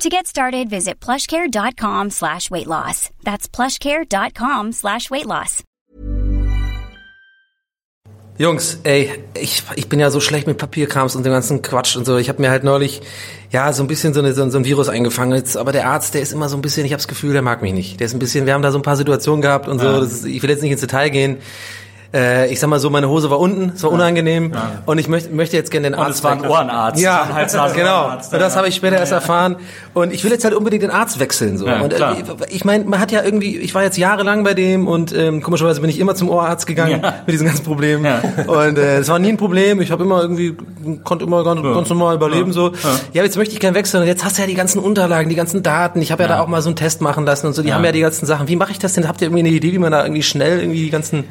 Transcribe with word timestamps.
To 0.00 0.08
get 0.08 0.28
started, 0.28 0.70
visit 0.70 1.00
plushcare.com 1.00 2.10
slash 2.10 2.52
weight 2.52 2.68
loss. 2.68 3.10
That's 3.24 3.48
plushcare.com 3.48 4.70
slash 4.70 5.10
weight 5.10 5.26
loss. 5.26 5.64
Jungs, 8.38 8.78
ey, 8.84 9.24
ich, 9.34 9.64
ich 9.74 9.88
bin 9.88 9.98
ja 9.98 10.10
so 10.10 10.20
schlecht 10.20 10.46
mit 10.46 10.56
Papierkrams 10.56 11.16
und 11.16 11.26
dem 11.26 11.32
ganzen 11.32 11.62
Quatsch 11.62 11.96
und 11.96 12.06
so. 12.06 12.16
Ich 12.16 12.28
habe 12.28 12.40
mir 12.40 12.50
halt 12.50 12.62
neulich 12.62 13.00
ja 13.50 13.72
so 13.72 13.82
ein 13.82 13.88
bisschen 13.88 14.14
so, 14.14 14.20
eine, 14.20 14.34
so, 14.34 14.48
so 14.48 14.58
ein 14.58 14.64
Virus 14.64 14.88
eingefangen. 14.88 15.36
Jetzt, 15.36 15.56
aber 15.56 15.72
der 15.72 15.88
Arzt, 15.88 16.14
der 16.14 16.22
ist 16.22 16.32
immer 16.32 16.48
so 16.48 16.56
ein 16.56 16.62
bisschen, 16.62 16.86
ich 16.86 16.92
habe 16.92 16.98
das 16.98 17.08
Gefühl, 17.08 17.32
der 17.32 17.42
mag 17.42 17.60
mich 17.60 17.72
nicht. 17.72 17.98
Der 17.98 18.06
ist 18.06 18.12
ein 18.12 18.20
bisschen, 18.20 18.46
wir 18.46 18.54
haben 18.54 18.62
da 18.62 18.70
so 18.70 18.78
ein 18.78 18.82
paar 18.82 18.96
Situationen 18.96 19.42
gehabt 19.42 19.66
und 19.66 19.80
so. 19.80 19.86
Ja. 19.86 19.98
Das 19.98 20.12
ist, 20.12 20.26
ich 20.26 20.40
will 20.40 20.50
jetzt 20.50 20.62
nicht 20.62 20.70
ins 20.70 20.80
Detail 20.80 21.08
gehen. 21.08 21.38
Äh, 22.14 22.50
ich 22.50 22.58
sag 22.58 22.68
mal 22.70 22.78
so, 22.80 22.88
meine 22.88 23.08
Hose 23.10 23.28
war 23.30 23.38
unten, 23.38 23.72
es 23.76 23.82
war 23.82 23.90
unangenehm 23.90 24.52
und 24.86 24.96
ich 24.96 25.08
möchte, 25.08 25.28
möchte 25.34 25.56
jetzt 25.58 25.70
gerne 25.70 25.90
den 25.90 25.94
Und 25.94 26.06
Arzt. 26.06 26.18
es 26.18 26.24
war 26.24 26.30
ein 26.32 26.38
wechseln. 26.38 26.52
Ohrenarzt. 26.52 27.02
Ja, 27.02 27.22
Ein 27.24 27.34
Hals, 27.34 27.52
genau. 27.74 28.04
Ohrenarzt. 28.04 28.32
Und 28.32 28.40
das 28.40 28.56
habe 28.56 28.66
ich 28.68 28.74
später 28.76 28.96
erst 28.96 29.12
erfahren. 29.12 29.56
Und 29.92 30.14
ich 30.14 30.24
will 30.24 30.30
jetzt 30.30 30.44
halt 30.44 30.54
unbedingt 30.54 30.82
den 30.84 30.90
Arzt 30.90 31.18
wechseln 31.20 31.58
so. 31.58 31.66
Ja, 31.66 31.82
und 31.82 31.92
äh, 31.92 31.98
ich 32.48 32.64
meine, 32.64 32.84
man 32.84 32.98
hat 32.98 33.12
ja 33.12 33.22
irgendwie, 33.22 33.58
ich 33.58 33.74
war 33.74 33.82
jetzt 33.82 33.98
jahrelang 33.98 34.42
bei 34.42 34.54
dem 34.54 34.88
und 34.88 35.14
ähm, 35.14 35.42
komischerweise 35.42 35.82
bin 35.82 35.90
ich 35.90 35.98
immer 36.00 36.14
zum 36.14 36.30
Ohrarzt 36.30 36.66
gegangen 36.66 37.00
Ja. 37.02 37.14
mit 37.26 37.34
diesen 37.34 37.46
ganzen 37.46 37.64
Problemen. 37.64 38.06
Ja. 38.06 38.22
Und 38.46 38.78
äh, 38.78 38.98
es 39.00 39.08
war 39.08 39.18
nie 39.18 39.28
ein 39.28 39.36
Problem. 39.36 39.82
Ich 39.82 39.90
habe 39.90 40.02
immer 40.02 40.22
irgendwie 40.22 40.56
konnte 41.04 41.26
immer 41.26 41.44
ganz, 41.44 41.60
ganz 41.62 41.90
normal 41.90 42.14
überleben 42.14 42.52
so. 42.54 42.72
Ja, 43.12 43.22
jetzt 43.22 43.36
möchte 43.36 43.52
ich 43.52 43.60
gerne 43.60 43.76
wechseln. 43.76 44.00
Und 44.02 44.08
jetzt 44.08 44.24
hast 44.24 44.38
du 44.38 44.42
ja 44.42 44.48
die 44.48 44.54
ganzen 44.54 44.78
Unterlagen, 44.78 45.28
die 45.28 45.36
ganzen 45.36 45.62
Daten. 45.62 46.00
Ich 46.00 46.10
habe 46.10 46.22
ja. 46.22 46.28
da 46.30 46.40
auch 46.40 46.46
mal 46.48 46.62
so 46.62 46.70
einen 46.70 46.76
Test 46.76 47.02
machen 47.02 47.26
lassen 47.26 47.46
und 47.48 47.52
so. 47.52 47.62
Die 47.62 47.74
haben 47.74 47.84
ja 47.84 47.92
die 47.92 48.00
ganzen 48.00 48.24
Sachen. 48.24 48.48
Wie 48.48 48.56
mache 48.56 48.72
ich 48.72 48.78
das 48.78 48.94
denn? 48.94 49.06
Habt 49.06 49.20
ihr 49.20 49.26
irgendwie 49.26 49.40
eine 49.46 49.50
Idee, 49.50 49.72
wie 49.72 49.78
man 49.78 49.92
da 49.92 50.02
irgendwie 50.04 50.22
schnell 50.22 50.60
irgendwie 50.60 50.82
die 50.84 50.90
ganzen 50.90 51.24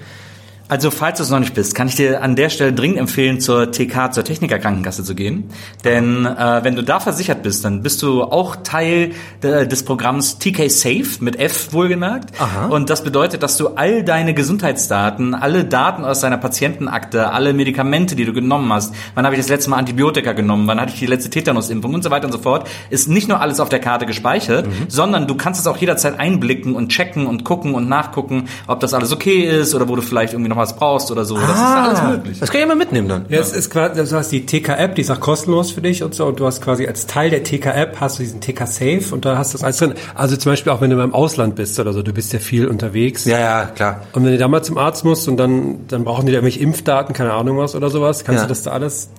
Also, 0.70 0.92
falls 0.92 1.18
du 1.18 1.24
es 1.24 1.30
noch 1.30 1.40
nicht 1.40 1.54
bist, 1.54 1.76
kann 1.76 1.88
ich 1.88 1.96
dir 1.96 2.22
an 2.22 2.36
der 2.36 2.50
Stelle 2.50 2.74
dringend 2.74 3.00
empfehlen, 3.00 3.40
zur 3.40 3.72
TK, 3.72 4.12
zur 4.12 4.26
Techniker 4.26 4.60
Krankenkasse 4.60 5.04
zu 5.04 5.16
gehen. 5.16 5.50
Denn 5.86 6.26
äh, 6.26 6.60
wenn 6.64 6.76
du 6.76 6.84
da 6.84 7.00
versichert 7.00 7.42
bist, 7.42 7.64
dann 7.64 7.84
bist 7.84 8.02
du 8.02 8.24
auch 8.24 8.58
Teil 8.58 9.12
de, 9.42 9.66
des 9.66 9.84
Programms 9.84 10.40
TK 10.40 10.70
Safe 10.70 11.08
mit 11.22 11.40
F 11.40 11.72
wohlgemerkt. 11.72 12.32
Aha. 12.40 12.68
Und 12.68 12.90
das 12.90 13.02
bedeutet, 13.04 13.44
dass 13.44 13.56
du 13.56 13.70
all 13.70 14.04
deine 14.04 14.34
Gesundheitsdaten, 14.34 15.34
alle 15.34 15.64
Daten 15.64 16.04
aus 16.04 16.20
deiner 16.20 16.38
Patientenakte, 16.38 17.32
alle 17.32 17.54
Medikamente, 17.54 18.18
die 18.18 18.26
du 18.26 18.34
genommen 18.34 18.72
hast, 18.74 18.94
wann 19.16 19.24
habe 19.24 19.36
ich 19.36 19.42
das 19.42 19.50
letzte 19.50 19.70
Mal 19.70 19.78
Antibiotika 19.78 20.34
genommen, 20.34 20.68
wann 20.68 20.82
hatte 20.82 20.92
ich 20.94 21.00
die 21.00 21.06
letzte 21.06 21.30
Tetanusimpfung 21.30 21.94
und 21.94 22.04
so 22.04 22.12
weiter 22.12 22.26
und 22.26 22.34
so 22.34 22.40
fort, 22.40 22.68
ist 22.90 23.08
nicht 23.08 23.30
nur 23.30 23.40
alles 23.40 23.62
auf 23.62 23.70
der 23.70 23.80
Karte 23.80 24.06
gespeichert, 24.06 24.68
sondern 24.90 25.28
du 25.28 25.36
kannst 25.36 25.62
es 25.62 25.68
auch 25.68 25.78
jederzeit 25.78 26.20
einblicken 26.20 26.76
und 26.76 26.90
checken 26.90 27.26
und 27.26 27.46
gucken 27.46 27.74
und 27.74 27.88
nachgucken, 27.88 28.50
ob 28.68 28.82
das 28.82 28.94
alles 28.94 29.14
okay 29.14 29.44
ist 29.44 29.74
oder 29.74 29.88
wo 29.88 29.96
du 29.96 30.02
vielleicht 30.02 30.34
irgendwie 30.34 30.50
noch 30.50 30.57
was 30.58 30.76
brauchst 30.76 31.12
oder 31.12 31.26
so. 31.26 31.36
Das 31.38 31.50
ist 31.50 31.56
alles 31.58 32.02
möglich. 32.04 32.40
Das 32.40 32.50
kann 32.50 32.58
ich 32.60 32.62
ja 32.64 32.68
mal 32.68 32.76
mitnehmen 32.76 33.08
dann. 33.08 33.26
Ja, 33.30 33.40
es 33.40 33.52
ist 33.54 33.70
quasi, 33.70 34.04
du 34.04 34.16
hast 34.18 34.32
die 34.32 34.46
TK-App, 34.46 34.96
die 34.96 35.02
ist 35.02 35.12
auch 35.12 35.20
kostenlos 35.20 35.72
für 35.72 35.82
dich 35.82 36.04
und 36.04 36.14
so, 36.16 36.26
und 36.26 36.40
du 36.40 36.46
hast 36.46 36.62
quasi 36.62 36.88
als 36.88 37.08
Teil 37.08 37.30
der 37.30 37.44
TK-App 37.44 37.98
hast 38.00 38.20
du 38.20 38.24
diesen 38.24 38.42
TK-Safe 38.42 39.04
und 39.12 39.26
da 39.26 39.38
hast 39.38 39.54
du 39.54 39.58
das 39.58 39.64
alles 39.64 39.78
drin. 39.78 39.94
Also 40.16 40.36
zum 40.38 40.52
Beispiel 40.52 40.72
auch 40.72 40.82
wenn 40.82 40.90
du 40.90 40.96
mal 40.96 41.04
im 41.04 41.14
Ausland 41.14 41.56
bist 41.56 41.80
oder 41.80 41.94
so, 41.94 42.02
du 42.04 42.14
bist 42.14 42.34
ja 42.34 42.40
viel 42.40 42.68
unterwegs. 42.68 43.26
Ja, 43.26 43.40
ja, 43.40 43.66
klar. 43.66 44.02
Und 44.14 44.26
wenn 44.26 44.32
du 44.32 44.38
da 44.38 44.48
mal 44.48 44.64
zum 44.64 44.78
Arzt 44.78 45.06
musst 45.06 45.28
und 45.28 45.38
dann, 45.38 45.88
dann 45.88 46.04
brauchen 46.04 46.26
die 46.26 46.32
da 46.32 46.38
irgendwelche 46.38 46.60
Impfdaten, 46.60 47.14
keine 47.14 47.34
Ahnung 47.34 47.58
was 47.58 47.76
oder 47.76 47.90
sowas, 47.90 48.24
kannst 48.24 48.40
Ja. 48.42 48.46
du 48.46 48.50
das 48.50 48.64
da 48.64 48.72
alles, 48.72 49.10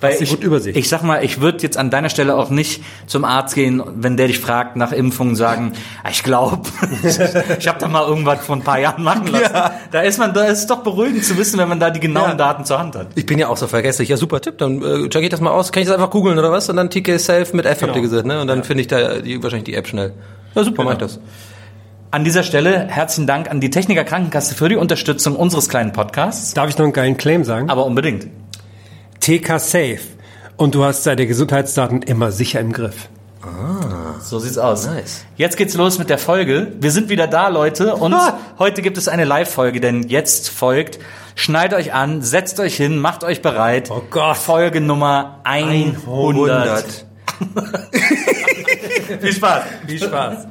Weil 0.00 0.16
ich, 0.20 0.30
gut 0.30 0.42
Übersicht. 0.44 0.76
ich 0.76 0.88
sag 0.88 1.02
mal, 1.02 1.24
ich 1.24 1.40
würde 1.40 1.58
jetzt 1.62 1.76
an 1.76 1.90
deiner 1.90 2.08
Stelle 2.08 2.36
auch 2.36 2.50
nicht 2.50 2.82
zum 3.06 3.24
Arzt 3.24 3.54
gehen, 3.54 3.82
wenn 3.96 4.16
der 4.16 4.26
dich 4.28 4.38
fragt 4.38 4.76
nach 4.76 4.92
Impfungen, 4.92 5.36
sagen, 5.36 5.72
"Ah, 6.04 6.08
ich 6.10 6.22
glaube, 6.22 6.62
ich 7.58 7.68
habe 7.68 7.78
da 7.78 7.88
mal 7.88 8.06
irgendwas 8.06 8.40
vor 8.44 8.56
ein 8.56 8.62
paar 8.62 8.78
Jahren 8.78 9.02
machen 9.02 9.26
lassen. 9.28 9.54
Da 9.90 10.00
ist 10.02 10.18
man, 10.18 10.32
da 10.34 10.44
ist 10.44 10.58
es 10.60 10.66
doch 10.66 10.82
beruhigend 10.82 11.24
zu 11.24 11.36
wissen, 11.36 11.58
wenn 11.58 11.68
man 11.68 11.80
da 11.80 11.90
die 11.90 12.00
genauen 12.00 12.30
Ja. 12.30 12.34
Daten 12.36 12.64
zur 12.64 12.78
Hand 12.78 12.94
hat. 12.96 13.08
Ich 13.14 13.26
bin 13.26 13.38
ja 13.38 13.48
auch 13.48 13.56
so 13.56 13.66
vergesslich. 13.66 14.08
Ja, 14.08 14.16
super 14.16 14.40
Tipp. 14.40 14.58
Dann 14.58 14.82
äh, 14.82 15.08
check 15.08 15.22
ich 15.22 15.28
das 15.30 15.40
mal 15.40 15.50
aus. 15.50 15.72
Kann 15.72 15.82
ich 15.82 15.88
das 15.88 15.94
einfach 15.96 16.10
googeln 16.10 16.38
oder 16.38 16.50
was? 16.52 16.68
Und 16.68 16.76
dann 16.76 16.90
TK 16.90 17.18
Safe 17.18 17.46
mit 17.56 17.66
F 17.66 17.82
habt 17.82 17.94
ihr 17.96 18.02
gesagt, 18.02 18.26
ne? 18.26 18.40
Und 18.40 18.46
dann 18.46 18.64
finde 18.64 18.82
ich 18.82 18.86
da 18.88 19.18
die, 19.18 19.42
wahrscheinlich 19.42 19.64
die 19.64 19.74
App 19.74 19.86
schnell. 19.86 20.12
Ja, 20.54 20.64
super, 20.64 20.84
mach 20.84 20.92
ich 20.92 20.98
das. 20.98 21.20
An 22.12 22.24
dieser 22.24 22.42
Stelle 22.42 22.88
herzlichen 22.88 23.28
Dank 23.28 23.48
an 23.50 23.60
die 23.60 23.70
Techniker 23.70 24.02
Krankenkasse 24.02 24.56
für 24.56 24.68
die 24.68 24.74
Unterstützung 24.74 25.36
unseres 25.36 25.68
kleinen 25.68 25.92
Podcasts. 25.92 26.54
darf 26.54 26.68
ich 26.68 26.76
noch 26.76 26.84
einen 26.84 26.92
geilen 26.92 27.16
Claim 27.16 27.44
sagen? 27.44 27.70
Aber 27.70 27.86
unbedingt. 27.86 28.26
TK-Safe. 29.20 30.00
Und 30.56 30.74
du 30.74 30.84
hast 30.84 31.06
deine 31.06 31.26
Gesundheitsdaten 31.26 32.02
immer 32.02 32.32
sicher 32.32 32.60
im 32.60 32.72
Griff. 32.72 33.08
So 34.20 34.38
sieht's 34.38 34.58
aus. 34.58 34.86
Nice. 34.86 35.24
Jetzt 35.36 35.56
geht's 35.56 35.74
los 35.74 35.98
mit 35.98 36.10
der 36.10 36.18
Folge. 36.18 36.72
Wir 36.78 36.90
sind 36.90 37.08
wieder 37.08 37.26
da, 37.26 37.48
Leute. 37.48 37.96
Und 37.96 38.14
heute 38.58 38.82
gibt 38.82 38.98
es 38.98 39.08
eine 39.08 39.24
Live-Folge, 39.24 39.80
denn 39.80 40.02
jetzt 40.08 40.50
folgt. 40.50 40.98
Schneidet 41.34 41.78
euch 41.78 41.94
an, 41.94 42.20
setzt 42.20 42.60
euch 42.60 42.76
hin, 42.76 42.98
macht 42.98 43.24
euch 43.24 43.40
bereit. 43.40 43.90
Oh 43.90 44.02
Gott. 44.10 44.36
Folge 44.36 44.80
Nummer 44.82 45.40
100. 45.44 47.06
Viel 49.20 49.32
Spaß. 49.32 49.62
Viel 49.86 49.98
Spaß. 49.98 50.46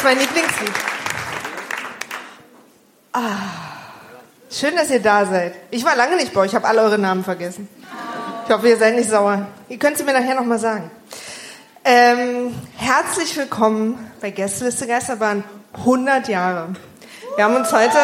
Ist 0.00 0.04
mein 0.04 0.18
Lieblingslied. 0.18 0.72
Ah. 3.12 3.20
Schön, 4.50 4.74
dass 4.74 4.90
ihr 4.90 5.00
da 5.00 5.26
seid. 5.26 5.54
Ich 5.70 5.84
war 5.84 5.94
lange 5.94 6.16
nicht 6.16 6.32
bei 6.32 6.40
euch, 6.40 6.48
ich 6.48 6.54
habe 6.54 6.66
alle 6.66 6.80
eure 6.80 6.98
Namen 6.98 7.22
vergessen. 7.22 7.68
Ich 8.46 8.50
hoffe, 8.52 8.68
ihr 8.68 8.78
seid 8.78 8.94
nicht 8.94 9.10
sauer. 9.10 9.46
Ihr 9.68 9.78
könnt 9.78 9.98
sie 9.98 10.04
mir 10.04 10.14
nachher 10.14 10.34
nochmal 10.34 10.58
sagen. 10.58 10.90
Ähm, 11.84 12.54
herzlich 12.76 13.36
willkommen 13.36 14.10
bei 14.22 14.30
Gästeliste 14.30 14.86
Geisterbahn 14.86 15.44
100 15.74 16.28
Jahre. 16.28 16.68
Wir 17.36 17.44
haben 17.44 17.56
uns 17.56 17.70
heute... 17.70 17.98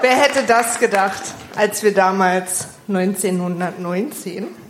Wer 0.00 0.16
hätte 0.16 0.44
das 0.44 0.78
gedacht, 0.78 1.22
als 1.56 1.82
wir 1.82 1.92
damals 1.92 2.68
1919 2.88 4.65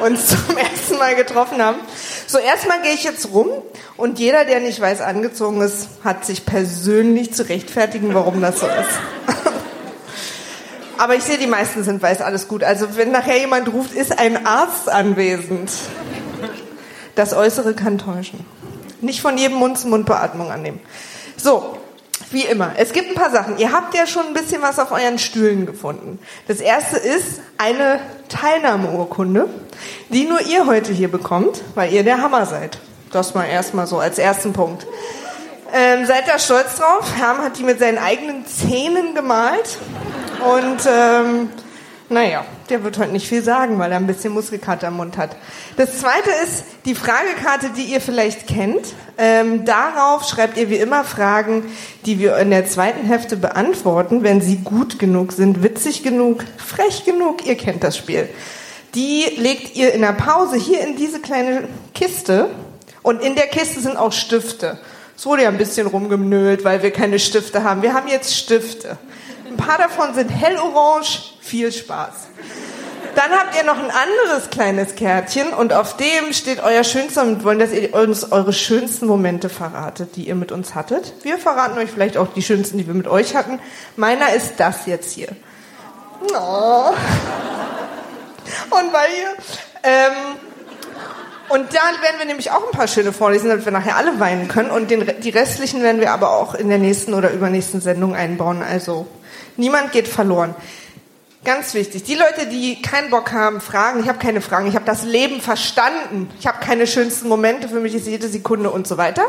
uns 0.00 0.28
zum 0.46 0.56
ersten 0.56 0.98
Mal 0.98 1.14
getroffen 1.14 1.62
haben? 1.62 1.78
So, 2.26 2.38
erstmal 2.38 2.82
gehe 2.82 2.92
ich 2.92 3.04
jetzt 3.04 3.32
rum 3.32 3.48
und 3.96 4.18
jeder, 4.18 4.44
der 4.44 4.60
nicht 4.60 4.80
weiß 4.80 5.00
angezogen 5.00 5.60
ist, 5.60 5.88
hat 6.04 6.24
sich 6.24 6.46
persönlich 6.46 7.34
zu 7.34 7.48
rechtfertigen, 7.48 8.14
warum 8.14 8.40
das 8.40 8.60
so 8.60 8.66
ist. 8.66 9.00
Aber 10.98 11.16
ich 11.16 11.24
sehe, 11.24 11.38
die 11.38 11.48
meisten 11.48 11.82
sind 11.82 12.00
weiß, 12.00 12.20
alles 12.20 12.46
gut. 12.46 12.62
Also 12.62 12.96
wenn 12.96 13.10
nachher 13.10 13.38
jemand 13.38 13.72
ruft, 13.72 13.92
ist 13.92 14.18
ein 14.18 14.46
Arzt 14.46 14.88
anwesend. 14.88 15.70
Das 17.16 17.34
Äußere 17.34 17.74
kann 17.74 17.98
täuschen. 17.98 18.46
Nicht 19.00 19.20
von 19.20 19.36
jedem 19.36 19.56
Mund-zu-Mund-Beatmung 19.56 20.50
annehmen. 20.52 20.80
So, 21.36 21.76
wie 22.32 22.44
immer. 22.44 22.72
Es 22.76 22.92
gibt 22.92 23.10
ein 23.10 23.14
paar 23.14 23.30
Sachen. 23.30 23.58
Ihr 23.58 23.72
habt 23.72 23.94
ja 23.94 24.06
schon 24.06 24.26
ein 24.26 24.34
bisschen 24.34 24.62
was 24.62 24.78
auf 24.78 24.90
euren 24.92 25.18
Stühlen 25.18 25.66
gefunden. 25.66 26.18
Das 26.48 26.60
erste 26.60 26.96
ist 26.96 27.40
eine 27.58 28.00
Teilnahmeurkunde, 28.28 29.48
die 30.08 30.24
nur 30.24 30.40
ihr 30.42 30.66
heute 30.66 30.92
hier 30.92 31.10
bekommt, 31.10 31.62
weil 31.74 31.92
ihr 31.92 32.04
der 32.04 32.22
Hammer 32.22 32.46
seid. 32.46 32.78
Das 33.10 33.34
mal 33.34 33.44
erstmal 33.44 33.86
so 33.86 33.98
als 33.98 34.18
ersten 34.18 34.52
Punkt. 34.52 34.86
Ähm, 35.74 36.04
seid 36.06 36.28
da 36.28 36.38
stolz 36.38 36.76
drauf? 36.76 37.16
Herm 37.16 37.38
hat 37.38 37.58
die 37.58 37.62
mit 37.62 37.78
seinen 37.78 37.98
eigenen 37.98 38.46
Zähnen 38.46 39.14
gemalt. 39.14 39.78
Und 40.44 40.86
ähm, 40.86 41.50
naja, 42.08 42.44
der 42.72 42.82
wird 42.82 42.98
heute 42.98 43.12
nicht 43.12 43.28
viel 43.28 43.42
sagen, 43.42 43.78
weil 43.78 43.92
er 43.92 43.98
ein 43.98 44.06
bisschen 44.06 44.32
Muskelkater 44.32 44.88
im 44.88 44.94
Mund 44.94 45.18
hat. 45.18 45.36
Das 45.76 45.98
zweite 45.98 46.30
ist 46.42 46.64
die 46.86 46.94
Fragekarte, 46.94 47.70
die 47.76 47.84
ihr 47.84 48.00
vielleicht 48.00 48.46
kennt. 48.46 48.94
Ähm, 49.18 49.64
darauf 49.64 50.26
schreibt 50.26 50.56
ihr 50.56 50.70
wie 50.70 50.76
immer 50.76 51.04
Fragen, 51.04 51.64
die 52.06 52.18
wir 52.18 52.38
in 52.38 52.50
der 52.50 52.66
zweiten 52.66 53.06
Hälfte 53.06 53.36
beantworten, 53.36 54.22
wenn 54.22 54.40
sie 54.40 54.56
gut 54.56 54.98
genug 54.98 55.32
sind, 55.32 55.62
witzig 55.62 56.02
genug, 56.02 56.44
frech 56.56 57.04
genug. 57.04 57.46
Ihr 57.46 57.56
kennt 57.56 57.84
das 57.84 57.96
Spiel. 57.96 58.28
Die 58.94 59.24
legt 59.36 59.76
ihr 59.76 59.92
in 59.92 60.00
der 60.00 60.12
Pause 60.12 60.56
hier 60.56 60.80
in 60.80 60.96
diese 60.96 61.20
kleine 61.20 61.68
Kiste. 61.94 62.48
Und 63.02 63.22
in 63.22 63.34
der 63.34 63.48
Kiste 63.48 63.80
sind 63.80 63.96
auch 63.96 64.12
Stifte. 64.12 64.78
Es 65.16 65.26
wurde 65.26 65.42
ja 65.42 65.50
ein 65.50 65.58
bisschen 65.58 65.86
rumgemnölt, 65.86 66.64
weil 66.64 66.82
wir 66.82 66.90
keine 66.90 67.18
Stifte 67.18 67.64
haben. 67.64 67.82
Wir 67.82 67.92
haben 67.92 68.08
jetzt 68.08 68.34
Stifte. 68.34 68.96
Ein 69.62 69.68
paar 69.68 69.78
davon 69.78 70.12
sind 70.14 70.28
hellorange. 70.28 71.06
Viel 71.40 71.70
Spaß. 71.70 72.12
Dann 73.14 73.30
habt 73.30 73.56
ihr 73.56 73.62
noch 73.62 73.78
ein 73.78 73.90
anderes 73.90 74.50
kleines 74.50 74.96
Kärtchen 74.96 75.52
und 75.52 75.72
auf 75.72 75.96
dem 75.96 76.32
steht 76.32 76.60
euer 76.64 76.82
schönster 76.82 77.22
und 77.22 77.44
wollen, 77.44 77.60
dass 77.60 77.70
ihr 77.70 77.94
uns 77.94 78.32
eure 78.32 78.52
schönsten 78.52 79.06
Momente 79.06 79.48
verratet, 79.48 80.16
die 80.16 80.26
ihr 80.26 80.34
mit 80.34 80.50
uns 80.50 80.74
hattet. 80.74 81.12
Wir 81.22 81.38
verraten 81.38 81.78
euch 81.78 81.90
vielleicht 81.90 82.16
auch 82.16 82.28
die 82.34 82.42
schönsten, 82.42 82.76
die 82.78 82.88
wir 82.88 82.94
mit 82.94 83.06
euch 83.06 83.36
hatten. 83.36 83.60
Meiner 83.94 84.32
ist 84.32 84.54
das 84.56 84.86
jetzt 84.86 85.12
hier. 85.12 85.28
Oh. 86.34 86.90
Und 88.70 88.92
weil 88.92 89.10
ihr, 89.20 89.30
ähm, 89.84 90.12
und 91.50 91.72
da 91.72 92.02
werden 92.02 92.18
wir 92.18 92.26
nämlich 92.26 92.50
auch 92.50 92.64
ein 92.64 92.76
paar 92.76 92.88
schöne 92.88 93.12
vorlesen, 93.12 93.48
damit 93.48 93.64
wir 93.64 93.72
nachher 93.72 93.96
alle 93.96 94.18
weinen 94.18 94.48
können. 94.48 94.70
Und 94.70 94.90
den, 94.90 95.20
die 95.20 95.30
restlichen 95.30 95.84
werden 95.84 96.00
wir 96.00 96.10
aber 96.10 96.30
auch 96.30 96.54
in 96.54 96.68
der 96.68 96.78
nächsten 96.78 97.14
oder 97.14 97.30
übernächsten 97.30 97.80
Sendung 97.80 98.16
einbauen. 98.16 98.62
Also 98.62 99.06
niemand 99.56 99.92
geht 99.92 100.08
verloren. 100.08 100.54
Ganz 101.44 101.74
wichtig. 101.74 102.04
Die 102.04 102.14
Leute, 102.14 102.46
die 102.46 102.80
keinen 102.80 103.10
Bock 103.10 103.32
haben, 103.32 103.60
fragen, 103.60 103.98
ich 103.98 104.08
habe 104.08 104.18
keine 104.18 104.40
Fragen, 104.40 104.68
ich 104.68 104.76
habe 104.76 104.84
das 104.84 105.02
Leben 105.02 105.40
verstanden, 105.40 106.30
ich 106.38 106.46
habe 106.46 106.58
keine 106.60 106.86
schönsten 106.86 107.28
Momente, 107.28 107.68
für 107.68 107.80
mich 107.80 107.96
ist 107.96 108.06
jede 108.06 108.28
Sekunde 108.28 108.70
und 108.70 108.86
so 108.86 108.96
weiter. 108.96 109.24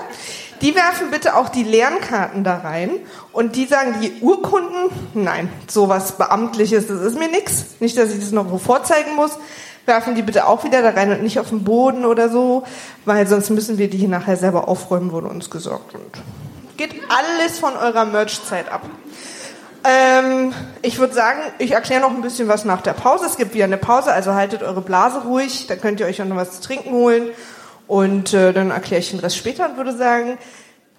Die 0.61 0.75
werfen 0.75 1.09
bitte 1.09 1.35
auch 1.35 1.49
die 1.49 1.63
Lernkarten 1.63 2.43
da 2.43 2.57
rein 2.57 2.91
und 3.31 3.55
die 3.55 3.65
sagen, 3.65 3.95
die 3.99 4.13
Urkunden, 4.21 4.91
nein, 5.15 5.49
sowas 5.67 6.17
Beamtliches, 6.17 6.85
das 6.85 7.01
ist 7.01 7.17
mir 7.17 7.29
nix. 7.29 7.65
Nicht, 7.79 7.97
dass 7.97 8.13
ich 8.13 8.19
das 8.19 8.31
noch 8.31 8.61
vorzeigen 8.61 9.15
muss 9.15 9.31
werfen 9.85 10.15
die 10.15 10.21
bitte 10.21 10.47
auch 10.47 10.63
wieder 10.63 10.81
da 10.81 10.91
rein 10.91 11.11
und 11.11 11.23
nicht 11.23 11.39
auf 11.39 11.49
den 11.49 11.63
Boden 11.63 12.05
oder 12.05 12.29
so, 12.29 12.63
weil 13.05 13.27
sonst 13.27 13.49
müssen 13.49 13.77
wir 13.77 13.89
die 13.89 13.97
hier 13.97 14.07
nachher 14.07 14.37
selber 14.37 14.67
aufräumen, 14.67 15.11
wurde 15.11 15.27
uns 15.27 15.49
gesorgt. 15.49 15.93
Und 15.93 16.23
geht 16.77 16.93
alles 17.09 17.59
von 17.59 17.75
eurer 17.75 18.05
Merch-Zeit 18.05 18.71
ab. 18.71 18.81
Ähm, 19.85 20.53
ich 20.81 20.97
würde 20.97 21.13
sagen, 21.13 21.39
ich 21.57 21.71
erkläre 21.71 22.01
noch 22.01 22.12
ein 22.12 22.21
bisschen 22.21 22.47
was 22.47 22.63
nach 22.63 22.81
der 22.81 22.94
Pause. 22.94 23.25
Es 23.25 23.35
gibt 23.35 23.53
wieder 23.53 23.65
eine 23.65 23.77
Pause, 23.77 24.13
also 24.13 24.33
haltet 24.33 24.63
eure 24.63 24.81
Blase 24.81 25.24
ruhig, 25.24 25.68
dann 25.68 25.81
könnt 25.81 26.00
ihr 26.00 26.06
euch 26.06 26.21
auch 26.21 26.25
noch 26.25 26.38
was 26.38 26.62
zu 26.62 26.62
trinken 26.62 26.91
holen. 26.91 27.30
Und 27.88 28.33
äh, 28.33 28.53
dann 28.53 28.71
erkläre 28.71 29.01
ich 29.01 29.09
den 29.12 29.19
Rest 29.19 29.38
später 29.38 29.69
und 29.69 29.75
würde 29.77 29.95
sagen, 29.95 30.38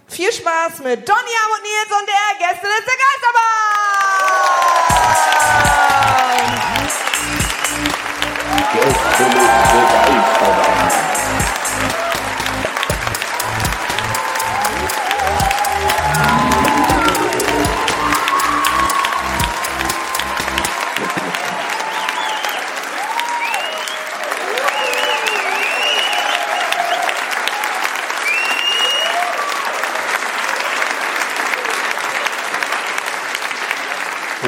viel 0.06 0.30
Spaß 0.30 0.80
mit 0.84 1.08
Donny 1.08 1.18
und 1.54 1.62
Nils 1.62 1.90
und 1.98 2.06
der 2.08 2.36
Gästeliste 2.46 2.92
Geisterbahn! 3.00 3.64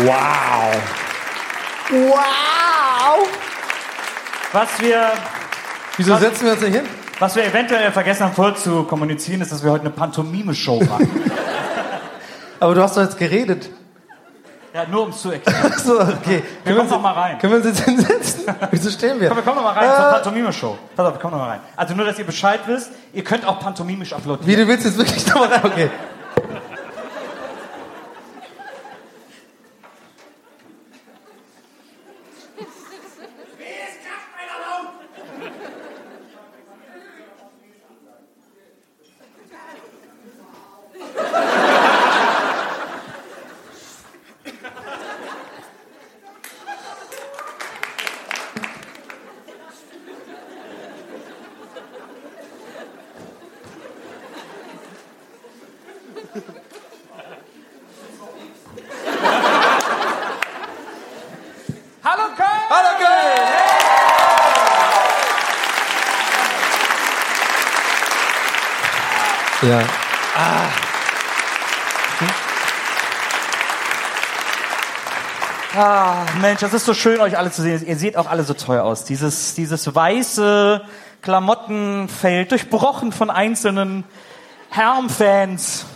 Wow. 0.07 0.77
Wow! 1.91 3.29
Was 4.53 4.81
wir, 4.81 5.11
Wieso 5.97 6.13
Was- 6.13 6.21
setzen 6.21 6.45
wir 6.45 6.53
uns 6.53 6.61
denn 6.61 6.73
hin? 6.73 6.85
was 7.19 7.35
wir 7.35 7.45
eventuell 7.45 7.91
vergessen 7.91 8.25
haben 8.25 8.35
vorher 8.35 8.55
zu 8.55 8.85
kommunizieren, 8.85 9.41
ist, 9.41 9.51
dass 9.51 9.65
wir 9.65 9.73
heute 9.73 9.81
eine 9.81 9.91
Pantomime-Show 9.91 10.81
machen. 10.85 11.09
Aber 12.61 12.75
du 12.75 12.83
hast 12.83 12.97
doch 12.97 13.03
jetzt 13.03 13.19
geredet. 13.19 13.69
ja, 14.73 14.85
nur 14.87 15.03
um 15.05 15.11
es 15.11 15.23
zu 15.23 15.33
erklären. 15.33 15.73
So, 15.77 16.01
okay. 16.01 16.43
Wir 16.63 16.75
Können 16.75 16.77
kommen 16.77 16.91
noch 16.91 17.01
mal 17.03 17.13
rein. 17.13 17.39
Können 17.39 17.55
wir 17.55 17.57
uns 17.59 17.67
jetzt 17.67 17.85
hinsetzen? 17.85 18.45
Wieso 18.71 18.91
stehen 18.91 19.19
wir? 19.19 19.29
Komm, 19.29 19.39
wir 19.39 19.43
kommen 19.45 19.57
noch 19.57 19.65
mal 19.65 19.73
rein 19.73 19.89
zur 19.97 20.05
Pantomime-Show. 20.13 20.79
Pass 20.95 21.07
auf, 21.07 21.15
wir 21.15 21.21
kommen 21.21 21.33
noch 21.33 21.41
mal 21.41 21.49
rein. 21.51 21.61
Also 21.75 21.95
nur, 21.95 22.07
dass 22.07 22.17
ihr 22.19 22.27
Bescheid 22.27 22.61
wisst, 22.67 22.91
ihr 23.13 23.25
könnt 23.25 23.45
auch 23.45 23.59
pantomimisch 23.59 24.13
applaudieren. 24.13 24.47
Wie, 24.47 24.55
du 24.57 24.69
willst 24.69 24.85
jetzt 24.85 24.99
wirklich 24.99 25.27
nochmal 25.27 25.49
rein? 25.49 25.61
Okay. 25.65 25.91
Hallo 62.05 62.25
Köln! 62.37 62.63
Hallo 62.71 62.91
Köln! 62.99 64.27
Ja. 69.63 69.81
Ah, 75.79 76.25
Mensch, 76.47 76.61
das 76.61 76.75
ist 76.75 76.87
so 76.87 76.95
schön, 76.95 77.21
euch 77.21 77.37
alle 77.37 77.51
zu 77.51 77.61
sehen. 77.63 77.85
Ihr 77.85 77.97
seht 77.97 78.17
auch 78.17 78.31
alle 78.31 78.45
so 78.45 78.55
toll 78.55 78.79
aus. 78.79 79.05
Dieses, 79.05 79.57
dieses 79.57 79.93
weiße 79.93 80.81
Klamottenfeld, 81.21 82.53
durchbrochen 82.53 83.11
von 83.11 83.31
einzelnen 83.31 84.05
Herm-Fans. 84.71 85.87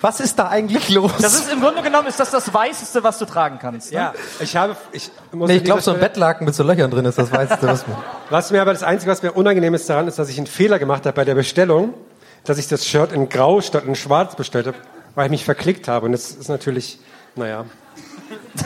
Was 0.00 0.18
ist 0.18 0.36
da 0.36 0.48
eigentlich 0.48 0.88
los? 0.88 1.12
Das 1.20 1.34
ist 1.34 1.52
im 1.52 1.60
Grunde 1.60 1.80
genommen 1.80 2.08
ist 2.08 2.18
das 2.18 2.32
das 2.32 2.52
Weißeste, 2.52 3.04
was 3.04 3.18
du 3.18 3.24
tragen 3.24 3.60
kannst. 3.60 3.92
Ne? 3.92 3.98
Ja, 3.98 4.14
ich 4.40 4.56
habe, 4.56 4.74
ich 4.90 5.12
muss 5.30 5.48
nee, 5.48 5.58
ich 5.58 5.64
glaube, 5.64 5.80
so 5.80 5.92
ein 5.92 6.00
Bettlaken 6.00 6.44
mit 6.44 6.56
so 6.56 6.64
Löchern 6.64 6.90
drin 6.90 7.04
ist 7.04 7.18
das 7.18 7.30
Weißeste, 7.30 7.68
was 7.68 7.86
man... 7.86 7.98
Was 8.30 8.50
mir 8.50 8.62
aber 8.62 8.72
das 8.72 8.82
Einzige, 8.82 9.12
was 9.12 9.22
mir 9.22 9.30
unangenehm 9.30 9.74
ist 9.74 9.88
daran, 9.88 10.08
ist, 10.08 10.18
dass 10.18 10.28
ich 10.28 10.38
einen 10.38 10.48
Fehler 10.48 10.80
gemacht 10.80 11.06
habe 11.06 11.14
bei 11.14 11.24
der 11.24 11.36
Bestellung, 11.36 11.94
dass 12.42 12.58
ich 12.58 12.66
das 12.66 12.84
Shirt 12.84 13.12
in 13.12 13.28
Grau 13.28 13.60
statt 13.60 13.84
in 13.86 13.94
Schwarz 13.94 14.34
bestellt 14.34 14.66
habe, 14.66 14.78
weil 15.14 15.26
ich 15.26 15.30
mich 15.30 15.44
verklickt 15.44 15.86
habe. 15.86 16.06
Und 16.06 16.12
das 16.12 16.32
ist 16.32 16.48
natürlich, 16.48 16.98
naja, 17.36 17.64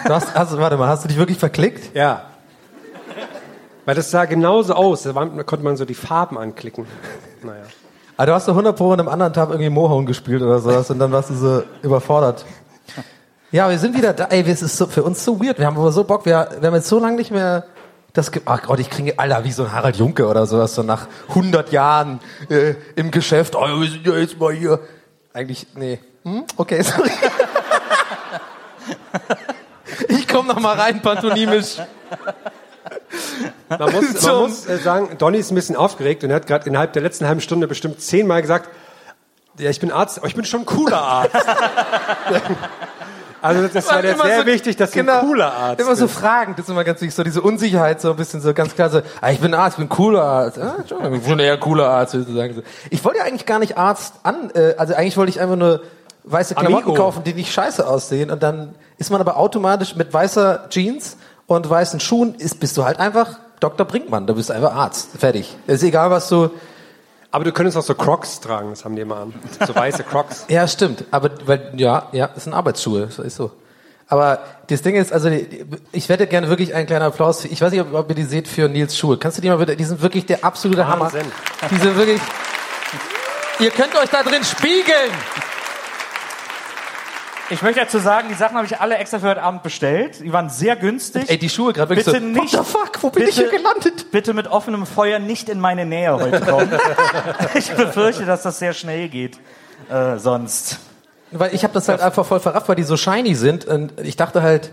Du 0.05 0.15
hast, 0.15 0.35
also, 0.37 0.59
warte 0.59 0.77
mal, 0.77 0.89
hast 0.89 1.05
du 1.05 1.09
dich 1.09 1.17
wirklich 1.17 1.39
verklickt? 1.39 1.95
ja. 1.95 2.23
Weil 3.85 3.95
das 3.95 4.11
sah 4.11 4.25
genauso 4.25 4.75
aus. 4.75 5.05
Da, 5.05 5.13
konnte 5.13 5.65
man 5.65 5.77
so 5.77 5.85
die 5.85 5.95
Farben 5.95 6.37
anklicken. 6.37 6.87
Naja. 7.45 7.63
Aber 8.17 8.23
Ah, 8.23 8.27
du 8.27 8.33
hast 8.35 8.49
doch 8.49 8.53
100 8.55 8.77
Pro 8.77 8.93
an 8.93 8.99
einem 8.99 9.09
anderen 9.09 9.33
Tag 9.33 9.51
irgendwie 9.51 9.71
Mohorn 9.71 10.07
gespielt 10.07 10.43
oder 10.43 10.59
sowas 10.59 10.91
und 10.91 10.99
dann 10.99 11.13
warst 11.13 11.31
du 11.31 11.35
so 11.35 11.63
überfordert. 11.83 12.45
Ja, 13.53 13.71
wir 13.71 13.79
sind 13.79 13.97
wieder 13.97 14.13
da. 14.13 14.25
Ey, 14.25 14.43
es 14.43 14.61
ist 14.63 14.77
so, 14.77 14.87
für 14.87 15.05
uns 15.05 15.25
so 15.25 15.41
weird. 15.41 15.61
Wir 15.61 15.67
haben 15.67 15.77
aber 15.77 15.93
so 15.93 16.03
Bock. 16.03 16.27
Wir, 16.27 16.49
wir 16.59 16.67
haben 16.67 16.75
jetzt 16.75 16.89
so 16.89 16.99
lange 16.99 17.17
nicht 17.17 17.31
mehr 17.31 17.65
das 18.13 18.33
ge 18.33 18.43
Ach 18.47 18.61
Gott, 18.63 18.81
ich 18.81 18.91
kriege, 18.91 19.19
Alter, 19.19 19.45
wie 19.45 19.53
so 19.53 19.65
ein 19.65 19.73
Harald 19.73 19.97
Junke 19.97 20.27
oder 20.27 20.47
sowas, 20.47 20.75
so 20.75 20.83
nach 20.83 21.07
100 21.29 21.71
Jahren 21.71 22.19
äh, 22.49 22.75
im 22.97 23.13
Geschäft. 23.13 23.55
Oh, 23.55 23.61
wir 23.61 23.89
sind 23.89 24.05
ja 24.05 24.17
jetzt 24.17 24.41
mal 24.41 24.53
hier. 24.53 24.81
Eigentlich, 25.33 25.67
nee. 25.77 26.01
Hm? 26.25 26.45
Okay, 26.57 26.83
sorry. 26.83 27.11
ich 30.37 30.43
komme 30.43 30.53
noch 30.53 30.61
mal 30.61 30.77
rein, 30.79 31.01
pantomimisch. 31.01 31.77
Man 33.69 33.93
muss, 33.93 34.21
So. 34.21 34.29
man 34.29 34.41
muss 34.43 34.67
äh, 34.67 34.77
sagen, 34.79 35.17
Donny 35.19 35.39
ist 35.39 35.51
ein 35.51 35.55
bisschen 35.55 35.77
aufgeregt 35.77 36.23
und 36.25 36.31
er 36.31 36.37
hat 36.37 36.47
gerade 36.47 36.67
innerhalb 36.69 36.93
der 36.93 37.03
letzten 37.03 37.27
halben 37.27 37.41
Stunde 37.41 37.67
bestimmt 37.67 38.01
zehnmal 38.03 38.43
gesagt, 38.43 38.69
ja, 39.59 39.71
ich 39.71 39.81
bin 39.81 39.91
Arzt, 39.91 40.19
aber 40.19 40.27
ich 40.27 40.35
bin 40.35 40.45
schon 40.45 40.61
ein 40.61 40.67
cooler 40.67 41.01
Arzt. 41.01 41.35
also 43.43 43.67
das 43.69 43.87
war 43.91 44.05
Immer 44.05 44.25
sehr 44.25 44.41
so- 44.41 44.47
wichtig, 44.47 44.77
dass 44.77 44.91
genau, 44.93 45.13
du 45.15 45.19
ein 45.21 45.27
cooler 45.29 45.53
Arzt 45.55 45.81
Immer 45.81 45.97
so 45.97 46.07
bist. 46.07 46.19
Fragen, 46.19 46.55
das 46.57 46.67
ist 46.67 46.71
immer 46.71 46.85
ganz 46.85 47.01
wichtig, 47.01 47.15
so 47.15 47.25
diese 47.25 47.41
Unsicherheit, 47.41 48.01
so 48.03 48.11
ein 48.11 48.17
bisschen 48.17 48.41
so 48.43 48.53
ganz 48.53 48.75
klar 48.75 48.91
so, 48.91 49.01
ah, 49.23 49.31
ich 49.31 49.41
bin 49.41 49.55
Arzt, 49.55 49.79
ich 49.79 49.89
bin 49.89 49.89
cooler 49.89 50.23
Arzt. 50.23 50.59
Ah, 50.59 50.77
schon, 50.87 51.15
ich 51.15 51.23
bin 51.23 51.39
eher 51.39 51.57
cooler 51.59 51.89
Arzt, 51.89 52.13
sozusagen. 52.13 52.55
so. 52.55 52.63
Ich 52.91 53.03
wollte 53.05 53.19
ja 53.21 53.25
eigentlich 53.25 53.47
gar 53.47 53.59
nicht 53.59 53.79
Arzt 53.79 54.15
an, 54.23 54.51
äh, 54.55 54.75
also 54.77 54.95
eigentlich 54.95 55.17
wollte 55.17 55.31
ich 55.31 55.41
einfach 55.41 55.57
nur 55.57 55.81
weiße 56.27 56.55
Klamotten 56.55 56.85
Amigo. 56.89 56.95
kaufen, 57.03 57.23
die 57.25 57.35
nicht 57.35 57.53
scheiße 57.53 57.87
aussehen 57.87 58.31
und 58.31 58.43
dann 58.43 58.75
ist 58.99 59.11
man 59.11 59.21
aber 59.21 59.37
automatisch 59.37 59.95
mit 59.97 60.13
weißer 60.13 60.67
Jeans 60.71 61.17
und 61.47 61.69
weißen 61.69 62.01
Schuhen, 62.01 62.35
ist, 62.35 62.61
bist 62.61 62.77
du 62.77 62.85
halt 62.85 62.99
einfach 62.99 63.39
Dr. 63.61 63.87
Brinkmann, 63.87 64.27
du 64.27 64.35
bist 64.35 64.51
einfach 64.51 64.75
Arzt. 64.75 65.11
Fertig. 65.19 65.57
ist 65.67 65.83
egal, 65.83 66.11
was 66.11 66.29
du... 66.29 66.51
Aber 67.31 67.45
du 67.45 67.53
könntest 67.53 67.77
auch 67.77 67.83
so 67.83 67.95
Crocs 67.95 68.41
tragen, 68.41 68.71
das 68.71 68.85
haben 68.85 68.97
die 68.97 69.03
immer 69.03 69.17
an. 69.17 69.35
So 69.67 69.75
weiße 69.75 70.05
Crocs. 70.05 70.47
Ja, 70.49 70.67
stimmt. 70.67 71.05
Aber, 71.11 71.31
weil, 71.45 71.73
ja, 71.77 72.09
ja, 72.13 72.29
das 72.29 72.45
sind 72.45 72.55
Arbeitsschuhe, 72.55 73.07
das 73.07 73.19
ist 73.19 73.37
so. 73.37 73.51
Aber 74.09 74.39
das 74.69 74.83
Ding 74.83 74.95
ist, 74.95 75.13
also 75.13 75.29
ich 75.29 76.09
hätte 76.09 76.27
gerne 76.29 76.49
wirklich 76.49 76.75
einen 76.75 76.87
kleinen 76.87 77.05
Applaus. 77.05 77.45
Ich 77.45 77.61
weiß 77.61 77.73
nicht, 77.73 77.81
ob, 77.81 77.93
ob 77.93 78.09
ihr 78.09 78.15
die 78.15 78.23
seht 78.23 78.47
für 78.47 78.69
Nils 78.69 78.97
Schuhe. 78.97 79.19
Kannst 79.19 79.39
du 79.39 79.43
die 79.43 79.49
mal 79.49 79.59
bitte? 79.59 79.77
Die 79.77 79.85
sind 79.85 80.01
wirklich 80.01 80.27
der 80.27 80.45
absolute 80.45 80.87
Hammer. 80.87 81.07
Wahnsinn. 81.07 81.27
Die 81.71 81.77
sind 81.77 81.97
wirklich. 81.97 82.21
Ihr 83.59 83.71
könnt 83.71 83.97
euch 83.97 84.09
da 84.11 84.23
drin 84.23 84.45
spiegeln. 84.45 85.11
Ich 87.51 87.63
möchte 87.63 87.81
dazu 87.81 87.99
sagen, 87.99 88.29
die 88.29 88.35
Sachen 88.35 88.57
habe 88.57 88.67
ich 88.67 88.81
alle 88.81 88.97
extra 88.97 89.21
für 89.21 89.29
heute 89.29 89.43
Abend 89.43 89.63
bestellt. 89.63 90.21
Die 90.21 90.33
waren 90.33 90.49
sehr 90.49 90.75
günstig. 90.75 91.31
Ey, 91.31 91.39
die 91.39 91.49
Schuhe 91.49 91.73
gerade 91.73 91.91
wirklich 91.91 92.07
Bitte 92.07 92.19
so. 92.19 92.25
nicht. 92.27 92.55
What 92.57 92.65
the 92.67 92.71
fuck? 92.73 93.03
Wo 93.03 93.11
bin 93.11 93.23
ich 93.29 93.37
Bitte- 93.37 93.51
hier 93.51 93.59
gelandet? 93.59 94.11
Bitte 94.11 94.35
mit 94.35 94.49
offenem 94.49 94.85
Feuer 94.85 95.19
nicht 95.21 95.49
in 95.49 95.61
meine 95.61 95.87
Nähe 95.87 96.13
heute 96.13 96.41
kommen. 96.41 96.71
ich 97.55 97.71
befürchte, 97.73 98.25
dass 98.25 98.43
das 98.43 98.59
sehr 98.59 98.73
schnell 98.73 99.09
geht. 99.09 99.39
Äh, 99.89 100.17
sonst. 100.17 100.79
Weil 101.31 101.55
ich 101.55 101.63
habe 101.63 101.75
das 101.75 101.89
halt 101.89 102.01
einfach 102.01 102.27
voll 102.27 102.41
verrafft, 102.41 102.69
weil 102.69 102.77
die 102.77 102.83
so 102.83 102.97
shiny 102.97 103.35
sind. 103.35 103.65
Und 103.65 103.93
ich 104.01 104.17
dachte 104.17 104.43
halt, 104.43 104.71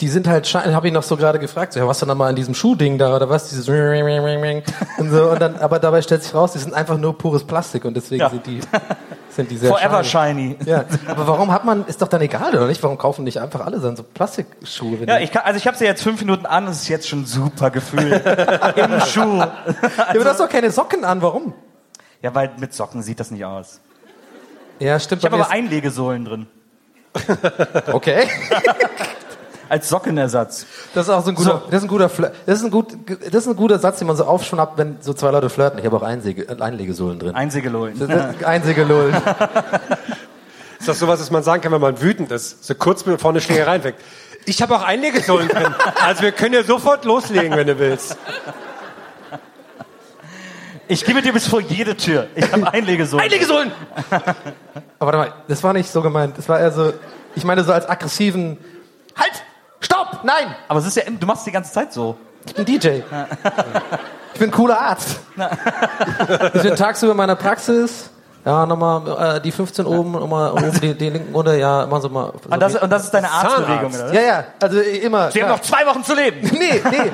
die 0.00 0.08
sind 0.08 0.26
halt. 0.26 0.46
Habe 0.54 0.88
ich 0.88 0.92
noch 0.92 1.02
so 1.02 1.16
gerade 1.16 1.38
gefragt, 1.38 1.72
so, 1.74 1.80
ja, 1.80 1.86
was 1.86 1.98
denn 2.00 2.08
da 2.08 2.14
mal 2.14 2.30
in 2.30 2.36
diesem 2.36 2.54
Schuhding 2.54 2.98
da 2.98 3.14
oder 3.14 3.28
was? 3.28 3.50
Dieses 3.50 3.68
und 3.68 5.10
so. 5.10 5.30
Und 5.30 5.40
dann, 5.40 5.56
aber 5.56 5.78
dabei 5.78 6.02
stellt 6.02 6.22
sich 6.22 6.34
raus, 6.34 6.52
die 6.52 6.58
sind 6.58 6.74
einfach 6.74 6.98
nur 6.98 7.16
pures 7.16 7.44
Plastik 7.44 7.84
und 7.84 7.94
deswegen 7.96 8.20
Ja. 8.22 8.30
sind 8.30 8.46
die 8.46 8.60
sind 9.30 9.50
die 9.50 9.56
sehr 9.56 9.70
Forever 9.70 10.04
shiny. 10.04 10.56
shiny. 10.58 10.70
Ja, 10.70 10.84
aber 11.06 11.26
warum 11.26 11.50
hat 11.52 11.64
man, 11.64 11.86
ist 11.86 12.02
doch 12.02 12.08
dann 12.08 12.20
egal, 12.20 12.54
oder 12.54 12.66
nicht? 12.66 12.82
Warum 12.82 12.98
kaufen 12.98 13.24
nicht 13.24 13.40
einfach 13.40 13.60
alle 13.64 13.78
dann 13.78 13.96
so 13.96 14.02
Plastikschuhe? 14.02 14.98
Ja, 15.06 15.20
ich 15.20 15.30
kann, 15.32 15.42
also 15.44 15.56
ich 15.56 15.66
habe 15.66 15.76
sie 15.76 15.84
jetzt 15.86 16.02
fünf 16.02 16.20
Minuten 16.20 16.44
an, 16.46 16.66
es 16.68 16.82
ist 16.82 16.88
jetzt 16.88 17.08
schon 17.08 17.24
super 17.24 17.70
Gefühl 17.70 18.12
im 18.76 19.00
Schuh. 19.00 19.38
ja, 19.38 19.52
aber 20.08 20.18
du 20.18 20.24
hast 20.26 20.40
doch 20.40 20.48
keine 20.50 20.70
Socken 20.70 21.04
an, 21.04 21.22
warum? 21.22 21.54
Ja, 22.20 22.34
weil 22.34 22.50
mit 22.58 22.74
Socken 22.74 23.02
sieht 23.02 23.20
das 23.20 23.30
nicht 23.30 23.44
aus. 23.44 23.80
Ja, 24.78 24.98
stimmt. 25.00 25.22
Ich 25.22 25.26
habe 25.30 25.36
aber 25.42 25.50
Einlegesohlen 25.50 26.24
drin. 26.24 26.46
okay. 27.92 28.26
Als 29.72 29.88
Sockenersatz. 29.88 30.66
Das 30.92 31.06
ist 31.06 31.10
auch 31.10 31.24
so 31.24 31.30
ein 31.30 31.34
guter, 31.34 31.62
So. 31.64 31.70
das 31.70 31.78
ist 31.78 31.84
ein 31.84 31.88
guter, 31.88 32.10
Flirt. 32.10 32.34
das 32.44 32.58
ist 32.58 32.64
ein 32.66 32.70
gut, 32.70 32.88
das 33.08 33.46
ist 33.46 33.48
ein 33.48 33.56
guter 33.56 33.78
Satz, 33.78 34.00
den 34.00 34.06
man 34.06 34.16
so 34.18 34.24
aufschnappt, 34.26 34.76
wenn 34.76 34.98
so 35.00 35.14
zwei 35.14 35.30
Leute 35.30 35.48
flirten. 35.48 35.78
Ich 35.78 35.86
habe 35.86 35.96
auch 35.96 36.02
Einsäge, 36.02 36.46
Einlegesohlen 36.60 37.18
drin. 37.18 37.34
Einsägelohlen. 37.34 37.98
Das 37.98 38.10
ist 40.80 40.88
das 40.88 40.98
sowas, 40.98 41.20
was 41.20 41.30
man 41.30 41.42
sagen 41.42 41.62
kann, 41.62 41.72
wenn 41.72 41.80
man 41.80 42.02
wütend 42.02 42.30
ist? 42.32 42.62
So 42.62 42.74
kurz 42.74 43.02
bevor 43.02 43.30
eine 43.30 43.40
Schlägerei 43.40 43.76
anfängt. 43.76 43.96
Ich 44.44 44.60
habe 44.60 44.76
auch 44.76 44.82
Einlegesohlen 44.82 45.48
drin. 45.48 45.74
Also 46.04 46.20
wir 46.20 46.32
können 46.32 46.52
ja 46.52 46.64
sofort 46.64 47.06
loslegen, 47.06 47.56
wenn 47.56 47.66
du 47.66 47.78
willst. 47.78 48.18
Ich 50.86 51.02
gehe 51.06 51.14
mit 51.14 51.24
dir 51.24 51.32
bis 51.32 51.48
vor 51.48 51.62
jede 51.62 51.96
Tür. 51.96 52.26
Ich 52.34 52.52
habe 52.52 52.70
Einlegesohlen. 52.70 53.24
Einlegesohlen! 53.24 53.72
Aber 54.10 54.26
warte 54.98 55.16
mal, 55.16 55.32
das 55.48 55.62
war 55.62 55.72
nicht 55.72 55.90
so 55.90 56.02
gemeint. 56.02 56.36
Das 56.36 56.46
war 56.50 56.60
eher 56.60 56.72
so, 56.72 56.92
ich 57.34 57.44
meine 57.44 57.64
so 57.64 57.72
als 57.72 57.88
aggressiven, 57.88 58.58
halt! 59.16 59.44
Nein! 60.22 60.54
Aber 60.68 60.80
es 60.80 60.86
ist 60.86 60.96
ja, 60.96 61.04
du 61.08 61.26
machst 61.26 61.46
die 61.46 61.52
ganze 61.52 61.72
Zeit 61.72 61.92
so. 61.92 62.16
Ich 62.46 62.54
bin 62.54 62.64
DJ. 62.64 63.00
Ich 64.34 64.40
bin 64.40 64.48
ein 64.48 64.52
cooler 64.52 64.80
Arzt. 64.80 65.20
Ich 66.54 66.62
bin 66.62 66.74
tagsüber 66.74 67.12
in 67.12 67.18
meiner 67.18 67.36
Praxis. 67.36 68.10
Ja, 68.44 68.66
nochmal 68.66 69.36
äh, 69.36 69.40
die 69.40 69.52
15 69.52 69.86
oben, 69.86 70.12
nochmal 70.12 70.50
oben 70.50 70.72
die, 70.80 70.94
die 70.94 71.10
linken 71.10 71.32
unter, 71.32 71.54
ja, 71.54 71.86
machen 71.86 72.02
Sie 72.02 72.08
mal. 72.08 72.32
Und 72.50 72.60
das, 72.60 72.74
und 72.74 72.90
das 72.90 73.04
ist 73.04 73.14
deine 73.14 73.30
Arztbewegung, 73.30 73.94
oder? 73.94 74.12
ja, 74.12 74.20
ja, 74.20 74.44
also 74.60 74.80
äh, 74.80 74.96
immer. 74.96 75.30
Sie 75.30 75.40
haben 75.40 75.46
klar. 75.46 75.58
noch 75.58 75.60
zwei 75.60 75.86
Wochen 75.86 76.02
zu 76.02 76.14
leben. 76.14 76.40
Nee, 76.52 76.82
nee. 76.90 77.10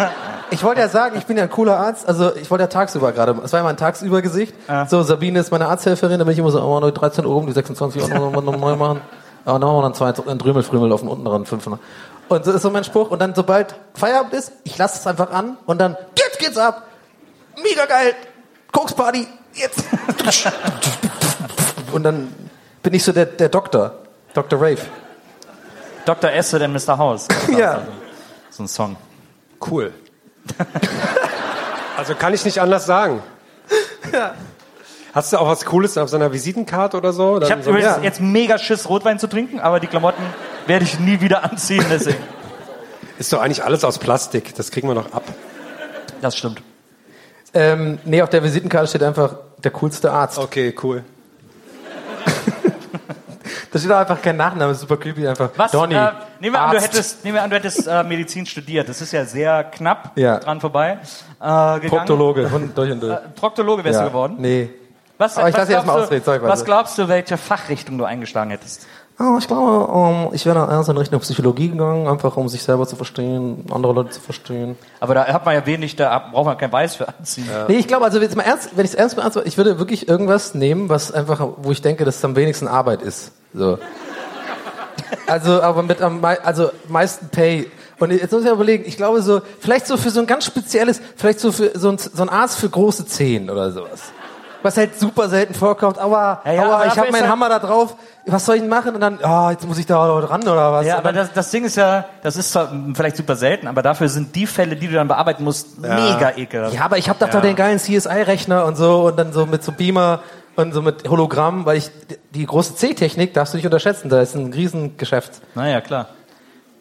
Ich 0.50 0.64
wollte 0.64 0.80
ja 0.80 0.88
sagen, 0.88 1.18
ich 1.18 1.26
bin 1.26 1.36
ja 1.36 1.42
ein 1.42 1.50
cooler 1.50 1.78
Arzt. 1.78 2.08
Also 2.08 2.34
ich 2.34 2.50
wollte 2.50 2.64
ja 2.64 2.68
tagsüber 2.68 3.12
gerade. 3.12 3.36
Es 3.44 3.52
war 3.52 3.60
ja 3.60 3.64
mein 3.64 3.76
Tagsübergesicht. 3.76 4.54
So, 4.88 5.02
Sabine 5.02 5.40
ist 5.40 5.50
meine 5.50 5.68
Arzthelferin. 5.68 6.18
Da 6.18 6.24
bin 6.24 6.32
ich 6.32 6.38
immer 6.38 6.50
so, 6.50 6.62
oh, 6.62 6.80
die 6.80 6.92
13 6.92 7.26
oben, 7.26 7.46
die 7.46 7.52
26 7.52 8.02
auch 8.02 8.08
noch, 8.08 8.32
noch, 8.32 8.42
noch 8.42 8.56
neu 8.56 8.76
machen. 8.76 9.02
Ja, 9.44 9.52
dann 9.52 9.60
machen 9.60 9.76
wir 9.76 9.82
dann 9.82 9.94
zwei, 9.94 10.30
ein 10.30 10.38
Drümel, 10.38 10.62
Frümel 10.62 10.92
auf 10.92 11.00
den 11.00 11.08
unten 11.08 11.24
dran, 11.24 11.44
500. 11.44 11.80
Und 12.28 12.44
so 12.44 12.52
ist 12.52 12.62
so 12.62 12.70
mein 12.70 12.84
Spruch. 12.84 13.10
Und 13.10 13.20
dann, 13.20 13.34
sobald 13.34 13.74
Feierabend 13.94 14.34
ist, 14.34 14.52
ich 14.64 14.76
lasse 14.78 14.98
es 14.98 15.06
einfach 15.06 15.30
an 15.30 15.56
und 15.66 15.78
dann, 15.78 15.96
jetzt 16.16 16.38
geht's 16.38 16.58
ab. 16.58 16.86
Mega 17.62 17.86
geil. 17.86 18.14
Koksparty. 18.72 19.26
Jetzt. 19.54 19.82
Und 21.92 22.02
dann 22.04 22.32
bin 22.82 22.94
ich 22.94 23.02
so 23.02 23.12
der, 23.12 23.26
der 23.26 23.48
Doktor. 23.48 23.94
Dr. 24.34 24.60
Rave. 24.60 24.82
Dr. 26.04 26.30
Esse, 26.30 26.58
denn 26.58 26.72
Mr. 26.72 26.96
House. 26.98 27.26
Ja. 27.56 27.82
So 28.50 28.64
ein 28.64 28.68
Song. 28.68 28.96
Cool. 29.68 29.92
Also 31.96 32.14
kann 32.14 32.34
ich 32.34 32.44
nicht 32.44 32.60
anders 32.60 32.86
sagen. 32.86 33.22
Hast 35.18 35.32
du 35.32 35.36
auch 35.38 35.48
was 35.48 35.64
Cooles 35.64 35.98
auf 35.98 36.08
seiner 36.10 36.32
Visitenkarte 36.32 36.96
oder 36.96 37.12
so? 37.12 37.42
Ich 37.42 37.50
habe 37.50 37.60
so 37.60 37.70
übrigens 37.70 37.96
ja. 37.96 38.02
jetzt 38.04 38.20
mega 38.20 38.56
Schiss, 38.56 38.88
Rotwein 38.88 39.18
zu 39.18 39.26
trinken, 39.26 39.58
aber 39.58 39.80
die 39.80 39.88
Klamotten 39.88 40.22
werde 40.68 40.84
ich 40.84 41.00
nie 41.00 41.20
wieder 41.20 41.42
anziehen. 41.42 41.84
Deswegen. 41.90 42.18
ist 43.18 43.32
doch 43.32 43.40
eigentlich 43.40 43.64
alles 43.64 43.82
aus 43.82 43.98
Plastik. 43.98 44.54
Das 44.54 44.70
kriegen 44.70 44.86
wir 44.86 44.94
noch 44.94 45.12
ab. 45.12 45.24
Das 46.20 46.36
stimmt. 46.36 46.62
Ähm, 47.52 47.98
nee, 48.04 48.22
auf 48.22 48.30
der 48.30 48.44
Visitenkarte 48.44 48.86
steht 48.86 49.02
einfach 49.02 49.34
der 49.58 49.72
coolste 49.72 50.12
Arzt. 50.12 50.38
Okay, 50.38 50.72
cool. 50.84 51.02
Da 53.72 53.78
steht 53.78 53.90
auch 53.92 53.98
einfach 53.98 54.22
kein 54.22 54.36
Nachname, 54.36 54.72
ist 54.72 54.80
super 54.80 54.96
creepy, 54.96 55.28
einfach 55.28 55.50
Was? 55.56 55.72
Donny. 55.72 55.94
Äh, 55.94 56.12
nehmen, 56.40 56.54
wir 56.54 56.60
an, 56.60 56.70
du 56.70 56.80
hättest, 56.80 57.22
nehmen 57.22 57.34
wir 57.34 57.42
an, 57.42 57.50
du 57.50 57.56
hättest 57.56 57.86
äh, 57.86 58.02
Medizin 58.02 58.46
studiert. 58.46 58.88
Das 58.88 59.02
ist 59.02 59.12
ja 59.12 59.26
sehr 59.26 59.64
knapp 59.64 60.12
Ja. 60.16 60.38
dran 60.38 60.60
vorbei. 60.60 60.98
Äh. 61.38 61.80
Proktologe, 61.80 62.48
durch 62.48 62.90
und 62.92 63.02
durch. 63.02 63.12
Äh, 63.12 63.28
Proktologe 63.34 63.84
wärst 63.84 63.98
ja. 63.98 64.04
du 64.04 64.10
geworden. 64.10 64.36
Nee. 64.38 64.70
Was, 65.18 65.36
Aber 65.36 65.48
ich 65.48 65.54
was 65.54 65.58
lass 65.60 65.66
dich 65.68 65.76
erst 65.76 65.86
mal 65.86 65.92
glaubst 65.94 66.10
du- 66.10 66.16
ausreden, 66.16 66.24
sorry, 66.24 66.42
Was 66.42 66.64
glaubst 66.64 66.98
du, 66.98 67.08
welche 67.08 67.36
Fachrichtung 67.36 67.98
du 67.98 68.04
eingeschlagen 68.04 68.50
hättest? 68.50 68.86
Oh, 69.20 69.36
ich 69.36 69.48
glaube, 69.48 69.92
ähm, 69.92 70.28
ich 70.32 70.46
wäre 70.46 70.70
erst 70.70 70.88
in 70.88 70.96
Richtung 70.96 71.18
Psychologie 71.18 71.70
gegangen, 71.70 72.06
einfach 72.06 72.36
um 72.36 72.48
sich 72.48 72.62
selber 72.62 72.86
zu 72.86 72.94
verstehen, 72.94 73.64
andere 73.68 73.92
Leute 73.92 74.10
zu 74.10 74.20
verstehen. 74.20 74.76
Aber 75.00 75.14
da 75.14 75.26
hat 75.26 75.44
man 75.44 75.54
ja 75.56 75.66
wenig, 75.66 75.96
da 75.96 76.16
braucht 76.30 76.46
man 76.46 76.56
kein 76.56 76.70
Weiß 76.70 76.94
für 76.94 77.08
anziehen. 77.08 77.48
Nee, 77.66 77.78
ich 77.78 77.88
glaube, 77.88 78.04
also 78.04 78.20
jetzt 78.20 78.36
mal 78.36 78.44
ernst, 78.44 78.70
wenn 78.76 78.84
ich 78.84 78.92
es 78.92 78.94
ernst 78.94 79.16
beantworte, 79.16 79.48
ich 79.48 79.56
würde 79.56 79.80
wirklich 79.80 80.08
irgendwas 80.08 80.54
nehmen, 80.54 80.88
was 80.88 81.10
einfach, 81.10 81.44
wo 81.56 81.72
ich 81.72 81.82
denke, 81.82 82.04
dass 82.04 82.18
es 82.18 82.24
am 82.24 82.36
wenigsten 82.36 82.68
Arbeit 82.68 83.02
ist. 83.02 83.32
So. 83.52 83.78
Also, 85.26 85.62
aber 85.62 85.82
mit 85.82 86.00
am 86.00 86.24
also 86.24 86.70
meisten 86.88 87.28
Pay. 87.28 87.70
Und 87.98 88.12
jetzt 88.12 88.32
muss 88.32 88.40
ich 88.42 88.46
mal 88.46 88.54
überlegen, 88.54 88.84
ich 88.86 88.96
glaube 88.96 89.20
so, 89.22 89.42
vielleicht 89.60 89.86
so 89.86 89.96
für 89.96 90.10
so 90.10 90.20
ein 90.20 90.26
ganz 90.26 90.46
spezielles, 90.46 91.00
vielleicht 91.16 91.40
so 91.40 91.52
für 91.52 91.72
so 91.78 91.90
ein, 91.90 91.98
so 91.98 92.22
ein 92.22 92.28
Arzt 92.28 92.56
für 92.58 92.68
große 92.68 93.06
Zehen 93.06 93.50
oder 93.50 93.70
sowas. 93.70 94.12
Was 94.62 94.76
halt 94.76 94.98
super 94.98 95.28
selten 95.28 95.54
vorkommt, 95.54 95.98
aber, 95.98 96.40
Ja, 96.44 96.52
ja, 96.52 96.62
aber 96.64 96.74
aber 96.76 96.86
ich 96.86 96.98
habe 96.98 97.12
meinen 97.12 97.22
halt- 97.22 97.30
Hammer 97.30 97.48
da 97.48 97.58
drauf, 97.60 97.94
was 98.26 98.44
soll 98.44 98.56
ich 98.56 98.60
denn 98.62 98.68
machen? 98.70 98.94
Und 98.94 99.00
dann, 99.00 99.18
ah, 99.22 99.50
jetzt 99.52 99.66
muss 99.66 99.78
ich 99.78 99.86
da 99.86 100.20
dran 100.20 100.42
oder 100.42 100.72
was? 100.72 100.84
Ja, 100.86 100.98
aber 100.98 101.12
das, 101.12 101.32
das 101.32 101.50
Ding 101.50 101.64
ist 101.64 101.76
ja, 101.76 102.04
das 102.22 102.36
ist 102.36 102.52
zwar 102.52 102.68
vielleicht 102.94 103.16
super 103.16 103.36
selten, 103.36 103.68
aber 103.68 103.82
dafür 103.82 104.08
sind 104.08 104.34
die 104.34 104.46
Fälle, 104.46 104.76
die 104.76 104.88
du 104.88 104.94
dann 104.94 105.08
bearbeiten 105.08 105.44
musst, 105.44 105.78
mega 105.78 106.32
ekelhaft. 106.36 106.74
Ja, 106.74 106.82
aber 106.84 106.98
ich 106.98 107.08
habe 107.08 107.18
doch 107.18 107.30
da 107.30 107.40
den 107.40 107.56
geilen 107.56 107.78
CSI-Rechner 107.78 108.64
und 108.64 108.76
so 108.76 109.06
und 109.06 109.18
dann 109.18 109.32
so 109.32 109.46
mit 109.46 109.62
so 109.62 109.72
Beamer 109.72 110.20
und 110.56 110.72
so 110.74 110.82
mit 110.82 111.08
Hologramm, 111.08 111.64
weil 111.66 111.76
ich 111.78 111.90
die 112.34 112.44
große 112.44 112.74
C-Technik 112.74 113.32
darfst 113.34 113.54
du 113.54 113.58
nicht 113.58 113.64
unterschätzen, 113.66 114.08
da 114.08 114.20
ist 114.20 114.34
ein 114.34 114.52
Riesengeschäft. 114.52 115.40
Naja, 115.54 115.80
klar. 115.80 116.08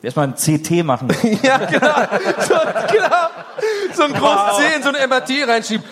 Erstmal 0.08 0.28
ein 0.28 0.36
CT 0.36 0.86
machen. 0.86 1.10
ja, 1.44 1.58
genau. 1.58 1.96
So, 2.40 2.56
genau. 2.94 3.28
So 3.94 4.04
ein 4.04 4.14
großes 4.14 4.56
C 4.56 4.76
in 4.78 4.84
so 4.84 4.88
eine 4.88 5.06
MRT 5.06 5.46
reinschieben. 5.46 5.86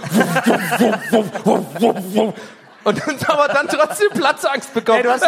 Und 2.86 3.06
dann 3.06 3.18
aber 3.28 3.48
dann 3.50 3.68
trotzdem 3.68 4.08
Platzangst 4.12 4.74
bekommen. 4.74 5.00
Ey, 5.00 5.04
du 5.04 5.12
hast 5.12 5.24
äh, 5.24 5.28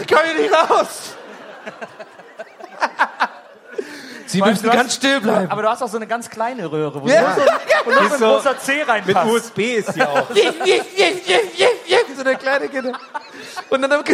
ich 0.00 0.06
komme 0.08 0.22
hier 0.34 0.44
nicht 0.44 0.70
raus. 0.70 1.14
Sie 4.32 4.40
müssen 4.42 4.62
du 4.64 4.68
hast- 4.70 4.76
ganz 4.76 4.94
still 4.94 5.20
bleiben. 5.20 5.50
Aber 5.50 5.62
du 5.62 5.68
hast 5.68 5.82
auch 5.82 5.88
so 5.88 5.96
eine 5.96 6.06
ganz 6.06 6.28
kleine 6.30 6.70
Röhre, 6.70 7.02
wo 7.02 7.06
Ja. 7.08 7.20
nur 7.22 7.30
so, 7.34 7.40
wo 7.84 7.90
nur 7.90 7.98
so 8.08 8.14
ein 8.14 8.20
so- 8.20 8.26
großer 8.26 8.58
C 8.58 8.76
Mit 8.78 8.88
reinpasst. 8.88 9.30
USB 9.30 9.58
ist 9.76 9.94
die 9.94 10.02
auch. 10.02 10.26
so 12.16 12.20
eine 12.22 12.36
kleine 12.36 12.68
Kinder. 12.68 12.92
Und 13.70 13.82
dann, 13.82 13.92
und 14.00 14.06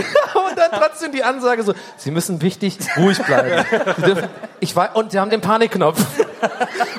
dann 0.56 0.70
trotzdem 0.72 1.12
die 1.12 1.22
Ansage 1.24 1.62
so, 1.62 1.74
Sie 1.96 2.10
müssen 2.10 2.40
wichtig 2.42 2.78
ruhig 2.96 3.18
bleiben. 3.22 3.64
Sie 3.96 4.02
dürfen, 4.02 4.28
ich 4.60 4.74
weiß, 4.74 4.90
und 4.94 5.12
Sie 5.12 5.18
haben 5.18 5.30
den 5.30 5.40
Panikknopf. 5.40 6.00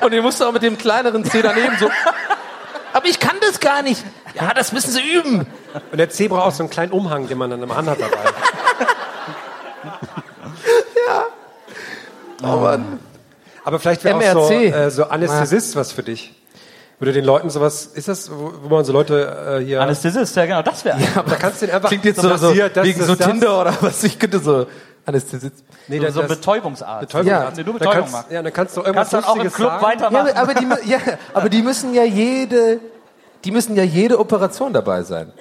Und 0.01 0.13
ihr 0.13 0.21
musst 0.21 0.41
auch 0.43 0.51
mit 0.51 0.61
dem 0.63 0.77
kleineren 0.77 1.23
C 1.25 1.41
daneben 1.41 1.77
so, 1.79 1.89
aber 2.93 3.05
ich 3.07 3.19
kann 3.19 3.35
das 3.41 3.59
gar 3.59 3.81
nicht. 3.81 4.03
Ja, 4.35 4.53
das 4.53 4.71
müssen 4.71 4.91
Sie 4.91 5.01
üben. 5.01 5.47
Und 5.91 5.97
der 5.97 6.09
C 6.09 6.27
braucht 6.27 6.47
auch 6.47 6.51
so 6.51 6.63
einen 6.63 6.69
kleinen 6.69 6.91
Umhang, 6.91 7.27
den 7.27 7.37
man 7.37 7.49
dann 7.49 7.61
immer 7.63 7.77
anhat 7.77 7.99
dabei. 7.99 8.17
Oh 12.43 12.57
Mann. 12.57 12.99
Aber 13.69 13.79
vielleicht 13.79 14.03
wäre 14.03 14.15
auch 14.15 14.47
so, 14.47 14.53
MRC. 14.53 14.73
äh, 14.75 14.89
so 14.89 15.03
Anästhesist 15.05 15.75
was 15.75 15.91
für 15.91 16.01
dich. 16.01 16.33
Würde 16.97 17.13
den 17.13 17.23
Leuten 17.23 17.49
sowas, 17.51 17.85
ist 17.85 18.07
das, 18.07 18.31
wo, 18.31 18.51
wo 18.63 18.69
man 18.69 18.83
so 18.83 18.91
Leute 18.91 19.59
äh, 19.61 19.63
hier... 19.63 19.79
Anästhesist, 19.81 20.35
ja 20.35 20.45
genau, 20.45 20.63
das 20.63 20.83
wäre. 20.83 20.97
aber 21.15 21.29
da 21.29 21.35
kannst 21.37 21.61
du 21.61 21.67
den 21.67 21.75
einfach... 21.75 21.87
Klingt 21.87 22.03
jetzt 22.03 22.19
so, 22.19 22.35
so 22.35 22.47
passiert, 22.47 22.75
das, 22.75 22.83
wegen 22.83 22.99
das, 22.99 23.07
so 23.07 23.15
das. 23.15 23.27
Tinder 23.27 23.61
oder 23.61 23.77
was. 23.79 24.03
Ich 24.03 24.17
könnte 24.17 24.39
so 24.39 24.65
Anästhesist. 25.05 25.63
Nee, 25.87 25.99
so, 25.99 26.05
das, 26.05 26.13
so 26.15 26.23
Betäubungsarzt. 26.23 27.01
Betäubungsarzt. 27.07 27.57
Nee, 27.57 27.63
du 27.63 27.71
Da 27.73 27.77
Betäubung 27.77 27.99
kannst, 27.99 28.13
machst. 28.13 28.31
ja, 28.31 28.41
dann 28.41 28.53
kannst 28.53 28.75
du 28.75 28.81
irgendwas 28.81 29.11
Kannst 29.11 29.27
dann 29.27 29.37
auch 29.39 29.43
im 29.43 29.53
Club 29.53 29.69
sagen. 29.69 29.83
weitermachen. 29.85 30.27
Ja, 30.27 30.41
aber 30.41 30.53
die, 30.55 30.89
ja, 30.89 30.97
aber 31.33 31.49
die 31.49 31.61
müssen 31.61 31.93
ja 31.93 32.03
jede, 32.03 32.79
die 33.45 33.51
müssen 33.51 33.75
ja 33.75 33.83
jede 33.83 34.19
Operation 34.19 34.73
dabei 34.73 35.03
sein. 35.03 35.31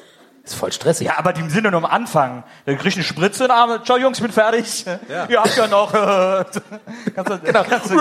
Ist 0.48 0.54
voll 0.54 0.72
stressig. 0.72 1.06
Ja, 1.08 1.18
aber 1.18 1.34
die 1.34 1.46
sind 1.50 1.64
ja 1.64 1.70
nur 1.70 1.84
am 1.84 1.84
Anfang. 1.84 2.42
Da 2.64 2.72
krieg 2.74 2.86
ich 2.86 2.94
eine 2.94 3.04
Spritze 3.04 3.44
in 3.44 3.48
den 3.50 3.56
Arm. 3.56 3.84
Ciao 3.84 3.98
Jungs, 3.98 4.16
ich 4.16 4.22
bin 4.22 4.32
fertig. 4.32 4.86
Ihr 5.28 5.38
habt 5.40 5.54
ja 5.56 5.66
noch. 5.66 5.92
Äh, 5.92 6.44
kannst 7.14 7.30
du, 7.32 7.38
Genau. 7.40 7.64
kannst 7.68 7.90
du, 7.90 7.98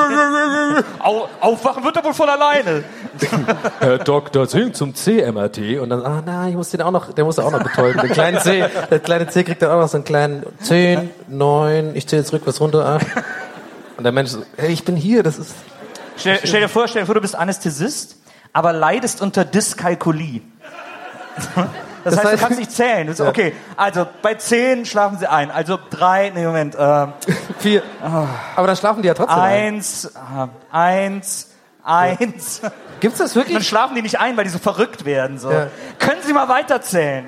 Au, 1.00 1.28
aufwachen 1.42 1.84
wird 1.84 1.98
er 1.98 2.04
wohl 2.06 2.14
von 2.14 2.30
alleine. 2.30 2.86
Herr 3.80 3.98
Dr. 3.98 4.48
Zing 4.48 4.74
zum 4.74 4.96
CMRT 4.96 5.80
und 5.82 5.90
dann, 5.90 6.06
ah 6.06 6.24
nein, 6.26 6.52
ich 6.52 6.56
muss 6.56 6.70
den 6.70 6.82
auch 6.84 6.92
noch, 6.92 7.12
der 7.14 7.26
muss 7.26 7.38
auch 7.38 7.52
noch 7.52 7.64
betäuben. 7.64 8.00
Den 8.02 8.12
kleinen 8.12 8.40
C, 8.40 8.66
der 8.90 9.00
kleine 9.00 9.28
C 9.28 9.44
kriegt 9.44 9.62
dann 9.62 9.72
auch 9.72 9.82
noch 9.82 9.90
so 9.90 9.98
einen 9.98 10.06
kleinen 10.06 10.46
10, 10.62 11.10
9, 11.28 11.96
ich 11.98 12.08
zähle 12.08 12.22
jetzt 12.22 12.32
rückwärts 12.32 12.62
runter, 12.62 12.86
8. 12.86 13.06
Und 13.98 14.04
der 14.06 14.14
Mensch 14.14 14.30
so, 14.32 14.44
hey, 14.56 14.72
ich 14.72 14.86
bin 14.86 14.96
hier, 14.96 15.22
das 15.22 15.38
ist, 15.38 15.54
Stell, 16.16 16.40
stell 16.46 16.62
dir 16.62 16.70
vor, 16.70 16.88
stell 16.88 17.02
dir 17.02 17.06
vor, 17.08 17.16
du 17.16 17.22
bist 17.22 17.36
Anästhesist, 17.36 18.16
aber 18.54 18.72
leidest 18.72 19.22
unter 19.22 19.44
Dyskalkulie. 19.44 20.42
Das, 22.10 22.16
Das 22.16 22.24
heißt, 22.24 22.34
heißt- 22.34 22.38
du 22.38 22.44
kannst 22.46 22.60
nicht 22.60 22.72
zählen. 22.72 23.08
Das 23.08 23.20
ist, 23.20 23.28
Okay, 23.28 23.54
also 23.76 24.08
bei 24.22 24.34
10 24.36 24.86
schlafen 24.86 25.18
sie 25.20 25.28
ein. 25.30 25.52
Also 25.52 25.78
drei, 25.90 26.32
nee, 26.34 26.46
Moment, 26.46 26.76
äh, 26.76 27.08
vier. 27.60 27.84
Aber 28.56 28.68
dann 28.68 28.76
schlafen 28.78 29.02
die 29.02 29.08
ja 29.08 29.14
trotzdem 29.14 29.38
ein. 29.40 29.76
eins, 29.76 30.06
äh, 30.06 30.48
eins, 30.72 31.50
eins. 31.84 32.62
Gibt's 33.00 33.20
das 33.20 33.34
Dann 33.34 33.44
wirklich? 33.46 33.68
schlafen 33.68 33.94
die 33.96 34.02
nicht 34.02 34.20
ein, 34.20 34.36
weil 34.38 34.44
die 34.46 34.50
so 34.50 34.58
verrückt 34.58 35.06
werden. 35.06 35.38
So. 35.38 35.52
Ja. 35.52 35.68
Können 36.00 36.20
Sie 36.26 36.34
mal 36.34 36.50
weiterzählen? 36.50 37.26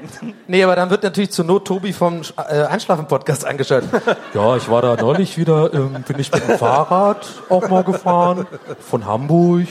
Nee, 0.47 0.63
aber 0.63 0.75
dann 0.75 0.89
wird 0.89 1.03
natürlich 1.03 1.29
zur 1.29 1.45
Not 1.45 1.65
Tobi 1.67 1.93
vom 1.93 2.21
äh, 2.49 2.63
Einschlafen-Podcast 2.63 3.45
angeschaltet. 3.45 3.89
Ja, 4.33 4.55
ich 4.55 4.67
war 4.69 4.81
da 4.81 4.95
neulich 4.95 5.37
wieder, 5.37 5.71
ähm, 5.73 6.03
bin 6.07 6.17
ich 6.19 6.31
mit 6.31 6.47
dem 6.47 6.57
Fahrrad 6.57 7.27
auch 7.49 7.67
mal 7.69 7.83
gefahren, 7.83 8.47
von 8.89 9.05
Hamburg. 9.05 9.67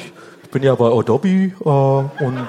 Ich 0.48 0.52
bin 0.52 0.62
ja 0.62 0.74
bei 0.76 0.86
Adobe 0.86 1.28
äh, 1.28 1.50
und 1.62 2.46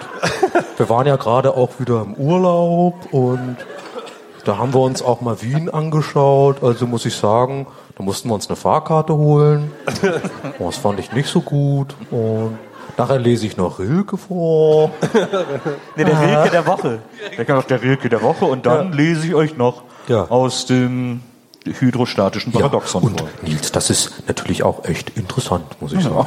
wir 0.77 0.89
waren 0.89 1.05
ja 1.05 1.17
gerade 1.17 1.53
auch 1.57 1.71
wieder 1.79 2.01
im 2.03 2.13
Urlaub 2.13 2.95
und 3.11 3.57
da 4.45 4.57
haben 4.57 4.73
wir 4.73 4.79
uns 4.79 5.01
auch 5.01 5.19
mal 5.19 5.41
Wien 5.41 5.69
angeschaut. 5.69 6.63
Also 6.63 6.87
muss 6.87 7.05
ich 7.05 7.13
sagen, 7.17 7.67
da 7.97 8.03
mussten 8.05 8.29
wir 8.29 8.35
uns 8.35 8.47
eine 8.47 8.55
Fahrkarte 8.55 9.13
holen. 9.17 9.73
Oh, 10.59 10.67
das 10.67 10.77
fand 10.77 11.01
ich 11.01 11.11
nicht 11.11 11.27
so 11.27 11.41
gut. 11.41 11.93
Und 12.09 12.57
nachher 12.97 13.19
lese 13.19 13.45
ich 13.45 13.57
noch 13.57 13.79
Rilke 13.79 14.15
vor. 14.15 14.91
Nee, 15.97 16.05
der 16.05 16.21
Rilke 16.21 16.51
der 16.51 16.65
Woche. 16.65 16.99
Der 17.37 17.43
kann 17.43 17.57
auch 17.57 17.63
der 17.65 17.81
Rilke 17.81 18.07
der 18.07 18.21
Woche 18.21 18.45
und 18.45 18.65
dann 18.65 18.93
lese 18.93 19.27
ich 19.27 19.35
euch 19.35 19.57
noch 19.57 19.83
Ja. 20.07 20.23
aus 20.29 20.65
dem 20.65 21.19
hydrostatischen 21.65 22.53
Paradoxon 22.53 23.03
und 23.03 23.19
vor. 23.19 23.29
Nils, 23.41 23.73
das 23.73 23.89
ist 23.89 24.23
natürlich 24.29 24.63
auch 24.63 24.85
echt 24.85 25.17
interessant, 25.17 25.65
muss 25.81 25.91
ich 25.91 26.01
sagen. 26.01 26.25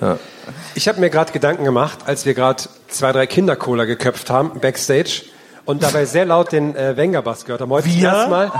Ja. 0.00 0.18
Ich 0.74 0.88
habe 0.88 1.00
mir 1.00 1.10
gerade 1.10 1.32
Gedanken 1.32 1.64
gemacht, 1.64 2.00
als 2.06 2.26
wir 2.26 2.34
gerade 2.34 2.62
zwei, 2.88 3.12
drei 3.12 3.26
Kindercola 3.26 3.84
geköpft 3.84 4.28
haben, 4.30 4.58
Backstage, 4.60 5.22
und 5.66 5.82
dabei 5.82 6.04
sehr 6.04 6.26
laut 6.26 6.52
den 6.52 6.76
äh, 6.76 6.94
Wenger-Bass 6.96 7.46
gehört 7.46 7.62
haben. 7.62 7.70
Heute 7.70 7.88
zum 7.88 7.96
Wir? 8.00 8.08
ersten 8.10 8.30
Mal, 8.30 8.52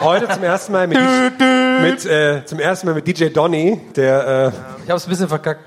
heute 0.00 0.28
zum 0.28 0.42
ersten 0.44 0.72
Mal 0.72 0.86
mit, 0.86 0.98
mit 1.82 2.06
äh, 2.06 2.44
zum 2.44 2.60
ersten 2.60 2.86
Mal 2.86 2.94
mit 2.94 3.08
DJ 3.08 3.26
Donny, 3.30 3.80
der, 3.96 4.52
Ich 4.84 4.88
habe 4.88 4.98
es 4.98 5.06
ein 5.06 5.10
bisschen 5.10 5.28
verkackt. 5.28 5.60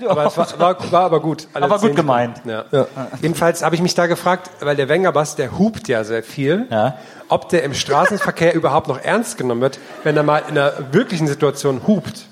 äh, 0.00 0.06
aber 0.06 0.24
es 0.26 0.36
war, 0.38 0.58
war, 0.58 0.92
war 0.92 1.02
aber 1.02 1.20
gut. 1.20 1.46
Alle 1.52 1.66
Aber 1.66 1.78
gut 1.78 1.94
gemeint. 1.94 2.38
Sekunden. 2.38 2.64
Ja. 2.72 2.86
Jedenfalls 3.20 3.62
habe 3.62 3.74
ich 3.74 3.82
mich 3.82 3.94
da 3.94 4.06
gefragt, 4.06 4.48
weil 4.60 4.76
der 4.76 4.88
Wenger-Bass, 4.88 5.36
der 5.36 5.58
hupt 5.58 5.88
ja 5.88 6.04
sehr 6.04 6.22
viel, 6.22 6.66
Ja. 6.70 6.96
ob 7.28 7.50
der 7.50 7.62
im 7.62 7.74
Straßenverkehr 7.74 8.54
überhaupt 8.54 8.88
noch 8.88 9.02
ernst 9.02 9.36
genommen 9.36 9.60
wird, 9.60 9.78
wenn 10.04 10.16
er 10.16 10.22
mal 10.22 10.38
in 10.48 10.56
einer 10.56 10.72
wirklichen 10.92 11.26
Situation 11.26 11.82
hupt. 11.86 12.28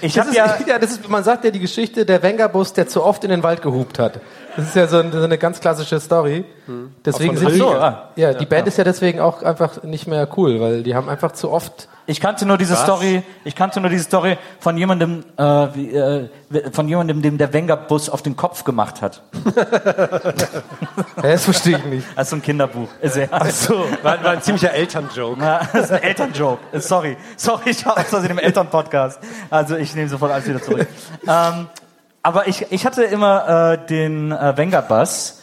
Ich 0.00 0.14
Das 0.14 0.26
habe 0.26 0.30
ist, 0.30 0.36
ja, 0.36 0.58
ja, 0.66 0.78
das 0.78 0.92
ist, 0.92 1.08
man 1.08 1.24
sagt 1.24 1.44
ja 1.44 1.50
die 1.50 1.60
Geschichte 1.60 2.04
der 2.04 2.22
Wenger-Bus, 2.22 2.72
der 2.72 2.88
zu 2.88 3.02
oft 3.02 3.24
in 3.24 3.30
den 3.30 3.42
Wald 3.42 3.62
gehupt 3.62 3.98
hat. 3.98 4.20
Das 4.56 4.66
ist 4.66 4.76
ja 4.76 4.86
so, 4.86 4.98
ein, 4.98 5.12
so 5.12 5.22
eine 5.22 5.38
ganz 5.38 5.60
klassische 5.60 6.00
Story. 6.00 6.44
Deswegen 7.04 7.36
Auch 7.36 7.40
sind 7.40 7.50
von 7.50 7.70
die. 7.72 7.76
Ah. 7.76 8.10
ja, 8.16 8.34
die 8.34 8.46
Band 8.46 8.66
ist 8.66 8.78
ja 8.78 8.84
deswegen 8.84 9.20
auch 9.20 9.42
einfach 9.42 9.82
nicht 9.82 10.06
mehr 10.06 10.28
cool, 10.36 10.60
weil 10.60 10.82
die 10.82 10.94
haben 10.94 11.08
einfach 11.08 11.32
zu 11.32 11.50
oft 11.50 11.88
ich 12.10 12.20
kannte 12.20 12.44
nur 12.44 12.58
diese 12.58 12.74
Story, 12.74 13.22
ich 13.44 13.54
kannte 13.54 13.80
nur 13.80 13.88
diese 13.88 14.02
Story 14.02 14.36
von 14.58 14.76
jemandem, 14.76 15.24
äh, 15.36 15.42
wie, 15.42 15.94
äh, 15.94 16.28
von 16.72 16.88
jemandem, 16.88 17.22
dem 17.22 17.38
der 17.38 17.52
Wenger-Bus 17.52 18.10
auf 18.10 18.22
den 18.22 18.34
Kopf 18.36 18.64
gemacht 18.64 19.00
hat. 19.00 19.22
Das 21.22 21.44
verstehe 21.44 21.78
ich 21.78 21.84
nicht. 21.84 22.06
Das 22.16 22.24
ist 22.24 22.30
so 22.30 22.36
ein 22.36 22.42
Kinderbuch. 22.42 22.88
Ist 23.00 23.16
ja, 23.16 23.28
So, 23.50 23.84
war, 24.02 24.22
war 24.24 24.32
ein 24.32 24.42
ziemlicher 24.42 24.72
Elternjoke. 24.72 25.40
Ja, 25.40 25.60
das 25.72 25.84
ist 25.84 25.92
ein 25.92 26.02
Elternjoke. 26.02 26.80
Sorry. 26.80 27.16
Sorry, 27.36 27.70
ich 27.70 27.86
war 27.86 27.96
aus 27.96 28.06
Versehen 28.06 28.32
im 28.32 28.38
Elternpodcast. 28.38 29.20
Also 29.48 29.76
ich 29.76 29.94
nehme 29.94 30.08
sofort 30.08 30.32
alles 30.32 30.48
wieder 30.48 30.60
zurück. 30.60 30.88
ähm, 31.28 31.68
aber 32.22 32.48
ich, 32.48 32.66
ich 32.70 32.86
hatte 32.86 33.04
immer 33.04 33.74
äh, 33.74 33.86
den 33.86 34.32
äh, 34.32 34.56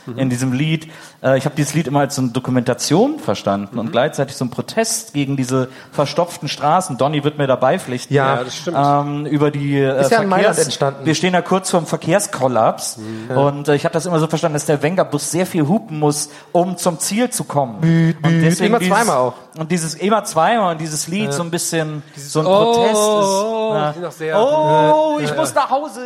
Wenger-Bass 0.07 0.21
in 0.23 0.29
diesem 0.29 0.53
Lied. 0.53 0.91
Äh, 1.21 1.37
ich 1.37 1.45
habe 1.45 1.55
dieses 1.55 1.73
Lied 1.73 1.87
immer 1.87 2.01
als 2.01 2.15
so 2.15 2.21
eine 2.21 2.31
Dokumentation 2.31 3.19
verstanden 3.19 3.77
und 3.79 3.91
gleichzeitig 3.91 4.35
so 4.35 4.45
ein 4.45 4.49
Protest 4.49 5.13
gegen 5.13 5.37
diese 5.37 5.69
verstopften 5.91 6.47
Straßen. 6.47 6.97
Donny 6.97 7.23
wird 7.23 7.37
mir 7.37 7.47
dabei 7.47 7.79
pflichten. 7.79 8.13
Ja, 8.13 8.35
Ja, 8.37 8.43
das 8.43 8.55
stimmt. 8.55 8.77
Ähm, 8.79 9.25
über 9.25 9.51
die 9.51 9.77
äh, 9.79 10.01
Ist 10.01 10.11
ja 10.11 10.21
in 10.21 10.29
Mailand 10.29 10.57
entstanden. 10.57 11.05
Wir 11.05 11.15
stehen 11.15 11.33
ja 11.33 11.41
kurz 11.41 11.69
vorm 11.69 11.85
Verkehrskollaps 11.85 12.99
und 13.35 13.67
äh, 13.67 13.75
ich 13.75 13.83
habe 13.85 13.93
das 13.93 14.05
immer 14.05 14.19
so 14.19 14.27
verstanden, 14.27 14.53
dass 14.55 14.65
der 14.65 14.81
Wenger-Bus 14.81 15.31
sehr 15.31 15.45
viel 15.45 15.67
hupen 15.67 15.99
muss, 15.99 16.29
um 16.51 16.77
zum 16.77 16.99
Ziel 16.99 17.29
zu 17.29 17.43
kommen. 17.43 17.75
und 18.23 18.41
deswegen 18.41 18.67
Immer 18.67 18.79
dieses, 18.79 18.93
zweimal 18.95 19.17
auch. 19.17 19.33
Und 19.57 19.71
dieses 19.71 19.95
immer 19.95 20.23
zweimal 20.23 20.73
und 20.73 20.81
dieses 20.81 21.07
Lied 21.07 21.33
so 21.33 21.41
ein 21.43 21.49
bisschen 21.51 22.03
so 22.15 22.41
ein 22.41 22.45
Oh, 22.45 22.73
Protest 22.73 22.95
oh, 22.95 23.75
ist. 23.89 23.95
die 23.95 23.99
noch 24.01 24.11
sehr- 24.11 24.37
oh, 24.39 25.19
ich 25.21 25.35
muss 25.35 25.53
nach 25.55 25.69
Hause. 25.69 26.01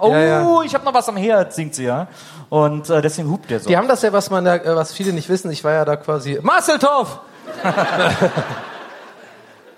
Oh, 0.00 0.10
Ja, 0.10 0.18
ja. 0.18 0.62
ich 0.64 0.74
habe 0.74 0.84
noch 0.84 0.94
was 0.94 1.08
am 1.08 1.16
Herd, 1.16 1.52
singt 1.54 1.74
sie 1.74 1.84
ja. 1.84 2.08
Und 2.48 2.88
äh, 2.90 3.00
deswegen 3.02 3.28
hupt 3.38 3.50
der 3.50 3.60
so. 3.60 3.68
Die 3.68 3.76
haben 3.76 3.88
das 3.88 4.02
ja, 4.02 4.12
was 4.12 4.30
man 4.30 4.44
da, 4.44 4.56
äh, 4.56 4.76
was 4.76 4.92
viele 4.92 5.12
nicht 5.12 5.28
wissen. 5.28 5.50
Ich 5.50 5.64
war 5.64 5.72
ja 5.72 5.84
da 5.84 5.96
quasi 5.96 6.38
Marceltorf. 6.42 7.20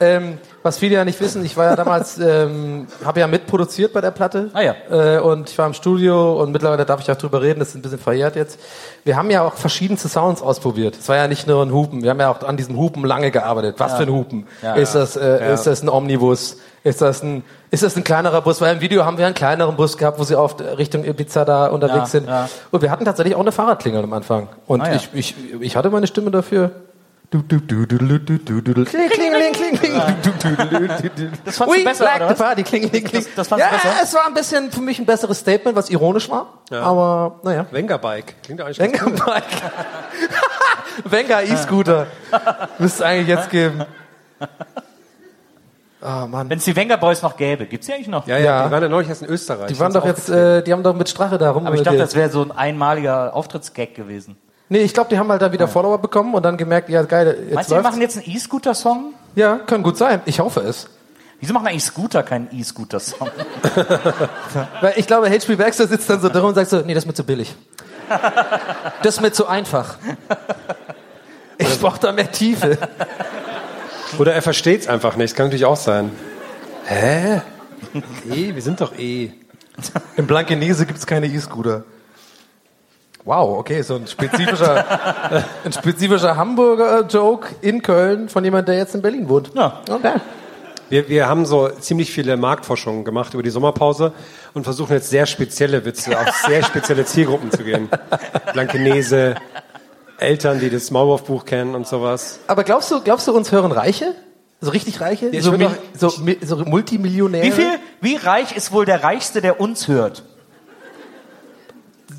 ähm, 0.01 0.39
was 0.63 0.79
viele 0.79 0.95
ja 0.97 1.05
nicht 1.05 1.21
wissen, 1.21 1.45
ich 1.45 1.57
war 1.57 1.67
ja 1.67 1.77
damals, 1.77 2.19
ähm, 2.23 2.87
habe 3.05 3.21
ja 3.21 3.27
mitproduziert 3.27 3.93
bei 3.93 4.01
der 4.01 4.11
Platte. 4.11 4.51
Ah 4.53 4.61
ja. 4.63 4.75
Äh, 4.91 5.21
und 5.21 5.49
ich 5.51 5.57
war 5.59 5.67
im 5.67 5.75
Studio 5.75 6.41
und 6.41 6.53
mittlerweile 6.53 6.85
darf 6.85 7.01
ich 7.01 7.11
auch 7.11 7.17
drüber 7.17 7.41
reden. 7.43 7.61
Das 7.61 7.69
ist 7.71 7.75
ein 7.77 7.83
bisschen 7.83 7.99
verjährt 7.99 8.37
jetzt. 8.37 8.61
Wir 9.05 9.17
haben 9.17 9.31
ja 9.31 9.43
auch 9.43 9.55
verschiedenste 9.55 10.09
Sounds 10.09 10.43
ausprobiert. 10.43 10.97
Es 10.99 11.09
war 11.09 11.17
ja 11.17 11.29
nicht 11.29 11.47
nur 11.47 11.63
ein 11.65 11.73
Hupen. 11.73 12.03
Wir 12.03 12.11
haben 12.11 12.21
ja 12.21 12.31
auch 12.31 12.43
an 12.43 12.57
diesem 12.57 12.77
Hupen 12.77 13.05
lange 13.05 13.31
gearbeitet. 13.31 13.77
Was 13.79 13.95
für 13.95 14.03
ein 14.03 14.11
Hupen? 14.13 14.47
Ja. 14.63 14.75
ist 14.75 14.95
das? 14.95 15.17
Äh, 15.17 15.53
Ist 15.55 15.67
das 15.67 15.83
ein 15.83 15.89
Omnibus? 15.89 16.59
Ist 16.83 17.01
das 17.03 17.23
ein 17.23 17.43
ist 17.71 17.83
das 17.83 17.95
ein 17.97 18.05
kleinerer 18.05 18.41
Bus? 18.43 18.61
Weil 18.61 18.75
im 18.75 18.81
Video 18.81 19.05
haben 19.05 19.17
wir 19.19 19.27
einen 19.27 19.35
kleineren 19.35 19.77
Bus 19.77 19.97
gehabt, 19.97 20.19
wo 20.19 20.25
sie 20.25 20.35
oft 20.35 20.61
Richtung 20.61 21.05
Ibiza 21.05 21.45
da 21.45 21.67
unterwegs 21.69 21.99
Ja, 21.99 22.07
sind. 22.07 22.27
ja. 22.27 22.49
Und 22.71 22.83
wir 22.83 22.91
hatten 22.91 23.05
tatsächlich 23.05 23.35
auch 23.37 23.41
eine 23.41 23.53
Fahrradklingel 23.53 24.03
am 24.03 24.13
Anfang. 24.13 24.49
Und 24.67 24.81
Ah, 24.81 24.89
ja. 24.89 24.95
ich, 24.97 25.09
ich, 25.13 25.35
ich 25.61 25.77
hatte 25.77 25.89
meine 25.91 26.07
Stimme 26.07 26.31
dafür. 26.31 26.71
Das 27.31 27.43
fandst 31.57 31.77
du 31.77 31.85
besser, 31.85 32.05
like 32.05 32.23
oder 32.23 32.35
party. 32.35 32.65
Kling, 32.65 32.91
kling, 32.91 33.05
kling. 33.05 33.23
Das, 33.23 33.35
das 33.37 33.49
fandst 33.49 33.67
ja, 33.67 33.77
du 33.77 33.83
besser? 33.83 34.03
es 34.03 34.15
war 34.15 34.27
ein 34.27 34.35
bisschen, 34.35 34.73
für 34.73 34.81
mich 34.81 34.99
ein 34.99 35.07
besseres 35.07 35.39
Statement, 35.39 35.77
was 35.77 35.91
ironisch 35.91 36.29
war. 36.29 36.59
Ja. 36.71 36.83
Aber, 36.83 37.39
naja. 37.45 37.67
Wengerbike. 37.71 38.35
Klingt 38.43 38.61
eigentlich 38.61 38.81
Wengerbike. 38.81 39.45
Cool. 39.63 39.71
Wenger 41.13 41.43
E-Scooter. 41.43 42.09
Müsste 42.79 43.07
eigentlich 43.07 43.29
jetzt 43.29 43.49
geben. 43.49 43.85
Ah, 46.03 46.25
oh, 46.25 46.29
Wenn 46.33 46.59
es 46.59 46.65
die 46.65 46.75
Wenger 46.75 46.97
Boys 46.97 47.23
noch 47.23 47.37
gäbe, 47.37 47.67
gibt's 47.67 47.87
die 47.87 47.93
eigentlich 47.93 48.09
noch? 48.09 48.27
Ja, 48.27 48.39
ja, 48.39 48.45
ja. 48.45 48.67
die 48.67 48.73
waren 48.73 48.83
ja 48.83 48.89
neulich 48.89 49.09
erst 49.09 49.23
in 49.23 49.29
Österreich. 49.29 49.69
Die 49.69 49.79
waren 49.79 49.93
doch 49.93 50.05
jetzt, 50.05 50.31
äh, 50.31 50.63
die 50.63 50.73
haben 50.73 50.83
doch 50.83 50.97
mit 50.97 51.09
Strache 51.09 51.39
da 51.39 51.51
rum. 51.51 51.67
Aber 51.67 51.77
ich 51.77 51.83
dachte, 51.83 51.99
das 51.99 52.17
wäre 52.17 52.31
so 52.31 52.43
ein 52.43 52.51
einmaliger 52.51 53.37
Auftrittsgag 53.37 53.95
gewesen. 53.95 54.37
Nee, 54.73 54.79
ich 54.79 54.95
glaube, 54.95 55.11
die 55.11 55.19
haben 55.19 55.29
halt 55.29 55.43
da 55.43 55.51
wieder 55.51 55.67
Follower 55.67 55.99
bekommen 55.99 56.33
und 56.33 56.45
dann 56.45 56.57
gemerkt, 56.57 56.89
ja, 56.89 57.03
geil, 57.03 57.27
jetzt 57.27 57.55
Meinst 57.55 57.71
du, 57.71 57.75
wir 57.75 57.83
läuft's. 57.83 57.91
machen 57.91 58.01
jetzt 58.03 58.17
einen 58.19 58.37
E-Scooter-Song? 58.37 59.15
Ja, 59.35 59.57
kann 59.59 59.83
gut 59.83 59.99
sein. 59.99 60.23
Ich 60.27 60.39
hoffe 60.39 60.61
es. 60.61 60.89
Wieso 61.41 61.53
machen 61.55 61.67
eigentlich 61.67 61.85
Scooter 61.85 62.23
keinen 62.23 62.49
E-Scooter-Song? 62.53 63.31
Weil 64.81 64.93
ich 64.97 65.09
glaube, 65.09 65.29
HP 65.29 65.57
Baxter 65.57 65.89
sitzt 65.89 66.09
dann 66.09 66.21
so 66.21 66.29
drin 66.29 66.45
und 66.45 66.55
sagt 66.55 66.71
so, 66.71 66.83
nee, 66.83 66.95
das 66.95 67.03
ist 67.03 67.09
mir 67.09 67.15
zu 67.15 67.25
billig. 67.25 67.55
Das 69.03 69.17
ist 69.17 69.21
mir 69.21 69.33
zu 69.33 69.47
einfach. 69.47 69.97
Ich 71.63 71.79
brauche 71.79 72.01
da 72.01 72.11
mehr 72.11 72.33
Tiefe. 72.33 72.79
Oder 74.19 74.33
er 74.33 74.41
versteht's 74.41 74.87
einfach 74.87 75.17
nicht. 75.17 75.37
Kann 75.37 75.47
natürlich 75.47 75.67
auch 75.67 75.77
sein. 75.77 76.11
Hä? 76.87 77.43
Eh, 78.31 78.55
wir 78.55 78.63
sind 78.63 78.81
doch 78.81 78.97
eh. 78.99 79.33
In 80.17 80.27
Blankenese 80.27 80.87
gibt's 80.87 81.07
keine 81.07 81.27
E-Scooter. 81.27 81.85
Wow, 83.25 83.59
okay, 83.59 83.83
so 83.83 83.97
ein 83.97 84.07
spezifischer, 84.07 85.45
ein 85.65 85.73
spezifischer 85.73 86.37
Hamburger-Joke 86.37 87.49
in 87.61 87.83
Köln 87.83 88.29
von 88.29 88.43
jemand, 88.45 88.67
der 88.69 88.77
jetzt 88.79 88.95
in 88.95 89.03
Berlin 89.03 89.29
wohnt. 89.29 89.51
Ja. 89.55 89.81
Okay. 89.91 90.15
Wir, 90.89 91.09
wir 91.09 91.29
haben 91.29 91.45
so 91.47 91.69
ziemlich 91.69 92.11
viele 92.11 92.37
Marktforschungen 92.37 93.05
gemacht 93.05 93.35
über 93.35 93.43
die 93.43 93.51
Sommerpause 93.51 94.13
und 94.55 94.65
versuchen 94.65 94.93
jetzt 94.95 95.11
sehr 95.11 95.27
spezielle 95.27 95.85
Witze 95.85 96.19
auf 96.19 96.29
sehr 96.47 96.65
spezielle 96.65 97.05
Zielgruppen 97.05 97.51
zu 97.53 97.63
gehen. 97.63 97.89
Blankenese, 98.53 99.37
Eltern, 100.19 100.59
die 100.59 100.69
das 100.71 100.91
Maulwurfbuch 100.91 101.45
kennen 101.45 101.75
und 101.75 101.87
sowas. 101.87 102.41
Aber 102.47 102.65
glaubst 102.65 102.91
du, 102.91 103.01
glaubst 103.03 103.29
du, 103.29 103.33
uns 103.37 103.53
hören 103.53 103.71
Reiche? 103.73 104.15
So 104.61 104.71
richtig 104.73 105.01
Reiche? 105.01 105.29
ich 105.29 105.43
so, 105.45 105.57
doch- 105.57 105.71
so, 105.97 106.09
Mi- 106.23 106.39
so 106.45 106.57
Multimillionäre? 106.57 107.45
Wie 107.47 107.51
viel, 107.53 107.71
wie 108.01 108.17
reich 108.17 108.57
ist 108.57 108.73
wohl 108.73 108.85
der 108.85 109.05
Reichste, 109.05 109.41
der 109.41 109.61
uns 109.61 109.87
hört? 109.89 110.25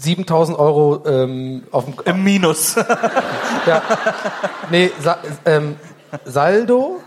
7000 0.01 0.57
Euro 0.57 1.03
ähm, 1.05 1.63
auf 1.71 1.85
dem... 1.85 1.95
Im 2.05 2.23
Minus. 2.23 2.75
Ja. 3.67 3.79
Nee, 4.71 4.91
Sa 4.99 5.19
ähm, 5.45 5.77
Saldo? 6.25 6.99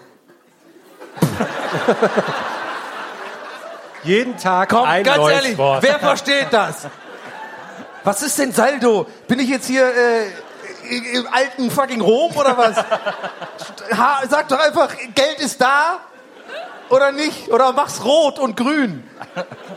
Jeden 4.05 4.37
Tag 4.37 4.69
Komm, 4.69 4.85
ein 4.85 5.03
ganz 5.03 5.17
neues 5.17 5.35
ehrlich, 5.35 5.59
Wort. 5.59 5.83
wer 5.83 5.99
versteht 5.99 6.47
das? 6.53 6.87
Was 8.05 8.23
ist 8.23 8.39
denn 8.39 8.53
Saldo? 8.53 9.07
Bin 9.27 9.41
ich 9.41 9.49
jetzt 9.49 9.67
hier 9.67 9.85
äh, 9.85 11.17
im 11.17 11.27
alten 11.33 11.73
fucking 11.73 12.01
Rom 12.01 12.37
oder 12.37 12.57
was? 12.57 12.77
Ha, 12.77 14.23
sag 14.29 14.49
doch 14.49 14.61
einfach, 14.61 14.95
Geld 15.15 15.41
ist 15.41 15.61
da 15.61 15.99
oder 16.91 17.13
nicht? 17.13 17.49
Oder 17.51 17.73
mach's 17.73 18.05
rot 18.05 18.39
und 18.39 18.57
grün. 18.57 19.05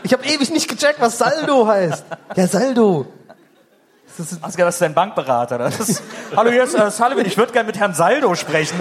Ich 0.02 0.12
habe 0.12 0.24
ewig 0.24 0.50
nicht 0.50 0.68
gecheckt, 0.68 1.00
was 1.00 1.18
Saldo 1.18 1.66
heißt. 1.66 2.04
Ja, 2.36 2.46
Saldo. 2.46 3.06
Das 4.18 4.32
ist, 4.32 4.40
gedacht, 4.40 4.58
das 4.58 4.74
ist 4.74 4.82
dein 4.82 4.94
Bankberater? 4.94 5.58
Das 5.58 5.78
ist, 5.78 6.02
Hallo, 6.36 6.50
hier 6.50 6.64
ist 6.64 6.74
äh, 6.74 6.90
Sullivan. 6.90 7.24
Ich 7.24 7.36
würde 7.36 7.52
gerne 7.52 7.68
mit 7.68 7.78
Herrn 7.78 7.94
Saldo 7.94 8.34
sprechen. 8.34 8.76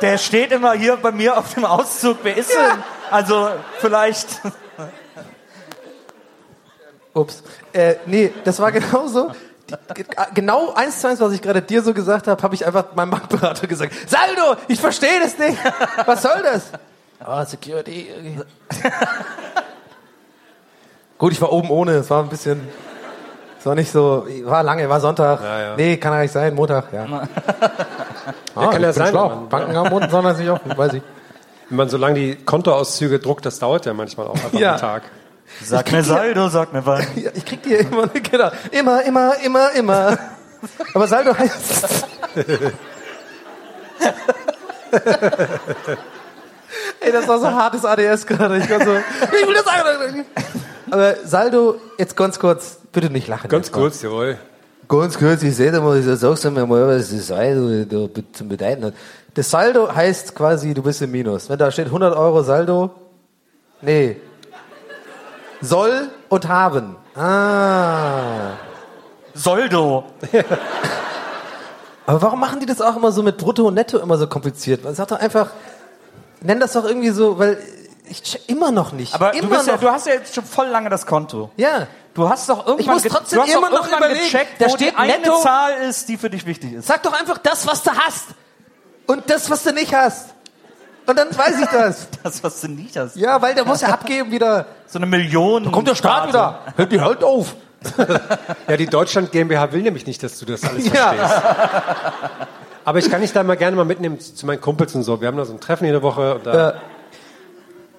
Der 0.00 0.18
steht 0.18 0.52
immer 0.52 0.72
hier 0.72 0.96
bei 0.96 1.10
mir 1.10 1.38
auf 1.38 1.54
dem 1.54 1.64
Auszug. 1.64 2.18
Wer 2.22 2.36
ist 2.36 2.50
denn? 2.50 2.82
Also, 3.10 3.48
vielleicht. 3.78 4.42
ups. 7.14 7.42
Äh, 7.72 7.96
nee, 8.04 8.32
das 8.44 8.60
war 8.60 8.72
genauso. 8.72 9.32
Genau 10.34 10.72
eins 10.74 11.00
zu 11.00 11.08
eins, 11.08 11.20
was 11.20 11.32
ich 11.32 11.42
gerade 11.42 11.62
dir 11.62 11.82
so 11.82 11.94
gesagt 11.94 12.26
habe, 12.28 12.42
habe 12.42 12.54
ich 12.54 12.66
einfach 12.66 12.94
meinem 12.94 13.10
Bankberater 13.10 13.66
gesagt. 13.66 13.92
Saldo, 14.08 14.60
ich 14.68 14.80
verstehe 14.80 15.20
das 15.20 15.38
nicht. 15.38 15.58
Was 16.06 16.22
soll 16.22 16.42
das? 16.42 16.70
Ah, 17.26 17.46
Security. 17.46 18.08
Gut, 21.18 21.32
ich 21.32 21.40
war 21.40 21.52
oben 21.52 21.70
ohne. 21.70 21.92
Es 21.92 22.10
war 22.10 22.22
ein 22.22 22.28
bisschen. 22.28 22.60
Es 23.58 23.64
war 23.66 23.74
nicht 23.74 23.90
so. 23.90 24.26
War 24.42 24.62
lange, 24.62 24.88
war 24.88 25.00
Sonntag. 25.00 25.40
Ja, 25.42 25.60
ja. 25.60 25.76
Nee, 25.76 25.96
kann 25.96 26.12
ja 26.12 26.20
nicht 26.20 26.32
sein. 26.32 26.54
Montag, 26.54 26.92
ja. 26.92 27.06
ah, 28.54 28.66
kann 28.66 28.74
ich 28.76 28.80
ja 28.82 28.92
sein, 28.92 29.08
schlau. 29.08 29.30
wenn 29.30 29.36
man- 29.38 29.48
Banken 29.48 29.76
haben 29.76 29.92
unten 29.92 30.10
Sonntag 30.10 30.36
sich 30.36 30.50
auch. 30.50 30.60
Weiß 30.76 30.92
ich. 30.94 31.02
Wenn 31.70 31.76
man 31.78 31.88
so 31.88 31.96
lange 31.96 32.14
die 32.16 32.36
Kontoauszüge 32.36 33.18
druckt, 33.20 33.46
das 33.46 33.58
dauert 33.58 33.86
ja 33.86 33.94
manchmal 33.94 34.26
auch 34.26 34.34
einfach 34.34 34.52
Ja. 34.52 34.72
einen 34.72 34.80
Tag. 34.80 35.02
Sag 35.62 35.90
mir 35.92 36.02
Saldo, 36.02 36.48
sag 36.48 36.72
mir 36.72 36.84
was. 36.84 37.04
Ja, 37.16 37.30
ich 37.34 37.44
krieg 37.44 37.62
die 37.62 37.74
immer, 37.74 38.06
genau. 38.30 38.50
Immer, 38.70 39.02
immer, 39.04 39.34
immer, 39.44 39.70
immer. 39.72 40.18
Aber 40.94 41.06
Saldo 41.06 41.36
heißt. 41.36 42.06
Ey, 47.00 47.12
das 47.12 47.28
war 47.28 47.38
so 47.38 47.46
hartes 47.50 47.84
ADS 47.84 48.26
gerade. 48.26 48.58
Ich 48.58 48.64
so, 48.66 48.74
ich 48.74 49.46
will 49.46 49.54
das 49.54 49.64
sagen. 49.64 50.24
Aber 50.90 51.14
Saldo, 51.24 51.76
jetzt 51.98 52.16
ganz 52.16 52.38
kurz, 52.38 52.78
bitte 52.92 53.10
nicht 53.10 53.28
lachen. 53.28 53.48
Ganz 53.48 53.66
jetzt 53.66 53.74
mal. 53.76 53.82
kurz, 53.82 54.02
jawohl. 54.02 54.38
Ganz 54.88 55.18
kurz, 55.18 55.42
ich 55.42 55.56
sehe 55.56 55.72
da 55.72 55.80
mal, 55.80 55.98
ich 55.98 56.18
sag's 56.18 56.44
mir 56.44 56.66
mal, 56.66 56.86
was 56.86 57.10
das 57.10 57.28
Saldo 57.28 57.84
da 57.84 58.06
be- 58.06 58.24
zu 58.32 58.46
bedeuten 58.46 58.84
hat. 58.86 58.94
Das 59.34 59.50
Saldo 59.50 59.92
heißt 59.94 60.34
quasi, 60.34 60.74
du 60.74 60.82
bist 60.82 61.00
im 61.02 61.10
Minus. 61.10 61.48
Wenn 61.48 61.58
da 61.58 61.70
steht 61.70 61.86
100 61.86 62.14
Euro 62.16 62.42
Saldo, 62.42 62.90
nee. 63.80 64.16
Soll 65.64 66.10
und 66.28 66.48
haben. 66.48 66.96
Ah. 67.16 68.52
Soldo. 69.34 70.04
Aber 72.06 72.20
warum 72.22 72.40
machen 72.40 72.60
die 72.60 72.66
das 72.66 72.80
auch 72.80 72.96
immer 72.96 73.12
so 73.12 73.22
mit 73.22 73.38
Brutto 73.38 73.66
und 73.66 73.74
Netto 73.74 73.98
immer 73.98 74.18
so 74.18 74.26
kompliziert? 74.26 74.84
Man 74.84 74.94
sagt 74.94 75.10
doch 75.10 75.18
einfach, 75.18 75.50
nenn 76.40 76.60
das 76.60 76.72
doch 76.72 76.84
irgendwie 76.84 77.10
so, 77.10 77.38
weil 77.38 77.58
ich 78.08 78.22
check 78.22 78.42
immer 78.48 78.70
noch 78.70 78.92
nicht. 78.92 79.14
Aber 79.14 79.30
du, 79.30 79.38
immer 79.38 79.56
bist 79.56 79.66
ja, 79.68 79.76
du 79.78 79.88
hast 79.90 80.06
ja 80.06 80.14
jetzt 80.14 80.34
schon 80.34 80.44
voll 80.44 80.66
lange 80.68 80.90
das 80.90 81.06
Konto. 81.06 81.50
ja. 81.56 81.86
Du 82.14 82.28
hast 82.28 82.48
doch 82.48 82.58
irgendwann, 82.64 82.78
Ich 82.80 82.86
muss 82.86 83.02
ge- 83.02 83.10
trotzdem 83.10 83.38
du 83.40 83.42
hast 83.44 83.52
immer 83.56 83.70
noch 83.70 83.88
überlegen. 83.88 84.20
gecheckt, 84.20 84.60
Da 84.60 84.68
steht 84.68 84.92
die 84.92 84.96
eine 84.96 85.14
netto- 85.18 85.42
Zahl 85.42 85.72
ist, 85.88 86.08
die 86.08 86.16
für 86.16 86.30
dich 86.30 86.46
wichtig 86.46 86.74
ist. 86.74 86.86
Sag 86.86 87.02
doch 87.02 87.12
einfach 87.12 87.38
das, 87.38 87.66
was 87.66 87.82
du 87.82 87.90
hast. 87.90 88.26
Und 89.08 89.28
das, 89.30 89.50
was 89.50 89.64
du 89.64 89.72
nicht 89.72 89.92
hast. 89.92 90.33
Und 91.06 91.18
dann 91.18 91.28
weiß 91.36 91.60
ich 91.60 91.66
das. 91.68 92.08
Das, 92.22 92.42
was 92.42 92.60
du 92.62 92.68
nicht 92.68 92.96
hast. 92.96 93.16
Ja, 93.16 93.40
weil 93.42 93.54
der 93.54 93.64
muss 93.66 93.82
ja 93.82 93.88
abgeben 93.88 94.30
wieder. 94.30 94.66
So 94.86 94.98
eine 94.98 95.06
Million. 95.06 95.70
Kommt 95.70 95.86
der 95.88 95.94
Staat 95.94 96.28
wieder. 96.28 96.60
Hört 96.76 96.90
die 96.92 97.00
halt 97.00 97.22
auf. 97.22 97.54
Ja, 98.68 98.78
die 98.78 98.86
Deutschland 98.86 99.30
GmbH 99.30 99.72
will 99.72 99.82
nämlich 99.82 100.06
nicht, 100.06 100.22
dass 100.22 100.38
du 100.38 100.46
das 100.46 100.64
alles 100.64 100.86
Ja. 100.90 101.12
verstehst. 101.12 101.42
Aber 102.86 102.98
ich 102.98 103.10
kann 103.10 103.20
dich 103.20 103.32
da 103.34 103.42
mal 103.42 103.56
gerne 103.58 103.76
mal 103.76 103.84
mitnehmen 103.84 104.18
zu 104.20 104.46
meinen 104.46 104.60
Kumpels 104.60 104.94
und 104.94 105.02
so. 105.02 105.20
Wir 105.20 105.28
haben 105.28 105.36
da 105.36 105.44
so 105.44 105.52
ein 105.52 105.60
Treffen 105.60 105.84
jede 105.84 106.00
Woche 106.02 106.36
und 106.36 106.46
da 106.46 106.70
Äh, 106.70 106.74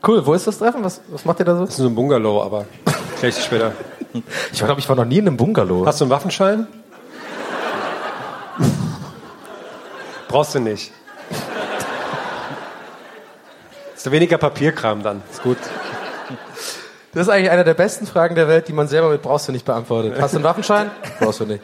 cool, 0.08 0.26
wo 0.26 0.34
ist 0.34 0.48
das 0.48 0.58
Treffen? 0.58 0.84
Was, 0.84 1.02
was 1.10 1.24
macht 1.26 1.40
ihr 1.40 1.46
da 1.46 1.56
so? 1.56 1.62
das 1.66 1.70
ist 1.72 1.78
so 1.78 1.86
ein 1.88 1.94
Bungalow, 1.96 2.42
aber 2.42 2.66
gleich 3.20 3.44
später. 3.44 3.74
Ich 4.52 4.60
glaube, 4.60 4.80
ich 4.80 4.90
war 4.90 4.96
noch 4.96 5.06
nie 5.06 5.20
in 5.20 5.28
einem 5.28 5.38
Bungalow. 5.38 5.86
Hast 5.86 6.02
du 6.02 6.06
einen 6.06 6.12
Waffenschein? 6.12 6.68
Brauchst 10.28 10.56
du 10.56 10.60
nicht. 10.60 10.92
Ist 14.06 14.12
weniger 14.12 14.38
Papierkram 14.38 15.02
dann. 15.02 15.24
Ist 15.32 15.42
gut. 15.42 15.58
Das 17.12 17.24
ist 17.24 17.30
eigentlich 17.30 17.50
eine 17.50 17.64
der 17.64 17.74
besten 17.74 18.06
Fragen 18.06 18.36
der 18.36 18.48
Welt, 18.48 18.68
die 18.68 18.74
man 18.74 18.88
selber 18.88 19.10
mit 19.10 19.24
brauchst 19.24 19.48
du 19.48 19.52
nicht 19.52 19.66
beantwortet. 19.66 20.22
Hast 20.22 20.36
du 20.36 20.38
einen 20.38 20.44
Waffenschein? 20.44 20.92
Brauchst 21.20 21.40
du 21.40 21.46
nicht. 21.46 21.64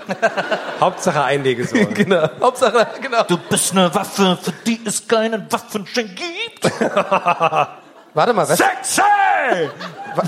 Hauptsache 0.80 1.24
Einlegesorgen. 1.24 1.94
Genau. 1.94 2.28
Hauptsache, 2.42 2.88
genau. 3.00 3.22
Du 3.28 3.38
bist 3.38 3.74
eine 3.74 3.94
Waffe, 3.94 4.40
für 4.42 4.54
die 4.66 4.82
es 4.84 5.08
keinen 5.08 5.52
Waffenschein 5.52 6.16
gibt. 6.16 6.82
Warte 6.82 8.34
mal, 8.34 8.50
West 8.50 8.64
Sexy! 8.64 9.70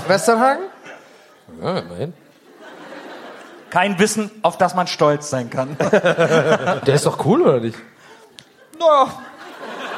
Westernhagen? 0.06 0.66
Ja, 1.60 1.78
immerhin. 1.78 2.12
Kein 3.70 3.98
Wissen, 3.98 4.30
auf 4.42 4.56
das 4.56 4.76
man 4.76 4.86
stolz 4.86 5.30
sein 5.30 5.50
kann. 5.50 5.76
Der 5.80 6.94
ist 6.94 7.06
doch 7.06 7.26
cool, 7.26 7.42
oder 7.42 7.58
nicht? 7.58 7.78
No. 8.78 9.08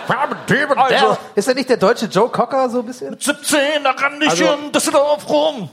Also, 0.08 1.16
Ist 1.34 1.48
er 1.48 1.54
nicht 1.54 1.68
der 1.68 1.76
deutsche 1.76 2.06
Joe 2.06 2.28
Cocker 2.28 2.68
so 2.70 2.80
ein 2.80 2.86
bisschen? 2.86 3.16
17, 3.18 3.58
da 3.84 3.90
renn 3.90 4.20
ich 4.22 4.30
Also- 4.30 4.44
in 4.44 4.72
Düsseldorf 4.72 5.28
rum. 5.28 5.68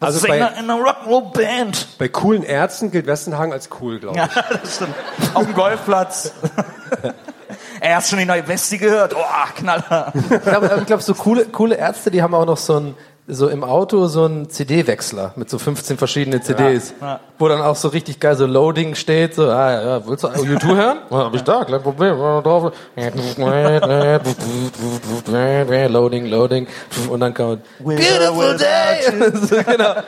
Also 0.00 0.20
Sänger 0.20 0.52
bei- 0.54 0.60
in 0.60 0.70
einer 0.70 0.80
Rock'n'Roll-Band. 0.80 1.98
Bei 1.98 2.08
coolen 2.08 2.44
Ärzten 2.44 2.92
gilt 2.92 3.06
Westenhagen 3.08 3.52
als 3.52 3.68
cool, 3.80 3.98
glaube 3.98 4.16
ich. 4.16 4.36
Ja, 4.36 4.44
das 4.62 4.76
stimmt. 4.76 4.94
Auf 5.34 5.44
dem 5.44 5.54
Golfplatz. 5.54 6.32
er 7.80 7.96
hat 7.96 8.06
schon 8.06 8.20
die 8.20 8.24
neue 8.24 8.46
Westi 8.46 8.78
gehört. 8.78 9.14
Oh, 9.16 9.24
Knaller. 9.56 10.12
Ich 10.14 10.42
glaube, 10.42 10.82
glaub, 10.86 11.02
so 11.02 11.14
coole, 11.14 11.46
coole 11.46 11.74
Ärzte, 11.74 12.12
die 12.12 12.22
haben 12.22 12.32
auch 12.34 12.44
noch 12.46 12.56
so 12.58 12.78
ein, 12.78 12.94
so 13.28 13.48
im 13.48 13.62
Auto 13.62 14.06
so 14.06 14.24
einen 14.24 14.48
CD-Wechsler 14.48 15.32
mit 15.36 15.50
so 15.50 15.58
15 15.58 15.98
verschiedenen 15.98 16.42
CDs, 16.42 16.94
ja. 17.00 17.20
wo 17.38 17.46
dann 17.48 17.60
auch 17.60 17.76
so 17.76 17.88
richtig 17.88 18.20
geil 18.20 18.36
so 18.36 18.46
Loading 18.46 18.94
steht, 18.94 19.34
so, 19.34 19.50
ah, 19.50 19.70
ja, 19.70 19.82
ja, 19.82 20.06
willst 20.06 20.24
du 20.24 20.28
U2 20.28 20.66
hören? 20.74 20.98
Ja, 21.10 21.16
hab 21.16 21.34
ich 21.34 21.42
da, 21.42 21.64
kein 21.64 21.82
Problem, 21.82 22.16
drauf. 22.16 22.72
Loading, 25.88 26.26
Loading, 26.26 26.66
und 27.10 27.20
dann 27.20 27.34
kommt 27.34 27.62
Beautiful 27.78 28.56
Day! 28.56 29.30
so, 29.34 29.56
genau. 29.56 29.84
Ja, 29.84 30.04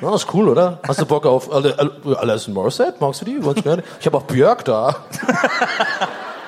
das 0.00 0.24
ist 0.24 0.34
cool, 0.34 0.50
oder? 0.50 0.78
Hast 0.86 1.00
du 1.00 1.06
Bock 1.06 1.24
auf 1.24 1.50
Alison 1.50 2.52
Morissette? 2.52 2.94
Magst 3.00 3.22
du 3.22 3.24
die? 3.24 3.38
Ich 4.00 4.06
habe 4.06 4.18
auch 4.18 4.22
Björk 4.24 4.64
da. 4.66 4.94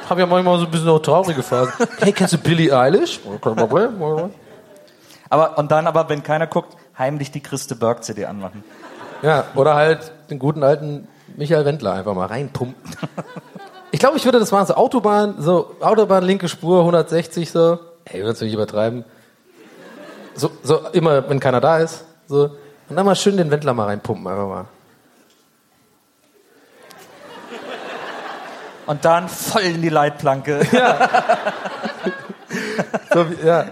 Hab 0.09 0.19
ja 0.19 0.27
manchmal 0.27 0.59
so 0.59 0.65
ein 0.65 0.71
bisschen 0.71 0.89
auch 0.89 0.99
traurige 0.99 1.43
Phasen. 1.43 1.73
Hey, 2.01 2.13
kennst 2.13 2.35
du 2.35 2.39
Billie 2.39 2.77
Eilish? 2.77 3.21
Kein 3.41 3.55
Problem. 3.55 4.31
Aber, 5.31 5.57
und 5.59 5.71
dann 5.71 5.87
aber, 5.87 6.09
wenn 6.09 6.23
keiner 6.23 6.47
guckt, 6.47 6.77
heimlich 6.99 7.31
die 7.31 7.41
Christe 7.41 7.77
Berg 7.77 8.05
CD 8.05 8.27
anmachen. 8.27 8.63
Ja, 9.23 9.45
oder 9.55 9.75
halt 9.75 10.13
den 10.29 10.39
guten 10.39 10.63
alten 10.63 11.09
Michael 11.37 11.65
Wendler 11.65 11.93
einfach 11.95 12.15
mal 12.15 12.27
reinpumpen. 12.27 12.99
Ich 13.93 13.99
glaube, 13.99 14.17
ich 14.17 14.25
würde 14.25 14.39
das 14.39 14.53
machen, 14.53 14.67
so 14.67 14.75
Autobahn, 14.75 15.37
so 15.39 15.75
Autobahn, 15.81 16.23
linke 16.23 16.49
Spur, 16.49 16.81
160 16.81 17.51
so. 17.51 17.79
Ey, 18.05 18.23
würdest 18.23 18.41
du 18.41 18.45
nicht 18.45 18.55
übertreiben. 18.55 19.05
So, 20.35 20.51
so 20.63 20.89
immer, 20.93 21.29
wenn 21.29 21.41
keiner 21.41 21.61
da 21.61 21.79
ist. 21.79 22.05
So. 22.29 22.57
Und 22.89 22.97
dann 22.97 23.05
mal 23.05 23.17
schön 23.17 23.37
den 23.37 23.51
Wendler 23.51 23.75
mal 23.75 23.87
reinpumpen, 23.87 24.27
einfach 24.27 24.47
mal. 24.47 24.65
Und 28.87 29.05
dann 29.05 29.29
voll 29.29 29.63
in 29.63 29.83
die 29.83 29.89
Leitplanke. 29.89 30.61
So, 33.13 33.27
ja. 33.45 33.67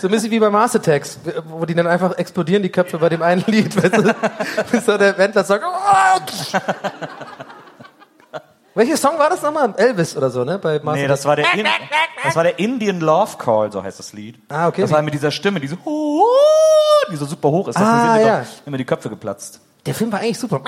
so 0.00 0.08
ein 0.08 0.10
bisschen 0.10 0.30
wie 0.30 0.40
bei 0.40 0.50
Mars 0.50 0.74
Attacks, 0.74 1.18
wo 1.48 1.64
die 1.66 1.74
dann 1.74 1.86
einfach 1.86 2.16
explodieren, 2.16 2.62
die 2.62 2.70
Köpfe 2.70 2.98
bei 2.98 3.08
dem 3.08 3.22
einen 3.22 3.44
Lied. 3.46 3.76
Weißt 3.76 3.96
du? 3.96 4.14
Bis 4.70 4.86
so 4.86 4.96
der 4.96 5.16
Wendler 5.18 5.44
sagt, 5.44 5.64
"Oh!" 5.64 6.58
Welcher 8.74 8.96
Song 8.96 9.18
war 9.18 9.28
das 9.28 9.42
nochmal? 9.42 9.74
Elvis 9.76 10.16
oder 10.16 10.30
so, 10.30 10.44
ne? 10.44 10.58
Bei 10.58 10.80
Martin 10.82 11.02
Nee, 11.02 11.08
das 11.08 11.24
war, 11.24 11.36
der 11.36 11.52
In, 11.54 11.66
das 12.22 12.36
war 12.36 12.44
der 12.44 12.58
Indian 12.58 13.00
Love 13.00 13.36
Call, 13.36 13.72
so 13.72 13.82
heißt 13.82 13.98
das 13.98 14.12
Lied. 14.12 14.38
Ah, 14.48 14.68
okay. 14.68 14.82
Das 14.82 14.92
war 14.92 15.02
mit 15.02 15.12
dieser 15.12 15.30
Stimme, 15.30 15.58
die 15.58 15.66
so, 15.66 15.76
die 17.10 17.16
so 17.16 17.26
super 17.26 17.50
hoch 17.50 17.68
ist. 17.68 17.76
Ah, 17.76 17.80
Deswegen 17.80 18.14
sind 18.14 18.26
ja. 18.26 18.38
immer, 18.38 18.46
immer 18.66 18.76
die 18.78 18.84
Köpfe 18.84 19.10
geplatzt. 19.10 19.60
Der 19.86 19.94
Film 19.94 20.12
war 20.12 20.20
eigentlich 20.20 20.38
super. 20.38 20.62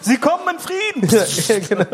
Sie 0.00 0.16
kommen 0.18 0.42
in 0.50 0.58
Frieden! 0.58 1.08
ja, 1.48 1.58
genau. 1.60 1.84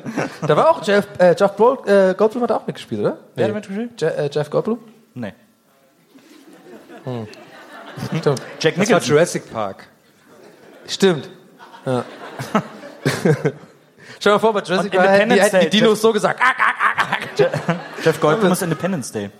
Da 0.46 0.57
war 0.57 0.70
auch 0.70 0.87
Jeff, 0.87 1.07
äh, 1.18 1.35
Jeff 1.38 1.57
Gold, 1.57 1.87
äh, 1.87 2.14
Goldblum 2.16 2.42
hat 2.44 2.53
auch 2.53 2.66
mitgespielt, 2.66 3.01
oder? 3.03 3.18
Wer 3.35 3.49
hat 3.49 3.55
mitgespielt? 3.55 4.01
Je, 4.01 4.07
äh, 4.07 4.31
Jeff 4.33 4.51
Goldblum? 4.51 4.79
Nee. 5.14 5.35
Stimmt. 8.20 8.25
Jack 8.61 8.75
Das 8.77 8.77
war 8.77 8.85
Nicholson. 8.85 9.09
Jurassic 9.14 9.53
Park. 9.53 9.87
Stimmt. 10.87 11.29
Ja. 11.85 12.05
Stell 13.23 13.53
dir 14.23 14.31
mal 14.31 14.38
vor, 14.38 14.53
bei 14.53 14.61
Jurassic 14.61 14.92
Park 14.92 15.09
hätten 15.09 15.31
die, 15.31 15.40
hätten 15.40 15.61
die 15.61 15.70
Dinos 15.70 16.01
so 16.01 16.12
gesagt. 16.12 16.40
"Ah, 16.42 17.46
Jeff 18.05 18.20
Goldblum 18.20 18.53
ist 18.53 18.62
Independence 18.62 19.12
Day. 19.12 19.31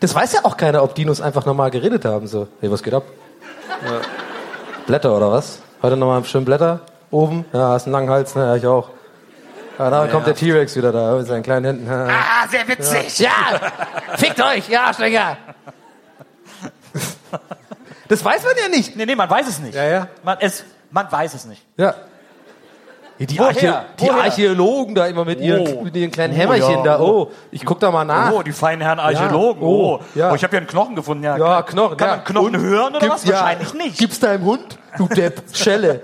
Das 0.00 0.14
weiß 0.14 0.32
ja 0.34 0.44
auch 0.44 0.56
keiner, 0.56 0.82
ob 0.82 0.94
Dinos 0.94 1.20
einfach 1.20 1.44
normal 1.46 1.70
geredet 1.70 2.04
haben. 2.04 2.26
So, 2.26 2.48
hey, 2.60 2.70
was 2.70 2.82
geht 2.82 2.94
ab? 2.94 3.04
Blätter 4.86 5.16
oder 5.16 5.30
was? 5.32 5.60
Heute 5.82 5.96
nochmal 5.96 6.24
schön 6.24 6.44
Blätter 6.44 6.80
oben. 7.10 7.44
Ja, 7.52 7.70
hast 7.70 7.84
einen 7.86 7.92
langen 7.92 8.10
Hals, 8.10 8.34
ne? 8.34 8.42
Ja, 8.44 8.56
ich 8.56 8.66
auch. 8.66 8.90
Ja, 9.78 9.90
da 9.90 10.06
kommt 10.08 10.26
der 10.26 10.34
T-Rex 10.34 10.74
wieder 10.76 10.90
da 10.90 11.14
mit 11.14 11.26
seinen 11.26 11.42
kleinen 11.44 11.64
Händen. 11.66 11.86
Ja. 11.86 12.06
Ah, 12.08 12.48
sehr 12.50 12.66
witzig. 12.66 13.18
Ja, 13.20 13.30
fickt 14.16 14.40
euch, 14.42 14.68
ja, 14.68 14.92
Schläger. 14.92 15.36
Das 18.08 18.24
weiß 18.24 18.42
man 18.44 18.52
ja 18.60 18.68
nicht. 18.68 18.96
Nee, 18.96 19.06
nee, 19.06 19.14
man 19.14 19.28
weiß 19.28 19.46
es 19.48 19.58
nicht. 19.60 19.74
Ja, 19.74 19.84
ja. 19.84 20.08
Man, 20.24 20.38
es, 20.40 20.64
man 20.90 21.10
weiß 21.12 21.34
es 21.34 21.44
nicht. 21.44 21.62
Ja. 21.76 21.94
Die, 23.20 23.36
Woher? 23.38 23.48
Archä 23.48 23.84
die 24.00 24.04
Woher? 24.06 24.22
Archäologen 24.22 24.94
da 24.94 25.06
immer 25.06 25.24
mit 25.24 25.40
ihren, 25.40 25.66
Oh. 25.76 25.82
mit 25.82 25.94
ihren 25.96 26.10
kleinen 26.10 26.34
Oh, 26.34 26.36
Hämmerchen 26.38 26.70
ja. 26.78 26.82
da. 26.84 27.00
Oh, 27.00 27.30
ich 27.50 27.64
guck 27.64 27.80
da 27.80 27.90
mal 27.90 28.04
nach. 28.04 28.32
Oh, 28.32 28.42
die 28.42 28.52
feinen 28.52 28.80
Herren 28.80 29.00
Archäologen. 29.00 29.60
Ja. 29.60 29.68
Oh, 29.68 30.00
Oh, 30.00 30.00
ja. 30.14 30.30
oh, 30.30 30.34
ich 30.36 30.42
habe 30.44 30.54
ja 30.54 30.58
einen 30.58 30.68
Knochen 30.68 30.94
gefunden. 30.94 31.24
Ja, 31.24 31.36
Ja, 31.36 31.62
Knochen. 31.62 31.96
Kann 31.96 32.08
ja. 32.08 32.16
man 32.16 32.24
Knochen 32.24 32.54
Und? 32.56 32.62
hören 32.62 32.94
oder 32.96 33.08
was? 33.10 33.26
Wahrscheinlich 33.28 33.74
nicht. 33.74 33.98
Gibt's 33.98 34.20
deinem 34.20 34.44
Hund? 34.44 34.78
Du 34.96 35.06
Depp, 35.08 35.42
Schelle. 35.52 36.00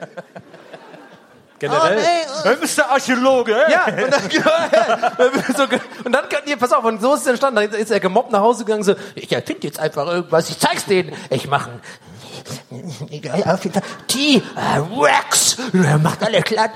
Generell. 1.59 1.99
Du 2.43 2.57
bist 2.57 2.77
der 2.77 2.91
Archäologe, 2.91 3.55
ey. 3.55 3.73
Ja, 3.73 3.87
und 3.87 4.13
dann, 4.13 5.69
und 6.05 6.13
dann 6.13 6.29
kann 6.29 6.43
ihr, 6.47 6.57
pass 6.57 6.73
auf, 6.73 6.85
und 6.85 7.01
so 7.01 7.15
ist 7.15 7.21
es 7.23 7.27
entstanden. 7.29 7.71
Dann 7.71 7.81
ist 7.81 7.91
er 7.91 8.01
gemobbt 8.01 8.33
nach 8.33 8.41
Hause 8.41 8.65
gegangen, 8.65 8.83
so, 8.83 8.95
ich 9.15 9.33
erfinde 9.33 9.67
jetzt 9.67 9.79
einfach 9.79 10.07
irgendwas, 10.07 10.51
ich 10.51 10.59
zeig's 10.59 10.85
denen. 10.85 11.13
Ich 11.31 11.47
mache 11.47 11.71
T-Rex, 14.09 15.57
er 15.73 15.99
macht 15.99 16.23
alle 16.23 16.43
glatt. 16.43 16.73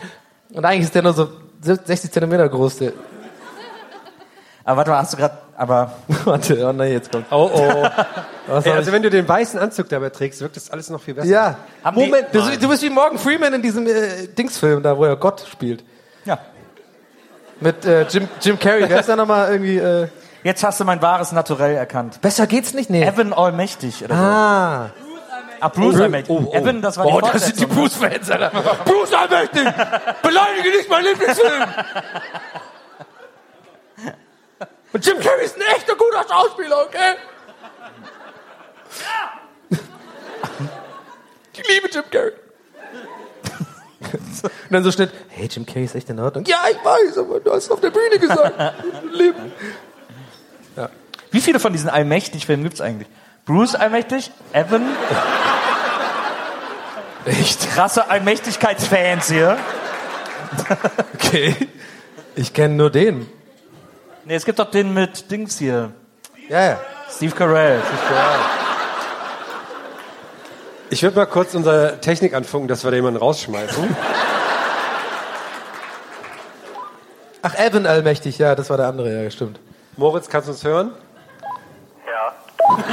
Und 0.50 0.64
eigentlich 0.64 0.84
ist 0.84 0.94
der 0.94 1.02
nur 1.02 1.12
so 1.12 1.28
60 1.60 2.10
Zentimeter 2.10 2.48
groß, 2.48 2.78
der. 2.78 2.92
Aber 4.64 4.78
warte 4.78 4.90
mal, 4.90 4.98
hast 4.98 5.12
du 5.12 5.16
gerade, 5.16 5.38
aber 5.58 5.92
Warte, 6.24 6.64
oh 6.66 6.72
nein, 6.72 6.92
jetzt 6.92 7.12
kommt. 7.12 7.26
Oh, 7.30 7.50
oh. 7.52 7.88
Was 8.46 8.64
Ey, 8.64 8.72
also 8.72 8.92
wenn 8.92 9.02
du 9.02 9.10
den 9.10 9.28
weißen 9.28 9.58
Anzug 9.60 9.88
dabei 9.90 10.08
trägst, 10.08 10.40
wirkt 10.40 10.56
das 10.56 10.70
alles 10.70 10.88
noch 10.88 11.02
viel 11.02 11.12
besser. 11.14 11.28
Ja, 11.28 11.56
Haben 11.84 11.98
die- 11.98 12.06
Moment, 12.06 12.28
du, 12.32 12.38
Nein. 12.38 12.58
du 12.58 12.68
bist 12.68 12.82
wie 12.82 12.88
Morgan 12.90 13.18
Freeman 13.18 13.52
in 13.52 13.60
diesem 13.60 13.86
äh, 13.86 14.26
Dingsfilm, 14.28 14.82
da 14.82 14.96
wo 14.96 15.04
er 15.04 15.16
Gott 15.16 15.44
spielt. 15.50 15.84
ja. 16.24 16.38
Mit 17.60 17.84
äh, 17.84 18.02
Jim, 18.08 18.28
Jim 18.40 18.56
Carrey, 18.58 18.88
wer 18.88 19.00
ist 19.00 19.08
da 19.08 19.16
nochmal 19.16 19.50
irgendwie, 19.50 19.78
äh, 19.78 20.06
Jetzt 20.44 20.62
hast 20.62 20.78
du 20.78 20.84
mein 20.84 21.02
wahres 21.02 21.32
Naturell 21.32 21.74
erkannt. 21.74 22.20
besser 22.20 22.46
geht's 22.46 22.72
nicht? 22.72 22.88
Nee. 22.88 23.02
Evan 23.04 23.32
Allmächtig 23.32 24.04
oder 24.04 24.14
so. 24.14 24.22
Ah. 24.22 24.90
Ah, 25.60 25.68
Bruce 25.68 26.00
Allmächtig. 26.00 26.38
Evan, 26.54 26.80
das 26.82 26.96
war 26.98 27.06
die 27.06 27.12
Oh, 27.12 27.20
das 27.20 27.46
sind 27.46 27.58
die 27.58 27.66
Fortsetzung. 27.66 28.08
Bruce-Fans, 28.08 28.30
Alter. 28.30 28.50
Bruce 28.84 29.12
Allmächtig! 29.12 29.64
Beleidige 30.22 30.68
nicht 30.76 30.88
meinen 30.88 31.06
Lieblingsfilm! 31.06 31.62
Und 34.92 35.06
Jim 35.06 35.20
Carrey 35.20 35.44
ist 35.44 35.56
ein 35.56 35.62
echter 35.76 35.94
guter 35.94 36.24
Schauspieler, 36.28 36.82
okay? 36.86 37.16
Ich 41.60 41.68
liebe 41.68 41.88
Jim 41.92 42.04
Carrey. 42.08 42.32
Und 44.12 44.70
dann 44.70 44.84
so 44.84 44.92
schnell, 44.92 45.10
hey, 45.28 45.48
Jim 45.50 45.66
Carrey 45.66 45.84
ist 45.84 45.96
echt 45.96 46.08
in 46.08 46.20
Ordnung. 46.20 46.44
Ja, 46.44 46.60
ich 46.70 46.76
weiß, 46.84 47.18
aber 47.18 47.40
du 47.40 47.50
hast 47.50 47.64
es 47.64 47.70
auf 47.72 47.80
der 47.80 47.90
Bühne 47.90 48.16
gesagt. 48.18 48.54
Leben. 49.12 49.52
Wie 51.30 51.40
viele 51.40 51.58
von 51.58 51.72
diesen 51.72 51.90
Allmächtig-Filmen 51.90 52.62
gibt's 52.64 52.80
eigentlich? 52.80 53.08
Bruce 53.44 53.74
Allmächtig, 53.74 54.30
Evan, 54.52 54.86
Echt? 57.24 57.70
krasse 57.70 58.08
Allmächtigkeitsfans 58.08 59.28
hier. 59.28 59.58
Okay. 61.14 61.54
Ich 62.36 62.54
kenne 62.54 62.74
nur 62.74 62.90
den. 62.90 63.26
Nee, 64.28 64.34
es 64.34 64.44
gibt 64.44 64.58
doch 64.58 64.70
den 64.70 64.92
mit 64.92 65.30
Dings 65.30 65.56
hier. 65.56 65.90
Ja, 66.50 66.62
ja. 66.62 66.80
Steve 67.10 67.34
Carell. 67.34 67.80
Ich 70.90 71.02
würde 71.02 71.16
mal 71.16 71.24
kurz 71.24 71.54
unsere 71.54 71.98
Technik 72.02 72.34
anfunken, 72.34 72.68
dass 72.68 72.84
wir 72.84 72.90
da 72.90 72.96
jemanden 72.98 73.20
rausschmeißen. 73.20 73.96
Ach, 77.40 77.54
Evan 77.54 77.86
Allmächtig, 77.86 78.36
ja, 78.36 78.54
das 78.54 78.68
war 78.68 78.76
der 78.76 78.88
andere, 78.88 79.24
ja, 79.24 79.30
stimmt. 79.30 79.60
Moritz, 79.96 80.28
kannst 80.28 80.48
du 80.48 80.52
uns 80.52 80.62
hören? 80.62 80.92
Ja. 82.06 82.34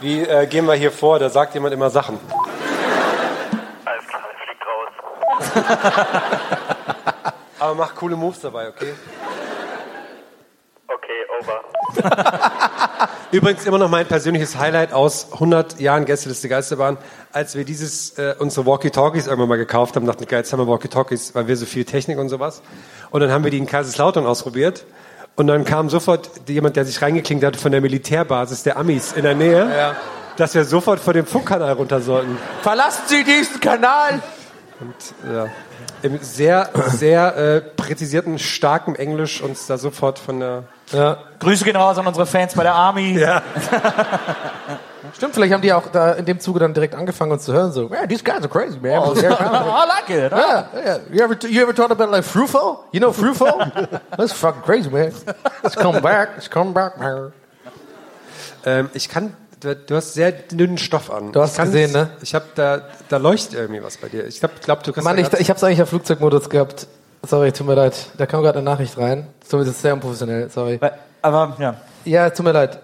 Wie 0.00 0.20
äh, 0.20 0.46
gehen 0.48 0.66
wir 0.66 0.74
hier 0.74 0.92
vor? 0.92 1.18
Da 1.18 1.30
sagt 1.30 1.54
jemand 1.54 1.72
immer 1.72 1.88
Sachen. 1.88 2.20
Alles 3.86 4.06
klar, 4.06 4.22
fliegt 4.44 5.64
raus. 5.64 5.64
Aber 7.58 7.74
mach 7.74 7.94
coole 7.94 8.16
Moves 8.16 8.42
dabei, 8.42 8.68
okay? 8.68 8.92
Übrigens 13.30 13.66
immer 13.66 13.78
noch 13.78 13.90
mein 13.90 14.06
persönliches 14.06 14.56
Highlight 14.56 14.92
aus 14.92 15.32
100 15.34 15.80
Jahren 15.80 16.04
Gästeliste 16.06 16.48
Geisterbahn, 16.48 16.96
als 17.32 17.56
wir 17.56 17.64
dieses, 17.64 18.18
äh, 18.18 18.34
unsere 18.38 18.64
Walkie-Talkies 18.66 19.26
irgendwann 19.26 19.50
mal 19.50 19.58
gekauft 19.58 19.96
haben, 19.96 20.06
dachten, 20.06 20.26
geil, 20.26 20.40
jetzt 20.40 20.52
haben 20.52 20.60
wir 20.60 20.66
Walkie-Talkies, 20.66 21.34
weil 21.34 21.46
wir 21.46 21.56
so 21.56 21.66
viel 21.66 21.84
Technik 21.84 22.18
und 22.18 22.30
sowas. 22.30 22.62
Und 23.10 23.20
dann 23.20 23.30
haben 23.30 23.44
wir 23.44 23.50
die 23.50 23.58
in 23.58 23.66
Kaiserslautern 23.66 24.24
ausprobiert. 24.26 24.86
Und 25.36 25.46
dann 25.46 25.64
kam 25.64 25.88
sofort 25.88 26.30
jemand, 26.48 26.76
der 26.76 26.84
sich 26.84 27.00
reingeklingt 27.00 27.44
hat 27.44 27.56
von 27.56 27.70
der 27.70 27.80
Militärbasis 27.80 28.64
der 28.64 28.76
Amis 28.76 29.12
in 29.12 29.22
der 29.22 29.34
Nähe, 29.34 29.94
dass 30.36 30.54
wir 30.54 30.64
sofort 30.64 30.98
vor 30.98 31.12
dem 31.12 31.26
Funkkanal 31.26 31.74
runter 31.74 32.00
sollten. 32.00 32.38
Verlassen 32.62 33.02
Sie 33.06 33.24
diesen 33.24 33.60
Kanal! 33.60 34.20
Ja. 35.32 35.46
Im 36.02 36.18
sehr, 36.20 36.70
sehr 36.88 37.36
äh, 37.36 37.60
präzisierten, 37.60 38.38
starken 38.38 38.94
Englisch 38.94 39.42
uns 39.42 39.66
da 39.66 39.78
sofort 39.78 40.18
von 40.18 40.40
der... 40.40 40.64
Ja. 40.92 41.18
Grüße 41.40 41.64
gehen 41.64 41.76
raus 41.76 41.98
an 41.98 42.06
unsere 42.06 42.26
Fans 42.26 42.54
bei 42.54 42.62
der 42.62 42.74
Army. 42.74 43.18
Ja. 43.18 43.42
Stimmt, 45.14 45.34
vielleicht 45.34 45.52
haben 45.52 45.62
die 45.62 45.72
auch 45.72 45.86
da 45.88 46.12
in 46.12 46.24
dem 46.24 46.38
Zuge 46.38 46.60
dann 46.60 46.74
direkt 46.74 46.94
angefangen 46.94 47.32
uns 47.32 47.44
zu 47.44 47.52
hören, 47.52 47.72
so, 47.72 47.88
yeah, 47.90 48.06
these 48.06 48.22
guys 48.22 48.38
are 48.38 48.48
crazy, 48.48 48.78
man. 48.78 48.98
Oh, 48.98 49.14
Yeah, 49.14 49.32
I 49.40 49.86
like 49.86 50.10
it. 50.10 50.32
yeah, 50.32 50.68
yeah. 50.74 50.98
You 51.10 51.22
ever, 51.24 51.36
you 51.48 51.62
ever 51.62 51.74
thought 51.74 51.90
about 51.90 52.10
like 52.10 52.24
Frufo? 52.24 52.80
You 52.92 53.00
know 53.00 53.12
Frufo? 53.12 53.46
That's 54.16 54.32
fucking 54.32 54.62
crazy, 54.62 54.90
man. 54.90 55.12
It's 55.62 55.76
coming 55.76 56.02
back, 56.02 56.30
it's 56.36 56.48
coming 56.50 56.74
back, 56.74 56.98
man. 56.98 57.32
Ähm, 58.66 58.90
ich 58.92 59.08
kann, 59.08 59.34
du, 59.60 59.74
du 59.74 59.96
hast 59.96 60.14
sehr 60.14 60.32
dünnen 60.32 60.78
Stoff 60.78 61.10
an. 61.10 61.32
Du 61.32 61.40
hast 61.40 61.58
gesehen, 61.58 61.92
ne? 61.92 62.10
Ich 62.22 62.34
habe 62.34 62.44
da, 62.54 62.82
da 63.08 63.16
leuchtet 63.16 63.54
irgendwie 63.54 63.82
was 63.82 63.96
bei 63.96 64.08
dir. 64.08 64.26
Ich 64.26 64.40
glaube, 64.40 64.54
glaub, 64.62 64.82
du 64.82 64.92
kannst. 64.92 65.04
Mann, 65.04 65.16
ich, 65.18 65.32
ich 65.32 65.48
hab's 65.48 65.64
eigentlich 65.64 65.82
auf 65.82 65.88
Flugzeugmodus 65.88 66.50
gehabt. 66.50 66.86
Sorry, 67.26 67.52
tut 67.52 67.66
mir 67.66 67.74
leid. 67.74 67.94
Da 68.16 68.26
kam 68.26 68.42
gerade 68.42 68.58
eine 68.58 68.64
Nachricht 68.64 68.96
rein. 68.96 69.26
So, 69.46 69.58
das 69.58 69.68
ist 69.68 69.82
sehr 69.82 69.94
unprofessionell, 69.94 70.48
sorry. 70.50 70.78
Aber, 71.22 71.56
ja. 71.58 71.74
Ja, 72.04 72.30
tut 72.30 72.44
mir 72.44 72.52
leid. 72.52 72.78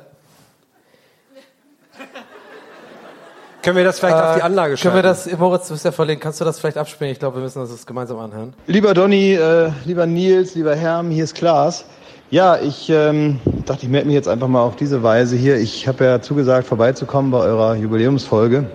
können 3.63 3.77
wir 3.77 3.85
das 3.85 3.99
vielleicht 3.99 4.17
auf 4.17 4.37
die 4.37 4.43
Anlage 4.43 4.75
Äh, 4.75 4.77
Können 4.77 4.95
wir 4.97 5.03
das, 5.03 5.31
Moritz, 5.39 5.69
du 5.69 5.75
bist 5.75 5.85
ja 5.85 5.93
verlinkt, 5.93 6.23
kannst 6.23 6.41
du 6.41 6.45
das 6.45 6.59
vielleicht 6.59 6.77
abspielen? 6.77 7.13
Ich 7.13 7.19
glaube, 7.19 7.37
wir 7.39 7.43
müssen 7.43 7.61
uns 7.61 7.71
das 7.71 7.87
gemeinsam 7.87 8.19
anhören. 8.19 8.53
Lieber 8.67 8.93
Donny, 8.93 9.35
äh, 9.35 9.71
lieber 9.85 10.05
Nils, 10.07 10.55
lieber 10.55 10.75
Herm, 10.75 11.11
hier 11.11 11.25
ist 11.25 11.35
Klaas. 11.35 11.87
Ja, 12.31 12.59
ich 12.59 12.91
ähm, 12.91 13.41
dachte, 13.65 13.85
ich 13.85 13.89
melde 13.89 14.07
mich 14.07 14.15
jetzt 14.15 14.29
einfach 14.29 14.49
mal 14.49 14.61
auf 14.61 14.77
diese 14.77 15.03
Weise 15.03 15.37
hier. 15.37 15.57
Ich 15.57 15.87
habe 15.89 16.05
ja 16.05 16.21
zugesagt, 16.21 16.67
vorbeizukommen 16.67 17.31
bei 17.31 17.39
eurer 17.39 17.77
Jubiläumsfolge. 17.77 18.67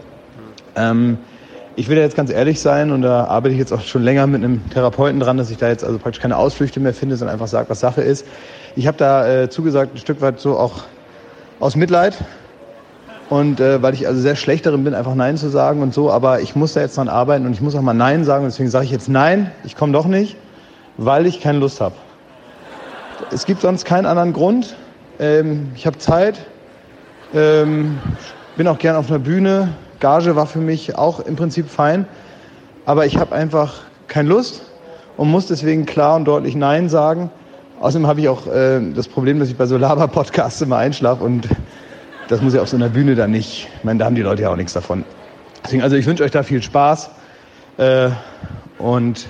Ähm, 0.75 1.17
ich 1.79 1.87
will 1.87 1.97
ja 1.97 2.03
jetzt 2.03 2.17
ganz 2.17 2.29
ehrlich 2.29 2.59
sein 2.59 2.91
und 2.91 3.03
da 3.03 3.23
arbeite 3.23 3.53
ich 3.53 3.59
jetzt 3.59 3.71
auch 3.71 3.79
schon 3.79 4.03
länger 4.03 4.27
mit 4.27 4.43
einem 4.43 4.69
Therapeuten 4.69 5.21
dran, 5.21 5.37
dass 5.37 5.49
ich 5.49 5.57
da 5.57 5.69
jetzt 5.69 5.85
also 5.85 5.97
praktisch 5.97 6.21
keine 6.21 6.35
Ausflüchte 6.35 6.81
mehr 6.81 6.93
finde, 6.93 7.15
sondern 7.15 7.33
einfach 7.33 7.47
sage, 7.47 7.69
was 7.69 7.79
Sache 7.79 8.01
ist. 8.01 8.25
Ich 8.75 8.85
habe 8.85 8.97
da 8.97 9.43
äh, 9.43 9.49
zugesagt, 9.49 9.95
ein 9.95 9.97
Stück 9.97 10.19
weit 10.19 10.41
so 10.41 10.57
auch 10.57 10.83
aus 11.61 11.77
Mitleid, 11.77 12.17
und 13.29 13.61
äh, 13.61 13.81
weil 13.81 13.93
ich 13.93 14.07
also 14.07 14.19
sehr 14.19 14.35
schlecht 14.35 14.65
darin 14.65 14.83
bin, 14.83 14.93
einfach 14.93 15.15
Nein 15.15 15.37
zu 15.37 15.49
sagen 15.49 15.81
und 15.81 15.93
so, 15.93 16.11
aber 16.11 16.41
ich 16.41 16.55
muss 16.55 16.73
da 16.73 16.81
jetzt 16.81 16.97
dran 16.97 17.07
arbeiten 17.07 17.45
und 17.45 17.53
ich 17.53 17.61
muss 17.61 17.75
auch 17.75 17.81
mal 17.81 17.93
Nein 17.93 18.25
sagen. 18.25 18.43
Und 18.43 18.51
deswegen 18.51 18.69
sage 18.69 18.85
ich 18.85 18.91
jetzt 18.91 19.07
Nein, 19.07 19.51
ich 19.63 19.75
komme 19.75 19.93
doch 19.93 20.07
nicht, 20.07 20.35
weil 20.97 21.27
ich 21.27 21.39
keine 21.39 21.59
Lust 21.59 21.79
habe. 21.79 21.95
Es 23.31 23.45
gibt 23.45 23.61
sonst 23.61 23.85
keinen 23.85 24.07
anderen 24.07 24.33
Grund. 24.33 24.75
Ähm, 25.19 25.71
ich 25.75 25.85
habe 25.85 25.97
Zeit, 25.99 26.39
ähm, 27.33 27.99
bin 28.57 28.67
auch 28.67 28.79
gern 28.79 28.95
auf 28.95 29.09
einer 29.09 29.19
Bühne. 29.19 29.69
Gage 29.99 30.35
war 30.35 30.45
für 30.45 30.59
mich 30.59 30.97
auch 30.97 31.19
im 31.19 31.35
Prinzip 31.35 31.69
fein. 31.69 32.07
aber 32.85 33.05
ich 33.05 33.17
habe 33.17 33.35
einfach 33.35 33.81
keine 34.07 34.29
Lust 34.29 34.63
und 35.17 35.29
muss 35.29 35.47
deswegen 35.47 35.85
klar 35.85 36.15
und 36.15 36.25
deutlich 36.25 36.55
Nein 36.55 36.89
sagen. 36.89 37.29
Außerdem 37.81 38.07
habe 38.07 38.19
ich 38.21 38.29
auch 38.29 38.47
äh, 38.47 38.81
das 38.93 39.07
Problem, 39.07 39.39
dass 39.39 39.49
ich 39.49 39.57
bei 39.57 39.65
so 39.65 39.77
Laber-Podcasts 39.77 40.61
immer 40.61 40.77
einschlafe 40.77 41.23
und 41.23 41.47
das 42.27 42.41
muss 42.41 42.53
ja 42.53 42.61
auf 42.61 42.69
so 42.69 42.77
einer 42.77 42.89
Bühne 42.89 43.15
dann 43.15 43.31
nicht. 43.31 43.69
Ich 43.77 43.83
meine, 43.83 43.99
da 43.99 44.05
haben 44.05 44.15
die 44.15 44.21
Leute 44.21 44.43
ja 44.43 44.49
auch 44.49 44.55
nichts 44.55 44.73
davon. 44.73 45.03
Deswegen, 45.63 45.83
also 45.83 45.95
ich 45.95 46.05
wünsche 46.05 46.23
euch 46.23 46.31
da 46.31 46.43
viel 46.43 46.61
Spaß 46.61 47.09
äh, 47.77 48.09
und 48.77 49.27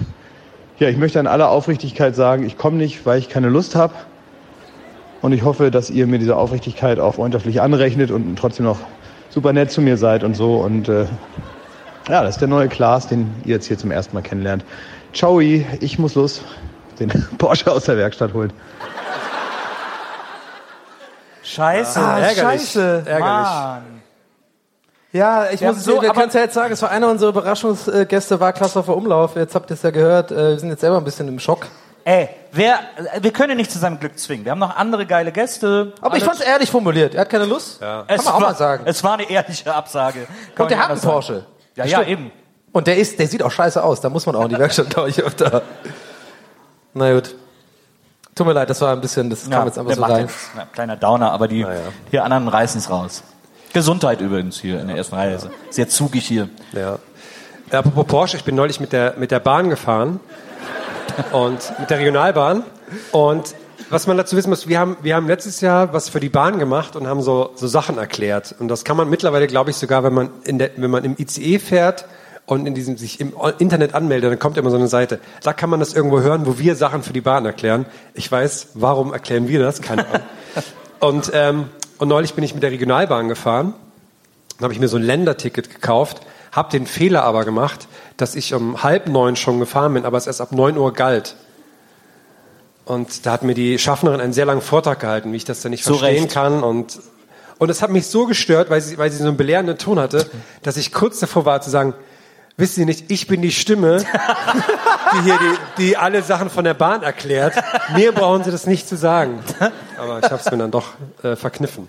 ja, 0.79 0.87
ich 0.87 0.97
möchte 0.97 1.19
an 1.19 1.27
aller 1.27 1.49
Aufrichtigkeit 1.49 2.15
sagen, 2.15 2.45
ich 2.45 2.57
komme 2.57 2.77
nicht, 2.77 3.05
weil 3.05 3.19
ich 3.19 3.27
keine 3.27 3.49
Lust 3.49 3.75
habe. 3.75 3.93
Und 5.21 5.33
ich 5.33 5.43
hoffe, 5.43 5.69
dass 5.69 5.89
ihr 5.89 6.07
mir 6.07 6.19
diese 6.19 6.37
Aufrichtigkeit 6.37 6.99
auch 6.99 7.15
freundschaftlich 7.15 7.61
anrechnet 7.61 8.09
und 8.09 8.37
trotzdem 8.37 8.65
noch 8.65 8.79
super 9.29 9.53
nett 9.53 9.71
zu 9.71 9.81
mir 9.81 9.97
seid 9.97 10.23
und 10.23 10.35
so. 10.35 10.57
Und 10.57 10.89
äh, 10.89 11.05
ja, 12.09 12.23
das 12.23 12.35
ist 12.35 12.41
der 12.41 12.47
neue 12.47 12.67
Klaas, 12.69 13.07
den 13.07 13.33
ihr 13.45 13.55
jetzt 13.55 13.67
hier 13.67 13.77
zum 13.77 13.91
ersten 13.91 14.15
Mal 14.15 14.21
kennenlernt. 14.21 14.65
Ciao, 15.13 15.39
ich 15.39 15.99
muss 15.99 16.15
los 16.15 16.41
den 16.99 17.09
Porsche 17.37 17.71
aus 17.71 17.85
der 17.85 17.97
Werkstatt 17.97 18.33
holen. 18.33 18.51
Scheiße, 21.43 21.99
Ah, 21.99 22.19
ärgerlich. 22.19 22.61
scheiße. 22.61 23.03
Ärgerlich. 23.05 23.19
Mann. 23.23 24.01
Ja, 25.11 25.49
ich 25.51 25.61
Wir 25.61 25.69
muss 25.73 25.83
so, 25.83 25.99
wir 26.01 26.11
können 26.11 26.27
es 26.27 26.35
ja 26.35 26.41
jetzt 26.41 26.53
sagen, 26.53 26.71
es 26.71 26.81
war 26.83 26.91
einer 26.91 27.09
unserer 27.09 27.29
Überraschungsgäste, 27.29 28.39
war 28.39 28.53
Klasshofer 28.53 28.95
Umlauf. 28.95 29.35
Jetzt 29.35 29.55
habt 29.55 29.71
ihr 29.71 29.73
es 29.73 29.81
ja 29.81 29.89
gehört, 29.89 30.31
äh, 30.31 30.49
wir 30.49 30.59
sind 30.59 30.69
jetzt 30.69 30.81
selber 30.81 30.97
ein 30.97 31.03
bisschen 31.03 31.27
im 31.27 31.39
Schock. 31.39 31.65
Ey, 32.09 32.27
wer, 32.51 32.79
wir 33.21 33.31
können 33.31 33.51
ihn 33.51 33.57
nicht 33.57 33.69
zu 33.71 33.77
seinem 33.77 33.99
Glück 33.99 34.17
zwingen. 34.17 34.43
Wir 34.43 34.51
haben 34.51 34.57
noch 34.57 34.75
andere 34.75 35.05
geile 35.05 35.31
Gäste. 35.31 35.93
Aber 36.01 36.17
ich 36.17 36.23
fand's 36.23 36.41
ehrlich 36.41 36.71
formuliert. 36.71 37.13
Er 37.13 37.21
hat 37.21 37.29
keine 37.29 37.45
Lust. 37.45 37.79
Ja. 37.79 38.03
Kann 38.07 38.17
es 38.17 38.25
man 38.25 38.33
auch 38.33 38.41
war, 38.41 38.47
mal 38.49 38.55
sagen. 38.55 38.83
Es 38.87 39.03
war 39.03 39.13
eine 39.13 39.29
ehrliche 39.29 39.71
Absage. 39.71 40.25
Kann 40.55 40.63
Und 40.63 40.71
der 40.71 40.79
hat 40.79 40.89
einen. 40.89 41.01
Porsche. 41.01 41.45
Ja, 41.75 41.85
ja, 41.85 42.01
eben. 42.01 42.31
Und 42.71 42.87
der 42.87 42.97
ist, 42.97 43.19
der 43.19 43.27
sieht 43.27 43.43
auch 43.43 43.51
scheiße 43.51 43.83
aus. 43.83 44.01
Da 44.01 44.09
muss 44.09 44.25
man 44.25 44.35
auch 44.35 44.45
in 44.45 44.49
die 44.49 44.57
Werkstatt, 44.57 44.89
glaube 44.95 45.09
ich, 45.09 45.21
öfter. 45.21 45.61
Na 46.95 47.13
gut. 47.13 47.35
Tut 48.33 48.47
mir 48.47 48.53
leid, 48.53 48.71
das 48.71 48.81
war 48.81 48.91
ein 48.91 49.01
bisschen, 49.01 49.29
das 49.29 49.47
kam 49.47 49.67
jetzt 49.67 49.77
einfach 49.77 49.89
der 49.89 49.95
so 49.95 50.01
macht 50.01 50.11
rein. 50.11 50.21
jetzt, 50.21 50.49
ja, 50.57 50.65
kleiner 50.65 50.95
Downer, 50.95 51.31
aber 51.31 51.47
die, 51.47 51.63
die 52.11 52.19
anderen 52.19 52.47
reißen 52.47 52.79
es 52.79 52.89
raus. 52.89 53.21
Gesundheit 53.71 54.19
übrigens 54.19 54.59
hier 54.59 54.81
in 54.81 54.87
der 54.87 54.97
ersten 54.97 55.13
Reihe. 55.13 55.37
Sehr 55.69 55.87
zugig 55.87 56.25
hier. 56.25 56.49
Ja. 56.71 56.97
Apropos 57.71 58.07
Porsche, 58.07 58.37
ich 58.37 58.43
bin 58.43 58.55
neulich 58.55 58.79
mit 58.79 58.93
der, 58.93 59.13
mit 59.17 59.29
der 59.29 59.39
Bahn 59.39 59.69
gefahren 59.69 60.19
und 61.31 61.79
mit 61.79 61.89
der 61.89 61.99
Regionalbahn. 61.99 62.63
Und 63.11 63.55
was 63.89 64.07
man 64.07 64.17
dazu 64.17 64.35
wissen 64.35 64.49
muss, 64.49 64.67
wir 64.67 64.79
haben, 64.79 64.97
wir 65.01 65.15
haben 65.15 65.27
letztes 65.27 65.61
Jahr 65.61 65.93
was 65.93 66.09
für 66.09 66.19
die 66.19 66.29
Bahn 66.29 66.59
gemacht 66.59 66.95
und 66.95 67.07
haben 67.07 67.21
so, 67.21 67.51
so 67.55 67.67
Sachen 67.67 67.97
erklärt. 67.97 68.55
Und 68.59 68.67
das 68.67 68.83
kann 68.83 68.97
man 68.97 69.09
mittlerweile, 69.09 69.47
glaube 69.47 69.71
ich, 69.71 69.77
sogar, 69.77 70.03
wenn 70.03 70.13
man, 70.13 70.29
in 70.43 70.59
der, 70.59 70.71
wenn 70.75 70.91
man 70.91 71.03
im 71.03 71.15
ICE 71.17 71.59
fährt 71.59 72.05
und 72.45 72.65
in 72.67 72.75
diesem, 72.75 72.97
sich 72.97 73.19
im 73.19 73.33
Internet 73.57 73.95
anmeldet, 73.95 74.31
dann 74.31 74.39
kommt 74.39 74.57
immer 74.57 74.69
so 74.69 74.77
eine 74.77 74.87
Seite. 74.87 75.19
Da 75.43 75.53
kann 75.53 75.69
man 75.69 75.79
das 75.79 75.93
irgendwo 75.93 76.19
hören, 76.21 76.45
wo 76.45 76.59
wir 76.59 76.75
Sachen 76.75 77.03
für 77.03 77.13
die 77.13 77.21
Bahn 77.21 77.45
erklären. 77.45 77.85
Ich 78.13 78.31
weiß, 78.31 78.69
warum 78.75 79.13
erklären 79.13 79.47
wir 79.47 79.59
das? 79.59 79.81
Keine 79.81 80.07
Ahnung. 80.07 80.21
Und, 80.99 81.31
ähm, 81.33 81.69
und 81.97 82.09
neulich 82.09 82.33
bin 82.33 82.43
ich 82.43 82.53
mit 82.53 82.61
der 82.61 82.71
Regionalbahn 82.71 83.29
gefahren. 83.29 83.73
Dann 84.57 84.65
habe 84.65 84.73
ich 84.73 84.81
mir 84.81 84.89
so 84.89 84.97
ein 84.97 85.03
Länderticket 85.03 85.69
gekauft, 85.69 86.19
habe 86.51 86.69
den 86.71 86.85
Fehler 86.85 87.23
aber 87.23 87.45
gemacht, 87.45 87.87
dass 88.21 88.35
ich 88.35 88.53
um 88.53 88.83
halb 88.83 89.07
neun 89.07 89.35
schon 89.35 89.59
gefahren 89.59 89.93
bin, 89.93 90.05
aber 90.05 90.17
es 90.17 90.27
erst 90.27 90.41
ab 90.41 90.51
neun 90.51 90.77
Uhr 90.77 90.93
galt. 90.93 91.35
Und 92.85 93.25
da 93.25 93.31
hat 93.31 93.43
mir 93.43 93.53
die 93.53 93.79
Schaffnerin 93.79 94.19
einen 94.19 94.33
sehr 94.33 94.45
langen 94.45 94.61
Vortrag 94.61 94.99
gehalten, 94.99 95.31
wie 95.31 95.37
ich 95.37 95.45
das 95.45 95.61
dann 95.61 95.69
nicht 95.69 95.83
Zu 95.83 95.95
verstehen 95.95 96.23
Recht. 96.23 96.33
kann. 96.33 96.63
Und, 96.63 96.99
und 97.59 97.69
es 97.69 97.81
hat 97.81 97.91
mich 97.91 98.07
so 98.07 98.25
gestört, 98.25 98.69
weil 98.69 98.81
sie, 98.81 98.97
weil 98.97 99.11
sie 99.11 99.17
so 99.17 99.27
einen 99.27 99.37
belehrenden 99.37 99.77
Ton 99.77 99.99
hatte, 99.99 100.29
dass 100.63 100.75
ich 100.75 100.91
kurz 100.91 101.19
davor 101.19 101.45
war 101.45 101.61
zu 101.61 101.69
sagen, 101.69 101.93
wissen 102.57 102.75
Sie 102.75 102.85
nicht, 102.85 103.09
ich 103.09 103.27
bin 103.27 103.41
die 103.41 103.51
Stimme, 103.51 103.97
die 105.13 105.23
hier 105.23 105.39
die, 105.77 105.83
die 105.83 105.97
alle 105.97 106.23
Sachen 106.23 106.49
von 106.49 106.65
der 106.65 106.73
Bahn 106.73 107.03
erklärt. 107.03 107.53
Mir 107.95 108.11
brauchen 108.11 108.43
Sie 108.43 108.51
das 108.51 108.67
nicht 108.67 108.89
zu 108.89 108.97
sagen. 108.97 109.39
Aber 109.97 110.19
ich 110.19 110.25
habe 110.25 110.41
es 110.43 110.51
mir 110.51 110.57
dann 110.57 110.71
doch 110.71 110.87
äh, 111.23 111.37
verkniffen. 111.37 111.87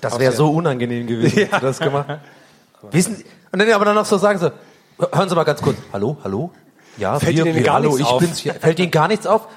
Das 0.00 0.20
wäre 0.20 0.32
so 0.32 0.50
unangenehm 0.50 1.08
gewesen, 1.08 1.48
ja. 1.50 1.58
das 1.58 1.80
gemacht. 1.80 2.20
Wissen 2.92 3.24
und 3.52 3.58
dann 3.58 3.70
aber 3.70 3.84
dann 3.84 3.94
noch 3.94 4.06
so 4.06 4.16
sagen 4.16 4.38
so, 4.38 4.50
hören 4.98 5.28
Sie 5.28 5.34
mal 5.34 5.44
ganz 5.44 5.62
kurz, 5.62 5.76
hallo, 5.92 6.16
hallo? 6.24 6.50
Ja, 6.96 7.18
Fällt 7.18 7.36
wir, 7.36 7.46
Ihnen 7.46 7.54
wir, 7.56 7.62
gar 7.62 7.74
hallo, 7.76 7.88
nichts 7.88 8.00
ich 8.00 8.06
auf? 8.06 8.20
bin's 8.20 8.38
hier. 8.38 8.54
Fällt 8.54 8.78
Ihnen 8.78 8.90
gar 8.90 9.08
nichts 9.08 9.26
auf? 9.26 9.48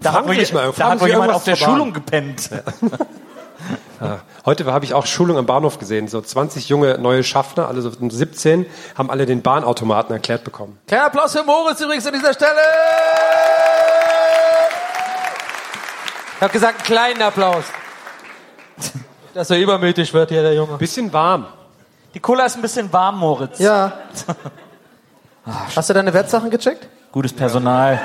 Da 0.00 0.12
Fragen 0.12 0.28
hat 0.28 0.36
wohl, 0.36 0.54
mal, 0.54 0.72
da 0.76 0.90
hat 0.90 1.00
wohl 1.00 1.08
jemand 1.08 1.32
auf 1.32 1.44
der 1.44 1.56
zur 1.56 1.66
Bahn. 1.66 1.74
Schulung 1.74 1.92
gepennt. 1.92 2.50
Ja. 4.00 4.20
Heute 4.46 4.64
habe 4.72 4.84
ich 4.84 4.94
auch 4.94 5.06
Schulung 5.06 5.36
am 5.36 5.46
Bahnhof 5.46 5.78
gesehen. 5.78 6.06
So 6.06 6.20
20 6.20 6.68
junge 6.68 6.98
neue 6.98 7.24
Schaffner, 7.24 7.66
alle 7.66 7.82
so 7.82 7.90
17, 7.90 8.64
haben 8.96 9.10
alle 9.10 9.26
den 9.26 9.42
Bahnautomaten 9.42 10.14
erklärt 10.14 10.44
bekommen. 10.44 10.78
Kleiner 10.86 11.06
Applaus 11.06 11.32
für 11.32 11.42
Moritz 11.42 11.80
übrigens 11.80 12.06
an 12.06 12.14
dieser 12.14 12.32
Stelle. 12.32 12.60
Ich 16.36 16.42
habe 16.42 16.52
gesagt, 16.52 16.76
einen 16.76 16.84
kleinen 16.84 17.22
Applaus. 17.22 17.64
Dass 19.34 19.50
er 19.50 19.58
übermütig 19.58 20.14
wird 20.14 20.30
hier, 20.30 20.42
der 20.42 20.54
Junge. 20.54 20.78
Bisschen 20.78 21.12
warm. 21.12 21.46
Die 22.14 22.20
Cola 22.20 22.46
ist 22.46 22.56
ein 22.56 22.62
bisschen 22.62 22.92
warm, 22.92 23.18
Moritz. 23.18 23.58
Ja. 23.58 23.92
Hast 25.76 25.88
du 25.88 25.94
deine 25.94 26.12
Wertsachen 26.12 26.50
gecheckt? 26.50 26.88
Gutes 27.12 27.32
Personal. 27.32 28.00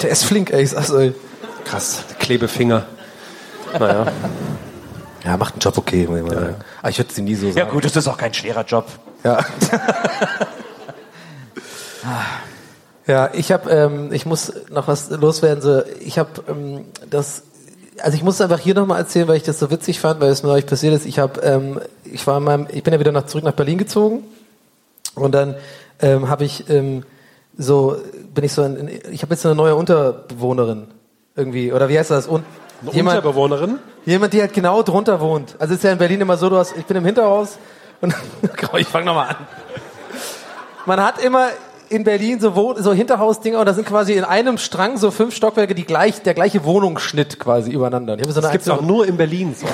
Der 0.00 0.10
ist 0.10 0.24
flink, 0.24 0.50
ey. 0.50 0.62
ich 0.62 0.70
sag's 0.70 0.90
euch. 0.90 1.14
Krass, 1.64 2.04
Klebefinger. 2.18 2.84
Naja. 3.78 4.06
Ja, 5.24 5.36
macht 5.36 5.54
einen 5.54 5.60
Job 5.60 5.78
okay, 5.78 6.06
muss 6.06 6.18
ich 6.18 6.24
mal 6.24 6.34
sagen. 6.34 6.56
Aber 6.80 6.90
ich 6.90 6.98
würde 6.98 7.12
sie 7.12 7.22
nie 7.22 7.34
so 7.34 7.46
sagen. 7.46 7.58
Ja 7.58 7.64
gut, 7.64 7.84
das 7.84 7.96
ist 7.96 8.06
auch 8.08 8.18
kein 8.18 8.34
schwerer 8.34 8.64
Job. 8.64 8.86
Ja. 9.22 9.38
ja, 13.06 13.30
ich 13.32 13.50
habe, 13.50 13.70
ähm, 13.70 14.12
ich 14.12 14.26
muss 14.26 14.52
noch 14.70 14.86
was 14.86 15.08
loswerden. 15.08 15.62
So, 15.62 15.82
ich 16.00 16.18
habe 16.18 16.30
ähm, 16.48 16.84
das, 17.08 17.44
also 18.00 18.16
ich 18.16 18.22
muss 18.22 18.36
es 18.36 18.40
einfach 18.40 18.58
hier 18.58 18.74
nochmal 18.74 18.98
erzählen, 18.98 19.28
weil 19.28 19.36
ich 19.36 19.42
das 19.42 19.58
so 19.58 19.70
witzig 19.70 20.00
fand, 20.00 20.20
weil 20.20 20.30
es 20.30 20.42
mir 20.42 20.48
neulich 20.48 20.66
passiert 20.66 20.94
ist. 20.94 21.06
Ich 21.06 21.18
habe, 21.18 21.40
ähm, 21.40 21.80
ich 22.04 22.26
war 22.26 22.38
in 22.38 22.44
meinem, 22.44 22.66
ich 22.70 22.82
bin 22.82 22.92
ja 22.92 23.00
wieder 23.00 23.12
nach, 23.12 23.26
zurück 23.26 23.44
nach 23.44 23.52
Berlin 23.52 23.78
gezogen 23.78 24.24
und 25.14 25.32
dann 25.32 25.54
ähm, 26.00 26.28
habe 26.28 26.44
ich 26.44 26.68
ähm, 26.70 27.04
so, 27.56 27.96
bin 28.34 28.44
ich 28.44 28.52
so, 28.52 28.64
in, 28.64 28.76
in, 28.76 28.88
ich 29.12 29.22
habe 29.22 29.34
jetzt 29.34 29.46
eine 29.46 29.54
neue 29.54 29.76
Unterbewohnerin 29.76 30.88
irgendwie 31.36 31.72
oder 31.72 31.88
wie 31.88 31.98
heißt 31.98 32.10
das? 32.10 32.26
Und 32.26 32.44
Eine 32.82 32.90
Unterbewohnerin? 32.90 33.78
Jemand, 34.04 34.32
die 34.32 34.40
halt 34.40 34.52
genau 34.52 34.82
drunter 34.82 35.20
wohnt. 35.20 35.54
Also 35.58 35.74
es 35.74 35.78
ist 35.78 35.84
ja 35.84 35.92
in 35.92 35.98
Berlin 35.98 36.20
immer 36.20 36.36
so, 36.36 36.50
du 36.50 36.56
hast, 36.56 36.76
ich 36.76 36.84
bin 36.84 36.96
im 36.96 37.04
Hinterhaus 37.04 37.58
und 38.00 38.14
ich 38.76 38.88
fange 38.88 39.06
nochmal 39.06 39.28
an. 39.30 39.36
Man 40.86 41.02
hat 41.02 41.22
immer 41.22 41.48
in 41.94 42.04
Berlin 42.04 42.40
so, 42.40 42.54
Wohn 42.56 42.82
so 42.82 42.92
Hinterhausdinger 42.92 43.58
und 43.60 43.66
da 43.66 43.72
sind 43.72 43.86
quasi 43.86 44.14
in 44.14 44.24
einem 44.24 44.58
Strang 44.58 44.96
so 44.98 45.10
fünf 45.10 45.34
Stockwerke, 45.34 45.74
die 45.74 45.84
gleich, 45.84 46.22
der 46.22 46.34
gleiche 46.34 46.64
Wohnungsschnitt 46.64 47.38
quasi 47.38 47.70
übereinander. 47.70 48.16
So 48.28 48.40
Das 48.40 48.50
gibt's 48.52 48.68
Aktion- 48.68 48.78
auch 48.78 48.82
nur 48.82 49.06
in 49.06 49.16
Berlin 49.16 49.54
so. 49.58 49.66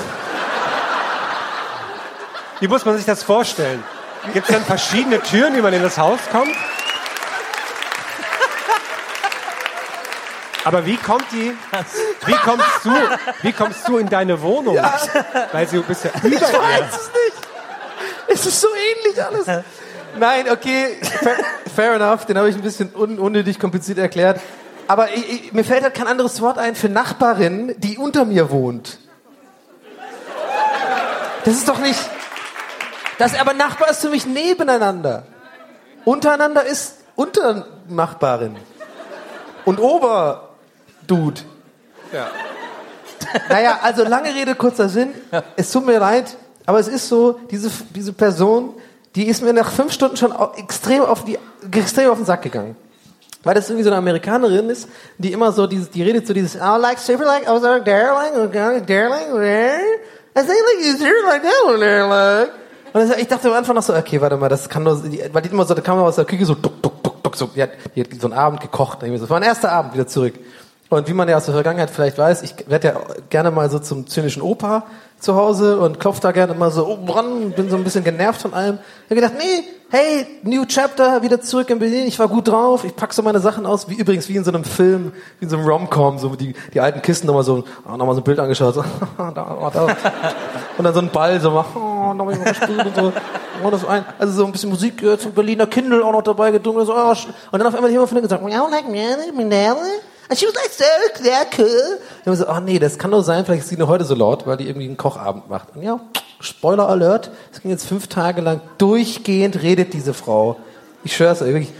Wie 2.59 2.67
muss 2.67 2.85
man 2.85 2.95
sich 2.95 3.05
das 3.05 3.23
vorstellen? 3.23 3.83
Gibt 4.33 4.47
es 4.47 4.53
dann 4.55 4.63
verschiedene 4.63 5.19
Türen, 5.19 5.55
wie 5.55 5.61
man 5.61 5.73
in 5.73 5.81
das 5.81 5.97
Haus 5.97 6.19
kommt? 6.31 6.55
Aber 10.63 10.85
wie 10.85 10.95
kommt 10.97 11.25
die, 11.31 11.51
wie 12.27 12.33
kommst 12.33 12.67
du, 12.83 12.91
wie 13.41 13.51
kommst 13.51 13.87
du 13.87 13.97
in 13.97 14.07
deine 14.07 14.39
Wohnung? 14.43 14.77
Weil 15.51 15.65
du 15.65 15.81
bist 15.81 16.03
ja 16.05 16.11
über 16.23 16.35
Ich 16.35 16.41
weiß 16.41 16.85
es 16.91 17.11
nicht. 17.11 17.47
Es 18.27 18.45
ist 18.45 18.61
so 18.61 18.67
ähnlich 18.67 19.23
alles. 19.23 19.63
Nein, 20.19 20.49
okay, 20.49 20.97
fair, 21.01 21.35
fair 21.75 21.93
enough, 21.95 22.25
den 22.25 22.37
habe 22.37 22.49
ich 22.49 22.55
ein 22.55 22.61
bisschen 22.61 22.93
un 22.93 23.19
unnötig 23.19 23.59
kompliziert 23.59 23.97
erklärt. 23.97 24.39
Aber 24.87 25.09
ich, 25.13 25.45
ich, 25.45 25.53
mir 25.53 25.63
fällt 25.63 25.83
halt 25.83 25.93
kein 25.93 26.07
anderes 26.07 26.41
Wort 26.41 26.57
ein 26.57 26.75
für 26.75 26.89
Nachbarin, 26.89 27.75
die 27.77 27.97
unter 27.97 28.25
mir 28.25 28.51
wohnt. 28.51 28.99
Das 31.45 31.55
ist 31.55 31.67
doch 31.67 31.79
nicht. 31.79 31.99
Das, 33.17 33.39
aber 33.39 33.53
Nachbar 33.53 33.89
ist 33.89 34.01
für 34.01 34.09
mich 34.09 34.25
nebeneinander. 34.25 35.23
Untereinander 36.05 36.65
ist 36.65 36.97
Unternachbarin. 37.15 38.57
Und 39.65 39.79
Oberdude. 39.79 41.41
Ja. 42.11 42.27
Naja, 43.49 43.79
also 43.81 44.03
lange 44.03 44.33
Rede, 44.33 44.55
kurzer 44.55 44.89
Sinn. 44.89 45.13
Es 45.55 45.71
tut 45.71 45.85
mir 45.85 45.99
leid, 45.99 46.35
aber 46.65 46.79
es 46.79 46.87
ist 46.87 47.07
so, 47.07 47.39
diese, 47.49 47.69
diese 47.95 48.13
Person, 48.13 48.73
die 49.15 49.27
ist 49.27 49.41
mir 49.41 49.53
nach 49.53 49.71
fünf 49.71 49.93
Stunden 49.93 50.17
schon 50.17 50.33
extrem 50.57 51.03
auf, 51.03 51.25
die, 51.25 51.37
extrem 51.71 52.09
auf 52.09 52.17
den 52.17 52.25
Sack 52.25 52.41
gegangen. 52.41 52.75
Weil 53.43 53.55
das 53.55 53.69
irgendwie 53.69 53.83
so 53.83 53.89
eine 53.89 53.97
Amerikanerin 53.97 54.69
ist, 54.69 54.87
die 55.17 55.31
immer 55.31 55.51
so 55.51 55.65
dieses, 55.65 55.89
die 55.89 56.03
redet 56.03 56.27
so 56.27 56.33
dieses, 56.33 56.55
oh, 56.55 56.77
like, 56.77 56.99
super 56.99 57.25
like, 57.25 57.43
oh, 57.49 57.55
so, 57.55 57.79
darling, 57.79 58.33
oh, 58.35 58.45
darling, 58.45 58.85
darling, 58.85 60.01
I 60.33 60.39
think 60.39 60.49
like 60.49 60.85
you 60.85 60.93
super 60.93 61.27
like 61.27 61.41
that 61.41 61.65
one, 61.65 61.79
darling. 61.79 62.49
Und 62.93 63.17
ich 63.17 63.27
dachte 63.27 63.49
am 63.49 63.55
Anfang 63.55 63.75
noch 63.75 63.83
so, 63.83 63.95
okay, 63.95 64.19
warte 64.19 64.37
mal, 64.37 64.49
das 64.49 64.67
kann 64.67 64.83
nur, 64.83 65.01
weil 65.03 65.41
die 65.41 65.49
immer 65.49 65.65
so, 65.65 65.73
da 65.73 65.81
kam 65.81 65.97
aus 65.99 66.17
der 66.17 66.25
Küche 66.25 66.45
so, 66.45 66.55
duck, 66.55 66.81
duck, 66.81 67.01
duck, 67.03 67.23
duck, 67.23 67.35
so, 67.35 67.47
die 67.47 67.63
hat, 67.63 67.71
die 67.95 68.01
hat 68.01 68.07
so 68.19 68.27
einen 68.27 68.37
Abend 68.37 68.59
gekocht. 68.61 68.99
Das 69.01 69.29
war 69.29 69.39
mein 69.39 69.47
erster 69.47 69.71
Abend 69.71 69.93
wieder 69.93 70.07
zurück. 70.07 70.33
Und 70.89 71.07
wie 71.07 71.13
man 71.13 71.29
ja 71.29 71.37
aus 71.37 71.45
der 71.45 71.53
Vergangenheit 71.53 71.89
vielleicht 71.89 72.17
weiß, 72.17 72.41
ich 72.41 72.53
werde 72.67 72.87
ja 72.89 73.01
gerne 73.29 73.49
mal 73.49 73.69
so 73.69 73.79
zum 73.79 74.07
zynischen 74.07 74.41
Opa 74.41 74.83
zu 75.21 75.35
Hause 75.35 75.79
und 75.79 75.99
klopf 75.99 76.19
da 76.19 76.31
gerne 76.31 76.53
mal 76.55 76.71
so 76.71 76.87
oben 76.87 77.09
ran, 77.09 77.51
bin 77.51 77.69
so 77.69 77.75
ein 77.75 77.83
bisschen 77.83 78.03
genervt 78.03 78.41
von 78.41 78.53
allem. 78.53 78.79
Ich 79.07 79.15
gedacht, 79.15 79.33
nee, 79.37 79.63
hey, 79.91 80.25
New 80.41 80.65
Chapter, 80.65 81.21
wieder 81.21 81.39
zurück 81.41 81.69
in 81.69 81.77
Berlin, 81.77 82.07
ich 82.07 82.17
war 82.17 82.27
gut 82.27 82.47
drauf, 82.47 82.83
ich 82.83 82.95
pack 82.95 83.13
so 83.13 83.21
meine 83.21 83.39
Sachen 83.39 83.67
aus, 83.67 83.87
wie 83.87 83.93
übrigens 83.95 84.27
wie 84.29 84.35
in 84.35 84.43
so 84.43 84.51
einem 84.51 84.63
Film, 84.63 85.11
wie 85.39 85.43
in 85.43 85.49
so 85.49 85.57
einem 85.57 85.67
Rom-Com, 85.67 86.17
so 86.17 86.35
die, 86.35 86.55
die 86.73 86.79
alten 86.79 87.03
Kisten 87.03 87.27
nochmal 87.27 87.43
so, 87.43 87.63
oh, 87.87 87.97
nochmal 87.97 88.15
so 88.15 88.21
ein 88.21 88.23
Bild 88.23 88.39
angeschaut, 88.39 88.73
so, 88.73 88.83
da, 89.17 89.57
oh, 89.61 89.69
da. 89.71 89.95
und 90.77 90.83
dann 90.85 90.93
so 90.93 91.01
ein 91.01 91.09
Ball, 91.09 91.39
so 91.39 91.51
oh, 91.51 92.13
nochmal 92.13 92.39
gespielt 92.39 92.85
und 92.85 92.95
so. 92.95 93.13
Oh, 93.63 93.69
das 93.69 93.85
ein, 93.85 94.03
also 94.17 94.33
so 94.33 94.45
ein 94.45 94.51
bisschen 94.51 94.71
Musik, 94.71 95.03
äh, 95.03 95.19
zum 95.19 95.33
Berliner 95.33 95.67
Kindle 95.67 96.03
auch 96.03 96.13
noch 96.13 96.23
dabei 96.23 96.49
gedungen, 96.49 96.83
so, 96.83 96.95
oh, 96.95 97.11
und 97.51 97.59
dann 97.59 97.67
auf 97.67 97.75
einmal 97.75 97.91
jemand 97.91 98.09
von 98.09 98.15
denen 98.15 98.23
gesagt, 98.23 98.41
And 100.31 100.39
she 100.39 100.45
was 100.45 100.55
like, 100.55 100.71
so, 100.71 101.23
sehr 101.23 101.45
cool. 101.57 101.99
Und 102.23 102.31
ich 102.31 102.39
so, 102.39 102.47
ach 102.47 102.61
nee, 102.61 102.79
das 102.79 102.97
kann 102.97 103.11
doch 103.11 103.21
sein, 103.21 103.43
vielleicht 103.43 103.63
ist 103.63 103.69
sie 103.69 103.75
nur 103.75 103.89
heute 103.89 104.05
so 104.05 104.15
laut, 104.15 104.47
weil 104.47 104.55
die 104.55 104.65
irgendwie 104.65 104.87
einen 104.87 104.95
Kochabend 104.95 105.49
macht. 105.49 105.75
Und 105.75 105.83
ja, 105.83 105.99
Spoiler 106.39 106.87
Alert, 106.87 107.31
es 107.51 107.61
ging 107.61 107.69
jetzt 107.69 107.85
fünf 107.85 108.07
Tage 108.07 108.39
lang, 108.39 108.61
durchgehend 108.77 109.61
redet 109.61 109.91
diese 109.91 110.13
Frau. 110.13 110.55
Ich 111.03 111.17
schwör's 111.17 111.41
euch, 111.41 111.49
wirklich. 111.49 111.73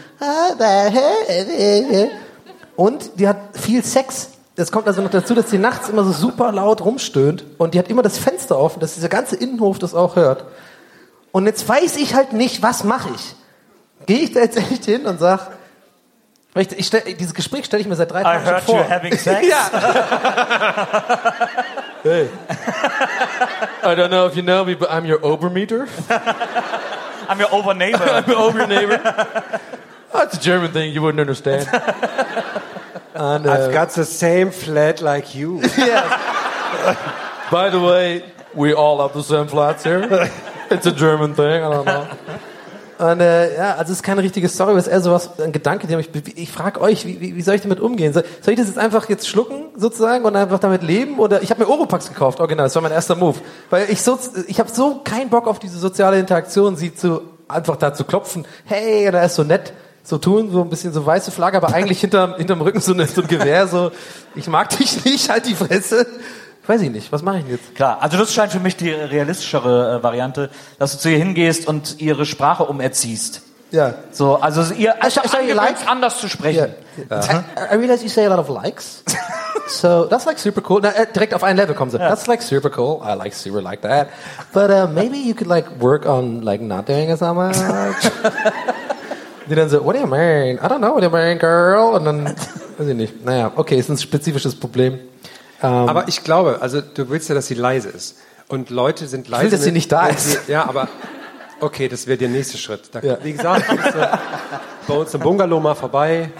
Und 2.76 3.12
die 3.20 3.30
hat 3.30 3.38
viel 3.54 3.86
Sex. 3.86 4.32
Das 4.58 4.70
kommt 4.70 4.86
also 4.86 5.02
noch 5.02 5.12
dazu, 5.12 5.34
dass 5.34 5.50
sie 5.50 5.58
nachts 5.58 5.88
immer 5.88 6.04
so 6.04 6.12
super 6.12 6.52
laut 6.52 6.84
rumstöhnt 6.84 7.46
und 7.58 7.74
die 7.74 7.80
hat 7.80 7.88
immer 7.88 8.02
das 8.02 8.18
Fenster 8.18 8.60
offen, 8.60 8.82
dass 8.82 8.96
dieser 8.96 9.08
ganze 9.08 9.38
Innenhof 9.38 9.80
das 9.80 9.96
auch 9.96 10.18
hört. 10.18 10.44
Und 11.32 11.46
jetzt 11.46 11.70
weiß 11.70 11.96
ich 11.96 12.16
halt 12.16 12.34
nicht, 12.34 12.62
was 12.62 12.84
mache 12.84 13.12
ich? 13.16 13.34
Gehe 14.08 14.20
ich 14.20 14.34
da 14.34 14.42
jetzt 14.42 14.58
echt 14.58 14.84
hin 14.84 15.06
und 15.06 15.22
sag, 15.22 15.52
ich, 16.56 16.72
ich 16.78 16.88
stell, 16.88 17.02
dieses 17.14 17.34
Gespräch 17.34 17.66
stelle 17.66 17.82
ich 17.82 17.88
mir 17.88 17.96
seit 17.96 18.12
drei 18.12 18.22
I 18.22 18.24
Tagen 18.24 18.44
schon 18.46 18.54
heard 18.54 18.64
vor. 18.64 18.76
you 18.80 18.90
having 18.90 19.18
sex. 19.18 19.48
ja. 19.48 19.70
hey. 22.04 22.30
I 23.84 23.96
don't 23.96 24.10
know 24.10 24.26
if 24.28 24.36
you 24.36 24.42
know 24.44 24.66
me, 24.66 24.76
but 24.76 24.90
I'm 24.92 25.06
your 25.06 25.20
Obermieter. 25.24 25.88
I'm 27.30 27.40
your 27.40 27.54
over 27.54 27.74
neighbor. 27.74 28.04
I'm 28.12 28.28
your 28.30 28.40
Ober 28.40 28.68
neighbor. 28.68 28.98
That's 30.12 30.36
a 30.38 30.40
German 30.42 30.72
thing 30.74 30.92
you 30.94 31.02
wouldn't 31.02 31.22
understand. 31.22 31.68
And, 33.14 33.46
uh, 33.48 33.52
I've 33.52 33.72
got 33.72 33.92
the 33.92 34.04
same 34.06 34.52
flat 34.52 35.02
like 35.02 35.34
you. 35.36 35.62
By 37.52 37.70
the 37.70 37.80
way, 37.80 38.24
we 38.54 38.74
all 38.74 39.02
have 39.02 39.14
the 39.14 39.24
same 39.24 39.48
flats 39.48 39.84
here. 39.84 40.30
It's 40.70 40.86
a 40.86 40.92
German 40.92 41.34
thing, 41.36 41.64
I 41.64 41.70
don't 41.70 41.86
know. 41.86 42.08
Und 43.02 43.20
äh, 43.20 43.58
ja, 43.58 43.72
also 43.78 43.92
es 43.92 43.98
ist 43.98 44.04
keine 44.04 44.22
richtige 44.22 44.48
Story, 44.48 44.78
es 44.78 44.86
ist 44.86 44.94
eher 44.94 45.02
sowas, 45.02 45.32
ein 45.40 45.52
Gedanke, 45.52 45.88
der 45.88 45.98
mich, 45.98 46.12
be- 46.12 46.22
ich 46.36 46.52
frage 46.52 46.80
euch, 46.80 47.08
wie, 47.08 47.20
wie, 47.20 47.36
wie 47.36 47.42
soll 47.42 47.56
ich 47.56 47.62
damit 47.62 47.80
umgehen? 47.80 48.14
Soll, 48.14 48.24
ich 48.46 48.56
das 48.58 48.68
jetzt 48.68 48.78
einfach 48.78 49.10
jetzt 49.10 49.28
schlucken, 49.28 49.66
sozusagen, 49.76 50.24
und 50.24 50.36
einfach 50.36 50.60
damit 50.60 50.84
leben? 50.84 51.18
Oder 51.18 51.42
ich 51.42 51.50
habe 51.50 51.64
mir 51.64 51.70
Oropax 51.70 52.10
gekauft, 52.10 52.40
original, 52.40 52.68
das 52.68 52.76
war 52.76 52.84
mein 52.84 52.92
erster 52.92 53.16
Move. 53.16 53.40
Weil 53.72 53.90
ich 53.90 54.04
so, 54.04 54.20
ich 54.46 54.60
habe 54.60 54.70
so 54.72 55.02
keinen 55.04 55.32
Bock 55.32 55.48
auf 55.48 55.58
diese 55.58 55.80
soziale 55.80 56.20
Interaktion, 56.20 56.76
sie 56.76 56.94
zu, 56.94 57.22
einfach 57.48 57.76
da 57.78 57.92
zu 57.92 58.04
klopfen, 58.04 58.46
hey, 58.66 59.08
oder 59.08 59.22
er 59.22 59.26
ist 59.26 59.36
so 59.36 59.44
nett, 59.44 59.74
so 60.04 60.20
tun, 60.20 60.52
so 60.52 60.62
ein 60.62 60.70
bisschen 60.70 60.94
so 60.94 61.04
weiße 61.04 61.32
Flagge, 61.32 61.58
aber 61.58 61.74
eigentlich 61.74 62.02
hinterm, 62.02 62.36
hinterm 62.36 62.62
Rücken 62.62 62.82
so, 62.82 62.94
eine, 62.94 63.08
so 63.08 63.22
ein 63.22 63.28
Gewehr, 63.28 63.68
so, 63.68 63.92
ich 64.36 64.48
mag 64.48 64.70
dich 64.78 65.04
nicht, 65.06 65.28
halt 65.30 65.48
die 65.48 65.56
Fresse. 65.56 66.06
Weiß 66.68 66.82
ich 66.82 66.92
nicht, 66.92 67.12
was 67.12 67.22
mache 67.24 67.38
ich 67.40 67.44
denn 67.44 67.54
jetzt? 67.54 67.76
Klar, 67.76 67.98
also 68.02 68.18
das 68.18 68.34
scheint 68.34 68.52
für 68.52 68.60
mich 68.60 68.76
die 68.78 68.90
realistischere 68.92 69.98
äh, 70.00 70.04
Variante, 70.04 70.50
dass 70.80 70.92
du 70.94 70.98
zu 71.00 71.10
ihr 71.10 71.18
hingehst 71.18 71.68
und 71.68 72.00
ihre 72.00 72.26
Sprache 72.26 72.64
umerziehst. 72.66 73.42
Ja. 73.72 73.94
So, 74.12 74.36
also 74.36 74.74
ihr 74.74 74.96
I 75.04 75.08
saw- 75.10 75.26
I 75.26 75.28
saw 75.28 75.42
you 75.42 75.56
like- 75.56 75.76
anders 75.88 76.20
zu 76.20 76.28
sprechen. 76.28 76.74
I, 76.98 77.74
I 77.74 77.76
realize 77.78 78.04
you 78.04 78.10
say 78.10 78.26
a 78.26 78.30
lot 78.30 78.40
of 78.40 78.50
likes. 78.50 79.04
So 79.68 80.06
that's 80.06 80.26
like 80.26 80.38
super 80.40 80.62
cool. 80.68 80.82
Na, 80.82 80.90
äh, 80.90 81.06
direkt 81.14 81.34
auf 81.34 81.44
ein 81.44 81.56
Level 81.56 81.74
kommen 81.76 81.92
sie. 81.92 81.98
That's 81.98 82.28
like 82.28 82.42
super 82.42 82.70
cool. 82.78 83.00
I 83.06 83.14
like 83.16 83.34
super 83.34 83.62
like 83.62 83.82
that. 83.84 84.08
But 84.54 84.70
uh, 84.70 84.88
maybe 84.92 85.16
you 85.18 85.34
could 85.34 85.48
like 85.48 85.66
work 85.80 86.06
on 86.06 86.42
like 86.42 86.62
not 86.62 86.90
doing 86.90 87.10
it 87.10 87.20
so 87.20 87.34
much. 87.34 87.56
Die 89.50 89.56
dann 89.56 89.70
so, 89.70 89.84
what 89.86 89.96
do 89.96 90.02
you 90.02 90.08
mean? 90.08 90.58
I 90.58 90.68
don't 90.68 90.80
know 90.80 90.94
what 90.94 91.04
you 91.04 91.10
mean, 91.10 91.38
girl. 91.40 91.94
Und 91.96 92.06
dann, 92.06 92.26
weiß 92.78 92.88
ich 92.88 92.96
nicht. 92.96 93.24
Naja, 93.26 93.52
okay, 93.56 93.78
ist 93.78 93.90
ein 93.90 93.98
spezifisches 93.98 94.56
Problem. 94.60 95.00
Ähm, 95.64 95.70
Aber 95.70 96.08
ich 96.08 96.24
glaube, 96.24 96.60
also 96.62 96.82
du 96.82 97.10
willst 97.10 97.30
ja, 97.30 97.36
dass 97.36 97.48
sie 97.48 97.54
leise 97.54 97.90
ist. 97.90 98.18
Und 98.48 98.70
Leute 98.70 99.08
sind 99.08 99.30
leise. 99.30 99.44
will, 99.44 99.50
dass 99.52 99.64
sie 99.64 99.72
nicht 99.72 99.92
da 99.92 100.08
ist. 100.08 100.48
Ja, 100.48 100.68
aber 100.68 100.90
okay, 101.60 101.88
das 101.88 102.08
wäre 102.08 102.18
der 102.18 102.30
nächste 102.30 102.58
Schritt. 102.58 102.90
Da, 102.92 103.00
Ja. 103.02 103.18
Wie 103.24 103.32
gesagt, 103.32 103.66
bei 104.88 104.94
uns 104.94 105.14
im 105.14 105.22
Bungalow 105.22 105.60
mal 105.60 105.76
vorbei. 105.76 106.32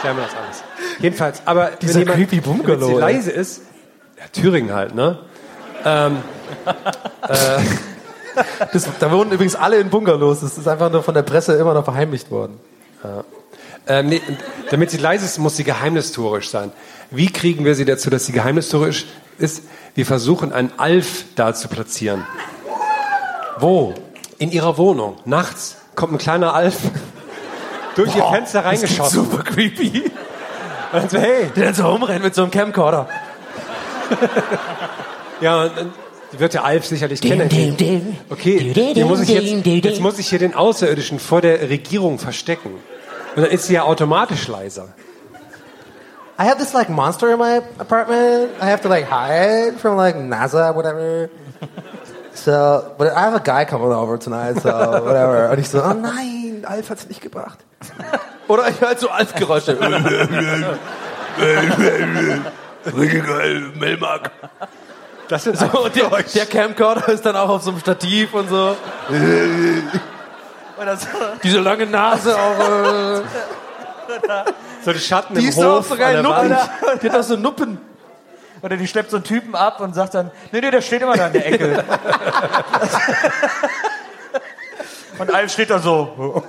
Klären 0.00 0.16
wir 0.16 0.24
das 0.24 0.34
alles. 0.34 0.64
Jedenfalls, 0.98 1.42
aber 1.44 1.72
Dieser 1.80 1.94
wenn 1.94 2.00
jemand, 2.00 2.18
creepy 2.18 2.40
Bungalow, 2.40 2.80
wenn 2.80 2.94
sie 2.94 3.00
leise 3.00 3.30
ist, 3.30 3.62
ja, 4.18 4.24
Thüringen 4.32 4.74
halt, 4.74 4.94
ne? 4.94 5.18
das, 8.72 8.88
da 8.98 9.12
wohnen 9.12 9.32
übrigens 9.32 9.54
alle 9.54 9.76
in 9.76 9.90
Bungalows. 9.90 10.40
Das 10.40 10.58
ist 10.58 10.66
einfach 10.66 10.90
nur 10.90 11.02
von 11.02 11.14
der 11.14 11.22
Presse 11.22 11.54
immer 11.54 11.74
noch 11.74 11.84
verheimlicht 11.84 12.30
worden. 12.30 12.58
Ähm, 13.86 14.06
nee, 14.06 14.22
damit 14.70 14.90
sie 14.90 14.96
leise 14.96 15.26
ist, 15.26 15.38
muss 15.38 15.56
sie 15.56 15.64
geheimnistuerisch 15.64 16.48
sein. 16.48 16.72
Wie 17.10 17.26
kriegen 17.26 17.64
wir 17.64 17.74
sie 17.74 17.84
dazu, 17.84 18.10
dass 18.10 18.26
sie 18.26 18.32
geheimnistuerisch 18.32 19.06
ist? 19.38 19.64
Wir 19.94 20.06
versuchen, 20.06 20.52
einen 20.52 20.72
Alf 20.76 21.24
da 21.36 21.54
zu 21.54 21.68
platzieren. 21.68 22.26
Wo? 23.58 23.94
In 24.38 24.50
ihrer 24.50 24.76
Wohnung. 24.78 25.16
Nachts 25.24 25.76
kommt 25.94 26.12
ein 26.12 26.18
kleiner 26.18 26.54
Alf 26.54 26.76
durch 27.96 28.14
ihr 28.16 28.24
Fenster 28.24 28.64
reingeschossen. 28.64 29.24
Super 29.24 29.42
creepy. 29.44 30.04
Und 30.92 31.02
dann 31.02 31.08
so, 31.08 31.18
hey. 31.18 31.50
Der 31.56 31.64
dann 31.66 31.74
so 31.74 31.88
rumrennt 31.88 32.22
mit 32.24 32.34
so 32.34 32.42
einem 32.42 32.50
Camcorder. 32.50 33.08
Ja, 35.40 35.64
und 35.64 35.76
dann 35.76 35.92
wird 36.38 36.54
der 36.54 36.64
Alf 36.64 36.86
sicherlich 36.86 37.20
kennen. 37.20 37.50
Okay, 38.30 38.72
hier 38.94 39.04
muss 39.04 39.20
ich 39.20 39.28
jetzt, 39.28 39.66
jetzt 39.66 40.00
muss 40.00 40.18
ich 40.18 40.28
hier 40.28 40.38
den 40.38 40.54
Außerirdischen 40.54 41.18
vor 41.18 41.40
der 41.40 41.68
Regierung 41.68 42.18
verstecken. 42.18 42.70
Und 43.36 43.42
dann 43.42 43.50
ist 43.50 43.66
sie 43.66 43.74
ja 43.74 43.82
automatisch 43.82 44.48
leiser. 44.48 44.94
I 46.36 46.44
have 46.44 46.58
this 46.58 46.74
like 46.74 46.88
monster 46.90 47.30
in 47.32 47.38
my 47.38 47.62
apartment. 47.78 48.52
I 48.60 48.66
have 48.66 48.82
to 48.82 48.88
like 48.88 49.04
hide 49.04 49.78
from 49.78 49.96
like 49.96 50.16
NASA, 50.16 50.74
whatever. 50.74 51.30
So, 52.34 52.94
but 52.98 53.12
I 53.12 53.20
have 53.20 53.34
a 53.34 53.40
guy 53.40 53.64
coming 53.64 53.92
over 53.92 54.18
tonight, 54.18 54.60
so 54.60 54.68
whatever. 54.68 55.50
Und 55.50 55.60
ich 55.60 55.68
so, 55.68 55.80
oh 55.80 55.92
nein, 55.92 56.64
Alf 56.66 56.90
hat's 56.90 57.08
nicht 57.08 57.20
gebracht. 57.20 57.60
Oder 58.48 58.68
ich 58.68 58.82
halt 58.82 58.98
so 58.98 59.08
Alf-Geräusche. 59.08 59.78
Richtig 62.84 63.26
geil, 63.26 63.72
Melmark. 63.78 64.32
Das 65.28 65.44
sind 65.44 65.56
So, 65.56 65.84
und 65.84 65.94
der, 65.94 66.10
der 66.10 66.46
Camcorder 66.46 67.08
ist 67.08 67.24
dann 67.24 67.36
auch 67.36 67.48
auf 67.48 67.62
so 67.62 67.70
einem 67.70 67.78
Stativ 67.78 68.34
und 68.34 68.48
so. 68.48 68.76
Diese 71.44 71.60
lange 71.60 71.86
Nase 71.86 72.36
auch. 72.36 72.58
Äh, 72.58 73.22
so 74.84 74.92
die 74.92 74.98
Schatten 74.98 75.34
die 75.34 75.48
im 75.48 75.54
Hof 75.54 75.88
so 75.88 75.96
geil, 75.96 76.16
an 76.16 76.22
der 76.24 76.32
Nuppen. 76.32 76.50
Wand. 76.50 77.02
Die 77.02 77.10
hat 77.10 77.16
doch 77.16 77.22
so 77.22 77.36
Nuppen. 77.36 77.78
Oder 78.62 78.76
die 78.78 78.86
schleppt 78.88 79.10
so 79.10 79.16
einen 79.16 79.24
Typen 79.24 79.54
ab 79.54 79.80
und 79.80 79.94
sagt 79.94 80.14
dann, 80.14 80.30
nee, 80.50 80.60
nee, 80.60 80.70
der 80.70 80.80
steht 80.80 81.02
immer 81.02 81.16
da 81.16 81.26
in 81.26 81.34
der 81.34 81.46
Ecke. 81.46 81.84
und 85.18 85.34
Alf 85.34 85.52
steht 85.52 85.68
da 85.68 85.78
so. 85.78 86.42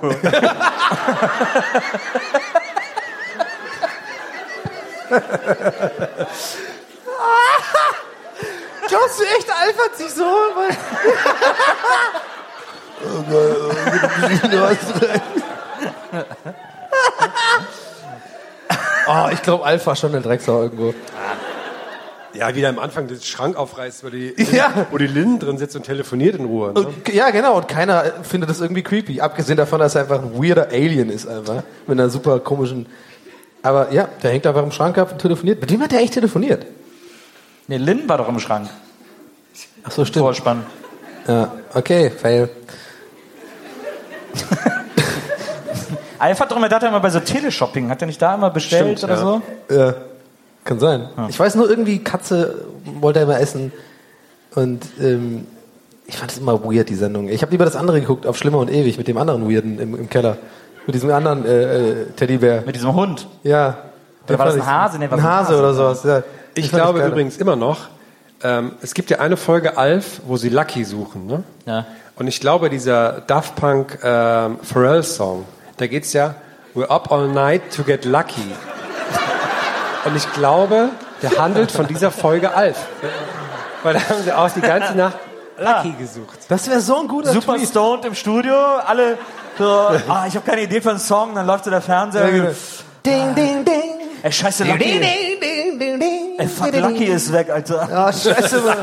Glaubst 8.88 9.20
du 9.20 9.24
echt, 9.24 9.50
Alf 9.50 9.76
hat 9.84 9.96
sich 9.96 10.10
so... 10.10 10.24
Oh, 12.98 13.22
ich 19.32 19.42
glaube, 19.42 19.64
Alf 19.64 19.86
war 19.86 19.96
schon 19.96 20.14
ein 20.14 20.22
Drecksau 20.22 20.62
irgendwo. 20.62 20.94
Ja, 22.34 22.54
wieder 22.54 22.68
am 22.68 22.78
Anfang 22.78 23.06
den 23.06 23.20
Schrank 23.20 23.56
aufreißt, 23.56 24.04
wo 24.04 24.10
die, 24.10 24.34
Ja. 24.52 24.86
wo 24.90 24.98
die 24.98 25.06
Linden 25.06 25.38
drin 25.38 25.58
sitzt 25.58 25.74
und 25.74 25.84
telefoniert 25.84 26.36
in 26.36 26.44
Ruhe. 26.44 26.72
Ne? 26.72 26.80
Und, 26.80 27.08
ja, 27.08 27.30
genau. 27.30 27.56
Und 27.56 27.68
keiner 27.68 28.04
findet 28.22 28.50
das 28.50 28.60
irgendwie 28.60 28.82
creepy. 28.82 29.20
Abgesehen 29.20 29.56
davon, 29.56 29.80
dass 29.80 29.94
er 29.94 30.02
einfach 30.02 30.22
ein 30.22 30.34
weirder 30.34 30.68
Alien 30.68 31.08
ist, 31.08 31.26
einfach. 31.26 31.62
Mit 31.86 31.98
einer 31.98 32.10
super 32.10 32.40
komischen. 32.40 32.86
Aber 33.62 33.90
ja, 33.90 34.08
der 34.22 34.32
hängt 34.32 34.46
einfach 34.46 34.62
im 34.62 34.72
Schrank 34.72 34.98
ab 34.98 35.12
und 35.12 35.18
telefoniert. 35.18 35.60
Mit 35.60 35.72
wem 35.72 35.82
hat 35.82 35.92
der 35.92 36.00
echt 36.00 36.14
telefoniert? 36.14 36.66
Nee, 37.68 37.78
Lynn 37.78 38.08
war 38.08 38.18
doch 38.18 38.28
im 38.28 38.38
Schrank. 38.38 38.68
Ach 39.84 39.90
so, 39.90 40.04
stimmt. 40.04 40.24
Vorspann. 40.24 40.66
Ja, 41.26 41.52
okay, 41.74 42.10
fail. 42.10 42.48
Alf 46.18 46.40
hat 46.40 46.50
doch 46.50 46.56
immer, 46.56 46.68
da 46.68 46.76
hat 46.76 46.82
er 46.82 46.88
immer 46.88 47.00
bei 47.00 47.10
so 47.10 47.20
Teleshopping, 47.20 47.90
hat 47.90 48.02
er 48.02 48.06
nicht 48.06 48.20
da 48.20 48.34
immer 48.34 48.50
bestellt 48.50 48.98
Stimmt, 48.98 49.04
oder 49.04 49.14
ja. 49.14 49.20
so? 49.20 49.42
Ja, 49.74 49.94
kann 50.64 50.78
sein. 50.78 51.08
Ich 51.28 51.38
weiß 51.38 51.54
nur, 51.54 51.68
irgendwie 51.68 51.98
Katze 51.98 52.66
wollte 53.00 53.20
er 53.20 53.24
immer 53.24 53.40
essen. 53.40 53.72
Und 54.54 54.86
ähm, 55.00 55.46
ich 56.06 56.16
fand 56.16 56.32
es 56.32 56.38
immer 56.38 56.64
weird, 56.64 56.88
die 56.88 56.94
Sendung. 56.94 57.28
Ich 57.28 57.42
habe 57.42 57.52
lieber 57.52 57.64
das 57.64 57.76
andere 57.76 58.00
geguckt, 58.00 58.26
auf 58.26 58.36
Schlimmer 58.36 58.58
und 58.58 58.70
Ewig, 58.70 58.98
mit 58.98 59.08
dem 59.08 59.18
anderen 59.18 59.50
Weirden 59.50 59.78
im, 59.78 59.94
im 59.94 60.08
Keller. 60.08 60.38
Mit 60.86 60.94
diesem 60.94 61.10
anderen 61.10 61.44
äh, 61.44 61.90
äh, 61.90 62.06
Teddybär. 62.16 62.62
Mit 62.64 62.76
diesem 62.76 62.94
Hund. 62.94 63.26
Ja. 63.42 63.78
Oder 64.28 64.38
war 64.38 64.46
das 64.46 64.54
ein 64.54 64.66
Hase? 64.66 64.98
Nee, 64.98 65.10
war 65.10 65.18
ein 65.18 65.22
so 65.22 65.26
ein 65.26 65.32
Hase 65.32 65.52
Hase. 65.52 65.58
oder 65.58 65.74
sowas. 65.74 66.04
Ja. 66.04 66.22
Ich 66.54 66.70
glaube 66.70 67.00
geil. 67.00 67.08
übrigens 67.10 67.36
immer 67.36 67.56
noch, 67.56 67.88
ähm, 68.42 68.72
es 68.82 68.94
gibt 68.94 69.10
ja 69.10 69.18
eine 69.18 69.36
Folge 69.36 69.76
Alf, 69.76 70.20
wo 70.26 70.36
sie 70.36 70.48
Lucky 70.48 70.84
suchen. 70.84 71.26
Ne? 71.26 71.42
Ja. 71.66 71.86
Und 72.16 72.28
ich 72.28 72.40
glaube, 72.40 72.70
dieser 72.70 73.20
Daft 73.26 73.56
Punk 73.56 73.98
ähm, 74.02 74.58
Pharrell-Song, 74.62 75.44
da 75.76 75.86
geht's 75.86 76.12
ja, 76.12 76.34
we're 76.74 76.90
up 76.90 77.10
all 77.10 77.28
night 77.28 77.74
to 77.74 77.82
get 77.82 78.04
lucky. 78.04 78.52
Und 80.04 80.16
ich 80.16 80.32
glaube, 80.32 80.90
der 81.22 81.38
handelt 81.38 81.72
von 81.72 81.86
dieser 81.86 82.10
Folge 82.10 82.54
Alf. 82.54 82.76
Weil 83.82 83.94
da 83.94 84.08
haben 84.08 84.22
sie 84.22 84.32
auch 84.32 84.50
die 84.50 84.60
ganze 84.60 84.94
Nacht 84.94 85.18
Lucky 85.58 85.92
gesucht. 85.92 86.38
Das 86.48 86.68
wäre 86.68 86.80
so 86.80 87.00
ein 87.00 87.08
guter 87.08 87.32
Super 87.32 87.56
Tweet. 87.56 87.68
stoned 87.68 88.04
im 88.04 88.14
Studio, 88.14 88.54
alle 88.54 89.18
so, 89.58 89.64
ah, 90.08 90.26
ich 90.28 90.34
habe 90.36 90.44
keine 90.44 90.62
Idee 90.62 90.80
für 90.80 90.90
einen 90.90 90.98
Song, 90.98 91.34
dann 91.34 91.46
läuft 91.46 91.64
so 91.64 91.70
der 91.70 91.80
Fernseher. 91.80 92.30
genau. 92.30 92.50
Ding, 93.04 93.34
ding, 93.34 93.64
ding. 93.64 94.05
Ey, 94.26 94.32
scheiße, 94.32 94.64
Lucky. 94.64 95.00
Ey, 96.38 96.48
fuck, 96.48 96.74
Lucky 96.74 97.04
ist 97.04 97.32
weg, 97.32 97.48
Alter. 97.48 97.88
Ah, 97.92 98.12
scheiße, 98.12 98.60
Mann. 98.60 98.78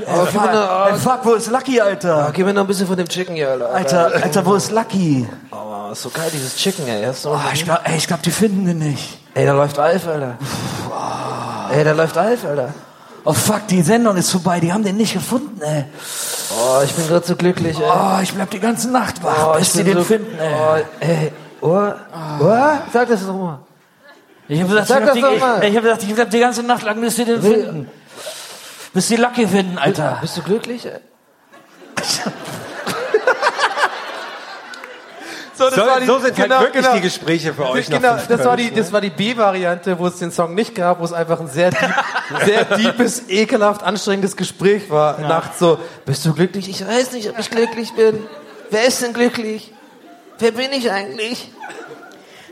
Ey, 0.00 0.26
fuck, 0.26 0.50
ey, 0.90 0.98
fuck, 0.98 1.20
wo 1.22 1.34
ist 1.34 1.48
Lucky, 1.52 1.80
Alter? 1.80 2.32
Gib 2.34 2.44
mir 2.46 2.52
noch 2.52 2.62
ein 2.62 2.66
bisschen 2.66 2.88
von 2.88 2.96
dem 2.96 3.06
Chicken 3.08 3.36
hier, 3.36 3.50
Alter. 3.50 3.70
Alter, 3.72 4.10
Alter, 4.24 4.44
wo 4.46 4.54
ist 4.56 4.72
Lucky? 4.72 5.24
Oh, 5.52 5.92
ist 5.92 6.02
so 6.02 6.10
geil, 6.10 6.28
dieses 6.32 6.56
Chicken, 6.56 6.88
ey. 6.88 7.08
Ist 7.08 7.22
so 7.22 7.30
Oh, 7.30 7.38
ich 7.54 7.64
glaub, 7.64 7.78
ey, 7.88 7.96
ich 7.96 8.08
glaub, 8.08 8.22
die 8.22 8.32
finden 8.32 8.66
den 8.66 8.78
nicht. 8.78 9.20
ey, 9.34 9.46
da 9.46 9.52
läuft 9.52 9.78
Alf, 9.78 10.08
Alter. 10.08 10.36
Ey, 11.72 11.84
da 11.84 11.92
läuft 11.92 12.18
Alf, 12.18 12.44
Alter. 12.44 12.74
Oh 13.24 13.32
fuck, 13.32 13.68
die 13.68 13.82
Sendung 13.82 14.16
ist 14.16 14.30
vorbei, 14.32 14.58
die 14.58 14.72
haben 14.72 14.82
den 14.82 14.96
nicht 14.96 15.12
gefunden, 15.14 15.60
ey. 15.62 15.84
Oh, 16.50 16.80
ich 16.84 16.92
bin 16.92 17.06
gerade 17.06 17.24
so 17.24 17.36
glücklich, 17.36 17.78
ey. 17.78 17.84
Oh, 17.88 18.18
ich 18.20 18.34
bleib 18.34 18.50
die 18.50 18.60
ganze 18.60 18.90
Nacht 18.90 19.22
wach, 19.22 19.50
Oh, 19.50 19.58
bis 19.58 19.68
ich 19.68 19.72
sie 19.74 19.84
den 19.84 19.98
so- 19.98 20.02
finden, 20.02 20.36
ey. 20.40 20.54
Oh, 20.54 20.76
ey. 20.98 21.32
Oh, 21.60 21.92
oh, 22.40 22.56
sag 22.92 23.08
das 23.08 23.24
doch 23.24 23.32
mal. 23.32 23.60
Ich 24.48 24.60
hab 24.60 24.68
gesagt, 24.68 24.86
Sag 24.88 25.02
ich 25.02 25.08
hab, 25.08 25.14
das 25.14 25.22
doch 25.22 25.32
die, 25.34 25.38
mal. 25.40 25.62
ich, 25.64 25.70
ich 25.70 25.76
hab 25.76 25.82
gesagt, 25.82 26.02
ich 26.04 26.14
bleib 26.14 26.30
die 26.30 26.38
ganze 26.40 26.62
Nacht 26.62 26.82
lang, 26.84 27.00
bis 27.00 27.16
sie 27.16 27.24
den 27.24 27.42
Will- 27.42 27.64
finden. 27.64 27.90
Bis 28.94 29.08
sie 29.08 29.16
Lucky 29.16 29.46
finden, 29.46 29.76
Alter. 29.78 30.18
Bist 30.20 30.36
du 30.36 30.42
glücklich, 30.42 30.82
so, 35.54 35.64
das 35.64 35.74
So, 35.74 35.80
war 35.86 36.00
die- 36.00 36.06
so 36.06 36.18
sind 36.18 36.36
genau, 36.36 36.56
halt 36.56 36.66
wirklich 36.68 36.84
genau. 36.84 36.96
die 36.96 37.00
Gespräche 37.02 37.54
für 37.54 37.68
euch 37.70 37.86
Genau, 37.86 38.00
nach 38.00 38.18
fünf 38.18 38.28
das 38.28 38.44
war 38.46 38.56
die, 38.56 38.64
Köln. 38.64 38.76
das 38.76 38.92
war 38.92 39.00
die 39.00 39.10
B-Variante, 39.10 39.98
wo 39.98 40.06
es 40.06 40.18
den 40.18 40.30
Song 40.30 40.54
nicht 40.54 40.74
gab, 40.74 41.00
wo 41.00 41.04
es 41.04 41.12
einfach 41.12 41.40
ein 41.40 41.48
sehr 41.48 41.70
deep, 41.70 41.94
sehr 42.44 42.64
deepes, 42.64 43.28
ekelhaft 43.28 43.82
anstrengendes 43.82 44.36
Gespräch 44.36 44.90
war. 44.90 45.18
Nachts 45.18 45.58
so, 45.58 45.78
bist 46.04 46.24
du 46.26 46.34
glücklich? 46.34 46.68
Ich 46.68 46.86
weiß 46.86 47.12
nicht, 47.12 47.28
ob 47.30 47.38
ich 47.38 47.50
glücklich 47.50 47.92
bin. 47.94 48.22
Wer 48.70 48.84
ist 48.86 49.02
denn 49.02 49.12
glücklich? 49.14 49.72
Wer 50.38 50.50
bin 50.52 50.72
ich 50.72 50.90
eigentlich? 50.90 51.50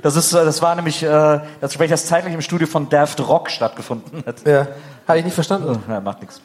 Das 0.04 0.16
ist, 0.16 0.34
äh, 0.34 0.44
das 0.44 0.60
war 0.60 0.74
nämlich 0.74 1.02
äh, 1.02 1.06
das 1.08 1.70
Gespräch, 1.70 1.88
das 1.88 2.04
zeitlich 2.04 2.34
im 2.34 2.42
Studio 2.42 2.66
von 2.66 2.90
Daft 2.90 3.26
Rock 3.26 3.50
stattgefunden 3.50 4.22
hat. 4.26 4.36
Ja, 4.46 4.68
habe 5.08 5.18
ich 5.18 5.24
nicht 5.24 5.34
verstanden. 5.34 5.82
Ja, 5.88 6.00
macht 6.00 6.20
nichts. 6.20 6.40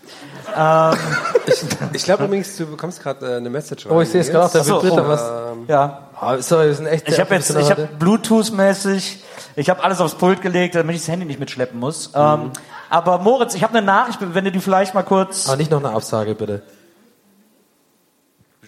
Ich 1.94 2.04
glaube 2.04 2.26
übrigens, 2.26 2.56
du 2.58 2.66
bekommst 2.66 3.02
gerade 3.04 3.34
äh, 3.34 3.38
eine 3.38 3.50
Message. 3.50 3.86
Oh, 3.90 4.00
ich 4.02 4.10
sehe 4.10 4.22
es 4.22 4.30
gerade 4.32 4.60
Ach 4.60 4.64
so, 4.64 4.80
Bildschirm. 4.80 5.06
oh, 5.06 5.10
was. 5.10 5.32
Ja, 5.68 6.10
Oh, 6.22 6.36
sorry, 6.40 6.68
wir 6.68 6.76
sind 6.76 6.86
echt 6.88 7.08
ich 7.08 7.20
habe 7.20 7.36
jetzt, 7.36 7.50
ich 7.56 7.70
habe 7.72 7.88
Bluetooth-mäßig, 7.98 9.24
ich 9.56 9.70
habe 9.70 9.84
alles 9.84 10.02
aufs 10.02 10.16
Pult 10.16 10.42
gelegt, 10.42 10.76
damit 10.76 10.96
ich 10.96 11.02
das 11.02 11.10
Handy 11.10 11.26
nicht 11.26 11.40
mitschleppen 11.40 11.80
muss. 11.80 12.12
Ähm, 12.14 12.52
aber 12.90 13.20
Moritz, 13.20 13.56
ich 13.56 13.64
habe 13.64 13.78
eine 13.78 13.86
Nachricht, 13.86 14.20
wenn 14.22 14.44
du 14.44 14.52
die 14.52 14.60
vielleicht 14.60 14.94
mal 14.94 15.04
kurz. 15.04 15.48
Aber 15.48 15.56
nicht 15.56 15.72
noch 15.72 15.84
eine 15.84 15.94
Absage, 15.96 16.36
bitte. 16.36 16.62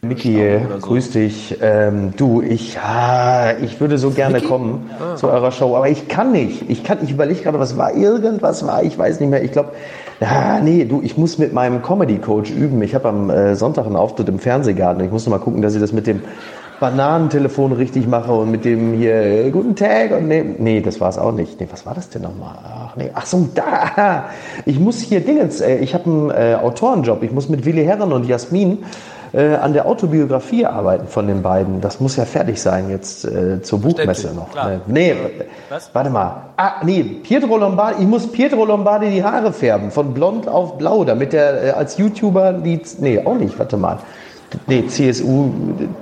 Niki, 0.04 0.60
grüß 0.82 1.12
dich. 1.12 1.58
Ähm, 1.62 2.14
du, 2.18 2.42
ich, 2.42 2.80
ah, 2.80 3.54
ich 3.62 3.80
würde 3.80 4.00
so 4.00 4.10
gerne 4.10 4.42
kommen 4.42 4.90
zu 5.16 5.30
eurer 5.30 5.52
Show, 5.52 5.76
aber 5.76 5.90
ich 5.90 6.08
kann 6.08 6.32
nicht. 6.32 6.68
Ich 6.72 6.84
kann, 6.84 6.98
ich 7.04 7.12
überlege 7.12 7.44
gerade, 7.44 7.60
was 7.60 7.78
war 7.78 7.94
irgendwas 7.94 8.66
war, 8.66 8.82
ich 8.82 8.98
weiß 8.98 9.20
nicht 9.20 9.30
mehr. 9.30 9.44
Ich 9.44 9.52
glaube, 9.52 9.74
ah, 10.20 10.60
nee, 10.60 10.86
du, 10.86 11.02
ich 11.04 11.18
muss 11.18 11.38
mit 11.38 11.54
meinem 11.54 11.84
Comedy 11.84 12.18
Coach 12.18 12.50
üben. 12.50 12.82
Ich 12.82 12.96
habe 12.96 13.10
am 13.10 13.30
äh, 13.30 13.56
Sonntag 13.56 13.86
einen 13.86 13.96
Auftritt 13.96 14.28
im 14.28 14.40
Fernsehgarten. 14.40 15.04
Ich 15.06 15.12
muss 15.12 15.28
noch 15.28 15.38
mal 15.38 15.44
gucken, 15.44 15.62
dass 15.62 15.76
ich 15.76 15.82
das 15.82 15.94
mit 15.94 16.08
dem 16.08 16.22
Bananentelefon 16.80 17.74
richtig 17.74 18.08
mache 18.08 18.32
und 18.32 18.50
mit 18.50 18.66
dem 18.66 18.94
hier 18.94 19.14
äh, 19.14 19.52
guten 19.52 19.76
Tag 19.76 20.18
und 20.18 20.28
nee, 20.28 20.44
nee, 20.58 20.82
das 20.82 21.00
war 21.00 21.10
es 21.10 21.20
auch 21.20 21.32
nicht. 21.32 21.60
Nee, 21.60 21.68
was 21.72 21.86
war 21.86 21.94
das 21.94 22.10
denn 22.10 22.24
nochmal? 22.24 22.56
Ach 22.64 22.96
nee, 22.96 23.12
ach 23.14 23.28
so, 23.28 23.48
da. 23.54 24.26
Ich 24.66 24.80
muss 24.80 25.00
hier 25.00 25.20
Dingens, 25.20 25.62
äh, 25.62 25.78
ich 25.78 25.94
habe 25.94 26.06
einen 26.06 26.30
äh, 26.32 26.58
Autorenjob. 26.60 27.22
Ich 27.22 27.32
muss 27.32 27.50
mit 27.50 27.66
Willi 27.66 27.86
Herren 27.86 28.12
und 28.12 28.26
Jasmin 28.26 28.80
äh, 29.34 29.56
an 29.56 29.74
der 29.74 29.86
Autobiografie 29.86 30.66
arbeiten 30.66 31.08
von 31.08 31.28
den 31.28 31.42
beiden. 31.42 31.82
Das 31.82 32.00
muss 32.00 32.16
ja 32.16 32.26
fertig 32.26 32.62
sein 32.62 32.90
jetzt 32.90 33.26
äh, 33.26 33.62
zur 33.62 33.80
Buchmesse 33.80 34.34
noch. 34.34 34.52
klar. 34.52 34.74
Äh, 34.74 34.80
nee, 34.88 35.16
warte 35.94 36.10
mal. 36.10 36.44
Ah, 36.58 36.74
nee, 36.84 37.04
Pietro 37.04 37.58
Lombardi, 37.58 38.02
ich 38.02 38.08
muss 38.08 38.32
Pietro 38.32 38.66
Lombardi 38.66 39.10
die 39.10 39.24
Haare 39.24 39.54
färben, 39.54 39.92
von 39.92 40.14
blond 40.14 40.48
auf 40.48 40.78
blau, 40.78 41.06
damit 41.06 41.34
er 41.34 41.64
äh, 41.64 41.70
als 41.72 41.98
YouTuber 41.98 42.54
die, 42.54 42.82
nee, 43.00 43.24
auch 43.24 43.36
nicht, 43.36 43.58
warte 43.58 43.78
mal. 43.78 44.00
Nee, 44.68 44.86
CSU, 44.88 45.50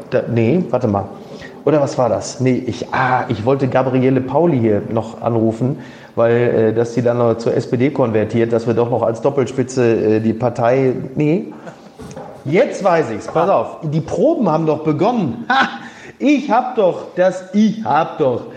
da, 0.09 0.23
nee, 0.27 0.63
warte 0.69 0.87
mal. 0.87 1.05
Oder 1.65 1.81
was 1.81 1.97
war 1.97 2.09
das? 2.09 2.39
Nee, 2.39 2.63
ich, 2.65 2.87
ah, 2.93 3.25
ich 3.27 3.45
wollte 3.45 3.67
Gabriele 3.67 4.21
Pauli 4.21 4.59
hier 4.59 4.81
noch 4.89 5.21
anrufen, 5.21 5.77
weil, 6.15 6.35
äh, 6.35 6.73
dass 6.73 6.93
die 6.93 7.03
dann 7.03 7.19
noch 7.19 7.37
zur 7.37 7.53
SPD 7.53 7.91
konvertiert, 7.91 8.53
dass 8.53 8.65
wir 8.65 8.73
doch 8.73 8.89
noch 8.89 9.03
als 9.03 9.21
Doppelspitze 9.21 10.15
äh, 10.15 10.19
die 10.19 10.33
Partei, 10.33 10.93
nee, 11.15 11.53
Jetzt 12.45 12.83
weiß 12.83 13.11
ich's. 13.15 13.27
Pass 13.27 13.49
auf. 13.49 13.77
Die 13.83 14.01
Proben 14.01 14.49
haben 14.49 14.65
doch 14.65 14.83
begonnen. 14.83 15.45
Ha! 15.49 15.67
Ich 16.19 16.51
hab 16.51 16.75
doch 16.75 17.15
das, 17.15 17.45
ich 17.53 17.83
hab 17.85 18.17
doch 18.17 18.47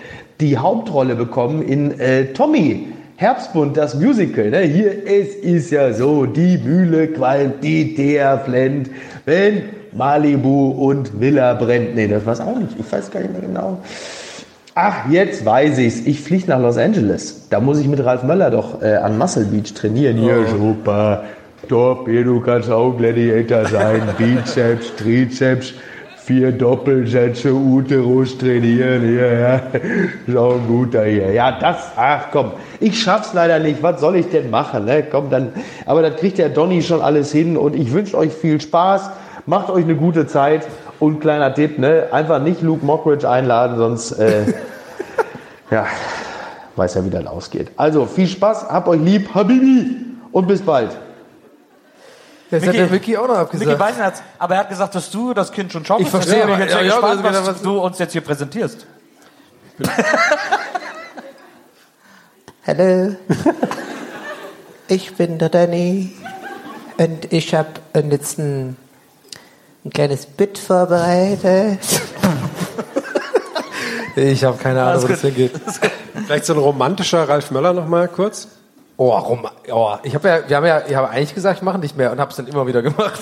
die 0.41 0.59
Hauptrolle 0.59 1.15
bekommen 1.15 1.63
in 1.63 1.99
äh, 2.01 2.33
Tommy. 2.33 2.89
Herbstbund, 3.17 3.77
das 3.77 3.95
Musical. 3.95 4.51
Ne? 4.51 4.63
Hier, 4.63 5.07
es 5.07 5.37
ist 5.37 5.71
ja 5.71 5.93
so, 5.93 6.27
die 6.27 6.59
Mühle 6.59 7.07
qualmt, 7.07 7.63
die 7.63 7.95
Teer 7.95 8.43
flennt, 8.45 8.91
wenn 9.27 9.63
Malibu 9.93 10.71
und 10.71 11.21
Villa 11.21 11.55
brennt. 11.55 11.95
Nee, 11.95 12.09
das 12.09 12.27
war's 12.27 12.41
auch 12.41 12.59
nicht. 12.59 12.73
Ich 12.81 12.91
weiß 12.91 13.13
gar 13.13 13.21
nicht 13.21 13.33
mehr 13.33 13.43
genau. 13.43 13.79
Ach, 14.75 15.09
jetzt 15.09 15.45
weiß 15.45 15.79
ich's. 15.79 16.01
Ich 16.07 16.21
fliege 16.21 16.49
nach 16.49 16.61
Los 16.61 16.79
Angeles. 16.79 17.47
Da 17.51 17.61
muss 17.61 17.79
ich 17.79 17.87
mit 17.87 18.05
Ralf 18.05 18.25
Möller 18.25 18.51
doch 18.51 18.83
äh, 18.83 18.95
an 18.95 19.19
Muscle 19.19 19.45
Beach 19.45 19.73
trainieren. 19.75 20.21
Ja, 20.25 20.45
super. 20.47 21.25
Hier, 21.69 22.25
du 22.25 22.41
kannst 22.41 22.71
auch 22.71 22.97
Gladiator 22.97 23.67
sein. 23.67 24.03
Bizeps, 24.19 24.95
Trizeps, 24.97 25.75
vier 26.17 26.53
Doppelsätze, 26.53 27.53
Uterus 27.53 28.37
trainieren. 28.37 29.03
Hier, 29.03 29.39
ja. 29.39 29.61
Ist 30.27 30.37
auch 30.37 30.55
ein 30.55 30.67
guter 30.67 31.05
hier. 31.05 31.33
Ja, 31.33 31.53
das, 31.59 31.93
ach 31.97 32.27
komm. 32.33 32.53
Ich 32.81 33.01
schaff's 33.01 33.33
leider 33.33 33.59
nicht. 33.59 33.83
Was 33.83 34.01
soll 34.01 34.17
ich 34.17 34.29
denn 34.29 34.51
machen? 34.51 34.85
Ne? 34.85 35.05
Komm, 35.09 35.31
dann. 35.31 35.53
Aber 35.87 36.03
das 36.03 36.17
kriegt 36.17 36.39
der 36.39 36.49
Donny 36.49 36.83
schon 36.83 37.01
alles 37.01 37.33
hin. 37.33 37.57
Und 37.57 37.77
ich 37.77 37.93
wünsche 37.93 38.19
euch 38.19 38.33
viel 38.33 38.61
Spaß. 38.61 39.11
Macht 39.47 39.71
euch 39.71 39.85
eine 39.85 39.97
gute 39.97 40.27
Zeit. 40.27 40.67
Und 40.99 41.21
kleiner 41.21 41.53
Tipp, 41.53 41.79
ne? 41.79 42.09
Einfach 42.13 42.41
nicht 42.41 42.63
Luke 42.63 42.85
Mockridge 42.85 43.29
einladen, 43.29 43.77
sonst, 43.77 44.13
äh, 44.13 44.45
ja, 45.73 45.87
weiß 46.77 46.95
ja, 46.95 47.05
wie 47.05 47.11
das 47.11 47.27
ausgeht. 47.27 47.73
Also, 47.77 48.07
viel 48.07 48.29
Spaß, 48.29 48.69
habt 48.69 48.87
euch 48.87 49.01
lieb, 49.01 49.35
Habibi 49.35 49.97
und 50.31 50.47
bis 50.47 50.63
bald. 50.63 50.91
Jetzt 52.53 52.63
hat 52.67 52.75
Micky- 52.75 52.79
der 52.79 52.91
Micky 52.91 53.17
auch 53.17 53.27
noch 53.29 53.37
abgesagt. 53.39 53.79
Weißen 53.81 54.03
hat's, 54.05 54.23
aber 54.39 54.55
er 54.55 54.61
hat 54.61 54.69
gesagt, 54.69 54.95
dass 54.95 55.11
du 55.11 55.33
das 55.35 55.51
Kind 55.53 55.73
schon 55.73 55.85
schauen 55.85 56.03
Ich 56.03 56.11
kannst. 56.11 56.29
verstehe, 56.29 56.47
Deswegen 56.47 56.59
bin 56.59 56.69
ich 56.69 56.73
aber- 56.75 56.83
jetzt 56.85 56.91
sehr 56.93 57.01
ja, 57.01 57.09
ja, 57.11 57.15
gespannt, 57.17 57.27
also, 57.37 57.41
was 57.51 57.55
was- 57.57 57.63
du 57.63 57.79
uns 57.81 57.99
jetzt 57.99 58.13
hier 58.13 58.21
präsentierst. 58.21 58.87
Hallo, 62.67 63.17
ich 64.87 65.15
bin 65.17 65.39
der 65.39 65.49
Danny 65.49 66.13
und 66.99 67.33
ich 67.33 67.55
habe 67.55 67.69
jetzt 68.11 68.39
ein, 68.39 68.77
ein 69.85 69.91
kleines 69.91 70.27
Bit 70.27 70.59
vorbereitet. 70.59 71.81
Ich 74.15 74.45
habe 74.45 74.59
keine 74.59 74.83
Ahnung, 74.83 75.05
wo 75.05 75.07
das 75.09 75.23
hingeht. 75.23 75.53
Vielleicht 76.27 76.45
so 76.45 76.53
ein 76.53 76.59
romantischer 76.59 77.27
Ralf 77.27 77.51
Möller 77.51 77.73
noch 77.73 77.87
mal 77.89 78.09
kurz. 78.09 78.47
Oh, 79.03 79.11
warum? 79.11 79.49
Oh, 79.69 79.97
ich 80.05 80.15
habe 80.15 80.29
ja, 80.29 80.49
wir 80.49 80.57
haben 80.57 80.67
ja, 80.67 80.83
ich 80.87 80.95
habe 80.95 81.09
eigentlich 81.11 81.35
gesagt, 81.35 81.57
ich 81.57 81.63
mache 81.63 81.81
nicht 81.81 81.97
mehr 81.97 82.13
und 82.13 82.21
habe 82.21 82.31
es 82.31 82.37
dann 82.37 82.47
immer 82.47 82.69
wieder 82.69 82.83
gemacht. 82.83 83.19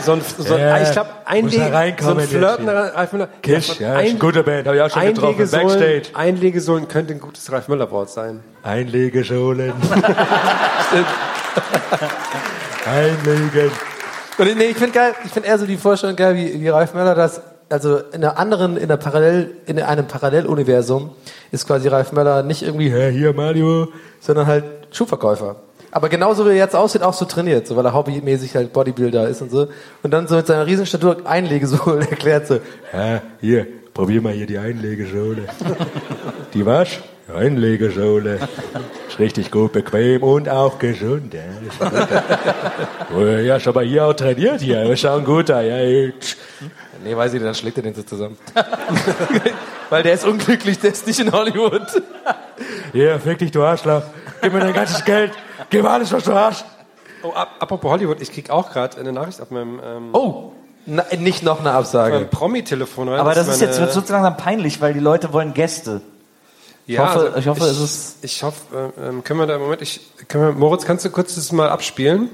So 0.00 0.12
ein, 0.12 0.20
so 0.20 0.54
ein 0.54 0.60
Ja, 0.60 0.82
ich 0.82 0.92
glaube, 0.92 1.08
ein 1.24 1.48
da 1.48 1.50
so 1.98 2.10
ein 2.10 2.20
Flirten 2.20 2.64
hier. 2.66 2.74
Ralf 2.94 3.12
Möller. 3.12 3.28
Kisch, 3.42 3.80
ja, 3.80 3.94
ein, 3.94 4.10
eine 4.10 4.18
gute 4.18 4.42
Band, 4.42 4.68
hab 4.68 4.74
ich 4.74 4.82
auch 4.82 4.90
schon 4.90 5.02
getroffen, 5.06 5.40
Einlegesohlen, 5.40 5.66
Backstage. 5.66 6.02
Einlegesohlen 6.12 6.86
könnte 6.86 7.14
ein 7.14 7.20
gutes 7.20 7.50
Ralf 7.50 7.66
Möller 7.68 7.90
Wort 7.90 8.10
sein. 8.10 8.44
Einlegesohlen. 8.62 9.72
Einlegen. 12.84 13.72
Und 14.36 14.58
nee, 14.58 14.64
ich 14.64 14.76
finde 14.76 14.92
geil, 14.92 15.14
ich 15.24 15.30
finde 15.30 15.48
eher 15.48 15.58
so 15.58 15.64
die 15.64 15.78
Vorstellung 15.78 16.14
geil, 16.14 16.34
wie, 16.34 16.60
wie 16.60 16.68
Ralf 16.68 16.92
Möller 16.92 17.14
das, 17.14 17.40
also 17.70 17.98
in 17.98 18.24
einer 18.24 18.38
anderen, 18.38 18.76
in 18.76 18.84
einer 18.84 18.96
Parallel, 18.96 19.56
in 19.66 19.80
einem 19.80 20.06
Paralleluniversum 20.06 21.10
ist 21.50 21.66
quasi 21.66 21.88
Ralf 21.88 22.12
Möller 22.12 22.42
nicht 22.42 22.62
irgendwie, 22.62 22.90
hä, 22.90 23.10
hier 23.10 23.32
Mario, 23.32 23.88
sondern 24.20 24.46
halt 24.46 24.64
Schuhverkäufer. 24.90 25.56
Aber 25.90 26.08
genauso 26.08 26.44
wie 26.44 26.50
er 26.50 26.56
jetzt 26.56 26.76
aussieht, 26.76 27.02
auch 27.02 27.14
so 27.14 27.24
trainiert, 27.24 27.66
so 27.66 27.76
weil 27.76 27.84
er 27.84 27.94
hobbymäßig 27.94 28.54
halt 28.54 28.72
Bodybuilder 28.72 29.28
ist 29.28 29.40
und 29.40 29.50
so. 29.50 29.68
Und 30.02 30.10
dann 30.10 30.26
so 30.28 30.36
mit 30.36 30.46
seiner 30.46 30.66
Riesenstatur 30.66 31.18
Einlegesohlen 31.24 32.02
erklärt 32.10 32.46
so, 32.46 32.60
ja, 32.92 33.22
hier, 33.40 33.66
probier 33.94 34.20
mal 34.20 34.32
hier 34.32 34.46
die 34.46 34.58
Einlegesohle. 34.58 35.42
Die 36.54 36.64
was? 36.64 36.88
Einlegesohle. 37.34 38.38
Ist 39.08 39.18
richtig 39.18 39.50
gut, 39.50 39.72
bequem 39.72 40.22
und 40.22 40.48
auch 40.48 40.78
gesund. 40.78 41.34
Ja, 41.34 41.40
ist. 41.40 41.92
Oh, 43.14 43.24
ja 43.24 43.58
schon 43.58 43.74
mal 43.74 43.84
hier 43.84 44.04
auch 44.04 44.12
trainiert 44.12 44.60
hier. 44.60 44.86
Wir 44.86 44.96
schauen 44.96 45.24
gut 45.24 45.48
da. 45.48 45.62
Ja, 45.62 46.10
Nee, 47.04 47.16
weiß 47.16 47.32
ich 47.32 47.40
nicht, 47.40 47.46
dann 47.46 47.54
schlägt 47.54 47.76
er 47.76 47.82
den 47.84 47.94
so 47.94 48.02
zusammen. 48.02 48.36
Weil 49.90 50.02
der 50.02 50.12
ist 50.14 50.24
unglücklich, 50.24 50.78
der 50.78 50.92
ist 50.92 51.06
nicht 51.06 51.20
in 51.20 51.32
Hollywood. 51.32 51.82
Hier, 52.92 53.18
fick 53.20 53.38
dich, 53.38 53.50
du 53.50 53.62
Arschloch. 53.62 54.02
Gib 54.42 54.52
mir 54.52 54.60
dein 54.60 54.74
ganzes 54.74 55.04
Geld. 55.04 55.32
Gib 55.70 55.82
mir 55.82 55.90
alles, 55.90 56.12
was 56.12 56.24
du 56.24 56.34
hast. 56.34 56.64
Oh, 57.22 57.32
ap 57.34 57.48
apropos 57.60 57.90
Hollywood, 57.90 58.20
ich 58.20 58.32
krieg 58.32 58.50
auch 58.50 58.70
gerade 58.70 58.98
eine 58.98 59.12
Nachricht 59.12 59.40
auf 59.40 59.50
meinem, 59.50 59.80
ähm, 59.84 60.08
Oh, 60.12 60.52
na, 60.86 61.04
nicht 61.18 61.42
noch 61.42 61.60
eine 61.60 61.72
Absage. 61.72 62.26
Promi-Telefon. 62.30 63.08
Aber 63.08 63.34
das 63.34 63.48
ist 63.48 63.60
meine- 63.60 63.72
jetzt 63.72 63.94
wird 63.94 64.06
so 64.06 64.12
langsam 64.12 64.36
peinlich, 64.36 64.80
weil 64.80 64.94
die 64.94 65.00
Leute 65.00 65.32
wollen 65.32 65.52
Gäste. 65.54 66.00
Ja, 66.86 67.14
hoffe- 67.14 67.26
also 67.26 67.38
ich 67.38 67.46
hoffe, 67.48 67.64
es 67.64 67.80
ist- 67.80 68.24
Ich 68.24 68.42
hoffe, 68.42 68.92
äh, 68.98 69.08
ähm, 69.08 69.24
können 69.24 69.40
wir 69.40 69.46
da 69.46 69.56
im 69.56 69.60
Moment, 69.62 69.82
ich, 69.82 70.00
können 70.28 70.44
wir, 70.44 70.52
Moritz, 70.52 70.84
kannst 70.86 71.04
du 71.04 71.10
kurz 71.10 71.34
das 71.34 71.52
mal 71.52 71.68
abspielen? 71.68 72.30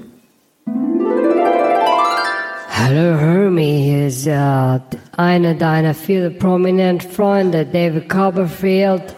Hallo 2.77 3.17
Hermie, 3.17 3.83
hier 3.83 4.07
ist 4.07 4.27
äh, 4.27 4.79
einer 5.15 5.53
deiner 5.53 5.93
vielen 5.93 6.37
prominenten 6.37 7.09
Freunde, 7.09 7.65
David 7.65 8.09
Copperfield, 8.09 9.15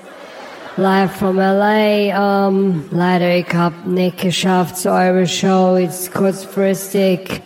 live 0.78 1.12
from 1.12 1.38
LA. 1.38 2.47
Ähm, 2.47 2.86
leider, 2.91 3.36
ich 3.36 3.51
hab 3.51 3.88
nicht 3.88 4.20
geschafft 4.20 4.78
zu 4.78 4.91
eurer 4.91 5.26
Show, 5.26 5.76
jetzt 5.78 6.14
kurzfristig, 6.14 7.41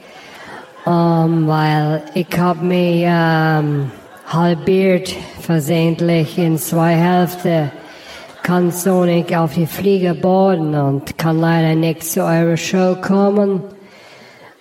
ähm, 0.86 1.48
weil 1.48 2.04
ich 2.14 2.38
hab 2.38 2.62
mich 2.62 3.04
ähm, 3.06 3.90
halbiert 4.28 5.16
versehentlich 5.40 6.38
in 6.38 6.58
zwei 6.58 6.94
Hälften. 6.94 7.72
Kann 8.44 8.70
so 8.72 9.06
nicht 9.06 9.34
auf 9.34 9.54
die 9.54 9.66
Flieger 9.66 10.14
boarden 10.14 10.76
und 10.76 11.18
kann 11.18 11.40
leider 11.40 11.74
nicht 11.74 12.04
zu 12.04 12.22
eurer 12.22 12.58
Show 12.58 12.98
kommen. 13.02 13.62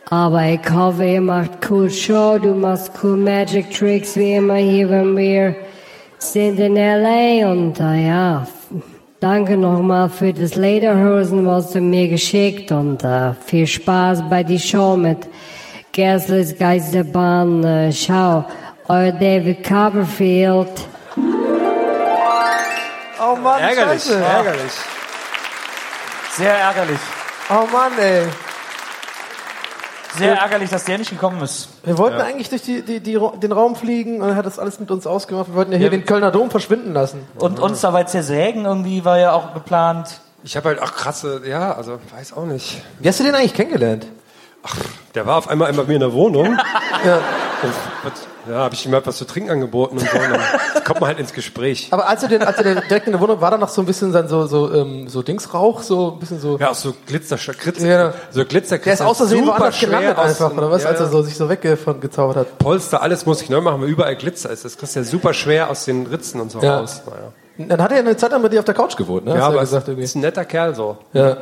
Aber 0.09 0.43
ich 0.45 0.61
hoffe, 0.73 1.05
ihr 1.05 1.21
macht 1.21 1.51
cool 1.71 1.89
Show, 1.91 2.39
du 2.39 2.55
machst 2.55 2.91
cool 3.03 3.17
Magic 3.17 3.71
Tricks 3.73 4.17
wie 4.17 4.35
immer 4.35 4.57
hier, 4.57 4.89
wenn 4.91 5.17
wir 5.17 5.55
sind 6.19 6.59
in 6.59 6.77
L.A. 6.77 7.51
Und 7.51 7.79
äh, 7.79 8.09
ja, 8.09 8.47
danke 9.21 9.57
nochmal 9.57 10.09
für 10.09 10.33
das 10.33 10.57
Lederhosen, 10.57 11.47
was 11.47 11.71
du 11.73 11.81
mir 11.81 12.09
geschickt 12.09 12.73
und 12.73 13.05
äh, 13.05 13.35
viel 13.47 13.67
Spaß 13.67 14.29
bei 14.29 14.43
die 14.43 14.59
Show 14.59 14.97
mit 14.97 15.29
Gersles 15.93 16.59
Geisterbahn. 16.59 17.63
Äh, 17.63 17.93
schau, 17.93 18.45
euer 18.89 19.13
David 19.13 19.63
Copperfield. 19.63 20.69
Oh 23.23 23.37
Mann, 23.37 23.61
Ärgerlich, 23.61 24.03
scheiße. 24.03 24.17
ärgerlich. 24.25 24.73
Sehr 26.33 26.55
ärgerlich. 26.55 26.99
Oh 27.51 27.67
Mann, 27.73 27.93
ey. 28.01 28.23
Sehr 30.17 30.39
ärgerlich, 30.39 30.71
dass 30.71 30.85
der 30.85 30.99
nicht 30.99 31.11
gekommen 31.11 31.41
ist. 31.43 31.69
Wir 31.85 31.97
wollten 31.99 32.21
eigentlich 32.21 32.49
durch 32.49 32.63
die, 32.63 32.83
die, 32.83 33.01
die, 33.01 33.19
den 33.43 33.53
Raum 33.53 33.77
fliegen 33.77 34.23
und 34.23 34.31
er 34.31 34.37
hat 34.37 34.47
das 34.47 34.59
alles 34.59 34.81
mit 34.81 34.91
uns 34.91 35.07
ausgemacht. 35.07 35.49
Wir 35.49 35.55
wollten 35.55 35.73
ja 35.73 35.79
hier 35.79 35.91
den 35.91 36.05
Kölner 36.05 36.31
Dom 36.31 36.51
verschwinden 36.51 36.93
lassen. 36.93 37.27
Und 37.37 37.61
uns 37.61 37.81
dabei 37.81 38.05
zersägen 38.05 38.65
irgendwie 38.65 39.05
war 39.05 39.19
ja 39.19 39.33
auch 39.33 39.55
geplant. 39.55 40.21
Ich 40.43 40.57
habe 40.57 40.71
halt 40.71 40.83
auch 40.83 40.93
krasse, 40.95 41.43
ja, 41.47 41.73
also 41.73 41.99
weiß 42.17 42.33
auch 42.33 42.47
nicht. 42.47 42.83
Wie 42.99 43.09
hast 43.09 43.21
du 43.21 43.25
den 43.25 43.35
eigentlich 43.35 43.55
kennengelernt? 43.55 44.07
Der 45.15 45.27
war 45.27 45.37
auf 45.37 45.49
einmal 45.49 45.69
einmal 45.69 45.85
bei 45.85 45.91
mir 45.91 45.95
in 45.95 46.01
der 46.01 46.13
Wohnung. 46.13 46.59
Ja. 47.05 47.21
Ja, 48.49 48.55
habe 48.57 48.75
ich 48.75 48.87
ihm 48.87 48.93
halt 48.93 49.07
was 49.07 49.17
zu 49.17 49.25
trinken 49.27 49.51
angeboten 49.51 49.99
und 49.99 50.09
so. 50.09 50.17
Und 50.17 50.31
dann 50.31 50.41
kommt 50.85 51.01
man 51.01 51.09
halt 51.09 51.19
ins 51.19 51.33
Gespräch. 51.33 51.89
Aber 51.91 52.09
als 52.09 52.21
du 52.23 52.29
den, 52.29 52.43
als 52.43 52.57
du 52.57 52.63
den 52.65 52.81
direkt 52.89 53.07
in 53.07 53.13
der 53.13 53.21
Wohnung 53.21 53.41
war, 53.41 53.51
da 53.51 53.59
noch 53.59 53.69
so 53.69 53.83
ein 53.83 53.87
bisschen 53.87 54.13
dann 54.13 54.29
so, 54.29 54.47
so, 54.47 54.73
ähm, 54.73 55.09
so 55.09 55.23
Dingsrauch, 55.23 55.83
so 55.83 56.13
ein 56.13 56.19
bisschen 56.19 56.41
so. 56.41 56.59
Ja, 56.59 56.71
auch 56.71 56.75
so 56.75 56.95
Glitzer, 57.07 57.37
Glitzer, 57.37 57.87
Ja. 57.87 58.15
so 58.31 58.45
Glitzer. 58.45 58.79
Der 58.79 58.93
ist 58.95 58.99
super 59.01 59.47
woanders 59.47 59.79
gelandet 59.79 60.17
aus- 60.17 60.29
einfach, 60.41 60.57
oder 60.57 60.71
was? 60.71 60.83
Ja, 60.85 60.89
Als 60.91 61.01
er 61.01 61.07
so, 61.09 61.23
sich 61.23 61.37
so 61.37 61.49
weggezaubert 61.49 62.37
hat. 62.37 62.59
Polster, 62.59 63.03
alles 63.03 63.27
muss 63.27 63.43
ich 63.43 63.51
neu 63.51 63.61
machen, 63.61 63.83
weil 63.83 63.89
überall 63.89 64.17
Glitzer 64.17 64.51
ist. 64.51 64.65
Das 64.65 64.77
kriegst 64.79 64.97
du 64.97 65.01
ja 65.01 65.05
super 65.05 65.35
schwer 65.35 65.69
aus 65.71 65.85
den 65.85 66.07
Ritzen 66.07 66.41
und 66.41 66.51
so 66.51 66.61
Ja. 66.61 66.79
raus. 66.79 67.03
Naja. 67.07 67.69
Dann 67.69 67.83
hat 67.83 67.91
er 67.91 67.99
ja 67.99 68.03
eine 68.05 68.17
Zeit 68.17 68.33
lang 68.33 68.41
mit 68.41 68.53
dir 68.55 68.61
auf 68.61 68.65
der 68.65 68.75
Couch 68.75 68.97
gewohnt, 68.97 69.27
ne? 69.27 69.33
Ja, 69.33 69.41
Hast 69.41 69.45
aber 69.49 69.61
gesagt, 69.61 69.89
ist 69.89 70.15
ein 70.15 70.21
netter 70.23 70.47
Kerl 70.47 70.75
so. 70.75 70.97
Ja. 71.13 71.37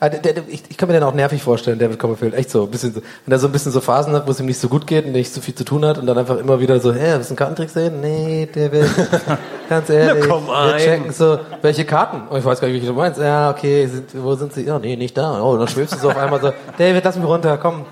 Ah, 0.00 0.08
ich, 0.48 0.62
ich 0.68 0.76
kann 0.76 0.88
mir 0.88 0.94
den 0.94 1.02
auch 1.02 1.12
nervig 1.12 1.42
vorstellen, 1.42 1.78
David 1.78 1.98
Copperfield. 1.98 2.34
Echt 2.34 2.50
so. 2.50 2.64
Ein 2.64 2.70
bisschen 2.70 2.94
so. 2.94 3.00
Wenn 3.26 3.32
er 3.32 3.38
so 3.38 3.48
ein 3.48 3.52
bisschen 3.52 3.72
so 3.72 3.80
Phasen 3.80 4.12
hat, 4.14 4.26
wo 4.26 4.30
es 4.30 4.38
ihm 4.38 4.46
nicht 4.46 4.60
so 4.60 4.68
gut 4.68 4.86
geht 4.86 5.06
und 5.06 5.12
nicht 5.12 5.32
so 5.32 5.40
viel 5.40 5.54
zu 5.54 5.64
tun 5.64 5.84
hat 5.84 5.98
und 5.98 6.06
dann 6.06 6.16
einfach 6.16 6.38
immer 6.38 6.60
wieder 6.60 6.78
so, 6.78 6.92
hä, 6.92 7.14
willst 7.14 7.30
du 7.30 7.32
einen 7.32 7.36
Kartentrick 7.36 7.70
sehen? 7.70 8.00
Nee, 8.00 8.48
David. 8.52 8.88
Ganz 9.68 9.90
ehrlich. 9.90 10.24
Na, 10.26 10.34
komm 10.34 10.46
Wir 10.46 10.74
ein. 10.74 10.78
checken 10.78 11.12
so, 11.12 11.40
welche 11.62 11.84
Karten? 11.84 12.22
Oh, 12.30 12.36
ich 12.36 12.44
weiß 12.44 12.60
gar 12.60 12.68
nicht, 12.68 12.76
welche 12.76 12.86
du 12.86 12.92
meinst. 12.92 13.20
Ja, 13.20 13.50
okay, 13.50 13.86
sind, 13.86 14.10
wo 14.14 14.34
sind 14.36 14.52
sie? 14.52 14.64
Ja, 14.64 14.78
nee, 14.78 14.94
nicht 14.94 15.16
da. 15.16 15.42
Oh, 15.42 15.56
dann 15.56 15.66
schwebst 15.68 15.94
du 15.94 15.98
so 15.98 16.10
auf 16.10 16.16
einmal 16.16 16.40
so, 16.40 16.52
David, 16.78 17.04
lass 17.04 17.16
mich 17.16 17.26
runter, 17.26 17.58
komm. 17.58 17.84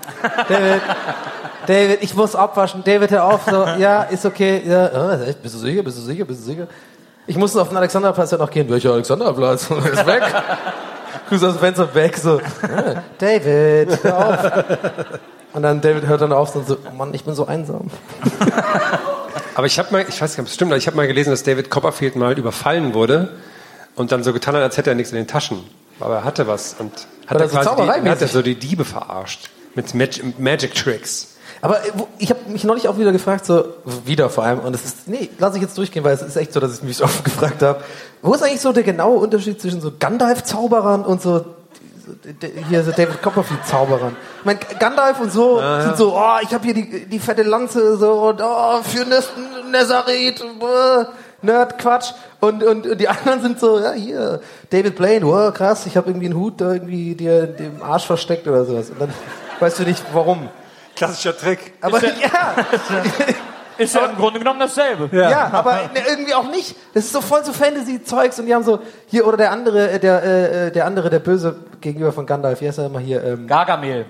David. 0.47 0.81
David, 1.67 2.01
ich 2.01 2.15
muss 2.15 2.35
abwaschen. 2.35 2.83
David, 2.85 3.11
hör 3.11 3.25
auf. 3.25 3.41
So, 3.45 3.65
ja, 3.77 4.03
ist 4.03 4.25
okay. 4.25 4.61
Ja, 4.65 4.89
oh? 4.93 5.33
Bist 5.43 5.55
du 5.55 5.59
sicher? 5.59 5.83
Bist 5.83 5.97
du 5.97 6.01
sicher? 6.01 6.23
Bist 6.23 6.39
du 6.41 6.45
sicher? 6.45 6.67
Ich 7.27 7.37
muss 7.37 7.55
auf 7.57 7.67
den 7.67 7.77
Alexanderplatz 7.77 8.31
ja 8.31 8.37
noch 8.37 8.49
gehen. 8.49 8.69
Welcher 8.69 8.93
Alexanderplatz? 8.93 9.63
ist 9.69 10.07
weg. 10.07 10.23
Guckst 11.29 11.43
aus 11.43 11.53
dem 11.53 11.59
Fenster 11.59 11.93
weg, 11.93 12.17
so, 12.17 12.39
ah, 12.61 13.03
David, 13.17 14.03
hör 14.03 14.17
auf. 14.17 14.65
Und 15.53 15.63
dann 15.63 15.81
David 15.81 16.05
hört 16.05 16.21
dann 16.21 16.33
auf 16.33 16.55
und 16.55 16.67
so, 16.67 16.77
oh 16.87 16.95
Mann, 16.95 17.15
ich 17.15 17.23
bin 17.23 17.33
so 17.33 17.47
einsam. 17.47 17.89
Aber 19.55 19.65
ich 19.65 19.79
habe 19.79 19.91
mal, 19.91 20.05
ich 20.07 20.21
weiß 20.21 20.31
nicht, 20.31 20.39
ob 20.39 20.45
es 20.45 20.53
stimmt, 20.53 20.71
aber 20.71 20.77
ich 20.77 20.85
habe 20.85 20.95
mal 20.95 21.07
gelesen, 21.07 21.31
dass 21.31 21.41
David 21.41 21.71
Copperfield 21.71 22.15
mal 22.15 22.37
überfallen 22.37 22.93
wurde 22.93 23.33
und 23.95 24.11
dann 24.11 24.23
so 24.23 24.33
getan 24.33 24.55
hat, 24.55 24.61
als 24.61 24.77
hätte 24.77 24.91
er 24.91 24.95
nichts 24.95 25.11
in 25.11 25.17
den 25.17 25.25
Taschen. 25.25 25.63
Aber 25.99 26.17
er 26.17 26.23
hatte 26.25 26.45
was 26.45 26.75
und 26.77 26.91
hat 27.25 27.41
er 27.41 27.49
so 27.49 27.57
quasi 27.57 28.01
die, 28.03 28.09
hat 28.09 28.21
er 28.21 28.27
so 28.27 28.43
die 28.43 28.53
Diebe 28.53 28.85
verarscht. 28.85 29.49
Mit 29.73 29.95
Mag 29.95 30.09
Magic 30.37 30.75
Tricks. 30.75 31.36
Aber 31.61 31.83
äh, 31.83 31.91
ich 32.17 32.29
habe 32.29 32.39
mich 32.49 32.63
neulich 32.63 32.87
auch 32.87 32.97
wieder 32.97 33.11
gefragt, 33.11 33.45
so, 33.45 33.65
wieder 34.05 34.29
vor 34.29 34.43
allem, 34.43 34.59
und 34.59 34.73
es 34.73 34.85
ist, 34.85 35.07
nee, 35.07 35.29
lass 35.39 35.55
ich 35.55 35.61
jetzt 35.61 35.77
durchgehen, 35.77 36.03
weil 36.03 36.13
es 36.13 36.21
ist 36.21 36.35
echt 36.35 36.53
so, 36.53 36.59
dass 36.59 36.75
ich 36.75 36.83
mich 36.83 37.03
oft 37.03 37.23
gefragt 37.23 37.61
habe, 37.61 37.81
wo 38.21 38.33
ist 38.33 38.43
eigentlich 38.43 38.61
so 38.61 38.71
der 38.71 38.83
genaue 38.83 39.17
Unterschied 39.17 39.61
zwischen 39.61 39.81
so 39.81 39.91
Gandalf-Zauberern 39.97 41.05
und 41.05 41.21
so, 41.21 41.45
hier 42.69 42.83
so 42.83 42.91
David 42.91 43.21
Copperfield-Zauberern? 43.21 44.15
Ich 44.39 44.45
meine, 44.45 44.59
Gandalf 44.79 45.19
und 45.19 45.31
so 45.31 45.59
sind 45.81 45.97
so, 45.97 46.15
oh, 46.15 46.37
ich 46.41 46.53
habe 46.53 46.63
hier 46.63 46.73
die, 46.73 47.05
die 47.05 47.19
fette 47.19 47.43
Lanze, 47.43 47.97
so, 47.97 48.11
und 48.29 48.41
oh, 48.41 48.81
für 48.83 49.05
Nazareth, 49.71 50.41
äh, 50.41 51.05
Nerd-Quatsch. 51.41 52.13
Und, 52.39 52.63
und, 52.63 52.87
und 52.87 52.99
die 52.99 53.07
anderen 53.07 53.41
sind 53.41 53.59
so, 53.59 53.79
ja, 53.79 53.91
hier, 53.91 54.41
David 54.69 54.95
Blaine, 54.95 55.25
wow, 55.25 55.53
krass, 55.53 55.85
ich 55.85 55.97
habe 55.97 56.09
irgendwie 56.09 56.27
einen 56.27 56.37
Hut 56.37 56.61
da 56.61 56.73
irgendwie 56.73 57.15
dir 57.15 57.55
im 57.57 57.81
Arsch 57.81 58.05
versteckt 58.05 58.47
oder 58.47 58.65
sowas. 58.65 58.89
Und 58.89 59.01
dann 59.01 59.13
weißt 59.59 59.79
du 59.79 59.83
nicht, 59.83 60.03
warum. 60.13 60.49
Klassischer 60.97 61.37
Trick. 61.37 61.73
Aber 61.79 62.03
ja, 62.03 62.55
Ist 63.77 63.93
ja 63.93 64.07
im 64.07 64.15
Grunde 64.15 64.39
genommen 64.39 64.59
dasselbe. 64.59 65.15
ja, 65.15 65.49
aber 65.53 65.73
ne, 65.93 66.01
irgendwie 66.09 66.33
auch 66.33 66.49
nicht. 66.49 66.75
Das 66.95 67.05
ist 67.05 67.13
so 67.13 67.21
voll 67.21 67.45
so 67.45 67.53
Fantasy-Zeugs 67.53 68.39
und 68.39 68.47
die 68.47 68.55
haben 68.55 68.63
so 68.63 68.79
hier 69.05 69.27
oder 69.27 69.37
der 69.37 69.51
andere, 69.51 69.91
äh, 69.91 69.99
der 69.99 70.23
äh, 70.23 70.71
der 70.71 70.85
andere, 70.85 71.11
der 71.11 71.19
Böse 71.19 71.55
gegenüber 71.79 72.11
von 72.11 72.25
Gandalf. 72.25 72.59
Wie 72.61 72.67
heißt 72.67 72.79
er 72.79 72.87
immer 72.87 72.99
hier? 72.99 73.23
Ähm, 73.23 73.45
Gargamel. 73.45 74.07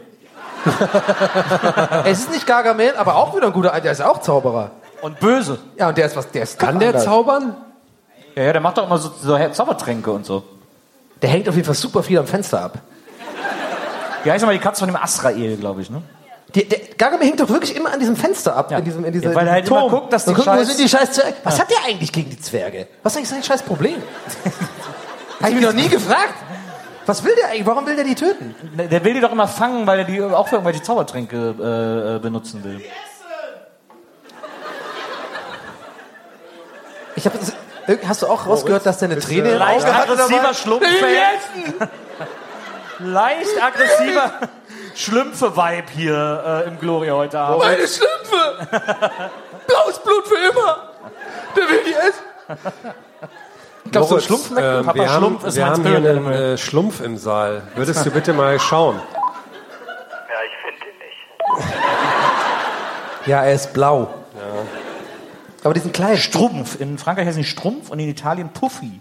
es 2.06 2.20
ist 2.20 2.32
nicht 2.32 2.48
Gargamel, 2.48 2.96
aber 2.96 3.18
auch 3.18 3.36
wieder 3.36 3.48
ein 3.48 3.54
guter. 3.54 3.78
Der 3.82 3.92
ist 3.92 4.02
auch 4.02 4.22
Zauberer. 4.22 4.72
Und 5.02 5.20
böse. 5.20 5.60
Ja, 5.78 5.90
und 5.90 5.98
der 5.98 6.06
ist 6.06 6.16
was. 6.16 6.32
Der 6.32 6.44
ist 6.44 6.58
Kann 6.58 6.80
der 6.80 6.90
anders. 6.90 7.04
zaubern? 7.04 7.56
Ja, 8.36 8.44
ja, 8.44 8.52
der 8.54 8.62
macht 8.62 8.78
doch 8.78 8.86
immer 8.86 8.98
so, 8.98 9.12
so 9.22 9.38
Zaubertränke 9.52 10.12
und 10.12 10.26
so. 10.26 10.44
Der 11.22 11.30
hängt 11.30 11.50
auf 11.50 11.56
jeden 11.56 11.66
Fall 11.66 11.76
super 11.76 12.04
viel 12.04 12.20
am 12.20 12.28
Fenster 12.28 12.62
ab. 12.62 12.78
Wie 14.24 14.32
heißt 14.32 14.42
nochmal 14.42 14.58
die 14.58 14.64
Katze 14.64 14.80
von 14.80 14.88
dem 14.88 14.96
Asrael, 14.96 15.58
glaube 15.58 15.82
ich, 15.82 15.90
ne? 15.90 16.02
Die, 16.58 16.68
der 16.68 16.80
Gargamel 16.98 17.28
hängt 17.28 17.40
doch 17.40 17.50
wirklich 17.50 17.76
immer 17.76 17.94
an 17.94 18.00
diesem 18.00 18.16
Fenster 18.16 18.56
ab, 18.56 18.72
Ja. 18.72 18.80
in 18.80 18.86
diesem, 18.86 19.06
in 19.06 19.14
diesem, 19.14 19.30
Ja, 19.30 19.36
weil 19.36 19.46
er 19.46 19.54
halt 19.54 19.66
diesem 19.66 19.78
immer 19.78 19.90
Turm. 19.90 20.00
guckt, 20.02 20.14
dass 20.14 20.26
die 20.26 20.36
wo 20.36 20.42
scheiß- 20.42 20.64
sind 20.66 20.80
die 20.80 20.90
scheiß 20.90 21.12
Zwerge? 21.12 21.36
Was 21.44 21.60
hat 21.60 21.70
der 21.70 21.78
eigentlich 21.86 22.12
gegen 22.12 22.32
die 22.32 22.40
Zwerge? 22.42 22.88
Was 23.04 23.14
ist 23.14 23.18
eigentlich 23.18 23.30
sein 23.30 23.44
scheiß 23.44 23.62
Problem? 23.62 24.02
Habe 25.40 25.50
ich 25.50 25.56
mich 25.56 25.64
noch 25.64 25.74
nie 25.74 25.88
gefragt. 25.88 26.34
Was 27.06 27.24
will 27.24 27.36
der 27.36 27.50
eigentlich? 27.50 27.68
Warum 27.68 27.86
will 27.86 27.96
der 27.96 28.06
die 28.06 28.16
töten? 28.16 28.56
Der 28.76 29.04
will 29.04 29.14
die 29.14 29.20
doch 29.22 29.32
immer 29.32 29.48
fangen, 29.48 29.86
weil 29.86 30.00
er 30.00 30.06
die 30.06 30.20
auch 30.20 30.48
für 30.48 30.56
irgendwelche 30.56 30.82
Zaubertränke 30.82 31.36
äh, 31.60 32.16
äh, 32.16 32.20
benutzen 32.20 32.64
will. 32.64 32.82
Ich 37.16 37.26
habe 37.28 37.38
hast 38.08 38.22
du 38.24 38.28
auch 38.28 38.48
rausgehört, 38.48 38.86
dass 38.86 38.98
der 38.98 39.10
eine 39.12 39.20
Träne 39.20 39.52
im 39.52 39.60
Leicht 39.60 39.86
Auge 39.86 39.94
hat? 39.96 40.10
oder 40.10 40.24
aggressiver 40.24 40.50
was? 40.50 40.60
Schlumpf. 40.60 40.86
Leicht 43.00 43.64
aggressiver 43.64 44.32
Schlümpfe-Vibe 44.98 45.92
hier 45.96 46.64
äh, 46.66 46.68
im 46.68 46.80
Gloria 46.80 47.14
heute 47.14 47.40
Abend. 47.40 47.60
Meine 47.60 47.88
Schlümpfe! 47.88 48.68
Blaues 49.68 50.00
Blut 50.00 50.28
für 50.28 50.50
immer! 50.50 50.90
Der 51.56 51.64
will 51.70 51.84
die 51.86 51.94
essen! 51.94 52.24
Ich 53.86 53.92
glaube, 53.92 54.08
so 54.08 54.16
ein 54.16 54.22
Schlumpf 54.22 54.52
ähm, 54.58 54.86
Papa 54.86 54.96
wir 54.96 55.10
haben, 55.14 55.24
Schlumpf 55.24 55.44
ist 55.46 55.56
wir 55.56 55.66
mein 55.66 55.74
haben 55.74 55.86
hier 55.86 55.98
einen 55.98 56.32
äh, 56.32 56.58
Schlumpf 56.58 57.02
im 57.02 57.18
Saal. 57.18 57.62
Würdest 57.76 58.06
du 58.08 58.12
bitte 58.12 58.34
mal 58.34 58.60
schauen? 58.60 58.96
Ja, 58.96 60.36
ich 60.46 60.52
finde 60.64 60.84
ihn 60.90 61.66
nicht. 61.68 63.28
Ja, 63.28 63.44
er 63.44 63.54
ist 63.54 63.74
blau. 63.74 64.14
Aber 65.64 65.74
die 65.76 65.80
sind 65.80 65.94
klein. 65.94 66.18
Strumpf. 66.18 66.80
In 66.80 66.98
Frankreich 66.98 67.28
heißt 67.28 67.38
ihn 67.38 67.44
Strumpf 67.44 67.92
und 67.92 68.00
in 68.00 68.10
Italien 68.10 68.50
Puffy. 68.50 69.00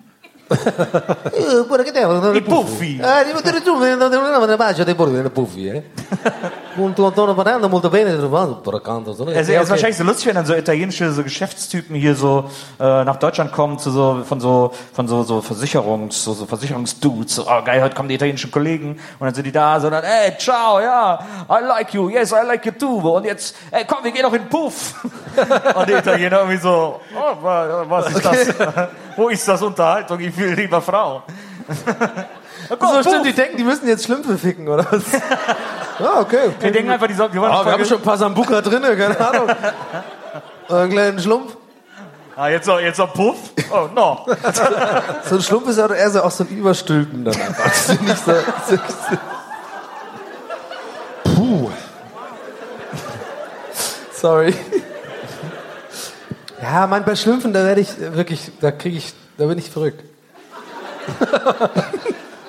Eh, 0.48 1.64
pure 1.66 1.82
che 1.82 1.90
devono 1.90 2.32
I 2.32 2.42
puffi. 2.42 2.98
Eh, 2.98 3.24
devo 3.24 3.40
dire 3.40 3.60
tu, 3.62 3.76
non 3.76 4.46
ne 4.46 4.56
faccio 4.56 4.84
dei 4.84 4.94
pure 4.94 5.10
dei 5.10 5.30
puffi, 5.30 5.66
eh. 5.66 5.82
Es 9.36 9.48
ist 9.62 9.70
wahrscheinlich 9.70 9.96
so 9.96 10.04
lustig, 10.04 10.26
wenn 10.26 10.34
dann 10.34 10.46
so 10.46 10.54
italienische 10.54 11.10
so 11.12 11.22
Geschäftstypen 11.22 11.96
hier 11.96 12.14
so 12.14 12.50
äh, 12.78 13.04
nach 13.04 13.16
Deutschland 13.16 13.52
kommen 13.52 13.78
zu 13.78 13.90
so 13.90 14.22
von 14.28 14.40
so 14.40 14.72
von 14.92 15.08
so 15.08 15.22
so 15.22 15.40
Versicherungs 15.40 16.22
so, 16.24 16.32
so 16.34 16.46
Versicherungsdudes. 16.46 17.34
So, 17.36 17.42
oh 17.46 17.62
geil, 17.64 17.82
heute 17.82 17.94
kommen 17.94 18.08
die 18.08 18.14
italienischen 18.16 18.50
Kollegen 18.50 18.92
und 19.18 19.26
dann 19.26 19.34
sind 19.34 19.44
die 19.44 19.52
da, 19.52 19.78
so 19.80 19.90
dann, 19.90 20.04
ey, 20.04 20.36
ciao, 20.38 20.80
ja, 20.80 21.18
I 21.50 21.64
like 21.64 21.92
you, 21.94 22.08
yes, 22.10 22.32
I 22.32 22.46
like 22.46 22.64
you 22.66 22.72
too. 22.72 22.98
Und 23.16 23.24
jetzt, 23.24 23.54
ey, 23.70 23.84
komm, 23.86 24.04
wir 24.04 24.12
gehen 24.12 24.22
noch 24.22 24.32
in 24.32 24.42
den 24.42 24.48
Puff. 24.48 24.94
und 25.74 25.88
die 25.88 25.92
Italiener 25.94 26.38
irgendwie 26.40 26.58
so, 26.58 27.00
oh, 27.14 27.42
wa- 27.42 27.84
was 27.88 28.10
ist 28.10 28.24
das? 28.24 28.54
Wo 29.16 29.28
ist 29.28 29.46
das 29.48 29.62
Unterhaltung? 29.62 30.20
Ich 30.20 30.36
will 30.36 30.52
lieber 30.54 30.80
Frau. 30.82 31.22
So 32.68 33.02
stimmt, 33.02 33.26
die 33.26 33.32
denken, 33.32 33.56
die 33.56 33.64
müssen 33.64 33.88
jetzt 33.88 34.04
Schlümpfe 34.04 34.36
ficken, 34.38 34.68
oder 34.68 34.86
was? 34.90 35.02
Ja, 35.98 36.20
okay. 36.20 36.50
Wir 36.58 36.72
denken 36.72 36.90
einfach, 36.90 37.06
die 37.06 37.14
sollen, 37.14 37.32
wir 37.32 37.42
Ah, 37.42 37.64
wir 37.64 37.72
haben 37.72 37.84
schon 37.84 37.98
ein 37.98 38.02
paar 38.02 38.16
Sambuka 38.16 38.60
drinne, 38.60 38.96
keine 38.96 39.20
Ahnung. 39.20 39.48
Einen 40.68 40.90
kleinen 40.90 41.20
Schlumpf. 41.20 41.56
Ah, 42.34 42.48
jetzt 42.48 42.66
noch, 42.66 42.80
jetzt 42.80 42.98
noch 42.98 43.14
Puff? 43.14 43.36
Oh, 43.70 43.88
no. 43.94 44.26
So 45.24 45.36
ein 45.36 45.42
Schlumpf 45.42 45.68
ist 45.68 45.78
ja 45.78 45.86
eher 45.88 46.10
so 46.10 46.22
auch 46.22 46.30
so 46.30 46.44
ein 46.44 46.48
Überstülpen 46.48 47.24
dann 47.24 47.34
einfach. 47.34 47.66
Ist 47.66 48.02
nicht 48.02 48.24
so, 48.24 48.32
Puh. 51.22 51.70
Sorry. 54.12 54.54
Ja, 56.60 56.86
man, 56.86 57.04
bei 57.04 57.14
Schlümpfen, 57.14 57.52
da 57.52 57.64
werde 57.64 57.80
ich 57.80 57.98
wirklich, 57.98 58.50
da 58.60 58.70
kriege 58.72 58.98
ich, 58.98 59.14
da 59.38 59.46
bin 59.46 59.56
ich 59.58 59.70
verrückt. 59.70 60.02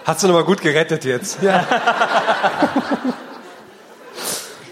Hast 0.07 0.23
du 0.23 0.27
nochmal 0.27 0.45
gut 0.45 0.61
gerettet 0.61 1.03
jetzt. 1.05 1.41
Ja. 1.43 1.65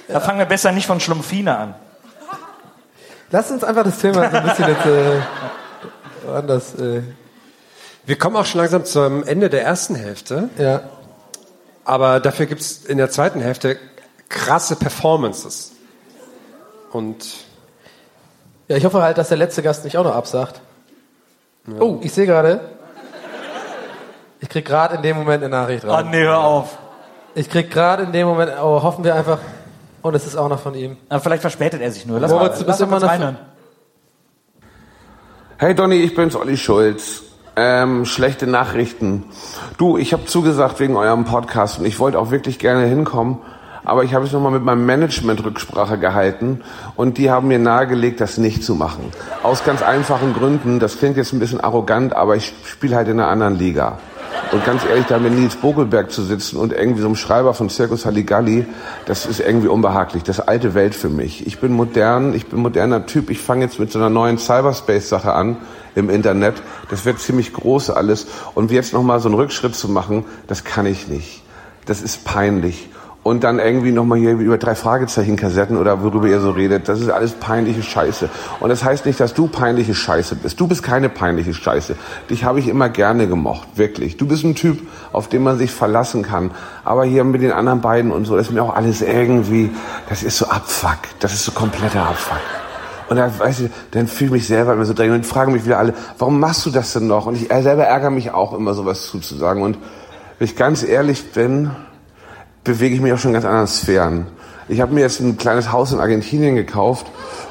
Da 0.07 0.19
fangen 0.19 0.37
wir 0.37 0.45
besser 0.45 0.71
nicht 0.71 0.85
von 0.85 0.99
Schlumpfine 0.99 1.57
an. 1.57 1.73
Lass 3.31 3.49
uns 3.49 3.63
einfach 3.63 3.83
das 3.83 3.97
Thema 3.97 4.29
so 4.29 4.37
ein 4.37 4.43
bisschen 4.43 4.67
jetzt 4.67 4.85
äh, 4.85 6.31
anders. 6.33 6.75
Äh, 6.75 7.01
Wir 8.05 8.17
kommen 8.17 8.35
auch 8.35 8.45
schon 8.45 8.61
langsam 8.61 8.85
zum 8.85 9.23
Ende 9.23 9.49
der 9.49 9.63
ersten 9.63 9.95
Hälfte. 9.95 10.49
ja. 10.57 10.81
Aber 11.83 12.19
dafür 12.19 12.45
gibt 12.45 12.61
es 12.61 12.85
in 12.85 12.97
der 12.97 13.09
zweiten 13.09 13.41
Hälfte 13.41 13.77
krasse 14.29 14.75
Performances. 14.75 15.73
Und 16.91 17.25
ja, 18.67 18.77
ich 18.77 18.85
hoffe 18.85 19.01
halt, 19.03 19.17
dass 19.17 19.27
der 19.29 19.37
letzte 19.37 19.61
Gast 19.63 19.83
nicht 19.83 19.97
auch 19.97 20.03
noch 20.03 20.15
absagt. 20.15 20.61
Oh, 21.79 21.99
ich 22.01 22.13
sehe 22.13 22.25
gerade. 22.27 22.61
Ich 24.45 24.49
krieg 24.49 24.65
gerade 24.65 24.93
in 24.97 25.01
dem 25.01 25.17
Moment 25.17 25.43
eine 25.43 25.49
Nachricht 25.49 25.85
Oh, 25.85 25.91
rein. 25.91 26.11
nee, 26.11 26.21
hör 26.21 26.37
auf. 26.37 26.77
Ich 27.33 27.49
krieg 27.49 27.71
gerade 27.71 28.03
in 28.03 28.11
dem 28.11 28.27
Moment, 28.27 28.51
oh, 28.61 28.83
hoffen 28.83 29.03
wir 29.03 29.15
einfach. 29.15 29.39
Und 30.03 30.13
es 30.13 30.27
ist 30.27 30.35
auch 30.35 30.47
noch 30.49 30.59
von 30.59 30.75
ihm. 30.75 30.97
Aber 31.09 31.19
vielleicht 31.19 31.41
verspätet 31.41 31.81
er 31.81 31.91
sich 31.91 32.05
nur. 32.05 32.19
Lass 32.19 32.29
Moritz, 32.31 32.51
mal, 32.51 32.59
du 32.59 32.65
lass 32.67 32.77
bist 32.77 32.79
mal 32.81 32.85
immer 32.85 32.91
kurz 32.91 33.01
noch- 33.01 33.09
reinhören. 33.09 33.37
Hey 35.57 35.73
Donny, 35.73 35.95
ich 35.95 36.13
bin's, 36.13 36.35
Olli 36.35 36.57
Schulz. 36.57 37.23
Ähm, 37.55 38.05
schlechte 38.05 38.45
Nachrichten. 38.45 39.23
Du, 39.79 39.97
ich 39.97 40.13
habe 40.13 40.25
zugesagt 40.25 40.79
wegen 40.79 40.95
eurem 40.95 41.25
Podcast 41.25 41.79
und 41.79 41.85
ich 41.85 41.97
wollte 41.99 42.19
auch 42.19 42.29
wirklich 42.29 42.59
gerne 42.59 42.85
hinkommen, 42.85 43.39
aber 43.83 44.03
ich 44.03 44.13
habe 44.13 44.25
es 44.25 44.31
nochmal 44.31 44.51
mit 44.51 44.63
meinem 44.63 44.85
Management 44.85 45.43
Rücksprache 45.43 45.97
gehalten 45.97 46.61
und 46.95 47.17
die 47.17 47.31
haben 47.31 47.47
mir 47.47 47.57
nahegelegt, 47.57 48.21
das 48.21 48.37
nicht 48.37 48.63
zu 48.63 48.75
machen. 48.75 49.11
Aus 49.41 49.63
ganz 49.63 49.81
einfachen 49.81 50.33
Gründen. 50.35 50.79
Das 50.79 50.99
klingt 50.99 51.17
jetzt 51.17 51.33
ein 51.33 51.39
bisschen 51.39 51.61
arrogant, 51.61 52.15
aber 52.15 52.35
ich 52.35 52.53
spiele 52.65 52.95
halt 52.95 53.07
in 53.07 53.19
einer 53.19 53.29
anderen 53.29 53.57
Liga. 53.57 53.97
Und 54.51 54.63
ganz 54.65 54.85
ehrlich, 54.85 55.05
da 55.07 55.19
mit 55.19 55.33
Nils 55.33 55.55
Bogelberg 55.55 56.11
zu 56.11 56.23
sitzen 56.23 56.57
und 56.57 56.71
irgendwie 56.71 57.01
so 57.01 57.07
einem 57.07 57.15
Schreiber 57.15 57.53
von 57.53 57.69
Circus 57.69 58.05
Halligalli, 58.05 58.65
das 59.05 59.25
ist 59.25 59.39
irgendwie 59.39 59.67
unbehaglich. 59.67 60.23
Das 60.23 60.39
alte 60.39 60.73
Welt 60.73 60.95
für 60.95 61.09
mich. 61.09 61.45
Ich 61.47 61.59
bin 61.59 61.73
modern, 61.73 62.33
ich 62.33 62.45
bin 62.45 62.59
moderner 62.59 63.05
Typ. 63.05 63.29
Ich 63.29 63.39
fange 63.39 63.65
jetzt 63.65 63.79
mit 63.79 63.91
so 63.91 63.99
einer 63.99 64.09
neuen 64.09 64.37
Cyberspace-Sache 64.37 65.33
an 65.33 65.57
im 65.95 66.09
Internet. 66.09 66.61
Das 66.89 67.05
wird 67.05 67.19
ziemlich 67.19 67.53
groß 67.53 67.89
alles. 67.89 68.27
Und 68.53 68.71
jetzt 68.71 68.93
nochmal 68.93 69.19
so 69.19 69.27
einen 69.27 69.35
Rückschritt 69.35 69.75
zu 69.75 69.89
machen, 69.89 70.25
das 70.47 70.63
kann 70.63 70.85
ich 70.85 71.07
nicht. 71.07 71.43
Das 71.85 72.01
ist 72.01 72.23
peinlich. 72.23 72.89
Und 73.25 73.43
dann 73.43 73.57
irgendwie 73.57 73.91
nochmal 73.91 74.19
hier 74.19 74.33
über 74.33 74.59
drei 74.59 74.75
Fragezeichen-Kassetten 74.75 75.77
oder 75.77 76.03
worüber 76.03 76.27
ihr 76.27 76.39
so 76.39 76.51
redet. 76.51 76.87
Das 76.87 77.01
ist 77.01 77.09
alles 77.09 77.31
peinliche 77.31 77.81
Scheiße. 77.81 78.29
Und 78.59 78.69
das 78.69 78.83
heißt 78.83 79.07
nicht, 79.07 79.19
dass 79.19 79.33
du 79.33 79.47
peinliche 79.47 79.95
Scheiße 79.95 80.35
bist. 80.35 80.59
Du 80.59 80.67
bist 80.67 80.83
keine 80.83 81.09
peinliche 81.09 81.51
Scheiße. 81.51 81.95
Dich 82.29 82.43
habe 82.43 82.59
ich 82.59 82.67
immer 82.67 82.87
gerne 82.87 83.27
gemocht, 83.27 83.67
wirklich. 83.77 84.17
Du 84.17 84.27
bist 84.27 84.43
ein 84.43 84.53
Typ, 84.53 84.77
auf 85.11 85.27
den 85.27 85.41
man 85.41 85.57
sich 85.57 85.71
verlassen 85.71 86.21
kann. 86.21 86.51
Aber 86.83 87.03
hier 87.03 87.23
mit 87.23 87.41
den 87.41 87.51
anderen 87.51 87.81
beiden 87.81 88.11
und 88.11 88.25
so, 88.25 88.37
das 88.37 88.49
ist 88.49 88.53
mir 88.53 88.61
auch 88.61 88.75
alles 88.75 89.01
irgendwie, 89.01 89.71
das 90.07 90.21
ist 90.21 90.37
so 90.37 90.45
Abfuck. 90.45 90.99
Das 91.19 91.33
ist 91.33 91.45
so 91.45 91.51
kompletter 91.51 92.03
Abfuck. 92.03 92.37
Und 93.09 93.17
dann, 93.17 93.39
weißt 93.39 93.61
du, 93.61 93.69
dann 93.89 94.05
fühle 94.05 94.27
ich 94.27 94.33
mich 94.33 94.47
selber 94.47 94.73
immer 94.73 94.85
so 94.85 94.93
dringend 94.93 95.15
und 95.15 95.25
fragen 95.25 95.51
mich 95.51 95.65
wieder 95.65 95.79
alle, 95.79 95.95
warum 96.19 96.39
machst 96.39 96.63
du 96.67 96.69
das 96.69 96.93
denn 96.93 97.07
noch? 97.07 97.25
Und 97.25 97.33
ich 97.33 97.47
selber 97.47 97.85
ärgere 97.85 98.11
mich 98.11 98.29
auch 98.29 98.53
immer, 98.53 98.75
sowas 98.75 99.07
zuzusagen. 99.07 99.63
Und 99.63 99.79
wenn 100.37 100.45
ich 100.45 100.55
ganz 100.55 100.83
ehrlich 100.83 101.31
bin, 101.31 101.71
bewege 102.65 102.95
ich 102.95 103.01
mich 103.01 103.13
auch 103.13 103.17
schon 103.17 103.29
in 103.29 103.35
ganz 103.35 103.45
anderen 103.45 103.67
Sphären. 103.67 104.27
Ich 104.67 104.81
habe 104.81 104.93
mir 104.93 105.01
jetzt 105.01 105.21
ein 105.21 105.37
kleines 105.37 105.71
Haus 105.71 105.93
in 105.93 105.99
Argentinien 105.99 106.55
gekauft 106.55 107.05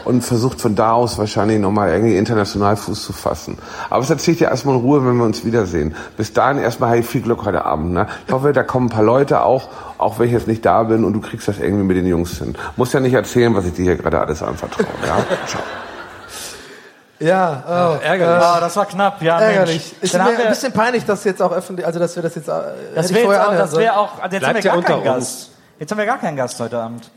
und 0.05 0.23
versucht 0.23 0.61
von 0.61 0.75
da 0.75 0.93
aus 0.93 1.17
wahrscheinlich 1.17 1.61
nochmal 1.61 1.91
irgendwie 1.93 2.17
international 2.17 2.77
Fuß 2.77 3.05
zu 3.05 3.13
fassen. 3.13 3.57
Aber 3.89 4.01
das 4.01 4.11
erzähle 4.11 4.33
ich 4.33 4.39
dir 4.41 4.49
erstmal 4.49 4.75
in 4.75 4.81
Ruhe, 4.81 5.07
wenn 5.07 5.17
wir 5.17 5.25
uns 5.25 5.45
wiedersehen. 5.45 5.95
Bis 6.17 6.33
dahin 6.33 6.59
erstmal 6.59 6.91
hey, 6.91 7.03
viel 7.05 7.23
Glück 7.23 7.45
heute 7.45 7.65
Abend. 7.65 7.93
Ne? 7.93 8.09
Ich 8.27 8.33
hoffe, 8.33 8.53
da 8.53 8.65
kommen 8.65 8.87
ein 8.87 8.91
paar 8.91 9.05
Leute 9.05 9.45
auch, 9.45 9.69
auch 9.97 10.19
wenn 10.19 10.27
ich 10.27 10.33
jetzt 10.33 10.49
nicht 10.49 10.67
da 10.67 10.83
bin 10.83 11.05
und 11.05 11.13
du 11.13 11.21
kriegst 11.21 11.47
das 11.47 11.61
irgendwie 11.61 11.85
mit 11.85 11.97
den 11.97 12.07
Jungs 12.07 12.37
hin. 12.39 12.57
Muss 12.77 12.93
ja 12.93 12.99
nicht 12.99 13.15
erzählen, 13.15 13.55
was 13.55 13.65
ich 13.65 13.75
dir 13.75 13.85
hier 13.85 13.97
gerade 13.97 14.21
alles 14.21 14.43
anvertraue. 14.43 14.87
Ja? 15.07 15.25
Ciao. 15.47 15.63
Ja, 17.21 17.63
oh, 18.01 18.05
ärgerlich. 18.05 18.45
Ah, 18.45 18.61
das 18.61 18.77
war 18.77 18.87
knapp, 18.87 19.23
ja. 19.23 19.39
ärgerlich. 19.41 19.93
Mensch. 19.93 20.03
Ist 20.03 20.15
Dann 20.15 20.23
mir 20.23 20.27
haben 20.29 20.39
wir- 20.39 20.45
ein 20.47 20.51
bisschen 20.51 20.73
peinlich, 20.73 21.05
dass 21.05 21.25
jetzt 21.25 21.41
auch 21.41 21.53
öffentlich, 21.53 21.87
also 21.87 21.99
dass 21.99 22.15
wir 22.17 22.23
das 22.23 22.35
jetzt, 22.35 22.49
äh, 22.49 22.53
Das 22.95 23.13
wäre 23.15 23.25
vorher 23.25 23.43
auch, 23.43 23.49
anhören 23.51 23.63
das 23.71 23.77
wär 23.79 23.93
sollen. 23.95 23.99
auch, 23.99 24.23
also 24.23 24.37
jetzt 24.37 24.41
Bleibt 24.41 24.45
haben 24.47 24.55
wir 24.55 24.63
ja 24.65 24.75
gar 24.75 24.83
keinen 24.83 24.99
unter 24.99 25.15
Gast. 25.15 25.51
Jetzt 25.79 25.91
haben 25.91 25.99
wir 25.99 26.07
gar 26.07 26.19
keinen 26.19 26.37
Gast 26.37 26.61
heute 26.61 26.79
Abend. 26.79 27.11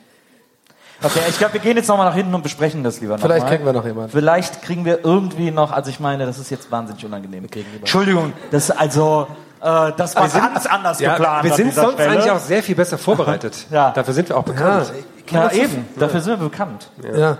Okay, 1.04 1.20
ich 1.30 1.38
glaube, 1.38 1.54
wir 1.54 1.60
gehen 1.62 1.78
jetzt 1.78 1.88
nochmal 1.88 2.08
nach 2.08 2.16
hinten 2.16 2.34
und 2.34 2.41
besprechen 2.41 2.84
das 2.84 3.00
lieber 3.02 3.14
nochmal. 3.18 3.30
Vielleicht 3.38 3.48
kriegen 3.48 3.66
wir 3.66 3.74
noch 3.74 3.86
jemanden. 3.86 4.10
Vielleicht 4.12 4.62
kriegen 4.64 4.84
wir 4.86 5.04
irgendwie 5.06 5.52
noch, 5.52 5.72
also 5.72 5.89
ich 5.91 6.00
meine, 6.00 6.26
das 6.26 6.39
ist 6.39 6.50
jetzt 6.50 6.72
wahnsinnig 6.72 7.06
unangenehm. 7.06 7.48
Entschuldigung, 7.80 8.34
das 8.50 8.72
also, 8.72 9.28
äh, 9.62 9.91
das 9.95 10.16
war 10.16 10.28
ganz 10.28 10.66
anders 10.66 11.00
ja, 11.00 11.12
geplant. 11.16 11.43
wir 11.43 11.54
sind 11.54 11.74
sonst 11.76 11.93
Stelle. 11.93 12.12
eigentlich 12.12 12.32
auch 12.32 12.39
sehr 12.39 12.64
viel 12.64 12.76
besser 12.76 12.98
vorbereitet. 12.98 13.68
Ja. 13.70 13.91
Dafür 13.91 14.14
sind 14.14 14.30
wir 14.30 14.38
auch 14.38 14.43
bekannt. 14.43 14.91
Ja, 15.30 15.52
eben, 15.52 15.88
dafür 15.98 16.22
sind 16.22 16.39
wir 16.39 16.50
bekannt. 16.50 16.89
Ja. 17.16 17.38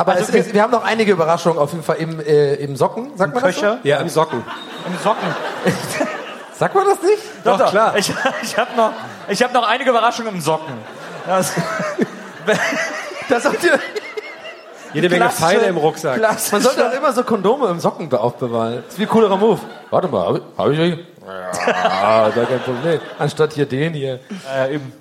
Aber 0.00 0.12
Also 0.12 0.24
es, 0.24 0.32
wir- 0.32 0.40
es, 0.40 0.52
wir 0.54 0.62
haben 0.62 0.70
noch 0.70 0.84
einige 0.84 1.12
Überraschungen 1.12 1.58
auf 1.58 1.72
jeden 1.72 1.84
Fall 1.84 1.96
im, 1.96 2.20
äh, 2.20 2.54
im 2.54 2.74
Socken. 2.76 3.10
Sagt 3.16 3.34
man 3.34 3.42
das 3.44 3.54
so? 3.54 3.60
Köcher, 3.60 3.78
Ja, 3.82 3.98
im 3.98 4.08
Socken. 4.08 4.42
im 4.86 4.98
Socken. 5.02 5.28
Sagt 6.58 6.74
man 6.74 6.84
das 6.86 7.02
nicht? 7.02 7.22
Doch, 7.44 7.70
klar. 7.70 7.96
Ich, 7.96 8.12
ich 8.42 8.56
habe 8.58 8.70
noch, 8.76 8.92
ich 9.28 9.42
hab 9.42 9.52
noch 9.52 9.66
einige 9.68 9.90
Überraschungen 9.90 10.34
im 10.34 10.40
Socken. 10.40 10.74
Das, 11.26 11.52
Das 13.28 13.44
habt 13.44 13.62
ihr, 13.62 13.78
Jede 14.92 15.08
Menge 15.08 15.24
Klassische- 15.26 15.46
Pfeile 15.50 15.66
im 15.66 15.76
Rucksack. 15.76 16.16
klassische- 16.16 16.52
man 16.52 16.62
sollte 16.62 16.88
auch 16.88 16.92
immer 16.92 17.12
so 17.12 17.22
Kondome 17.22 17.68
im 17.68 17.78
Socken 17.78 18.12
aufbewahren. 18.12 18.82
Das 18.84 18.94
ist 18.94 18.98
wie 18.98 19.02
ein 19.04 19.08
coolerer 19.08 19.36
Move. 19.36 19.60
Warte 19.90 20.08
mal, 20.08 20.26
hab 20.26 20.36
ich, 20.36 20.42
hab 20.58 20.68
ich? 20.70 20.98
Ja, 21.56 22.30
da 22.34 22.44
kein 22.44 22.60
Problem. 22.60 23.00
Anstatt 23.18 23.52
hier 23.52 23.66
den 23.66 23.92
hier. 23.94 24.18
äh, 24.52 24.74
eben. 24.74 24.92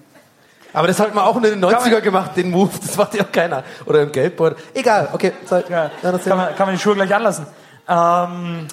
Aber 0.74 0.88
das 0.88 1.00
hat 1.00 1.14
man 1.16 1.24
auch 1.24 1.36
in 1.38 1.44
den 1.44 1.64
90er 1.64 2.02
gemacht, 2.02 2.32
den 2.36 2.52
Move. 2.52 2.70
Das 2.82 2.96
macht 2.96 3.16
ja 3.16 3.24
auch 3.24 3.32
keiner. 3.32 3.64
Oder 3.86 4.04
im 4.04 4.12
Geldbeutel. 4.12 4.58
Egal, 4.74 5.10
okay. 5.14 5.34
Zeit. 5.46 5.70
Ja, 5.70 5.90
Ja, 6.04 6.18
kann, 6.18 6.38
man, 6.38 6.56
kann 6.56 6.68
man 6.68 6.76
die 6.76 6.82
Schuhe 6.82 6.96
gleich 6.96 7.14
anlassen. 7.14 7.48
Ähm, 7.88 8.68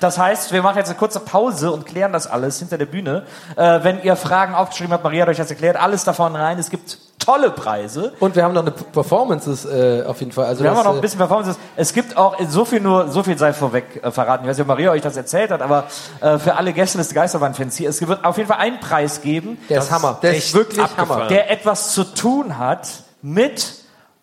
das 0.00 0.18
heißt, 0.18 0.52
wir 0.52 0.62
machen 0.62 0.78
jetzt 0.78 0.88
eine 0.88 0.98
kurze 0.98 1.20
Pause 1.20 1.70
und 1.70 1.86
klären 1.86 2.12
das 2.12 2.26
alles 2.26 2.58
hinter 2.58 2.78
der 2.78 2.86
Bühne. 2.86 3.24
Äh, 3.56 3.80
wenn 3.82 4.02
ihr 4.02 4.16
Fragen 4.16 4.54
aufgeschrieben 4.54 4.92
habt, 4.92 5.04
Maria 5.04 5.22
hat 5.22 5.28
euch 5.28 5.36
das 5.36 5.50
erklärt, 5.50 5.76
alles 5.76 6.04
davon 6.04 6.34
rein. 6.34 6.58
Es 6.58 6.70
gibt 6.70 6.98
tolle 7.18 7.50
Preise. 7.50 8.12
Und 8.20 8.36
wir 8.36 8.44
haben 8.44 8.52
noch 8.54 8.62
eine 8.62 8.70
Performances 8.70 9.64
äh, 9.64 10.04
auf 10.06 10.20
jeden 10.20 10.32
Fall. 10.32 10.46
Also 10.46 10.62
Wir 10.62 10.70
haben 10.70 10.76
das, 10.76 10.84
auch 10.84 10.88
noch 10.88 10.92
ein 10.94 10.98
äh, 10.98 11.02
bisschen 11.02 11.18
Performances. 11.18 11.56
Es 11.76 11.92
gibt 11.92 12.16
auch 12.16 12.36
so 12.48 12.64
viel 12.64 12.80
nur, 12.80 13.08
so 13.10 13.22
viel 13.22 13.38
sei 13.38 13.52
vorweg 13.52 14.00
äh, 14.02 14.10
verraten. 14.10 14.44
Ich 14.44 14.50
weiß 14.50 14.56
nicht, 14.58 14.62
ob 14.64 14.68
Maria 14.68 14.90
euch 14.90 15.02
das 15.02 15.16
erzählt 15.16 15.50
hat, 15.50 15.62
aber 15.62 15.84
äh, 16.20 16.38
für 16.38 16.56
alle 16.56 16.72
Gäste 16.72 16.98
des 16.98 17.14
Geisterbahn-Fans 17.14 17.76
hier, 17.76 17.88
es 17.88 18.06
wird 18.06 18.24
auf 18.24 18.36
jeden 18.36 18.48
Fall 18.48 18.58
einen 18.58 18.80
Preis 18.80 19.20
geben, 19.22 19.58
Der 19.68 19.78
ist 19.78 19.90
Hammer. 19.90 20.18
Der 20.22 20.36
ist 20.36 20.52
wirklich 20.54 20.86
Hammer. 20.96 21.28
der 21.28 21.50
etwas 21.50 21.92
zu 21.92 22.04
tun 22.04 22.58
hat 22.58 22.88
mit 23.22 23.74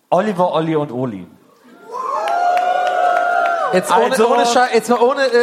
Oliver, 0.09 0.53
Olli 0.53 0.75
und 0.75 0.91
Oli. 0.91 1.25
Jetzt 3.73 3.91
ohne, 3.91 4.11
Also- 4.11 4.27
ohne 4.27 4.43
jetzt 4.73 4.89
mal 4.89 4.99
ohne 4.99 5.21
äh, 5.21 5.37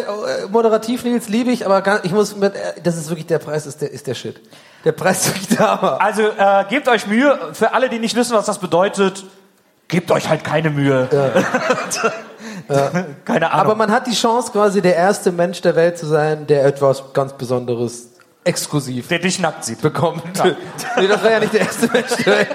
äh, 0.45 0.49
moderativ 0.51 1.03
Nils 1.05 1.29
liebe 1.29 1.51
ich, 1.51 1.65
aber 1.65 1.81
gar, 1.81 2.05
ich 2.05 2.13
muss 2.13 2.37
mit, 2.37 2.55
äh, 2.55 2.75
das 2.83 2.97
ist 2.97 3.09
wirklich 3.09 3.27
der 3.27 3.39
Preis 3.39 3.65
ist 3.67 3.81
der 3.81 3.91
ist 3.91 4.07
der 4.07 4.15
Shit. 4.15 4.41
Der 4.85 4.93
Preis 4.93 5.33
der 5.51 5.59
Hammer. 5.59 6.01
Also 6.01 6.23
äh, 6.23 6.65
gebt 6.69 6.89
euch 6.89 7.07
Mühe. 7.07 7.51
Für 7.53 7.73
alle, 7.73 7.89
die 7.89 7.99
nicht 7.99 8.15
wissen, 8.15 8.37
was 8.37 8.47
das 8.47 8.59
bedeutet, 8.59 9.25
gebt 9.89 10.11
euch 10.11 10.29
halt 10.29 10.45
keine 10.45 10.71
Mühe. 10.71 11.09
Keine 13.25 13.51
Ahnung. 13.51 13.61
Aber 13.61 13.75
man 13.75 13.91
hat 13.91 14.07
die 14.07 14.13
Chance, 14.13 14.53
quasi 14.53 14.83
der 14.83 14.95
erste 14.95 15.33
Mensch 15.33 15.63
der 15.63 15.75
Welt 15.75 15.97
zu 15.97 16.07
sein, 16.07 16.47
der 16.47 16.67
etwas 16.67 17.03
ganz 17.15 17.33
Besonderes 17.33 18.09
exklusiv 18.45 19.09
der 19.09 19.19
dich 19.19 19.39
nackt 19.39 19.65
sieht. 19.65 19.81
bekommt. 19.83 20.23
nee, 20.97 21.07
das 21.07 21.23
war 21.23 21.31
ja 21.31 21.41
nicht 21.41 21.53
der 21.53 21.61
erste 21.61 21.89
Mensch 21.91 22.17
der 22.25 22.27
Welt. 22.27 22.49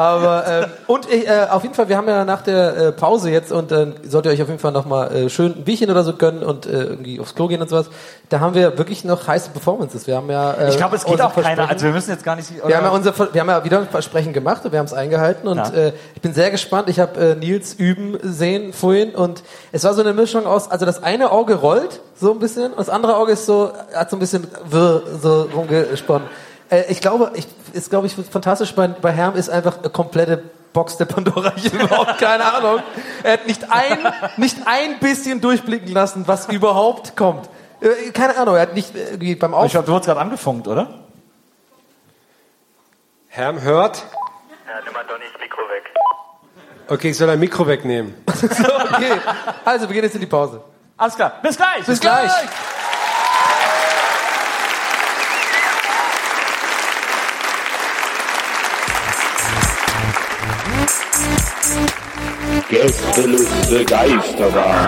Aber 0.00 0.46
ähm, 0.46 0.64
und 0.86 1.10
ich, 1.10 1.28
äh, 1.28 1.46
auf 1.50 1.62
jeden 1.62 1.74
Fall, 1.74 1.88
wir 1.88 1.96
haben 1.98 2.08
ja 2.08 2.24
nach 2.24 2.40
der 2.42 2.76
äh, 2.76 2.92
Pause 2.92 3.30
jetzt 3.30 3.52
und 3.52 3.70
dann 3.70 3.92
äh, 4.02 4.08
solltet 4.08 4.32
ihr 4.32 4.34
euch 4.36 4.42
auf 4.42 4.48
jeden 4.48 4.60
Fall 4.60 4.72
nochmal 4.72 5.14
äh, 5.14 5.28
schön 5.28 5.52
ein 5.56 5.64
Bierchen 5.64 5.90
oder 5.90 6.02
so 6.04 6.14
gönnen 6.14 6.42
und 6.42 6.64
äh, 6.66 6.70
irgendwie 6.84 7.20
aufs 7.20 7.34
Klo 7.34 7.48
gehen 7.48 7.60
und 7.60 7.68
sowas. 7.68 7.90
Da 8.30 8.40
haben 8.40 8.54
wir 8.54 8.78
wirklich 8.78 9.04
noch 9.04 9.26
heiße 9.26 9.50
Performances. 9.50 10.06
Wir 10.06 10.16
haben 10.16 10.30
ja 10.30 10.52
äh, 10.52 10.68
Ich 10.70 10.76
glaube, 10.78 10.96
es 10.96 11.04
geht 11.04 11.20
auch 11.20 11.34
keiner. 11.34 11.68
Also 11.68 11.84
wir 11.84 11.92
müssen 11.92 12.10
jetzt 12.10 12.24
gar 12.24 12.36
nicht. 12.36 12.50
wir 12.66 12.76
haben, 12.76 12.84
ja 12.86 12.90
unser, 12.90 13.12
Ver- 13.12 13.28
wir 13.34 13.40
haben 13.42 13.48
ja 13.50 13.62
wieder 13.64 13.78
ein 13.80 13.88
Versprechen 13.88 14.32
gemacht 14.32 14.64
und 14.64 14.72
wir 14.72 14.78
haben 14.78 14.86
es 14.86 14.94
eingehalten 14.94 15.46
und 15.48 15.58
Ja. 15.58 15.68
äh, 15.70 15.92
ich 16.14 16.22
bin 16.22 16.32
sehr 16.32 16.50
gespannt. 16.50 16.88
Ich 16.88 16.98
habe 16.98 17.20
äh, 17.20 17.34
Nils 17.34 17.74
üben 17.74 18.16
sehen 18.22 18.72
vorhin 18.72 19.10
und 19.14 19.42
es 19.72 19.84
war 19.84 19.92
so 19.92 20.00
eine 20.00 20.14
Mischung 20.14 20.46
aus, 20.46 20.70
also 20.70 20.86
das 20.86 21.02
eine 21.02 21.30
Auge 21.30 21.56
rollt 21.56 22.00
so 22.18 22.32
ein 22.32 22.38
bisschen 22.38 22.70
und 22.72 22.78
das 22.78 22.88
andere 22.88 23.16
Auge 23.16 23.32
ist 23.32 23.44
so, 23.46 23.72
hat 23.94 24.08
so 24.10 24.16
ein 24.16 24.20
bisschen 24.20 24.46
wirr 24.68 25.02
so 25.20 25.48
rumgesponnen. 25.54 26.26
Äh, 26.70 26.84
ich 26.88 27.00
glaube, 27.00 27.32
ich, 27.34 27.46
ist 27.72 27.90
glaube 27.90 28.06
ich 28.06 28.14
fantastisch 28.14 28.74
bei, 28.74 28.88
bei 28.88 29.12
Herm 29.12 29.36
ist 29.36 29.50
einfach 29.50 29.78
eine 29.78 29.90
komplette 29.90 30.42
Box 30.72 30.96
der 30.96 31.04
Pandora. 31.06 31.52
Ich 31.56 31.66
habe 31.66 31.76
überhaupt 31.84 32.18
keine 32.18 32.44
Ahnung. 32.52 32.82
Er 33.22 33.34
hat 33.34 33.46
nicht 33.46 33.70
ein, 33.70 33.98
nicht 34.36 34.56
ein 34.66 34.98
bisschen 35.00 35.40
durchblicken 35.40 35.92
lassen, 35.92 36.26
was 36.26 36.48
überhaupt 36.48 37.16
kommt. 37.16 37.48
Äh, 37.80 38.10
Keine 38.12 38.36
Ahnung, 38.36 38.56
er 38.56 38.62
hat 38.62 38.74
nicht 38.74 38.94
irgendwie 38.94 39.34
beim 39.34 39.54
Auf 39.54 39.66
Ich 39.66 39.72
glaube, 39.72 39.86
du 39.86 39.92
wurdest 39.92 40.06
gerade 40.06 40.20
angefunkt, 40.20 40.68
oder? 40.68 41.00
Herm 43.28 43.62
hört. 43.62 44.04
Ja, 44.66 44.80
nimm 44.84 44.92
mal 44.92 45.04
doch 45.08 45.18
nicht 45.18 45.32
das 45.32 45.40
Mikro 45.40 45.62
weg. 45.62 45.84
Okay, 46.88 47.10
ich 47.10 47.16
soll 47.16 47.30
ein 47.30 47.38
Mikro 47.38 47.66
wegnehmen. 47.66 48.14
okay. 48.26 49.12
Also, 49.64 49.88
wir 49.88 49.94
gehen 49.94 50.04
jetzt 50.04 50.14
in 50.14 50.20
die 50.20 50.26
Pause. 50.26 50.62
Alles 50.96 51.14
klar. 51.14 51.38
Bis 51.42 51.56
gleich. 51.56 51.86
Bis 51.86 52.00
gleich. 52.00 52.30
Gästeliste 62.70 63.84
Geisterbahn. 63.84 64.86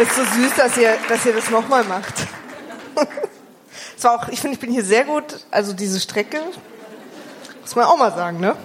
Es 0.00 0.06
ist 0.06 0.16
so 0.16 0.22
süß, 0.22 0.54
dass 0.56 0.76
ihr, 0.76 0.94
dass 1.08 1.26
ihr 1.26 1.32
das 1.32 1.50
nochmal 1.50 1.82
macht. 1.82 2.14
Es 3.98 4.04
war 4.04 4.14
auch, 4.14 4.28
ich 4.28 4.40
finde, 4.40 4.54
ich 4.54 4.60
bin 4.60 4.72
hier 4.72 4.84
sehr 4.84 5.04
gut, 5.04 5.24
also 5.52 5.72
diese 5.72 6.00
Strecke, 6.00 6.38
muss 7.60 7.76
man 7.76 7.84
auch 7.84 7.96
mal 7.96 8.12
sagen, 8.12 8.40
ne? 8.40 8.56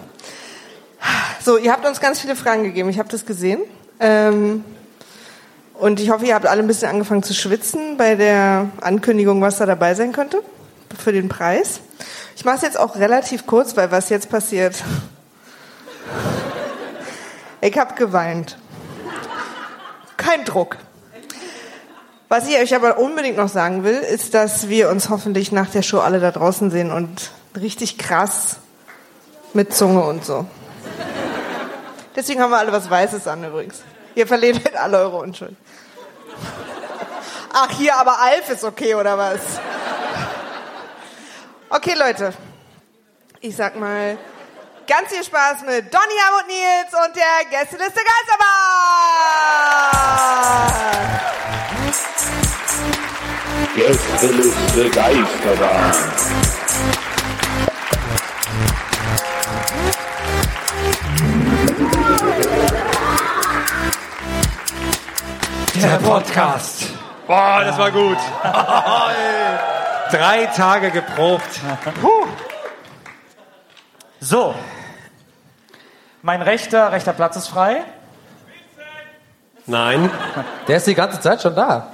So, 1.43 1.57
ihr 1.57 1.71
habt 1.71 1.85
uns 1.85 1.99
ganz 1.99 2.19
viele 2.19 2.35
Fragen 2.35 2.63
gegeben, 2.63 2.89
ich 2.89 2.97
habe 2.97 3.09
das 3.09 3.23
gesehen. 3.23 3.61
Ähm, 3.99 4.63
und 5.75 5.99
ich 5.99 6.09
hoffe, 6.09 6.25
ihr 6.25 6.33
habt 6.33 6.47
alle 6.47 6.61
ein 6.61 6.67
bisschen 6.67 6.89
angefangen 6.89 7.21
zu 7.21 7.35
schwitzen 7.35 7.97
bei 7.97 8.15
der 8.15 8.69
Ankündigung, 8.81 9.41
was 9.41 9.57
da 9.57 9.67
dabei 9.67 9.93
sein 9.93 10.11
könnte 10.11 10.43
für 10.97 11.11
den 11.11 11.29
Preis. 11.29 11.81
Ich 12.35 12.45
mache 12.45 12.57
es 12.57 12.61
jetzt 12.61 12.79
auch 12.79 12.95
relativ 12.95 13.47
kurz, 13.47 13.75
weil 13.75 13.91
was 13.91 14.09
jetzt 14.09 14.29
passiert. 14.29 14.83
Ich 17.61 17.77
habe 17.77 17.95
geweint. 17.95 18.57
Kein 20.17 20.45
Druck. 20.45 20.77
Was 22.29 22.47
ich 22.47 22.57
euch 22.57 22.75
aber 22.75 22.99
unbedingt 22.99 23.37
noch 23.37 23.47
sagen 23.47 23.83
will, 23.83 23.95
ist, 23.95 24.33
dass 24.33 24.67
wir 24.67 24.89
uns 24.89 25.09
hoffentlich 25.09 25.51
nach 25.51 25.69
der 25.69 25.81
Show 25.81 25.99
alle 25.99 26.19
da 26.19 26.31
draußen 26.31 26.71
sehen 26.71 26.91
und 26.91 27.31
richtig 27.55 27.97
krass 27.97 28.57
mit 29.53 29.73
Zunge 29.73 30.03
und 30.03 30.25
so. 30.25 30.45
Deswegen 32.15 32.41
haben 32.41 32.49
wir 32.49 32.57
alle 32.57 32.71
was 32.71 32.89
Weißes 32.89 33.27
an 33.27 33.43
übrigens. 33.43 33.81
Ihr 34.15 34.27
verliert 34.27 34.63
halt 34.65 34.75
alle 34.75 34.97
eure 34.97 35.17
Unschuld. 35.17 35.55
Ach, 37.53 37.71
hier, 37.71 37.95
aber 37.95 38.19
Alf 38.19 38.49
ist 38.49 38.63
okay, 38.63 38.95
oder 38.95 39.17
was? 39.17 39.39
Okay, 41.69 41.95
Leute. 41.95 42.33
Ich 43.41 43.55
sag 43.55 43.75
mal, 43.75 44.17
ganz 44.87 45.09
viel 45.09 45.21
Spaß 45.23 45.63
mit 45.63 45.93
Donny 45.93 46.17
Ham 46.23 46.35
und 46.41 46.47
Nils 46.47 46.93
und 47.05 47.13
der 47.13 47.45
Gästeliste 47.49 47.99
Geisterbahn! 47.99 48.47
Gästeliste 53.75 54.89
Geisterbahn. 54.91 55.93
Der 65.75 65.97
Podcast. 65.97 66.85
Boah, 67.27 67.63
das 67.65 67.77
war 67.77 67.91
gut. 67.91 68.17
Drei 70.11 70.45
Tage 70.47 70.91
geprobt. 70.91 71.59
Puh. 72.01 72.27
So. 74.19 74.55
Mein 76.21 76.41
rechter, 76.41 76.91
rechter 76.91 77.13
Platz 77.13 77.35
ist 77.35 77.47
frei. 77.47 77.83
Nein. 79.65 80.09
Der 80.67 80.77
ist 80.77 80.87
die 80.87 80.95
ganze 80.95 81.19
Zeit 81.19 81.41
schon 81.41 81.55
da. 81.55 81.91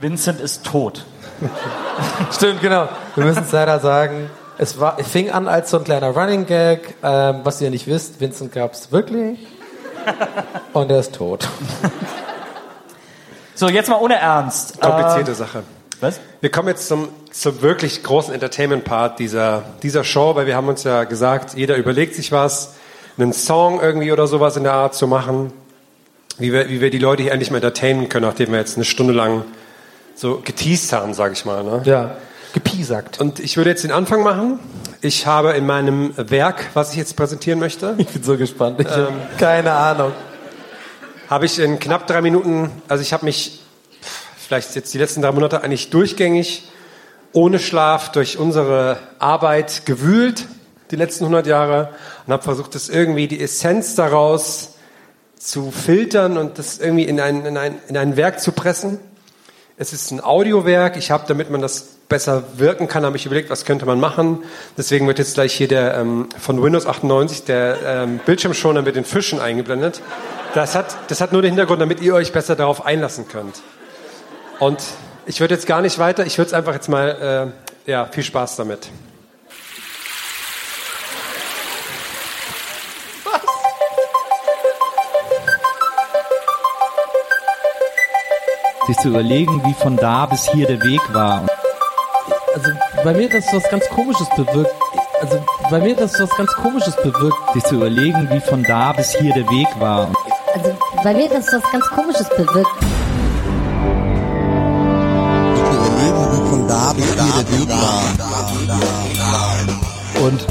Vincent 0.00 0.40
ist 0.40 0.64
tot. 0.64 1.04
Stimmt, 2.32 2.60
genau. 2.60 2.88
Wir 3.14 3.24
müssen 3.24 3.44
es 3.44 3.52
leider 3.52 3.78
sagen. 3.78 4.30
Es, 4.58 4.80
war, 4.80 4.98
es 4.98 5.08
fing 5.08 5.30
an 5.30 5.48
als 5.48 5.70
so 5.70 5.78
ein 5.78 5.84
kleiner 5.84 6.08
Running 6.10 6.46
Gag. 6.46 6.94
Ähm, 7.02 7.40
was 7.44 7.60
ihr 7.60 7.70
nicht 7.70 7.86
wisst, 7.86 8.20
Vincent 8.20 8.52
gab 8.52 8.72
es 8.72 8.90
wirklich. 8.90 9.46
Und 10.72 10.90
er 10.90 11.00
ist 11.00 11.14
tot. 11.14 11.48
So, 13.54 13.68
jetzt 13.68 13.88
mal 13.88 13.96
ohne 14.00 14.16
Ernst. 14.16 14.80
Komplizierte 14.80 15.32
Äh, 15.32 15.34
Sache. 15.34 15.62
Was? 16.00 16.20
Wir 16.40 16.50
kommen 16.50 16.68
jetzt 16.68 16.88
zum, 16.88 17.08
zum 17.30 17.62
wirklich 17.62 18.02
großen 18.02 18.32
Entertainment-Part 18.34 19.18
dieser, 19.18 19.64
dieser 19.82 20.04
Show, 20.04 20.34
weil 20.34 20.46
wir 20.46 20.54
haben 20.56 20.68
uns 20.68 20.84
ja 20.84 21.04
gesagt, 21.04 21.54
jeder 21.54 21.76
überlegt 21.76 22.14
sich 22.14 22.32
was, 22.32 22.74
einen 23.18 23.32
Song 23.32 23.80
irgendwie 23.80 24.12
oder 24.12 24.26
sowas 24.26 24.56
in 24.56 24.64
der 24.64 24.74
Art 24.74 24.94
zu 24.94 25.06
machen, 25.06 25.52
wie 26.38 26.52
wir, 26.52 26.68
wie 26.68 26.80
wir 26.82 26.90
die 26.90 26.98
Leute 26.98 27.22
hier 27.22 27.32
endlich 27.32 27.50
mal 27.50 27.56
entertainen 27.58 28.08
können, 28.10 28.26
nachdem 28.26 28.52
wir 28.52 28.58
jetzt 28.58 28.76
eine 28.76 28.84
Stunde 28.84 29.14
lang 29.14 29.44
so 30.14 30.40
geteased 30.44 30.92
haben, 30.92 31.14
sage 31.14 31.32
ich 31.32 31.44
mal. 31.46 31.64
Ne? 31.64 31.80
Ja, 31.84 32.16
gepiesackt. 32.52 33.18
Und 33.20 33.40
ich 33.40 33.56
würde 33.56 33.70
jetzt 33.70 33.84
den 33.84 33.92
Anfang 33.92 34.22
machen. 34.22 34.58
Ich 35.00 35.26
habe 35.26 35.52
in 35.52 35.64
meinem 35.66 36.12
Werk, 36.16 36.66
was 36.74 36.90
ich 36.92 36.96
jetzt 36.98 37.16
präsentieren 37.16 37.58
möchte, 37.58 37.94
Ich 37.96 38.08
bin 38.08 38.22
so 38.22 38.36
gespannt. 38.36 38.80
Ich 38.80 38.86
Ähm, 38.86 38.92
hab 39.06 39.38
keine 39.38 39.72
Ahnung. 39.72 40.12
habe 41.30 41.46
ich 41.46 41.58
in 41.58 41.78
knapp 41.78 42.06
drei 42.06 42.20
Minuten, 42.20 42.70
also 42.88 43.02
ich 43.02 43.12
habe 43.14 43.24
mich 43.24 43.62
vielleicht 44.46 44.74
jetzt 44.76 44.94
die 44.94 44.98
letzten 44.98 45.22
drei 45.22 45.32
Monate 45.32 45.62
eigentlich 45.62 45.90
durchgängig 45.90 46.64
ohne 47.32 47.58
Schlaf 47.58 48.12
durch 48.12 48.38
unsere 48.38 48.98
Arbeit 49.18 49.84
gewühlt, 49.84 50.46
die 50.90 50.96
letzten 50.96 51.24
100 51.24 51.46
Jahre, 51.46 51.90
und 52.26 52.32
habe 52.32 52.42
versucht, 52.42 52.74
das 52.74 52.88
irgendwie, 52.88 53.28
die 53.28 53.40
Essenz 53.40 53.94
daraus 53.94 54.76
zu 55.38 55.70
filtern 55.70 56.38
und 56.38 56.58
das 56.58 56.78
irgendwie 56.78 57.04
in 57.04 57.20
ein, 57.20 57.44
in 57.44 57.56
ein, 57.58 57.78
in 57.88 57.96
ein 57.96 58.16
Werk 58.16 58.40
zu 58.40 58.52
pressen. 58.52 58.98
Es 59.76 59.92
ist 59.92 60.10
ein 60.10 60.22
Audiowerk. 60.24 60.96
Ich 60.96 61.10
habe, 61.10 61.24
damit 61.28 61.50
man 61.50 61.60
das 61.60 61.82
besser 62.08 62.44
wirken 62.56 62.88
kann, 62.88 63.04
habe 63.04 63.16
ich 63.16 63.26
überlegt, 63.26 63.50
was 63.50 63.66
könnte 63.66 63.84
man 63.84 64.00
machen. 64.00 64.44
Deswegen 64.78 65.06
wird 65.06 65.18
jetzt 65.18 65.34
gleich 65.34 65.52
hier 65.52 65.68
der 65.68 65.98
ähm, 65.98 66.28
von 66.38 66.62
Windows 66.62 66.86
98 66.86 67.44
der 67.44 67.78
ähm, 67.84 68.20
Bildschirmschoner 68.24 68.80
mit 68.80 68.96
den 68.96 69.04
Fischen 69.04 69.40
eingeblendet. 69.40 70.00
Das 70.54 70.74
hat, 70.74 70.96
das 71.08 71.20
hat 71.20 71.32
nur 71.32 71.42
den 71.42 71.50
Hintergrund, 71.50 71.82
damit 71.82 72.00
ihr 72.00 72.14
euch 72.14 72.32
besser 72.32 72.56
darauf 72.56 72.86
einlassen 72.86 73.28
könnt. 73.28 73.60
Und 74.58 74.82
ich 75.26 75.40
würde 75.40 75.54
jetzt 75.54 75.66
gar 75.66 75.82
nicht 75.82 75.98
weiter, 75.98 76.24
ich 76.24 76.38
würde 76.38 76.48
es 76.48 76.54
einfach 76.54 76.72
jetzt 76.72 76.88
mal, 76.88 77.52
äh, 77.86 77.90
ja, 77.90 78.06
viel 78.06 78.24
Spaß 78.24 78.56
damit. 78.56 78.90
sich 88.86 88.96
zu 88.98 89.08
überlegen, 89.08 89.62
wie 89.64 89.74
von 89.74 89.96
da 89.96 90.26
bis 90.26 90.48
hier 90.48 90.66
der 90.66 90.80
Weg 90.80 91.00
war. 91.12 91.44
Also 92.54 92.70
bei 93.02 93.12
mir 93.12 93.28
hat 93.28 93.34
das 93.34 93.52
was 93.52 93.68
ganz 93.68 93.88
Komisches 93.88 94.28
bewirkt. 94.36 94.72
Also 95.20 95.44
bei 95.70 95.80
mir 95.80 95.90
hat 95.90 96.00
das 96.00 96.20
was 96.20 96.30
ganz 96.36 96.52
Komisches 96.54 96.94
bewirkt. 96.96 97.36
Sich 97.54 97.64
zu 97.64 97.74
überlegen, 97.74 98.28
wie 98.30 98.40
von 98.40 98.62
da 98.62 98.92
bis 98.92 99.12
hier 99.16 99.34
der 99.34 99.48
Weg 99.50 99.68
war. 99.80 100.08
Also 100.54 100.76
bei 101.02 101.14
mir 101.14 101.24
hat 101.24 101.34
das 101.34 101.52
was 101.52 101.72
ganz 101.72 101.86
Komisches 101.88 102.28
bewirkt. 102.28 102.95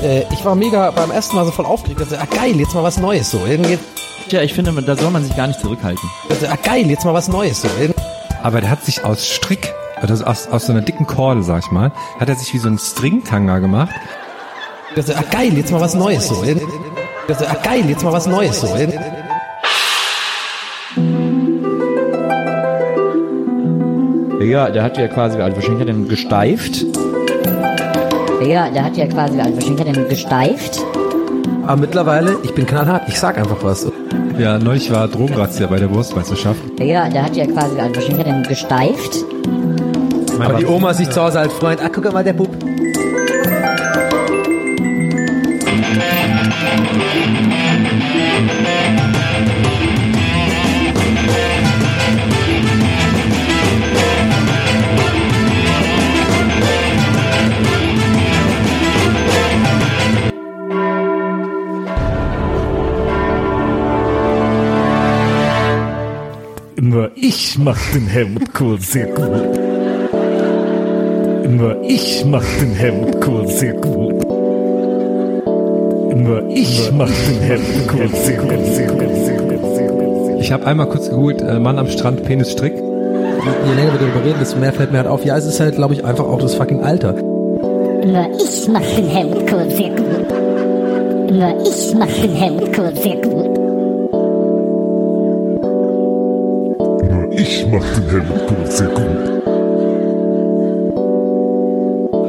Äh, 0.06 0.26
ich 0.32 0.46
war 0.46 0.56
mega 0.56 0.92
beim 0.92 1.12
ersten 1.12 1.36
Mal 1.36 1.46
so 1.46 1.52
voll 1.52 1.66
aufgeregt. 1.66 2.00
Also, 2.00 2.16
ah, 2.16 2.26
geil, 2.34 2.56
jetzt 2.58 2.74
mal 2.74 2.84
was 2.84 3.00
Neues 3.00 3.32
so. 3.32 3.40
Irgendwie, 3.46 3.80
Ja, 4.30 4.42
ich 4.42 4.54
finde, 4.54 4.72
da 4.82 4.96
soll 4.96 5.12
man 5.12 5.24
sich 5.24 5.36
gar 5.36 5.48
nicht 5.48 5.60
zurückhalten. 5.60 6.10
also, 6.30 6.46
ah, 6.48 6.58
geil, 6.64 6.90
jetzt 6.90 7.06
mal 7.06 7.14
was 7.14 7.28
Neues 7.28 7.62
so. 7.62 7.68
Irgendwie, 7.80 8.00
Aber 8.44 8.62
der 8.62 8.70
hat 8.70 8.86
sich 8.86 9.04
aus 9.04 9.28
Strick 9.28 9.74
das 10.08 10.22
aus, 10.22 10.48
aus 10.48 10.68
so 10.68 10.72
einer 10.72 10.82
dicken 10.82 11.08
Kordel, 11.08 11.42
sag 11.44 11.64
ich 11.64 11.72
mal, 11.72 11.92
hat 12.20 12.30
er 12.30 12.36
sich 12.36 12.54
wie 12.54 12.60
so 12.60 12.68
ein 12.68 12.78
Stringtanga 12.78 13.60
gemacht. 13.60 13.96
Das 14.96 15.10
ist, 15.10 15.18
ah, 15.18 15.24
geil, 15.30 15.54
jetzt 15.58 15.72
mal 15.72 15.82
was 15.82 15.96
Neues 15.96 16.28
so. 16.28 16.44
Das 17.28 17.42
ist, 17.42 17.50
ah, 17.50 17.58
geil, 17.64 17.84
jetzt 17.90 18.04
mal 18.04 18.14
was 18.14 18.28
Neues 18.28 18.62
so. 18.62 18.76
Ja, 24.42 24.70
der 24.70 24.84
hat 24.84 24.98
ja 24.98 25.08
quasi, 25.08 25.40
also 25.40 25.56
wahrscheinlich 25.56 25.82
hat 25.82 25.88
er 25.88 25.94
den 25.94 26.08
gesteift. 26.08 26.86
Ja, 28.44 28.70
der 28.70 28.84
hat 28.84 28.98
ja 28.98 29.08
quasi, 29.08 29.40
also 29.40 29.56
wahrscheinlich 29.56 29.80
hat 29.80 29.88
er 29.88 29.94
den 29.94 30.10
gesteift. 30.10 30.80
Aber 31.66 31.78
mittlerweile, 31.78 32.38
ich 32.44 32.54
bin 32.54 32.66
knallhart, 32.66 33.04
ich 33.08 33.20
sag 33.20 33.38
einfach 33.38 33.64
was. 33.64 33.88
Ja, 34.38 34.60
neulich 34.60 34.92
war 34.92 35.08
Drogenrazzia 35.08 35.68
bei 35.68 35.80
der 35.80 35.94
Wurstmeisterschaft. 35.94 36.60
Ja, 36.80 37.10
der 37.10 37.24
hat 37.24 37.36
ja 37.36 37.46
quasi, 37.46 37.80
also 37.80 37.96
wahrscheinlich 37.96 38.20
hat 38.20 38.28
er 38.28 38.34
den 38.34 38.44
gesteift. 38.44 39.26
Aber 40.40 40.56
die 40.56 40.66
Oma 40.66 40.94
sich 40.94 41.10
zu 41.10 41.22
Hause 41.22 41.40
als 41.40 41.54
Freund, 41.54 41.80
ach 41.84 41.90
guck 41.94 42.12
mal, 42.12 42.24
der 42.24 42.34
Bub. 42.34 42.50
Ich 67.56 67.62
mach 67.62 67.80
den 67.94 68.08
Helmut 68.08 68.54
Kohl 68.54 68.82
sehr 68.82 69.08
gut. 69.08 69.32
Nur 71.50 71.82
ich 71.84 72.26
mach 72.26 72.44
den 72.60 72.74
Helmut 72.74 73.22
Kohl 73.22 73.48
sehr 73.48 73.72
gut. 73.76 74.28
Nur 76.18 76.50
ich 76.50 76.92
mach 76.92 77.08
den 77.08 77.40
Helmut 77.40 77.88
Kohl 77.88 78.10
sehr 78.10 78.40
gut. 78.40 78.50
Sehr 78.66 78.88
gut, 78.90 79.16
sehr 79.26 79.38
gut, 79.38 79.76
sehr 79.76 79.88
gut. 79.88 80.42
Ich 80.42 80.52
habe 80.52 80.66
einmal 80.66 80.90
kurz 80.90 81.10
gegoogelt, 81.10 81.44
äh, 81.44 81.58
Mann 81.58 81.80
am 81.80 81.88
Strand, 81.88 82.24
Penisstrick. 82.24 82.74
Je 82.76 83.74
länger 83.74 83.94
wir 83.94 84.00
darüber 84.00 84.26
reden, 84.26 84.40
desto 84.42 84.60
mehr 84.60 84.74
fällt 84.74 84.92
mir 84.92 84.98
halt 84.98 85.08
auf. 85.08 85.24
Ja, 85.24 85.38
es 85.38 85.46
ist 85.46 85.62
halt, 85.62 85.76
glaube 85.76 85.94
ich, 85.94 86.04
einfach 86.04 86.26
auch 86.26 86.40
das 86.40 86.56
fucking 86.56 86.82
Alter. 86.82 87.14
Nur 87.14 88.28
ich 88.38 88.68
mach 88.68 88.82
den 88.98 89.08
Helmut 89.08 89.50
Kohl 89.50 89.70
sehr 89.70 89.92
gut. 89.92 91.32
Nur 91.32 91.56
ich 91.66 91.96
mach 91.98 92.22
den 92.22 92.36
Helmut 92.36 92.74
Kohl 92.74 92.94
sehr 93.02 93.16
gut. 93.22 93.65
Ich 97.38 97.66
mach 97.68 97.84
den 97.96 98.10
Helmut 98.10 98.48
Kohl 98.48 98.66
sehr 98.72 98.88
gut. 98.88 99.36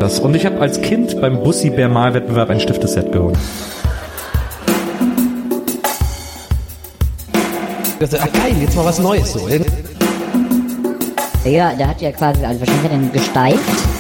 Das, 0.01 0.21
und 0.21 0.37
ich 0.37 0.45
habe 0.47 0.61
als 0.61 0.81
Kind 0.81 1.21
beim 1.21 1.43
Bussi 1.43 1.71
Bär 1.71 1.89
Malwettbewerb 1.89 2.51
ein 2.51 2.61
Stifteset 2.61 3.11
geholt. 3.13 3.39
Das 7.99 8.13
ist, 8.13 8.23
ah, 8.23 8.29
geil, 8.33 8.55
jetzt 8.61 8.77
mal 8.77 8.85
was 8.85 8.99
Neues 8.99 9.33
so. 9.33 9.49
Ja, 11.45 11.73
der 11.73 11.89
hat 11.89 12.01
ja 12.03 12.13
quasi, 12.13 12.45
also 12.45 12.61
wahrscheinlich 12.61 12.85
hat 12.85 12.93
er 12.93 12.99
den 12.99 13.13
gesteift. 13.13 13.96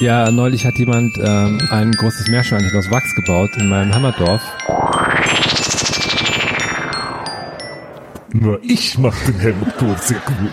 Ja, 0.00 0.30
neulich 0.30 0.64
hat 0.64 0.78
jemand 0.78 1.18
ähm, 1.18 1.60
ein 1.70 1.90
großes 1.90 2.28
Meerschweinchen 2.28 2.76
aus 2.78 2.88
Wachs 2.88 3.14
gebaut 3.16 3.50
in 3.56 3.68
meinem 3.68 3.92
Hammerdorf. 3.92 4.40
Nur 8.32 8.62
ich 8.62 8.96
mach 8.96 9.16
den 9.24 9.38
Helmut 9.40 9.76
Kohl 9.76 9.96
sehr 9.98 10.20
gut. 10.20 10.52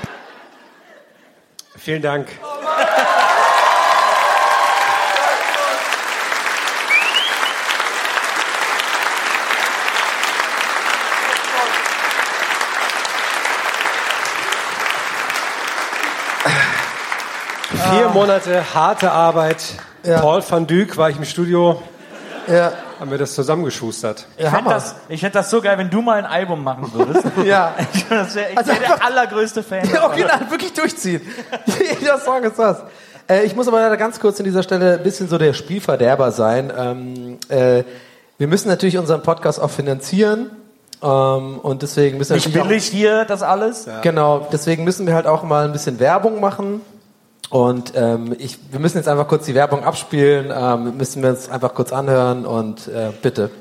Vielen 1.78 2.02
Dank. 2.02 2.28
Vier 17.70 18.05
Monate 18.16 18.74
harte 18.74 19.12
Arbeit. 19.12 19.58
Paul 20.02 20.42
van 20.48 20.66
Dyk 20.66 20.96
war 20.96 21.10
ich 21.10 21.18
im 21.18 21.26
Studio. 21.26 21.82
Ja. 22.48 22.72
Haben 22.98 23.12
wir 23.12 23.18
das 23.18 23.36
zusammengeschustert. 23.36 24.26
Ich 24.38 24.48
fände 24.48 24.70
das, 24.70 24.96
ich 25.10 25.20
fänd 25.20 25.36
das 25.36 25.50
so 25.50 25.60
geil, 25.60 25.78
wenn 25.78 25.90
du 25.90 26.02
mal 26.02 26.20
ein 26.20 26.26
Album 26.26 26.64
machen 26.64 26.90
würdest. 26.94 27.26
Ja. 27.44 27.76
Ich, 27.94 28.08
das 28.08 28.34
wär, 28.36 28.52
ich 28.52 28.58
Also 28.58 28.72
wär 28.72 28.80
der 28.80 29.06
allergrößte 29.06 29.64
Fan. 29.64 29.90
Ja, 29.94 30.06
original, 30.06 30.50
wirklich 30.50 30.72
durchziehen. 30.72 31.22
Jeder 32.00 32.18
Song 32.18 32.42
ist 32.44 32.58
das. 32.58 32.84
Äh, 33.28 33.44
ich 33.44 33.54
muss 33.54 33.68
aber 33.68 33.82
leider 33.82 33.98
ganz 33.98 34.18
kurz 34.18 34.40
an 34.40 34.46
dieser 34.46 34.64
Stelle 34.64 34.94
ein 34.94 35.04
bisschen 35.04 35.28
so 35.28 35.38
der 35.38 35.52
Spielverderber 35.52 36.32
sein. 36.32 36.72
Ähm, 36.78 37.38
äh, 37.50 37.84
wir 38.38 38.48
müssen 38.48 38.70
natürlich 38.70 38.98
unseren 38.98 39.24
Podcast 39.24 39.62
auch 39.62 39.72
finanzieren. 39.72 40.52
Ähm, 41.04 41.60
und 41.60 41.82
deswegen 41.82 42.18
müssen 42.18 42.30
wir 42.30 42.36
Nicht 42.38 42.48
natürlich 42.48 42.68
billig 42.68 42.86
hier, 42.86 43.26
das 43.26 43.44
alles. 43.44 43.90
Auch, 43.90 44.02
genau, 44.02 44.48
deswegen 44.54 44.86
müssen 44.86 45.06
wir 45.06 45.16
halt 45.16 45.28
auch 45.28 45.44
mal 45.44 45.66
ein 45.66 45.74
bisschen 45.74 46.00
Werbung 46.00 46.40
machen. 46.40 46.80
Und 47.50 47.94
ähm, 47.96 48.36
ich, 48.38 48.58
wir 48.72 48.80
müssen 48.80 48.98
jetzt 48.98 49.08
einfach 49.08 49.28
kurz 49.28 49.46
die 49.46 49.56
Werbung 49.56 49.84
abspielen, 49.84 50.52
ähm, 50.56 50.98
müssen 50.98 51.22
wir 51.22 51.30
uns 51.30 51.50
einfach 51.50 51.74
kurz 51.74 51.94
anhören 51.94 52.46
und 52.46 52.88
äh, 52.88 53.12
bitte. 53.22 53.52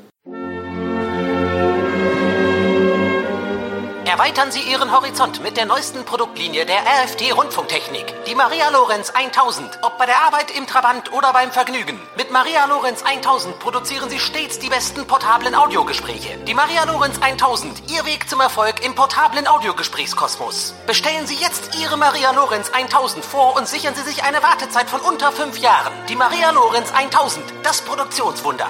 Erweitern 4.15 4.49
Sie 4.49 4.61
Ihren 4.61 4.93
Horizont 4.93 5.43
mit 5.43 5.57
der 5.57 5.65
neuesten 5.65 6.05
Produktlinie 6.05 6.65
der 6.65 6.77
RFT 6.77 7.35
Rundfunktechnik. 7.35 8.15
Die 8.25 8.33
Maria 8.33 8.69
Lorenz 8.69 9.09
1000. 9.09 9.79
Ob 9.81 9.97
bei 9.97 10.05
der 10.05 10.21
Arbeit, 10.21 10.55
im 10.57 10.65
Trabant 10.65 11.11
oder 11.11 11.33
beim 11.33 11.51
Vergnügen. 11.51 11.99
Mit 12.15 12.31
Maria 12.31 12.63
Lorenz 12.63 13.03
1000 13.03 13.59
produzieren 13.59 14.09
Sie 14.09 14.19
stets 14.19 14.57
die 14.57 14.69
besten 14.69 15.05
portablen 15.05 15.53
Audiogespräche. 15.53 16.37
Die 16.47 16.53
Maria 16.53 16.85
Lorenz 16.85 17.19
1000. 17.19 17.91
Ihr 17.91 18.05
Weg 18.05 18.29
zum 18.29 18.39
Erfolg 18.39 18.85
im 18.85 18.95
portablen 18.95 19.47
Audiogesprächskosmos. 19.47 20.75
Bestellen 20.87 21.27
Sie 21.27 21.35
jetzt 21.35 21.77
Ihre 21.77 21.97
Maria 21.97 22.31
Lorenz 22.31 22.71
1000 22.71 23.25
vor 23.25 23.57
und 23.57 23.67
sichern 23.67 23.95
Sie 23.95 24.03
sich 24.03 24.23
eine 24.23 24.41
Wartezeit 24.41 24.89
von 24.89 25.01
unter 25.01 25.33
fünf 25.33 25.57
Jahren. 25.57 25.91
Die 26.07 26.15
Maria 26.15 26.51
Lorenz 26.51 26.89
1000. 26.93 27.43
Das 27.63 27.81
Produktionswunder. 27.81 28.69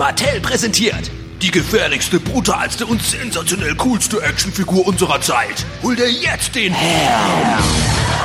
Mattel 0.00 0.40
präsentiert 0.40 1.10
die 1.42 1.50
gefährlichste, 1.50 2.20
brutalste 2.20 2.86
und 2.86 3.02
sensationell 3.02 3.74
coolste 3.74 4.22
Actionfigur 4.22 4.86
unserer 4.86 5.20
Zeit. 5.20 5.66
Hol 5.82 5.94
dir 5.94 6.10
jetzt 6.10 6.54
den 6.54 6.72
Herr. 6.72 7.18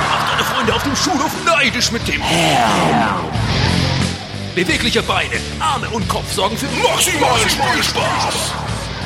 Mach 0.08 0.30
deine 0.30 0.44
Freunde 0.44 0.74
auf 0.74 0.82
dem 0.84 0.96
Schulhof 0.96 1.30
neidisch 1.44 1.92
mit 1.92 2.08
dem 2.08 2.22
Herr. 2.22 3.20
Bewegliche 4.54 5.02
Beine, 5.02 5.36
Arme 5.60 5.90
und 5.90 6.08
Kopf 6.08 6.32
sorgen 6.32 6.56
für 6.56 6.66
maximalen 6.82 7.50
Spielspaß. 7.50 8.34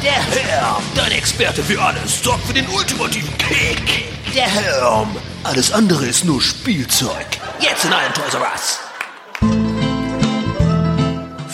Der 0.05 0.13
Herr, 0.13 0.81
dein 0.95 1.11
Experte 1.11 1.65
für 1.65 1.83
alles, 1.83 2.23
sorgt 2.23 2.47
für 2.47 2.55
den 2.55 2.69
ultimativen 2.69 3.37
Kick. 3.37 4.05
Der 4.33 4.47
Herm. 4.47 5.17
Alles 5.43 5.73
andere 5.73 6.07
ist 6.07 6.25
nur 6.25 6.41
Spielzeug. 6.41 7.27
Jetzt 7.59 7.85
in 7.85 7.93
allen 7.93 8.13
Toys 8.15 8.35
R 8.35 8.43
Us. 8.43 8.90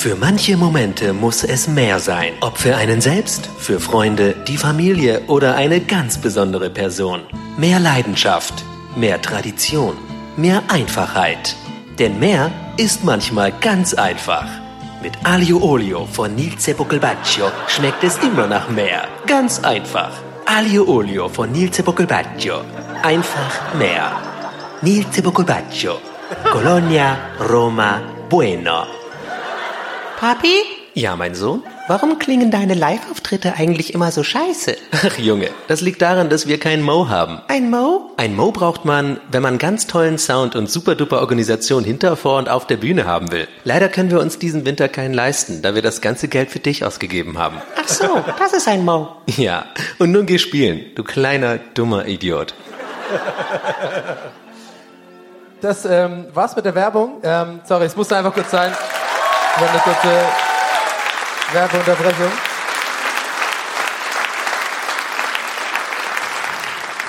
Für 0.07 0.14
manche 0.14 0.57
Momente 0.57 1.12
muss 1.12 1.42
es 1.42 1.66
mehr 1.66 1.98
sein. 1.98 2.34
Ob 2.40 2.59
für 2.59 2.76
einen 2.76 3.00
selbst, 3.00 3.50
für 3.59 3.80
Freunde, 3.80 4.36
die 4.46 4.57
Familie 4.57 5.22
oder 5.26 5.57
eine 5.57 5.80
ganz 5.80 6.16
besondere 6.16 6.70
Person. 6.70 7.22
Mehr 7.57 7.80
Leidenschaft, 7.80 8.54
mehr 8.94 9.20
Tradition, 9.20 9.96
mehr 10.36 10.62
Einfachheit. 10.68 11.57
Denn 11.98 12.20
mehr 12.20 12.52
ist 12.76 13.02
manchmal 13.02 13.50
ganz 13.50 13.94
einfach. 13.94 14.46
Mit 15.02 15.14
Alio 15.24 15.59
Olio 15.59 16.07
von 16.07 16.36
Nilce 16.36 16.74
Boccolbaccio 16.74 17.50
schmeckt 17.66 18.04
es 18.04 18.16
immer 18.18 18.46
nach 18.46 18.68
mehr. 18.68 19.09
Ganz 19.26 19.59
einfach. 19.64 20.12
Alio 20.44 20.84
Olio 20.84 21.28
von 21.28 21.50
Nilce 21.50 21.82
Boccolbaccio. 21.82 22.61
Einfach 23.02 23.74
mehr. 23.74 24.12
Nilce 24.82 25.20
Boccolbaccio. 25.20 25.98
Colonia, 26.52 27.18
Roma, 27.40 28.00
Bueno. 28.28 28.95
Papi? 30.16 30.62
Ja, 30.94 31.14
mein 31.14 31.34
Sohn? 31.34 31.62
Warum 31.88 32.18
klingen 32.18 32.50
deine 32.50 32.72
Live-Auftritte 32.72 33.52
eigentlich 33.58 33.92
immer 33.92 34.10
so 34.10 34.22
scheiße? 34.22 34.74
Ach 34.92 35.18
Junge, 35.18 35.50
das 35.68 35.82
liegt 35.82 36.00
daran, 36.00 36.30
dass 36.30 36.46
wir 36.46 36.58
kein 36.58 36.80
Mo 36.80 37.10
haben. 37.10 37.42
Ein 37.48 37.68
Mo? 37.68 38.12
Ein 38.16 38.34
Mo 38.34 38.50
braucht 38.50 38.86
man, 38.86 39.20
wenn 39.30 39.42
man 39.42 39.58
ganz 39.58 39.86
tollen 39.86 40.16
Sound 40.16 40.56
und 40.56 40.70
super 40.70 40.94
duper 40.94 41.20
Organisation 41.20 41.84
hinter, 41.84 42.16
vor 42.16 42.38
und 42.38 42.48
auf 42.48 42.66
der 42.66 42.78
Bühne 42.78 43.04
haben 43.04 43.30
will. 43.30 43.46
Leider 43.64 43.90
können 43.90 44.10
wir 44.10 44.20
uns 44.20 44.38
diesen 44.38 44.64
Winter 44.64 44.88
keinen 44.88 45.12
leisten, 45.12 45.60
da 45.60 45.74
wir 45.74 45.82
das 45.82 46.00
ganze 46.00 46.28
Geld 46.28 46.50
für 46.50 46.60
dich 46.60 46.82
ausgegeben 46.82 47.36
haben. 47.36 47.60
Ach 47.76 47.86
so, 47.86 48.24
das 48.38 48.54
ist 48.54 48.66
ein 48.66 48.84
Mo. 48.84 49.08
Ja, 49.36 49.66
und 49.98 50.12
nun 50.12 50.24
geh 50.24 50.38
spielen, 50.38 50.86
du 50.94 51.04
kleiner, 51.04 51.58
dummer 51.74 52.06
Idiot. 52.06 52.54
Das 55.60 55.84
ähm, 55.84 56.26
war's 56.32 56.56
mit 56.56 56.64
der 56.64 56.74
Werbung. 56.74 57.20
Ähm, 57.22 57.60
sorry, 57.64 57.84
es 57.84 57.96
musste 57.96 58.16
einfach 58.16 58.32
kurz 58.32 58.50
sein. 58.50 58.72
Haben 59.57 59.68
eine 59.68 59.78
kurze 59.78 60.26
Werbeunterbrechung. 61.52 62.32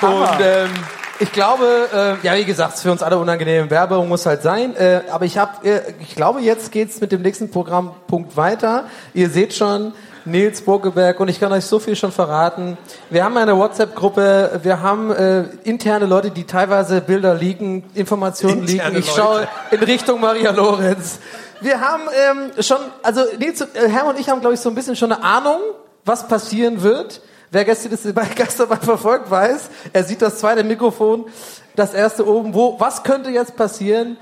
Und 0.00 0.40
ähm, 0.40 0.70
ich 1.18 1.30
glaube, 1.32 1.88
äh, 2.22 2.26
ja, 2.26 2.36
wie 2.36 2.46
gesagt, 2.46 2.70
es 2.70 2.76
ist 2.76 2.82
für 2.84 2.92
uns 2.92 3.02
alle 3.02 3.18
unangenehm. 3.18 3.68
Werbung 3.68 4.08
muss 4.08 4.24
halt 4.24 4.40
sein. 4.40 4.74
Äh, 4.76 5.02
aber 5.10 5.26
ich 5.26 5.36
habe, 5.36 5.68
äh, 5.68 5.92
ich 6.00 6.14
glaube, 6.14 6.40
jetzt 6.40 6.72
geht's 6.72 7.02
mit 7.02 7.12
dem 7.12 7.20
nächsten 7.20 7.50
Programmpunkt 7.50 8.34
weiter. 8.38 8.84
Ihr 9.12 9.28
seht 9.28 9.52
schon, 9.52 9.92
Nils 10.30 10.62
Bokeberg 10.62 11.20
und 11.20 11.28
ich 11.28 11.40
kann 11.40 11.52
euch 11.52 11.64
so 11.64 11.78
viel 11.78 11.96
schon 11.96 12.12
verraten. 12.12 12.76
Wir 13.10 13.24
haben 13.24 13.36
eine 13.36 13.56
WhatsApp-Gruppe, 13.56 14.60
wir 14.62 14.82
haben 14.82 15.10
äh, 15.10 15.44
interne 15.64 16.06
Leute, 16.06 16.30
die 16.30 16.44
teilweise 16.44 17.00
Bilder 17.00 17.34
liegen, 17.34 17.84
Informationen 17.94 18.66
Interne 18.68 18.90
liegen. 18.90 18.98
Ich 18.98 19.06
Leute. 19.08 19.20
schaue 19.20 19.48
in 19.70 19.78
Richtung 19.80 20.20
Maria 20.20 20.50
Lorenz. 20.50 21.18
Wir 21.60 21.80
haben 21.80 22.02
ähm, 22.30 22.62
schon, 22.62 22.78
also 23.02 23.22
Nils, 23.38 23.60
äh, 23.60 23.88
Herr 23.88 24.06
und 24.06 24.18
ich 24.18 24.28
haben, 24.28 24.40
glaube 24.40 24.54
ich, 24.54 24.60
so 24.60 24.68
ein 24.68 24.74
bisschen 24.74 24.96
schon 24.96 25.12
eine 25.12 25.22
Ahnung, 25.22 25.60
was 26.04 26.28
passieren 26.28 26.82
wird. 26.82 27.20
Wer 27.50 27.64
gestern 27.64 27.90
das 27.92 28.12
bei 28.12 28.24
Geisterbahn 28.36 28.80
verfolgt, 28.80 29.30
weiß, 29.30 29.70
er 29.92 30.04
sieht 30.04 30.20
das 30.20 30.38
zweite 30.38 30.62
Mikrofon, 30.62 31.24
das 31.74 31.94
erste 31.94 32.26
oben. 32.26 32.54
Wo, 32.54 32.78
was 32.78 33.02
könnte 33.02 33.30
jetzt 33.30 33.56
passieren? 33.56 34.18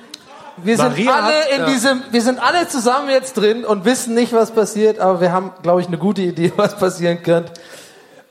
Wir 0.59 0.77
sind 0.77 0.89
Maria 0.89 1.15
alle 1.15 1.35
hat- 1.35 1.51
in 1.51 1.61
ja. 1.61 1.67
diesem, 1.67 2.03
wir 2.11 2.23
sind 2.23 2.39
alle 2.43 2.67
zusammen 2.69 3.11
jetzt 3.11 3.35
drin 3.35 3.65
und 3.65 3.85
wissen 3.85 4.15
nicht, 4.15 4.33
was 4.33 4.53
passiert, 4.53 4.99
aber 4.99 5.21
wir 5.21 5.31
haben, 5.33 5.53
glaube 5.63 5.81
ich, 5.83 5.87
eine 5.87 5.99
gute 5.99 6.23
Idee, 6.23 6.53
was 6.57 6.77
passieren 6.79 7.23
könnte. 7.23 7.53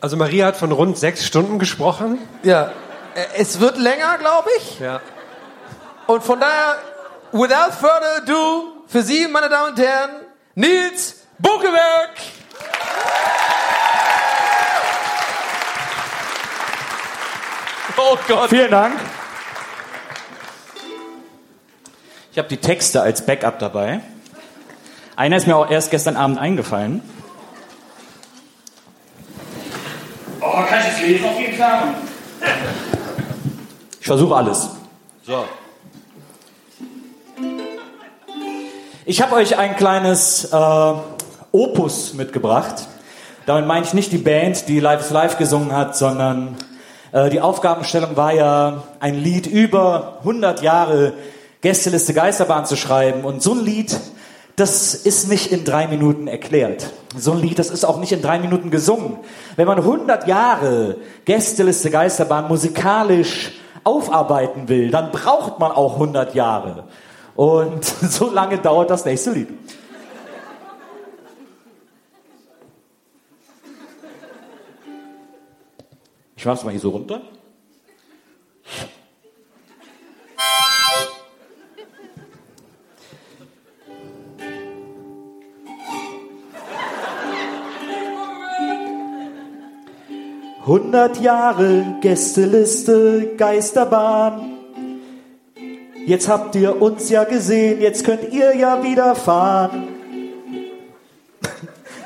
Also 0.01 0.17
Maria 0.17 0.47
hat 0.47 0.57
von 0.57 0.71
rund 0.71 0.97
sechs 0.97 1.26
Stunden 1.26 1.59
gesprochen. 1.59 2.17
Ja, 2.43 2.71
Äh, 3.15 3.41
es 3.41 3.59
wird 3.59 3.78
länger, 3.78 4.17
glaube 4.19 4.49
ich. 4.57 4.80
Ja. 4.80 4.99
Und 6.07 6.23
von 6.23 6.39
daher, 6.39 6.76
without 7.32 7.71
further 7.80 8.17
ado, 8.23 8.73
für 8.88 9.01
Sie, 9.03 9.28
meine 9.28 9.49
Damen 9.49 9.71
und 9.71 9.80
Herren, 9.80 10.09
Nils 10.55 11.15
Buckeberg. 11.39 12.11
Oh 17.97 18.17
Gott. 18.28 18.49
Vielen 18.49 18.71
Dank. 18.71 18.99
Ich 22.36 22.38
habe 22.38 22.49
die 22.49 22.57
Texte 22.57 23.01
als 23.01 23.25
Backup 23.25 23.59
dabei. 23.59 24.01
Einer 25.15 25.38
ist 25.38 25.47
mir 25.47 25.55
auch 25.55 25.71
erst 25.71 25.89
gestern 25.89 26.17
Abend 26.17 26.38
eingefallen. 26.38 27.01
Oh, 30.41 30.51
kann 30.67 30.79
ich 30.81 30.86
das 30.86 31.01
lesen 31.01 31.29
auf 31.29 31.39
jeden 31.39 31.55
Fall? 31.55 31.95
Ich 34.01 34.05
versuche 34.05 34.36
alles. 34.36 34.69
So. 35.25 35.45
Ich 39.05 39.21
habe 39.21 39.36
euch 39.36 39.57
ein 39.57 39.77
kleines 39.77 40.51
äh, 40.51 40.93
Opus 41.53 42.15
mitgebracht. 42.15 42.89
Damit 43.45 43.65
meine 43.65 43.86
ich 43.86 43.93
nicht 43.93 44.11
die 44.11 44.17
Band, 44.17 44.67
die 44.67 44.81
Live 44.81 44.99
is 44.99 45.09
Live 45.09 45.38
gesungen 45.38 45.71
hat, 45.71 45.95
sondern 45.95 46.57
äh, 47.13 47.29
die 47.29 47.39
Aufgabenstellung 47.39 48.17
war 48.17 48.33
ja, 48.33 48.83
ein 48.99 49.15
Lied 49.15 49.47
über 49.47 50.17
100 50.19 50.61
Jahre 50.61 51.13
Gästeliste 51.66 52.13
Geisterbahn 52.13 52.68
zu 52.68 52.76
schreiben. 52.76 53.26
Und 53.26 53.41
so 53.41 53.53
ein 53.53 53.59
Lied, 53.59 53.99
das 54.55 54.93
ist 54.93 55.28
nicht 55.28 55.51
in 55.51 55.63
drei 55.63 55.88
Minuten 55.88 56.28
erklärt. 56.28 56.91
So 57.18 57.32
ein 57.32 57.39
Lied, 57.39 57.57
das 57.57 57.72
ist 57.72 57.86
auch 57.86 57.99
nicht 57.99 58.11
in 58.11 58.22
drei 58.22 58.38
Minuten 58.38 58.70
gesungen. 58.70 59.18
Wenn 59.55 59.66
man 59.66 59.80
100 59.80 60.28
Jahre 60.28 60.97
Gästeliste 61.26 61.89
Geisterbahn 61.89 62.49
musikalisch 62.49 63.53
aufarbeiten 63.84 64.70
will, 64.70 64.91
dann 64.91 65.09
braucht 65.09 65.57
man 65.57 65.72
auch 65.72 65.93
100 65.93 66.36
Jahre. 66.36 66.84
Und 67.36 67.84
so 68.01 68.30
lange 68.30 68.59
dauert 68.59 68.91
das 68.91 69.03
nächste 69.03 69.32
Lied. 69.32 69.49
Ich 76.38 76.45
mach's 76.45 76.63
mal 76.63 76.70
hier 76.70 76.80
so 76.80 76.91
runter. 76.91 77.22
Hundert 90.66 91.22
Jahre 91.22 91.97
Gästeliste 92.01 93.36
Geisterbahn. 93.38 94.57
Jetzt 96.07 96.28
habt 96.28 96.55
ihr 96.55 96.82
uns 96.82 97.09
ja 97.09 97.24
gesehen, 97.24 97.82
jetzt 97.82 98.03
könnt 98.03 98.34
ihr 98.34 98.55
ja 98.55 98.84
wieder 98.84 99.16
fahren. 99.16 99.89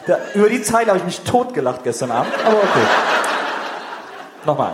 Da, 0.08 0.18
über 0.34 0.50
die 0.50 0.64
Zeile 0.64 0.88
habe 0.88 0.98
ich 0.98 1.06
mich 1.06 1.20
totgelacht 1.20 1.84
gestern 1.84 2.10
Abend, 2.10 2.34
aber 2.44 2.58
okay. 2.58 2.88
Nochmal. 4.44 4.72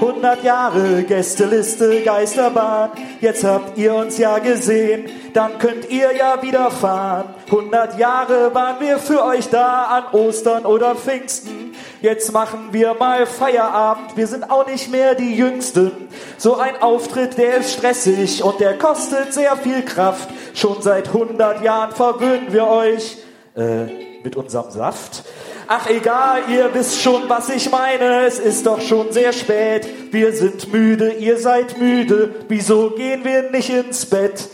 100 0.00 0.42
Jahre 0.42 1.02
Gästeliste 1.02 2.00
Geisterbahn, 2.00 2.92
jetzt 3.20 3.44
habt 3.44 3.76
ihr 3.76 3.94
uns 3.94 4.16
ja 4.16 4.38
gesehen, 4.38 5.04
dann 5.34 5.58
könnt 5.58 5.90
ihr 5.90 6.16
ja 6.16 6.40
wieder 6.40 6.70
fahren. 6.70 7.34
100 7.44 7.98
Jahre 7.98 8.54
waren 8.54 8.80
wir 8.80 8.98
für 8.98 9.22
euch 9.22 9.50
da 9.50 9.84
an 9.84 10.18
Ostern 10.18 10.64
oder 10.64 10.94
Pfingsten. 10.94 11.74
Jetzt 12.00 12.32
machen 12.32 12.68
wir 12.72 12.94
mal 12.94 13.26
Feierabend, 13.26 14.16
wir 14.16 14.26
sind 14.26 14.50
auch 14.50 14.66
nicht 14.66 14.90
mehr 14.90 15.14
die 15.14 15.36
Jüngsten. 15.36 15.92
So 16.38 16.56
ein 16.56 16.80
Auftritt, 16.80 17.36
der 17.36 17.58
ist 17.58 17.74
stressig 17.74 18.42
und 18.42 18.58
der 18.58 18.78
kostet 18.78 19.34
sehr 19.34 19.54
viel 19.58 19.82
Kraft. 19.82 20.30
Schon 20.54 20.80
seit 20.80 21.08
100 21.08 21.62
Jahren 21.62 21.92
verwöhnen 21.92 22.54
wir 22.54 22.66
euch 22.66 23.18
äh, 23.54 23.84
mit 24.24 24.34
unserem 24.34 24.70
Saft. 24.70 25.24
Ach 25.72 25.86
egal, 25.86 26.50
ihr 26.50 26.74
wisst 26.74 27.00
schon, 27.00 27.28
was 27.28 27.48
ich 27.48 27.70
meine. 27.70 28.26
Es 28.26 28.40
ist 28.40 28.66
doch 28.66 28.80
schon 28.80 29.12
sehr 29.12 29.32
spät. 29.32 30.12
Wir 30.12 30.32
sind 30.32 30.72
müde, 30.72 31.12
ihr 31.12 31.38
seid 31.38 31.78
müde. 31.78 32.44
Wieso 32.48 32.90
gehen 32.90 33.22
wir 33.22 33.52
nicht 33.52 33.70
ins 33.70 34.04
Bett? 34.04 34.48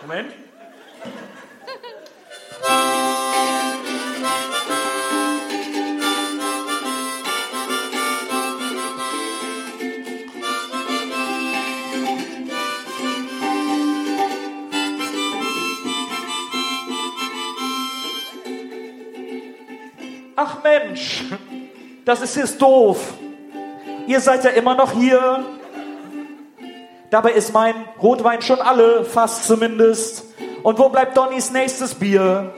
Moment. 0.00 0.45
Ach 20.48 20.62
Mensch, 20.62 21.24
das 22.04 22.22
ist 22.22 22.36
jetzt 22.36 22.62
doof. 22.62 23.14
Ihr 24.06 24.20
seid 24.20 24.44
ja 24.44 24.50
immer 24.50 24.76
noch 24.76 24.92
hier. 24.92 25.44
Dabei 27.10 27.32
ist 27.32 27.52
mein 27.52 27.74
Rotwein 28.00 28.40
schon 28.42 28.60
alle, 28.60 29.04
fast 29.04 29.44
zumindest. 29.44 30.22
Und 30.62 30.78
wo 30.78 30.88
bleibt 30.88 31.16
Donnys 31.16 31.50
nächstes 31.50 31.96
Bier? 31.96 32.54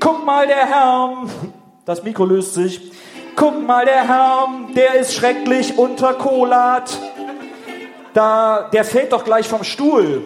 Guck 0.00 0.26
mal, 0.26 0.48
der 0.48 0.66
Herr, 0.66 1.28
das 1.84 2.02
Mikro 2.02 2.24
löst 2.24 2.54
sich. 2.54 2.90
Guck 3.36 3.64
mal, 3.64 3.84
der 3.84 4.08
Herr, 4.08 4.48
der 4.74 4.96
ist 4.96 5.14
schrecklich 5.14 5.78
unterkolat. 5.78 6.98
Da, 8.14 8.68
der 8.72 8.82
fällt 8.84 9.12
doch 9.12 9.22
gleich 9.22 9.46
vom 9.46 9.62
Stuhl. 9.62 10.24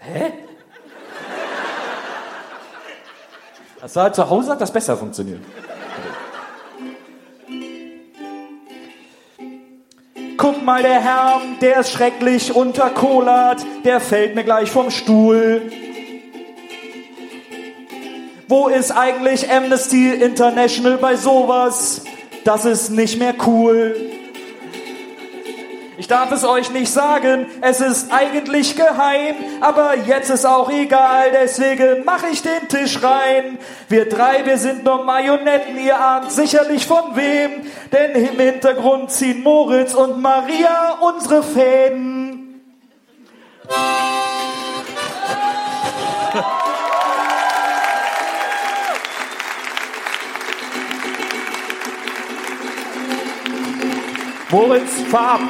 Hä? 0.00 0.32
Halt 3.82 4.14
zu 4.14 4.28
Hause 4.28 4.50
hat 4.52 4.60
das 4.60 4.72
besser 4.72 4.96
funktioniert. 4.96 5.40
Guck 10.36 10.62
mal, 10.64 10.82
der 10.82 11.00
Herr, 11.00 11.40
der 11.60 11.80
ist 11.80 11.92
schrecklich 11.92 12.54
unterkolat, 12.54 13.64
der 13.84 14.00
fällt 14.00 14.34
mir 14.34 14.44
gleich 14.44 14.70
vom 14.70 14.90
Stuhl. 14.90 15.62
Wo 18.48 18.68
ist 18.68 18.90
eigentlich 18.90 19.50
Amnesty 19.50 20.12
International 20.12 20.96
bei 20.98 21.16
sowas? 21.16 22.04
Das 22.44 22.64
ist 22.64 22.90
nicht 22.90 23.18
mehr 23.18 23.34
cool. 23.46 23.94
Ich 26.00 26.08
darf 26.08 26.32
es 26.32 26.44
euch 26.44 26.70
nicht 26.70 26.90
sagen, 26.90 27.44
es 27.60 27.82
ist 27.82 28.10
eigentlich 28.10 28.74
geheim, 28.74 29.34
aber 29.60 29.98
jetzt 30.06 30.30
ist 30.30 30.46
auch 30.46 30.70
egal, 30.70 31.30
deswegen 31.30 32.04
mach 32.06 32.24
ich 32.24 32.40
den 32.40 32.68
Tisch 32.68 33.02
rein. 33.02 33.58
Wir 33.90 34.08
drei, 34.08 34.46
wir 34.46 34.56
sind 34.56 34.82
nur 34.82 35.04
Marionetten, 35.04 35.76
ihr 35.76 36.00
ahnt 36.00 36.32
sicherlich 36.32 36.86
von 36.86 37.16
wem, 37.16 37.66
denn 37.92 38.12
im 38.12 38.40
Hintergrund 38.40 39.10
ziehen 39.10 39.42
Moritz 39.42 39.92
und 39.92 40.22
Maria 40.22 41.00
unsere 41.00 41.42
Fäden. 41.42 42.62
Moritz, 54.50 55.02
fahr 55.10 55.34
ab. 55.34 55.40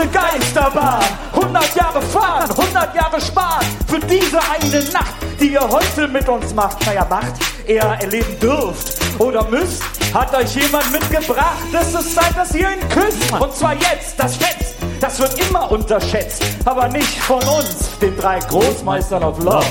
Gästeliste 0.00 0.08
Geisterbahn. 0.08 1.04
100 1.32 1.74
Jahre 1.74 2.02
fahren, 2.02 2.50
100 2.50 2.94
Jahre 2.94 3.20
sparen. 3.20 3.66
Für 3.86 4.00
diese 4.00 4.38
eine 4.38 4.84
Nacht, 4.90 5.14
die 5.38 5.52
ihr 5.52 5.68
heute 5.68 6.08
mit 6.08 6.28
uns 6.28 6.54
macht. 6.54 6.84
Naja, 6.86 7.06
macht, 7.08 7.34
eher 7.66 7.98
erleben 8.00 8.38
dürft 8.40 8.98
oder 9.18 9.44
müsst. 9.44 9.82
Hat 10.14 10.34
euch 10.34 10.54
jemand 10.54 10.90
mitgebracht? 10.90 11.58
Es 11.72 11.94
ist 11.94 12.14
Zeit, 12.14 12.36
dass 12.36 12.54
ihr 12.54 12.70
ihn 12.70 12.88
küsst. 12.88 13.32
Und 13.32 13.54
zwar 13.54 13.74
jetzt, 13.74 14.18
das 14.18 14.36
Fest. 14.36 14.76
Das 15.00 15.18
wird 15.18 15.38
immer 15.48 15.70
unterschätzt. 15.70 16.42
Aber 16.64 16.88
nicht 16.88 17.18
von 17.20 17.42
uns, 17.42 17.98
den 18.00 18.16
drei 18.16 18.38
Großmeistern 18.38 19.22
of 19.22 19.38
Love. 19.42 19.64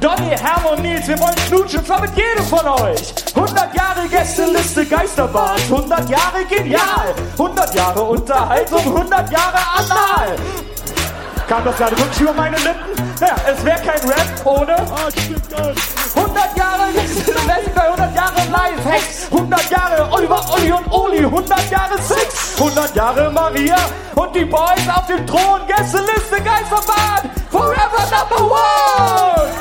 Donny, 0.00 0.36
Hermann 0.36 0.76
und 0.76 0.82
Nils, 0.82 1.08
wir 1.08 1.18
wollen 1.18 1.34
knutschen, 1.48 1.84
zwar 1.84 2.00
mit 2.00 2.10
jedem 2.16 2.44
von 2.44 2.66
euch. 2.68 3.25
100 3.36 3.74
Jahre 3.74 4.08
Gästeliste 4.08 4.86
Geisterbahn, 4.86 5.58
100 5.70 6.08
Jahre 6.08 6.44
genial, 6.48 7.14
100 7.32 7.74
Jahre 7.74 8.00
Unterhaltung, 8.02 8.80
100 8.80 9.30
Jahre 9.30 9.58
Anal. 9.76 10.36
Kam 11.46 11.62
das 11.62 11.76
gerade 11.76 11.98
wirklich 11.98 12.20
über 12.20 12.32
meine 12.32 12.56
Lippen? 12.56 13.14
Naja, 13.20 13.36
es 13.46 13.62
wäre 13.62 13.78
kein 13.78 14.08
Rap 14.08 14.46
ohne. 14.46 14.74
100 14.74 16.56
Jahre 16.56 16.92
Gästeliste, 16.94 17.82
100 17.82 18.16
Jahre 18.16 18.40
Live-Hacks, 18.50 19.28
100 19.30 19.70
Jahre 19.70 20.12
Oliver, 20.12 20.44
Olli 20.54 20.72
und 20.72 20.90
Oli, 20.90 21.18
100 21.18 21.70
Jahre 21.70 22.00
Sex, 22.00 22.54
100 22.58 22.96
Jahre 22.96 23.30
Maria 23.30 23.76
und 24.14 24.34
die 24.34 24.46
Boys 24.46 24.88
auf 24.88 25.06
dem 25.06 25.26
Thron, 25.26 25.60
Gästeliste 25.66 26.40
Geisterbahn, 26.42 27.30
forever 27.50 28.02
number 28.10 28.54
one! 28.54 29.56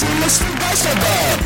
Gästeliste 0.00 0.44
Geisterbahn. 0.58 1.38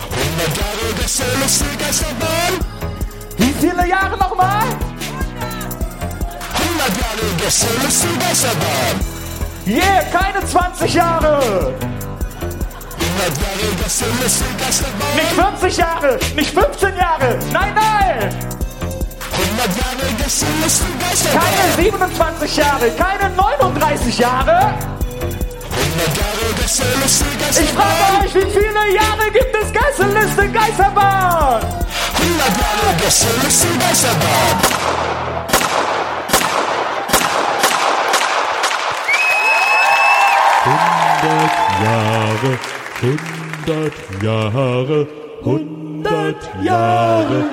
100 0.00 0.56
Jahre 0.56 0.94
Gästeliste 0.98 1.64
Geisterbahn. 1.78 2.54
Wie 3.36 3.52
viele 3.60 3.86
Jahre 3.86 4.16
nochmal? 4.16 4.62
100 4.62 4.78
Jahre 6.96 7.26
Gästeliste 7.42 8.08
Geisterbahn. 8.18 9.00
Yeah, 9.66 10.02
keine 10.04 10.46
20 10.46 10.94
Jahre! 10.94 11.36
100 11.36 11.76
Jahre 13.36 13.74
Gästeliste 13.82 14.44
Geisterbahn. 14.58 15.14
Nicht 15.14 15.32
40 15.60 15.76
Jahre, 15.76 16.18
nicht 16.34 16.54
15 16.54 16.96
Jahre, 16.96 17.38
nein, 17.52 17.74
nein! 17.74 18.34
100 19.32 19.76
Jahre 19.76 20.14
Gästeliste 20.16 20.84
Geisterbahn. 20.98 21.42
Keine 21.76 21.84
27 21.84 22.56
Jahre, 22.56 22.90
keine 22.90 23.34
39 23.34 24.18
Jahre! 24.18 24.56
100 24.56 24.74
Jahre 26.18 26.54
Gästeliste 26.60 27.24
Geisterbahn. 27.38 27.64
Ich 27.64 27.70
frage 27.72 28.24
euch, 28.24 28.34
wie 28.34 28.50
viele 28.50 28.94
Jahre 28.94 29.30
gibt 29.32 29.54
es 29.62 29.72
Geisterliste 29.72 30.48
Geisterbahn? 30.48 31.62
100 31.62 32.48
Jahre 32.58 32.96
Gästeliste 33.00 33.68
Geisterbahn. 33.78 34.90
Hundert 40.62 41.54
Jahre, 41.82 42.58
hundert 43.00 44.22
Jahre, 44.22 45.06
hundert 45.42 46.50
Jahre, 46.62 47.44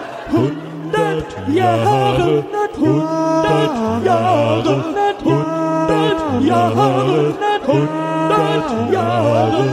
100 0.97 1.53
Jahre, 1.53 2.43
100 2.73 4.03
Jahre, 4.03 4.75
100 5.23 6.41
Jahre, 6.41 7.33
100 7.67 8.91
Jahre, 8.91 9.63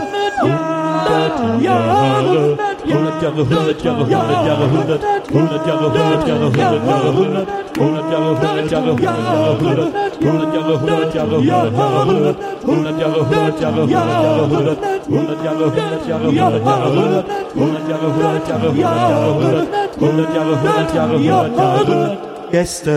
100 0.42 1.62
Jahre. 1.62 2.73
Hundert 2.86 3.22
Jahre, 3.22 3.42
hundert 3.44 3.84
Jahre, 3.84 4.04
hundert 4.04 4.46
Jahre, 4.46 4.66
hundert, 4.70 5.02
hundert 5.32 5.66
Jahre, 5.66 5.88
hundert 5.94 6.26
Jahre, 6.26 6.44
hundert 6.44 6.60
Jahre, 6.60 7.12
hundert, 7.14 7.48
hundert 7.78 8.10
Jahre, 8.10 8.34
hundert 8.34 8.70
Jahre, 8.70 8.90
hundert 8.90 9.04
Jahre, 9.04 9.58
hundert, 9.58 9.90
hundert 10.24 10.54
Jahre, 10.54 10.80
hundert 10.84 11.14
Jahre, 11.14 11.34
hundert 11.34 11.54
Jahre, 11.54 11.80
hundert, 12.04 12.38
hundert 12.66 12.98
Jahre, 13.00 13.20
hundert 13.20 13.60
Jahre, 13.60 13.74
hundert 13.74 13.90
Jahre, 13.90 14.44
hundert, 14.44 14.80
hundert 15.08 15.44
Jahre, 15.44 15.64
hundert 15.64 16.06
Jahre, 16.06 16.24
hundert 16.24 16.42
Jahre, 16.44 16.68
hundert, 16.74 17.28
hundert 17.54 17.88
Jahre, 17.88 18.08
hundert 18.14 18.48
Jahre, 18.48 18.68
hundert 18.68 18.78
Jahre, 18.78 19.30
hundert, 19.34 19.78
hundert 20.00 20.34
Jahre, 20.34 20.54
hundert 20.54 20.94
Jahre, 20.94 21.14
hundert 21.14 21.48
Jahre, 21.56 21.80
hundert. 21.86 22.34
Gästeliste 22.54 22.94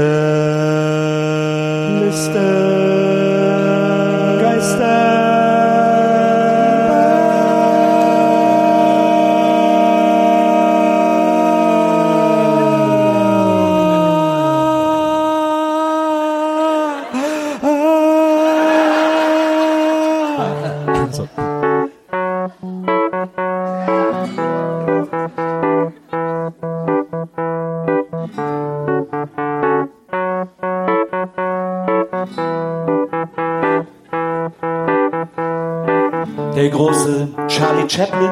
Charlie 37.87 38.05
Chaplin, 38.05 38.31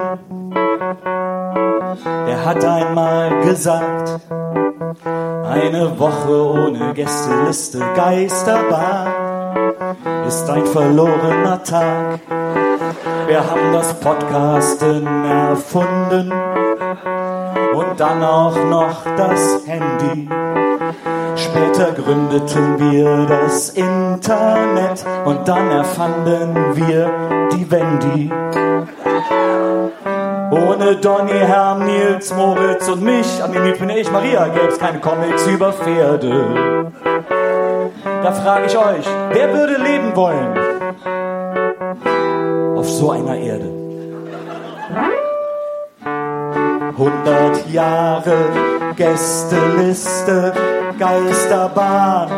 der 2.27 2.45
hat 2.45 2.65
einmal 2.65 3.41
gesagt, 3.44 4.19
eine 5.49 5.98
Woche 5.98 6.45
ohne 6.52 6.94
Gästeliste 6.94 7.80
Geisterbahn 7.95 9.07
ist 10.27 10.49
ein 10.49 10.65
verlorener 10.65 11.64
Tag. 11.64 12.19
Wir 13.27 13.40
haben 13.40 13.72
das 13.72 13.94
Podcasten 13.99 15.07
erfunden 15.26 16.34
und 17.73 17.99
dann 17.99 18.23
auch 18.23 18.57
noch 18.65 19.03
das 19.15 19.65
Handy. 19.65 20.27
Später 21.36 21.91
gründeten 21.91 22.80
wir 22.80 23.26
das 23.26 23.69
Internet 23.69 25.06
und 25.26 25.48
dann 25.48 25.72
erfanden 25.72 26.76
wir 26.76 27.10
die 27.52 27.69
Wendy. 27.69 28.32
Ohne 30.76 30.98
Donny, 30.98 31.32
Herm, 31.32 31.86
Nils, 31.86 32.34
Moritz 32.34 32.90
und 32.90 33.02
mich, 33.02 33.42
an 33.42 33.54
den 33.54 33.78
bin 33.78 33.90
ich, 33.92 34.12
Maria, 34.12 34.50
gäb's 34.50 34.78
keine 34.78 35.00
Comics 35.00 35.48
über 35.48 35.72
Pferde. 35.72 36.92
Da 38.04 38.32
frage 38.34 38.66
ich 38.66 38.78
euch, 38.78 39.06
wer 39.32 39.54
würde 39.54 39.78
leben 39.78 40.14
wollen 40.18 40.58
auf 42.78 42.90
so 42.90 43.12
einer 43.12 43.38
Erde? 43.38 43.72
100 46.98 47.70
Jahre 47.72 48.36
Gästeliste 48.98 50.52
Geisterbahn. 51.00 52.30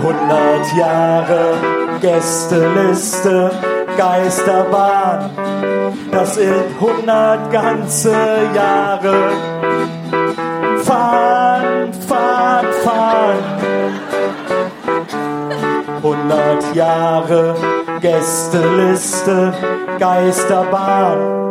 100 0.00 0.76
Jahre 0.76 1.54
Gästeliste 2.00 3.50
Geisterbahn. 3.96 5.41
Das 6.22 6.36
sind 6.36 6.66
100 6.80 7.50
ganze 7.50 8.12
Jahre. 8.54 9.32
Fahren, 10.84 11.92
fahren, 12.06 12.66
fahren. 12.84 13.38
100 15.96 16.76
Jahre 16.76 17.56
Gästeliste 18.00 19.52
Geisterbahn. 19.98 21.41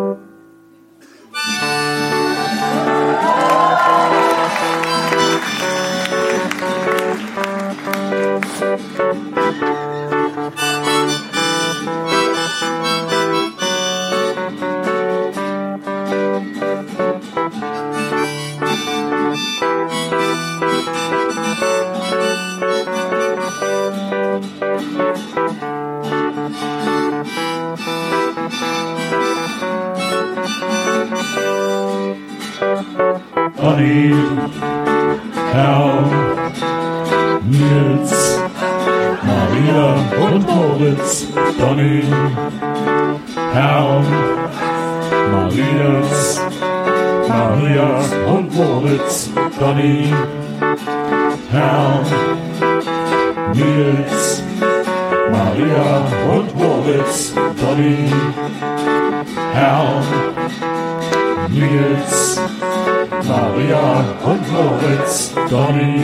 Maria 63.62 64.04
und 64.24 64.52
Moritz, 64.52 65.34
Donny, 65.48 66.02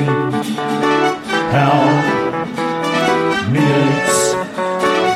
Herr, 1.51 1.81
Nils, 3.51 4.35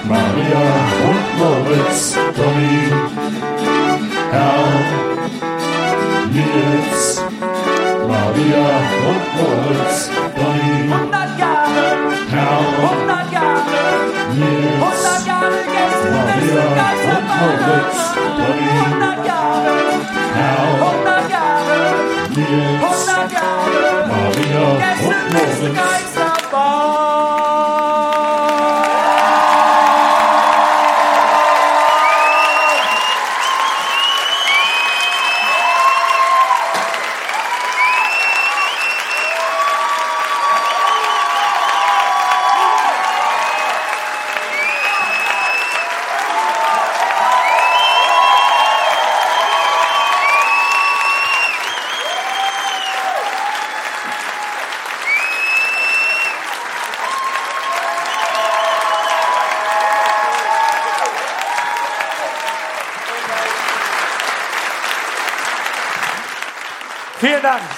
Maria 0.10 0.64
und 1.08 1.26
Moritz, 1.38 2.16
Donny, 2.36 2.80
Herr, 4.32 4.64
Nils, 6.34 7.22
Maria 8.08 8.68
und 9.10 9.24
Moritz, 9.38 10.10
Donny, 10.36 10.92
100 10.92 11.40
Jahre, 11.40 11.86
Herr, 12.32 12.60
100 12.90 13.32
Jahre, 13.32 13.84
Nils, 14.34 14.82
100 14.82 15.28
Jahre 15.28 15.62
Maria 16.12 16.64
und 17.14 17.28
Moritz, 17.40 17.98
Donny, 18.38 18.70
100 19.00 19.28
Jahre, 19.28 19.74
Herr, 20.34 21.11
Maria 22.38 22.72
und 25.04 25.34
Moritz, 25.34 26.11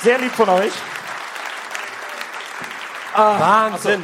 sehr 0.04 0.20
lieb 0.20 0.32
von 0.32 0.50
euch. 0.50 0.74
Ah, 3.16 3.70
Wahnsinn. 3.72 4.02
also, 4.02 4.04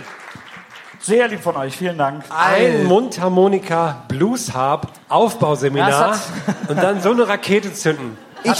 sehr 1.01 1.27
lieb 1.27 1.41
von 1.41 1.57
euch, 1.57 1.75
vielen 1.75 1.97
Dank. 1.97 2.23
Ein 2.29 2.85
Mundharmonika 2.85 4.03
Blues 4.07 4.53
Harp 4.53 4.87
Aufbauseminar 5.09 6.17
und 6.67 6.77
dann 6.77 7.01
so 7.01 7.11
eine 7.11 7.27
Rakete 7.27 7.73
zünden. 7.73 8.17
Ich, 8.43 8.53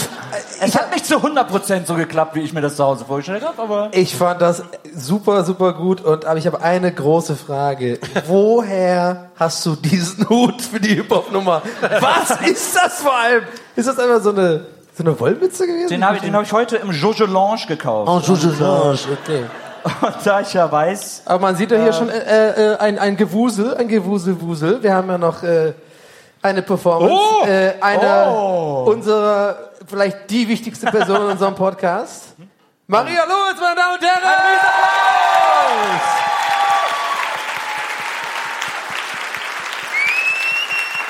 es 0.60 0.76
hat 0.76 0.92
nicht 0.92 1.06
zu 1.06 1.16
100% 1.16 1.86
so 1.86 1.94
geklappt, 1.94 2.34
wie 2.34 2.40
ich 2.40 2.52
mir 2.52 2.60
das 2.60 2.76
zu 2.76 2.84
Hause 2.84 3.06
vorgestellt 3.06 3.42
habe, 3.42 3.62
aber... 3.62 3.88
Ich 3.92 4.14
fand 4.14 4.42
das 4.42 4.62
super, 4.94 5.44
super 5.44 5.72
gut 5.72 6.02
und 6.02 6.26
aber 6.26 6.38
ich 6.38 6.46
habe 6.46 6.60
eine 6.60 6.92
große 6.92 7.36
Frage. 7.36 7.98
Woher 8.26 9.30
hast 9.36 9.64
du 9.64 9.76
diesen 9.76 10.28
Hut 10.28 10.60
für 10.60 10.80
die 10.80 10.96
Hip-Hop-Nummer? 10.96 11.62
Was 12.00 12.40
ist 12.42 12.76
das 12.76 13.00
vor 13.00 13.16
allem? 13.16 13.44
Ist 13.76 13.88
das 13.88 13.98
einfach 13.98 14.20
so 14.20 14.30
eine, 14.30 14.66
so 15.00 15.08
eine 15.08 15.18
Wollmütze 15.18 15.66
gewesen? 15.66 15.88
Den 15.88 16.04
habe 16.04 16.16
ich, 16.16 16.22
den 16.22 16.36
hab 16.36 16.42
ich 16.42 16.52
heute 16.52 16.76
im 16.76 16.90
Jojo 16.90 17.24
Lounge 17.24 17.62
gekauft. 17.66 18.08
Oh, 18.10 18.20
Jojo 18.20 18.52
Lounge, 18.58 18.98
okay. 19.20 19.44
Und 20.02 20.14
da 20.24 20.40
ich 20.40 20.52
ja 20.52 20.70
weiß... 20.70 21.22
Aber 21.24 21.40
man 21.40 21.56
sieht 21.56 21.70
ja 21.70 21.78
hier 21.78 21.88
äh, 21.88 21.92
schon 21.92 22.10
äh, 22.10 22.72
äh, 22.72 22.76
ein, 22.76 22.98
ein 22.98 23.16
Gewusel, 23.16 23.74
ein 23.76 23.88
Gewusel-Wusel. 23.88 24.82
Wir 24.82 24.92
haben 24.92 25.08
ja 25.08 25.16
noch 25.16 25.42
äh, 25.42 25.72
eine 26.42 26.60
Performance. 26.60 27.14
Oh! 27.14 27.46
Äh, 27.46 27.74
einer 27.80 28.30
Oh! 28.30 28.84
unserer, 28.86 29.70
vielleicht 29.86 30.28
die 30.28 30.46
wichtigste 30.48 30.86
Person 30.90 31.16
in 31.16 31.26
unserem 31.28 31.54
Podcast. 31.54 32.34
Maria 32.86 33.24
Lorenz, 33.24 33.58
meine 33.60 33.76
Damen 33.76 33.94
und 33.94 34.02
Herren! 34.02 34.20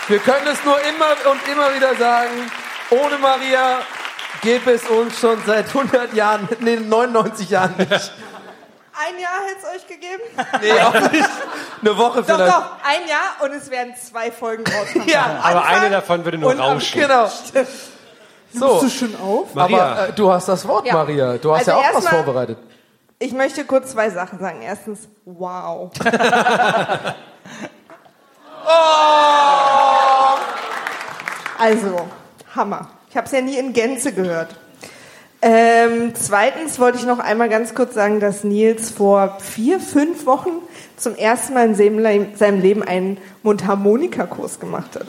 Wir 0.07 0.19
können 0.19 0.47
es 0.47 0.65
nur 0.65 0.77
immer 0.81 1.31
und 1.31 1.49
immer 1.49 1.75
wieder 1.75 1.95
sagen, 1.97 2.51
ohne 2.91 3.19
Maria 3.19 3.79
gäbe 4.43 4.73
es 4.73 4.85
uns 4.89 5.19
schon 5.19 5.39
seit 5.47 5.69
100 5.69 6.13
Jahren, 6.15 6.49
nee, 6.61 6.77
99 6.77 7.51
Jahren 7.51 7.75
nicht. 7.77 7.91
Ein 9.03 9.19
Jahr 9.19 9.41
hätte 9.47 9.61
es 9.63 9.81
euch 9.81 9.87
gegeben? 9.87 10.23
Nee, 10.61 10.81
auch 10.81 11.11
nicht. 11.11 11.29
Eine 11.81 11.97
Woche 11.97 12.23
Doch, 12.23 12.35
vielleicht. 12.35 12.53
doch, 12.55 12.67
ein 12.85 13.09
Jahr 13.09 13.43
und 13.45 13.53
es 13.53 13.71
werden 13.71 13.95
zwei 13.97 14.31
Folgen 14.31 14.65
rauskommen. 14.67 15.09
Ja, 15.09 15.41
Aber 15.43 15.65
eine 15.65 15.89
davon 15.91 16.23
würde 16.25 16.37
nur 16.37 16.55
rauschen. 16.55 17.01
Genau. 17.01 17.27
So. 18.53 18.81
du 18.81 18.91
schon 18.91 19.15
auf? 19.17 19.55
Maria. 19.55 19.79
Aber 19.93 20.09
äh, 20.09 20.13
du 20.13 20.31
hast 20.33 20.49
das 20.49 20.67
Wort, 20.69 20.85
Ja. 20.85 20.93
Maria. 20.95 21.39
Du 21.39 21.53
hast 21.53 21.61
Also 21.61 21.71
ja 21.71 21.77
auch 21.79 21.95
was 21.95 22.05
erstmal- 22.05 22.25
vorbereitet. 22.25 22.59
Ich 23.21 23.33
möchte 23.33 23.65
kurz 23.65 23.93
zwei 23.93 24.11
Sachen 24.11 24.39
sagen. 24.41 24.61
Erstens, 24.63 25.09
wow. 25.25 25.91
Also, 31.59 32.09
Hammer. 32.55 32.89
Ich 33.11 33.17
habe 33.17 33.27
es 33.27 33.33
ja 33.33 33.41
nie 33.41 33.57
in 33.59 33.73
Gänze 33.73 34.13
gehört. 34.13 34.57
Ähm, 35.43 36.13
zweitens 36.15 36.79
wollte 36.79 36.99
ich 36.99 37.07
noch 37.07 37.19
einmal 37.19 37.49
ganz 37.49 37.75
kurz 37.75 37.95
sagen, 37.95 38.21
dass 38.21 38.45
Nils 38.45 38.91
vor 38.91 39.39
vier, 39.41 39.81
fünf 39.81 40.27
Wochen 40.27 40.51
zum 40.99 41.15
ersten 41.17 41.55
Mal 41.55 41.67
in 41.67 41.75
seinem 41.75 41.99
Le- 41.99 42.27
seinem 42.37 42.61
Leben 42.61 42.83
einen 42.83 43.17
Mundharmonikakurs 43.43 44.61
gemacht 44.61 44.97
hat. 44.97 45.07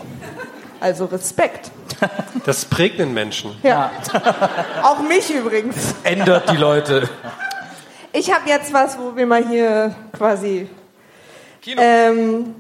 Also 0.80 1.06
Respekt. 1.06 1.72
Das 2.46 2.66
prägt 2.66 3.00
einen 3.00 3.14
Menschen. 3.14 3.52
Ja. 3.62 3.92
Auch 4.82 5.02
mich 5.02 5.30
übrigens. 5.32 5.76
Ändert 6.04 6.50
die 6.50 6.56
Leute. 6.58 7.08
Ich 8.14 8.34
habe 8.34 8.50
jetzt 8.50 8.74
was, 8.74 8.98
wo 8.98 9.16
wir 9.16 9.28
mal 9.28 9.48
hier 9.48 9.94
quasi. 10.18 10.68
Ähm, 11.78 12.56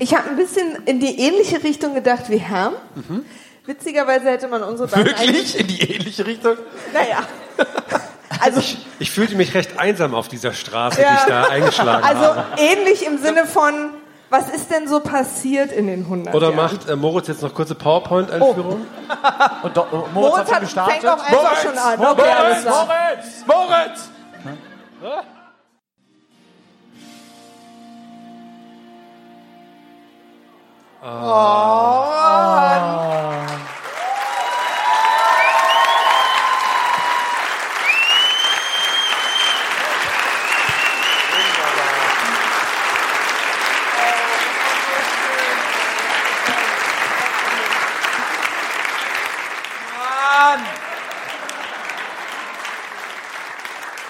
ich 0.00 0.12
habe 0.16 0.30
ein 0.30 0.36
bisschen 0.36 0.82
in 0.86 0.98
die 0.98 1.20
ähnliche 1.20 1.62
Richtung 1.62 1.94
gedacht 1.94 2.24
wie 2.30 2.38
Herm. 2.38 2.72
Witzigerweise 3.66 4.26
hätte 4.30 4.48
man 4.48 4.62
unsere 4.62 4.88
beiden 4.88 5.06
Wirklich? 5.06 5.58
In 5.58 5.66
die 5.66 5.80
ähnliche 5.80 6.26
Richtung? 6.26 6.56
Naja. 6.92 7.18
Also, 8.40 8.60
Ich 8.98 9.10
fühlte 9.12 9.36
mich 9.36 9.54
recht 9.54 9.78
einsam 9.78 10.12
auf 10.12 10.26
dieser 10.28 10.52
Straße, 10.52 10.96
die 10.96 11.02
Ja. 11.02 11.14
ich 11.20 11.22
da 11.24 11.44
eingeschlagen 11.44 12.04
also 12.06 12.34
habe. 12.34 12.44
ähnlich 12.58 13.06
im 13.06 13.16
Sinne 13.18 13.46
von, 13.46 13.90
was 14.28 14.48
ist 14.50 14.70
denn 14.72 14.88
so 14.88 14.98
passiert 15.00 15.70
in 15.70 15.86
den 15.86 16.00
100 16.00 16.34
Oder 16.34 16.46
Jahren? 16.50 16.56
macht 16.56 16.88
äh, 16.88 16.96
Moritz 16.96 17.28
jetzt 17.28 17.42
noch 17.42 17.54
kurze 17.54 17.76
PowerPoint-Einführung? 17.76 18.86
Und 19.62 19.76
do, 19.76 19.86
Moritz, 19.90 20.12
Moritz 20.12 20.36
hat 20.36 20.46
schon 20.46 20.54
hat, 20.56 20.60
gestartet. 20.62 20.94
fängt 21.00 21.06
auch 21.06 21.24
einfach 21.24 21.62
schon 21.62 21.78
an. 21.78 21.98
Moritz, 21.98 22.18
Okay, 22.20 22.30
alles 22.36 22.62
klar. 22.62 22.88
Moritz, 23.46 24.10
Moritz! 31.04 31.34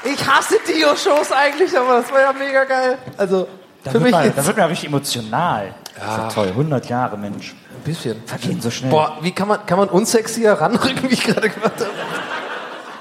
Ich 0.04 0.28
hasse 0.28 0.60
Dio-Shows 0.60 1.32
eigentlich, 1.32 1.76
aber 1.76 2.02
das 2.02 2.12
war 2.12 2.20
ja 2.20 2.32
mega 2.32 2.62
geil. 2.64 2.98
Also, 3.16 3.48
Da 3.84 3.90
für 3.90 3.94
wird, 3.94 4.02
mich 4.04 4.12
man, 4.12 4.24
jetzt 4.24 4.38
da 4.38 4.46
wird 4.46 4.56
man 4.56 4.64
ja 4.64 4.68
richtig 4.70 4.88
emotional. 4.88 5.66
Ja. 5.66 5.72
Das 5.96 6.10
ist 6.10 6.18
ja 6.18 6.28
toll. 6.42 6.48
100 6.48 6.86
Jahre, 6.88 7.16
Mensch. 7.18 7.52
ein 7.52 7.82
bisschen. 7.84 8.22
Vergehen 8.26 8.60
so 8.60 8.70
schnell. 8.70 8.90
Boah, 8.90 9.18
wie 9.20 9.32
kann 9.32 9.46
man, 9.48 9.64
kann 9.66 9.78
man 9.78 9.88
unsexier 9.88 10.52
ranrücken, 10.52 11.02
wie 11.10 11.14
ich 11.14 11.22
gerade 11.24 11.48
gemacht 11.50 11.72
habe? 11.78 11.90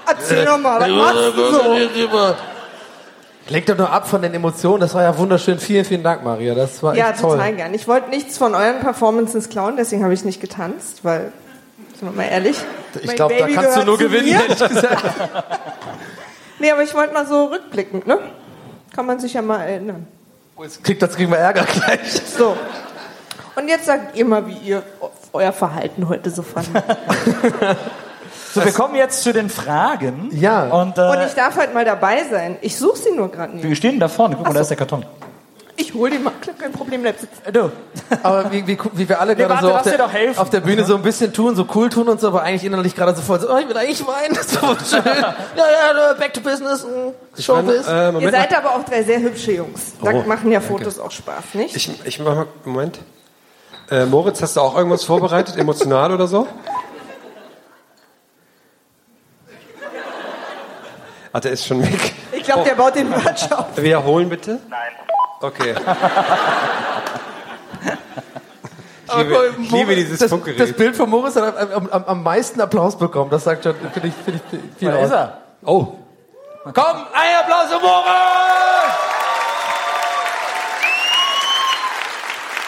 Erzähl 0.05 0.45
doch 0.45 0.57
mal, 0.59 0.79
was 0.81 0.89
machst 0.89 1.37
du 1.37 2.07
so? 2.07 2.35
Lenkt 3.49 3.67
doch 3.69 3.77
nur 3.77 3.89
ab 3.91 4.07
von 4.07 4.21
den 4.21 4.33
Emotionen. 4.33 4.79
Das 4.81 4.93
war 4.93 5.03
ja 5.03 5.17
wunderschön. 5.17 5.59
Vielen, 5.59 5.83
vielen 5.85 6.03
Dank, 6.03 6.23
Maria. 6.23 6.53
Das 6.55 6.81
war 6.83 6.95
Ja, 6.95 7.09
echt 7.11 7.21
toll. 7.21 7.37
total 7.37 7.53
gern. 7.55 7.73
Ich 7.73 7.87
wollte 7.87 8.09
nichts 8.09 8.37
von 8.37 8.55
euren 8.55 8.79
Performances 8.79 9.49
klauen, 9.49 9.75
deswegen 9.77 10.03
habe 10.03 10.13
ich 10.13 10.23
nicht 10.23 10.39
getanzt, 10.39 11.03
weil, 11.03 11.33
sind 11.99 12.09
wir 12.09 12.11
mal 12.11 12.23
ehrlich. 12.29 12.57
Ich 13.01 13.07
Mein 13.07 13.15
glaube, 13.17 13.35
da 13.37 13.45
Baby 13.45 13.55
kannst 13.55 13.69
du 13.77 13.79
gehört 13.81 13.87
nur 13.87 13.97
zu 13.97 14.03
gewinnen, 14.05 14.25
mir. 14.29 14.41
ehrlich 14.41 14.59
gesagt. 14.59 15.03
Nee, 16.59 16.71
aber 16.71 16.83
ich 16.83 16.93
wollte 16.93 17.13
mal 17.13 17.25
so 17.27 17.45
rückblickend, 17.47 18.07
ne? 18.07 18.19
Kann 18.95 19.05
man 19.05 19.19
sich 19.19 19.33
ja 19.33 19.41
mal 19.41 19.59
erinnern. 19.63 20.07
Jetzt 20.61 20.83
kriegt, 20.83 21.01
das 21.01 21.15
kriegen 21.15 21.31
wir 21.31 21.37
Ärger 21.37 21.63
gleich. 21.63 22.21
So. 22.37 22.55
Und 23.55 23.67
jetzt 23.67 23.85
sagt 23.85 24.15
ihr 24.15 24.25
mal, 24.25 24.47
wie 24.47 24.57
ihr 24.57 24.83
euer 25.31 25.51
Verhalten 25.53 26.09
heute 26.09 26.31
so 26.31 26.41
fandet. 26.41 26.83
So, 28.51 28.65
wir 28.65 28.71
kommen 28.71 28.95
jetzt 28.95 29.21
zu 29.23 29.31
den 29.31 29.49
Fragen. 29.49 30.29
Ja. 30.31 30.65
Und, 30.65 30.97
äh, 30.97 31.01
Und 31.01 31.21
ich 31.27 31.33
darf 31.33 31.55
halt 31.57 31.73
mal 31.73 31.85
dabei 31.85 32.23
sein. 32.23 32.57
Ich 32.61 32.77
suche 32.77 32.97
sie 32.97 33.11
nur 33.11 33.29
gerade 33.31 33.53
nicht. 33.53 33.63
wir 33.63 33.75
stehen 33.75 33.99
da 33.99 34.07
vorne. 34.07 34.35
Guck 34.35 34.47
mal, 34.47 34.53
da 34.53 34.61
ist 34.61 34.69
der 34.69 34.77
Karton. 34.77 35.05
Ich 35.75 35.93
hol 35.93 36.09
den 36.09 36.23
mal. 36.23 36.33
Kein 36.59 36.71
Problem, 36.71 37.01
bleib 37.01 37.19
sitzen. 37.19 37.35
Du. 37.51 37.71
Aber 38.21 38.51
wie, 38.51 38.65
wie, 38.67 38.77
wie 38.93 39.09
wir 39.09 39.19
alle 39.19 39.35
Nee, 39.35 39.43
gerade 39.43 39.67
warte, 39.67 39.89
so 39.89 40.03
auf 40.03 40.11
der, 40.11 40.41
auf 40.41 40.49
der 40.51 40.59
Bühne 40.59 40.83
so 40.85 40.95
ein 40.95 41.01
bisschen 41.01 41.33
tun, 41.33 41.55
so 41.55 41.65
cool 41.73 41.89
tun 41.89 42.07
und 42.09 42.21
so, 42.21 42.27
aber 42.27 42.43
eigentlich 42.43 42.63
innerlich 42.63 42.95
gerade 42.95 43.15
so 43.15 43.21
voll 43.23 43.39
so, 43.39 43.51
oh, 43.51 43.57
ich 43.57 43.67
will 43.67 43.77
eigentlich 43.77 44.05
weinen, 44.05 44.33
das 44.35 44.45
ist 44.51 44.59
so 44.61 44.67
schön. 44.97 45.03
ja, 45.05 45.35
ja, 45.55 46.13
back 46.13 46.33
to 46.33 46.41
business, 46.41 46.83
mm, 46.85 47.41
Showbiz. 47.41 47.87
Äh, 47.87 48.11
Ihr 48.19 48.31
seid 48.31 48.55
aber 48.55 48.75
auch 48.75 48.83
drei 48.83 49.01
sehr 49.03 49.19
hübsche 49.19 49.53
Jungs. 49.53 49.93
Da 50.01 50.11
Oh, 50.11 50.23
machen 50.27 50.51
ja 50.51 50.59
danke. 50.59 50.75
Fotos 50.77 50.99
auch 50.99 51.11
Spaß, 51.11 51.55
nicht? 51.55 51.75
Ich, 51.75 51.89
ich 52.05 52.19
mach 52.19 52.35
mal, 52.35 52.47
Moment. 52.65 52.99
Äh, 53.89 54.05
Moritz, 54.05 54.41
hast 54.41 54.55
du 54.55 54.61
auch 54.61 54.77
irgendwas 54.77 55.03
vorbereitet, 55.03 55.57
emotional 55.57 56.13
oder 56.13 56.27
so? 56.27 56.47
Ah, 61.31 61.39
der 61.39 61.51
ist 61.53 61.65
schon 61.65 61.81
weg. 61.81 62.13
Ich 62.31 62.43
glaube, 62.43 62.63
der 62.63 62.75
baut 62.75 62.95
den 62.95 63.09
Merch 63.09 63.51
auf. 63.51 63.75
Wiederholen 63.75 64.29
bitte. 64.29 64.59
Nein. 64.69 64.79
Okay. 65.43 65.75
Ich 69.05 69.19
liebe, 69.19 69.53
ich 69.61 69.71
liebe 69.71 69.95
dieses 69.95 70.17
das, 70.17 70.29
Funkgerät. 70.31 70.59
das 70.59 70.73
Bild 70.73 70.95
von 70.95 71.07
Moritz 71.07 71.35
hat 71.35 71.55
am, 71.55 71.87
am, 71.91 72.03
am 72.05 72.23
meisten 72.23 72.59
Applaus 72.59 72.97
bekommen. 72.97 73.29
Das 73.29 73.43
sagt 73.43 73.63
schon, 73.63 73.75
finde 73.75 74.07
ich, 74.07 74.13
finde 74.25 74.41
ich 74.51 74.59
viel 74.79 74.89
Da 74.89 74.97
aus. 74.97 75.05
ist 75.05 75.11
er. 75.11 75.37
Oh. 75.63 75.99
Komm, 76.63 76.73
ein 77.13 77.35
Applaus 77.41 77.67
für 77.67 77.79
Moritz! 77.79 78.93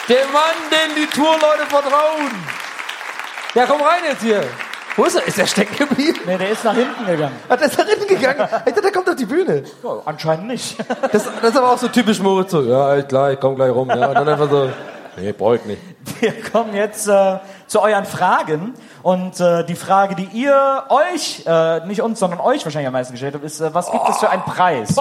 Der 0.08 0.26
Mann, 0.26 0.54
dem 0.70 0.94
die 0.94 1.06
Tourleute 1.06 1.66
vertrauen. 1.68 2.30
Ja, 3.54 3.66
komm 3.66 3.80
rein 3.82 4.04
jetzt 4.08 4.22
hier. 4.22 4.44
Wo 4.96 5.04
ist 5.04 5.14
er? 5.16 5.26
Ist 5.26 5.38
er 5.38 5.46
stecken 5.46 5.76
geblieben? 5.76 6.18
Nee, 6.26 6.38
der 6.38 6.50
ist 6.50 6.64
nach 6.64 6.74
hinten 6.74 7.04
gegangen. 7.04 7.36
Hat 7.48 7.60
er 7.60 7.66
ist 7.66 7.78
nach 7.78 7.86
hinten 7.86 8.06
gegangen? 8.06 8.48
Ich 8.66 8.72
dachte, 8.72 8.82
der 8.82 8.92
kommt 8.92 9.08
auf 9.08 9.16
die 9.16 9.26
Bühne. 9.26 9.62
Ja, 9.82 9.90
anscheinend 10.04 10.46
nicht. 10.46 10.76
Das, 11.12 11.24
das 11.24 11.50
ist 11.50 11.56
aber 11.56 11.72
auch 11.72 11.78
so 11.78 11.88
typisch 11.88 12.18
Moritz. 12.20 12.50
So, 12.50 12.62
ja, 12.62 13.02
klar, 13.02 13.32
ich 13.32 13.40
komm 13.40 13.56
gleich 13.56 13.70
rum. 13.70 13.88
Ja, 13.90 14.08
und 14.08 14.14
dann 14.14 14.28
einfach 14.28 14.50
so, 14.50 14.70
nee, 15.16 15.32
brauch 15.32 15.54
ich 15.54 15.64
nicht. 15.66 15.82
Wir 16.20 16.40
kommen 16.42 16.74
jetzt 16.74 17.08
äh, 17.08 17.38
zu 17.66 17.80
euren 17.82 18.06
Fragen. 18.06 18.74
Und 19.02 19.38
äh, 19.40 19.64
die 19.64 19.76
Frage, 19.76 20.14
die 20.14 20.24
ihr 20.32 20.84
euch, 20.88 21.44
äh, 21.46 21.84
nicht 21.86 22.00
uns, 22.02 22.18
sondern 22.18 22.40
euch 22.40 22.64
wahrscheinlich 22.64 22.86
am 22.86 22.92
meisten 22.94 23.12
gestellt 23.12 23.34
habt, 23.34 23.44
ist, 23.44 23.60
äh, 23.60 23.74
was 23.74 23.90
gibt 23.92 24.08
es 24.08 24.16
für 24.18 24.30
einen 24.30 24.42
Preis? 24.42 24.96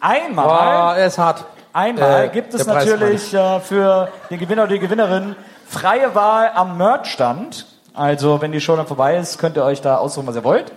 Einmal, 0.00 0.46
Boah, 0.46 0.94
er 0.96 1.06
ist 1.06 1.18
hart. 1.18 1.44
einmal 1.72 2.26
Äh, 2.26 2.28
gibt 2.28 2.54
es 2.54 2.64
der 2.64 2.74
natürlich 2.74 3.34
äh, 3.34 3.60
für 3.60 4.08
den 4.30 4.38
Gewinner 4.38 4.62
oder 4.64 4.72
die 4.74 4.78
Gewinnerin 4.78 5.34
freie 5.66 6.14
Wahl 6.14 6.50
am 6.54 6.76
Merchstand. 6.78 7.66
Also, 7.98 8.40
wenn 8.40 8.52
die 8.52 8.60
Show 8.60 8.76
dann 8.76 8.86
vorbei 8.86 9.16
ist, 9.16 9.38
könnt 9.38 9.56
ihr 9.56 9.64
euch 9.64 9.80
da 9.80 9.96
aussuchen, 9.96 10.26
was 10.26 10.36
ihr 10.36 10.44
wollt. 10.44 10.70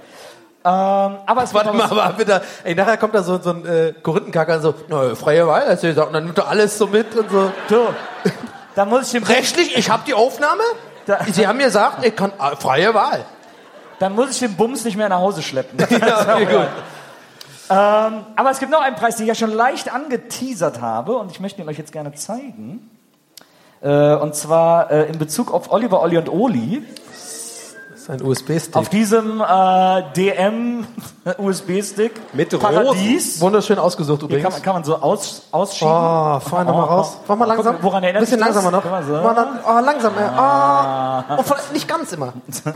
Ähm, 0.63 0.69
aber 1.25 1.43
es 1.43 1.53
Warte 1.53 1.71
mal, 1.73 1.85
aber 1.85 2.13
bitte, 2.13 2.41
ey, 2.63 2.75
nachher 2.75 2.97
kommt 2.97 3.15
da 3.15 3.23
so, 3.23 3.39
so 3.39 3.51
ein 3.51 3.65
äh, 3.65 3.93
Korinthenkacker 4.01 4.55
und 4.55 4.61
so, 4.61 4.73
na, 4.89 5.15
freie 5.15 5.47
Wahl, 5.47 5.65
hast 5.67 5.83
du 5.83 5.87
gesagt, 5.87 6.07
und 6.07 6.13
dann 6.13 6.25
nimmt 6.25 6.37
er 6.37 6.47
alles 6.47 6.77
so 6.77 6.85
mit 6.87 7.15
und 7.15 7.29
so. 7.31 7.51
Du, 7.67 7.77
da 8.75 8.85
muss 8.85 9.05
ich 9.07 9.11
dem 9.11 9.23
Rechtlich, 9.23 9.75
ich 9.77 9.89
habe 9.89 10.03
die 10.05 10.13
Aufnahme. 10.13 10.61
Da- 11.05 11.19
Sie 11.31 11.47
haben 11.47 11.57
mir 11.57 11.65
gesagt, 11.65 12.05
ich 12.05 12.15
kann, 12.15 12.31
äh, 12.39 12.55
freie 12.57 12.93
Wahl. 12.93 13.25
dann 13.99 14.13
muss 14.15 14.31
ich 14.31 14.39
den 14.39 14.55
Bums 14.55 14.83
nicht 14.83 14.97
mehr 14.97 15.09
nach 15.09 15.19
Hause 15.19 15.41
schleppen. 15.41 15.79
Ja, 15.99 16.21
okay, 16.35 16.45
gut. 16.45 16.67
Ähm, 17.69 18.25
aber 18.35 18.51
es 18.51 18.59
gibt 18.59 18.71
noch 18.71 18.81
einen 18.81 18.95
Preis, 18.95 19.15
den 19.15 19.23
ich 19.23 19.29
ja 19.29 19.35
schon 19.35 19.55
leicht 19.55 19.93
angeteasert 19.93 20.81
habe 20.81 21.15
und 21.17 21.31
ich 21.31 21.39
möchte 21.39 21.61
ihn 21.61 21.69
euch 21.69 21.77
jetzt 21.77 21.91
gerne 21.91 22.13
zeigen. 22.13 22.89
Äh, 23.81 24.13
und 24.15 24.35
zwar 24.35 24.91
äh, 24.91 25.03
in 25.05 25.17
Bezug 25.17 25.51
auf 25.53 25.71
Oliver, 25.71 26.01
Olli 26.01 26.17
und 26.17 26.29
Oli. 26.29 26.83
Das 28.01 28.09
ist 28.09 28.21
ein 28.21 28.27
USB-Stick. 28.27 28.75
Auf 28.75 28.89
diesem 28.89 29.41
äh, 29.41 30.03
DM 30.15 30.87
USB-Stick 31.37 32.13
Mit 32.33 32.59
Paradies. 32.59 33.39
Wunderschön 33.39 33.77
ausgesucht 33.77 34.21
Hier 34.21 34.29
übrigens. 34.29 34.43
kann, 34.43 34.53
man, 34.53 34.61
kann 34.63 34.73
man 34.73 34.83
so 34.83 34.95
aus, 34.95 35.43
ausschieben. 35.51 35.93
Oh, 35.93 36.39
fahr 36.39 36.63
nochmal 36.63 36.85
raus. 36.85 37.19
Fahr 37.27 37.35
mal 37.35 37.45
langsam. 37.45 37.75
Guck, 37.75 37.83
woran 37.83 38.03
erinnert 38.03 38.21
Bisschen 38.21 38.39
langsamer 38.39 38.71
noch. 38.71 38.83
Mal 38.85 39.03
so. 39.03 39.13
Mal 39.13 39.35
dann, 39.35 39.59
oh, 39.63 39.85
langsam. 39.85 40.13
Ja. 40.19 41.25
Oh. 41.29 41.37
Und 41.37 41.45
vielleicht 41.45 41.73
nicht 41.73 41.87
ganz 41.87 42.11
immer. 42.13 42.33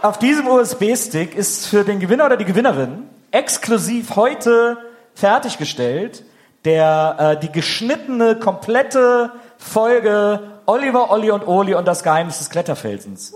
Auf 0.00 0.18
diesem 0.18 0.48
USB-Stick 0.48 1.34
ist 1.34 1.66
für 1.66 1.84
den 1.84 2.00
Gewinner 2.00 2.24
oder 2.24 2.38
die 2.38 2.46
Gewinnerin 2.46 3.10
exklusiv 3.30 4.16
heute 4.16 4.78
fertiggestellt 5.14 6.24
der 6.64 7.16
äh, 7.18 7.40
die 7.40 7.52
geschnittene 7.52 8.36
komplette 8.36 9.32
Folge 9.58 10.40
Oliver, 10.66 11.10
Olli 11.10 11.30
und 11.30 11.46
Oli 11.46 11.74
und 11.74 11.84
das 11.86 12.02
Geheimnis 12.02 12.38
des 12.38 12.50
Kletterfelsens. 12.50 13.32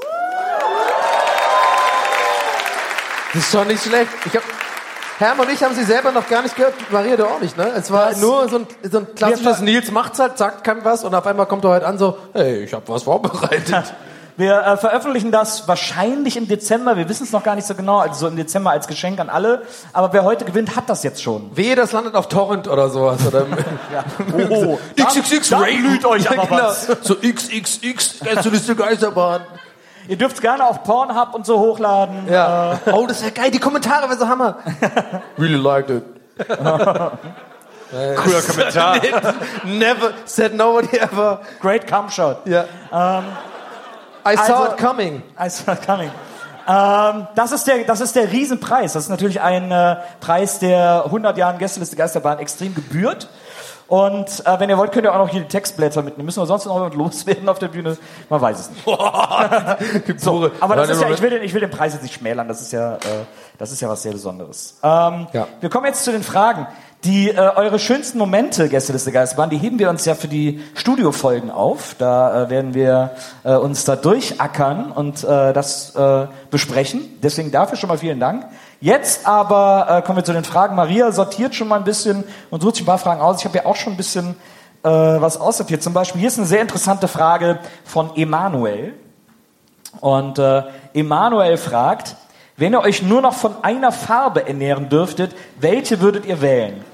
Das 3.35 3.43
ist 3.43 3.51
schon 3.53 3.67
nicht 3.67 3.83
schlecht. 3.83 4.11
Ich 4.27 4.37
hab, 4.37 4.43
Herm 5.19 5.41
und 5.41 5.51
ich 5.51 5.63
haben 5.63 5.75
sie 5.75 5.85
selber 5.85 6.13
noch 6.13 6.29
gar 6.29 6.43
nicht 6.43 6.55
gehört. 6.57 6.75
Maria, 6.91 7.17
du 7.17 7.25
auch 7.27 7.41
nicht, 7.41 7.57
ne? 7.57 7.73
Es 7.77 7.91
war 7.91 8.11
Das- 8.11 8.19
nur 8.21 8.49
so 8.49 8.57
ein, 8.59 8.67
so 8.91 8.99
ein 8.99 9.15
klassisches 9.15 9.61
Nils 9.61 9.91
macht's 9.91 10.19
halt, 10.19 10.37
sagt 10.39 10.65
keinem 10.65 10.85
was 10.85 11.05
und 11.05 11.15
auf 11.15 11.27
einmal 11.27 11.47
kommt 11.47 11.65
er 11.65 11.71
heute 11.71 11.87
an 11.87 11.97
so, 11.99 12.19
hey, 12.35 12.65
ich 12.65 12.73
habe 12.75 12.87
was 12.89 13.05
vorbereitet. 13.05 13.95
Wir 14.37 14.61
äh, 14.63 14.77
veröffentlichen 14.79 15.31
das 15.31 15.69
wahrscheinlich 15.69 16.37
im 16.37 16.49
Dezember. 16.49 16.97
Wir 16.97 17.09
wissen 17.09 17.25
es 17.25 17.33
noch 17.33 17.43
gar 17.43 17.55
nicht 17.55 17.67
so 17.67 17.75
genau. 17.75 17.99
Also 17.99 18.15
so 18.21 18.27
im 18.29 18.37
Dezember 18.37 18.71
als 18.71 18.87
Geschenk 18.87 19.21
an 19.21 19.29
alle. 19.29 19.63
Aber 19.93 20.13
wer 20.15 20.25
heute 20.25 20.45
gewinnt, 20.47 20.75
hat 20.75 20.89
das 20.89 21.03
jetzt 21.03 21.23
schon. 21.23 21.55
Wehe, 21.55 21.75
das 21.77 21.93
landet 21.93 22.15
auf 22.15 22.29
Torrent 22.29 22.67
oder 22.67 22.89
sowas. 22.89 23.19
Oder 23.27 23.45
Oh, 24.51 24.79
XXX 24.97 25.49
da 25.51 25.59
Ray. 25.59 25.77
blüht 25.77 26.05
euch 26.07 26.31
aber 26.31 26.47
Genau. 26.47 26.63
was. 26.65 26.87
So 27.03 27.15
XXX, 27.17 28.21
Gästeliste 28.21 28.75
Geisterbahn. 28.75 29.43
Ihr 30.09 30.17
dürft 30.17 30.41
gerne 30.41 30.67
auf 30.67 30.83
Pornhub 30.83 31.35
und 31.35 31.47
so 31.47 31.59
hochladen. 31.61 32.27
Ja. 32.29 32.81
Oh, 32.93 33.07
das 33.07 33.23
wäre 33.23 33.33
geil. 33.33 33.51
Die 33.51 33.61
Kommentare 33.61 34.09
wäre 34.09 34.19
so 34.19 34.27
Hammer. 34.27 34.57
really 35.39 35.55
liked 35.57 35.91
it. 35.91 36.03
Cooler 38.17 38.41
Kommentar. 38.43 38.97
Never 39.65 40.13
said 40.25 40.55
nobody 40.55 40.97
ever. 40.97 41.41
Great 41.61 41.87
Cum 41.87 42.09
Shot. 42.11 42.39
Ja. 42.47 42.65
Ähm, 42.93 43.25
I 44.27 44.37
saw 44.37 44.43
Also- 44.43 44.65
it 44.73 44.79
coming. 44.79 45.23
I 45.39 45.49
saw 45.49 45.73
it 45.73 45.85
coming. 45.87 46.11
Ähm, 46.69 47.27
das, 47.35 47.51
ist 47.51 47.67
der, 47.67 47.83
das 47.85 48.01
ist 48.01 48.15
der 48.15 48.31
Riesenpreis. 48.31 48.93
Das 48.93 49.05
ist 49.05 49.09
natürlich 49.09 49.41
ein 49.41 49.73
äh, 49.73 49.97
Preis, 50.21 50.61
der 50.61 51.03
100 51.07 51.37
Jahren 51.37 51.59
Gästeliste 51.59 51.97
Geisterbahn 51.97 52.39
extrem 52.39 52.73
gebührt. 52.75 53.29
Und 53.89 54.47
äh, 54.47 54.61
wenn 54.61 54.71
ihr 54.71 54.79
wollt, 54.79 54.93
könnt 54.93 55.05
ihr 55.05 55.13
auch 55.13 55.19
noch 55.19 55.29
hier 55.29 55.41
die 55.43 55.49
Textblätter 55.49 56.03
mitnehmen. 56.03 56.25
Müssen 56.27 56.41
wir 56.41 56.47
sonst 56.47 56.65
noch 56.67 56.77
jemand 56.77 56.95
loswerden 56.95 57.49
auf 57.49 57.59
der 57.59 57.69
Bühne? 57.69 57.99
Man 58.31 58.41
weiß 58.41 58.61
es 58.61 58.71
nicht. 58.71 58.85
so, 60.21 60.51
aber 60.61 60.77
das 60.77 60.89
ist 60.91 61.03
ja, 61.03 61.11
ich 61.11 61.21
will, 61.21 61.31
den, 61.31 61.43
ich 61.43 61.53
will 61.53 61.61
den 61.61 61.71
Preis 61.71 61.93
jetzt 61.93 62.03
nicht 62.03 62.15
schmälern. 62.15 62.47
Das 62.49 62.63
ist 62.63 62.73
ja, 62.73 62.95
äh, 62.95 62.99
das 63.59 63.73
ist 63.73 63.81
ja 63.83 63.89
was 63.89 64.03
sehr 64.03 64.13
Besonderes. 64.13 64.79
Ähm, 64.83 65.27
Ja. 65.33 65.47
Wir 65.61 65.69
kommen 65.69 65.87
jetzt 65.87 66.05
zu 66.05 66.13
den 66.13 66.23
Fragen. 66.23 66.67
Die 67.05 67.31
äh, 67.31 67.35
eure 67.35 67.81
schönsten 67.81 68.17
Momente, 68.17 68.69
Gästeliste 68.69 69.11
Geisterbahn, 69.11 69.51
die 69.51 69.59
heben 69.59 69.81
wir 69.81 69.91
uns 69.91 70.05
ja 70.05 70.15
für 70.15 70.29
die 70.29 70.63
Studiofolgen 70.75 71.51
auf. 71.51 71.97
Da 71.99 72.45
äh, 72.45 72.51
werden 72.51 72.75
wir 72.75 73.17
äh, 73.43 73.57
uns 73.57 73.85
da 73.85 73.97
durchackern 73.97 74.93
und 74.93 75.25
äh, 75.25 75.53
das 75.53 75.97
äh, 75.97 76.29
besprechen. 76.53 77.01
Deswegen 77.21 77.51
dafür 77.51 77.77
schon 77.77 77.89
mal 77.89 77.99
vielen 77.99 78.21
Dank. 78.21 78.47
Jetzt 78.81 79.27
aber 79.27 79.89
äh, 79.89 80.03
kommen 80.03 80.19
wir 80.19 80.25
zu 80.25 80.33
den 80.33 80.45
Fragen. 80.45 80.77
Maria 80.77 81.11
sortiert 81.11 81.57
schon 81.57 81.67
mal 81.67 81.79
ein 81.79 81.85
bisschen 81.85 82.23
und 82.51 82.63
sucht 82.63 82.77
sich 82.77 82.85
ein 82.85 82.87
paar 82.87 82.99
Fragen 82.99 83.21
aus. 83.21 83.41
Ich 83.41 83.47
habe 83.47 83.59
ja 83.59 83.67
auch 83.67 83.75
schon 83.75 83.95
ein 83.95 83.97
bisschen 83.97 84.37
äh, 84.85 84.89
was 84.89 85.41
aussortiert. 85.41 85.83
Zum 85.83 85.95
Beispiel 85.95 86.21
hier 86.21 86.29
ist 86.29 86.39
eine 86.39 86.47
sehr 86.47 86.61
interessante 86.61 87.09
Frage 87.09 87.59
von 87.85 88.15
Emanuel. 88.15 88.95
Und 89.99 90.39
äh, 90.39 90.63
Emanuel 90.95 91.57
fragt, 91.57 92.15
wenn 92.57 92.75
ihr 92.75 92.81
euch 92.81 93.03
nur 93.03 93.23
noch 93.23 93.35
von 93.35 93.57
einer 93.63 93.91
Farbe 93.91 94.47
ernähren 94.47 94.89
dürftet, 94.89 95.35
welche 95.59 96.01
würdet 96.01 96.27
ihr 96.27 96.41
wählen? 96.41 96.92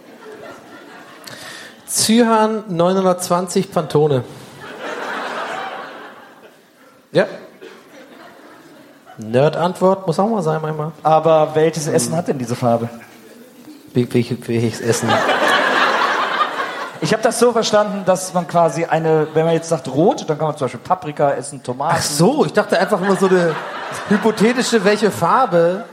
Zyhan 1.88 2.64
920 2.68 3.72
Pantone. 3.72 4.22
Ja. 7.12 7.24
Nerd-Antwort 9.16 10.06
muss 10.06 10.18
auch 10.18 10.28
mal 10.28 10.42
sein 10.42 10.60
manchmal. 10.60 10.92
Aber 11.02 11.54
welches 11.54 11.88
Essen 11.88 12.14
hat 12.14 12.28
denn 12.28 12.38
diese 12.38 12.54
Farbe? 12.54 12.88
Welches 13.94 14.80
Essen? 14.80 15.08
Ich 17.00 17.12
habe 17.12 17.22
das 17.22 17.38
so 17.38 17.52
verstanden, 17.52 18.02
dass 18.04 18.34
man 18.34 18.46
quasi 18.46 18.84
eine, 18.84 19.28
wenn 19.32 19.46
man 19.46 19.54
jetzt 19.54 19.68
sagt 19.68 19.88
rot, 19.88 20.28
dann 20.28 20.36
kann 20.36 20.48
man 20.48 20.56
zum 20.56 20.66
Beispiel 20.66 20.80
Paprika 20.80 21.30
essen, 21.32 21.62
Tomaten. 21.62 21.96
Ach 21.98 22.02
so, 22.02 22.44
ich 22.44 22.52
dachte 22.52 22.78
einfach 22.78 23.00
nur 23.00 23.16
so 23.16 23.28
eine 23.28 23.54
hypothetische, 24.08 24.84
welche 24.84 25.10
Farbe. 25.10 25.84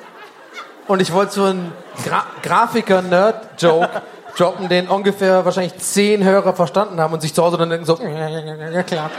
Und 0.88 1.02
ich 1.02 1.14
wollte 1.14 1.34
so 1.34 1.44
einen 1.46 1.72
Gra 2.04 2.26
Grafiker-Nerd-Joke 2.44 4.02
droppen, 4.38 4.70
den 4.70 4.88
ungefähr 4.88 5.46
wahrscheinlich 5.46 5.78
zehn 5.78 6.24
Hörer 6.24 6.54
verstanden 6.54 7.00
haben 7.00 7.14
und 7.14 7.22
sich 7.22 7.34
zu 7.34 7.44
Hause 7.44 7.58
dann 7.58 7.70
denken 7.70 7.86
so, 7.86 7.98
ja 8.02 8.84
klar. 8.84 9.10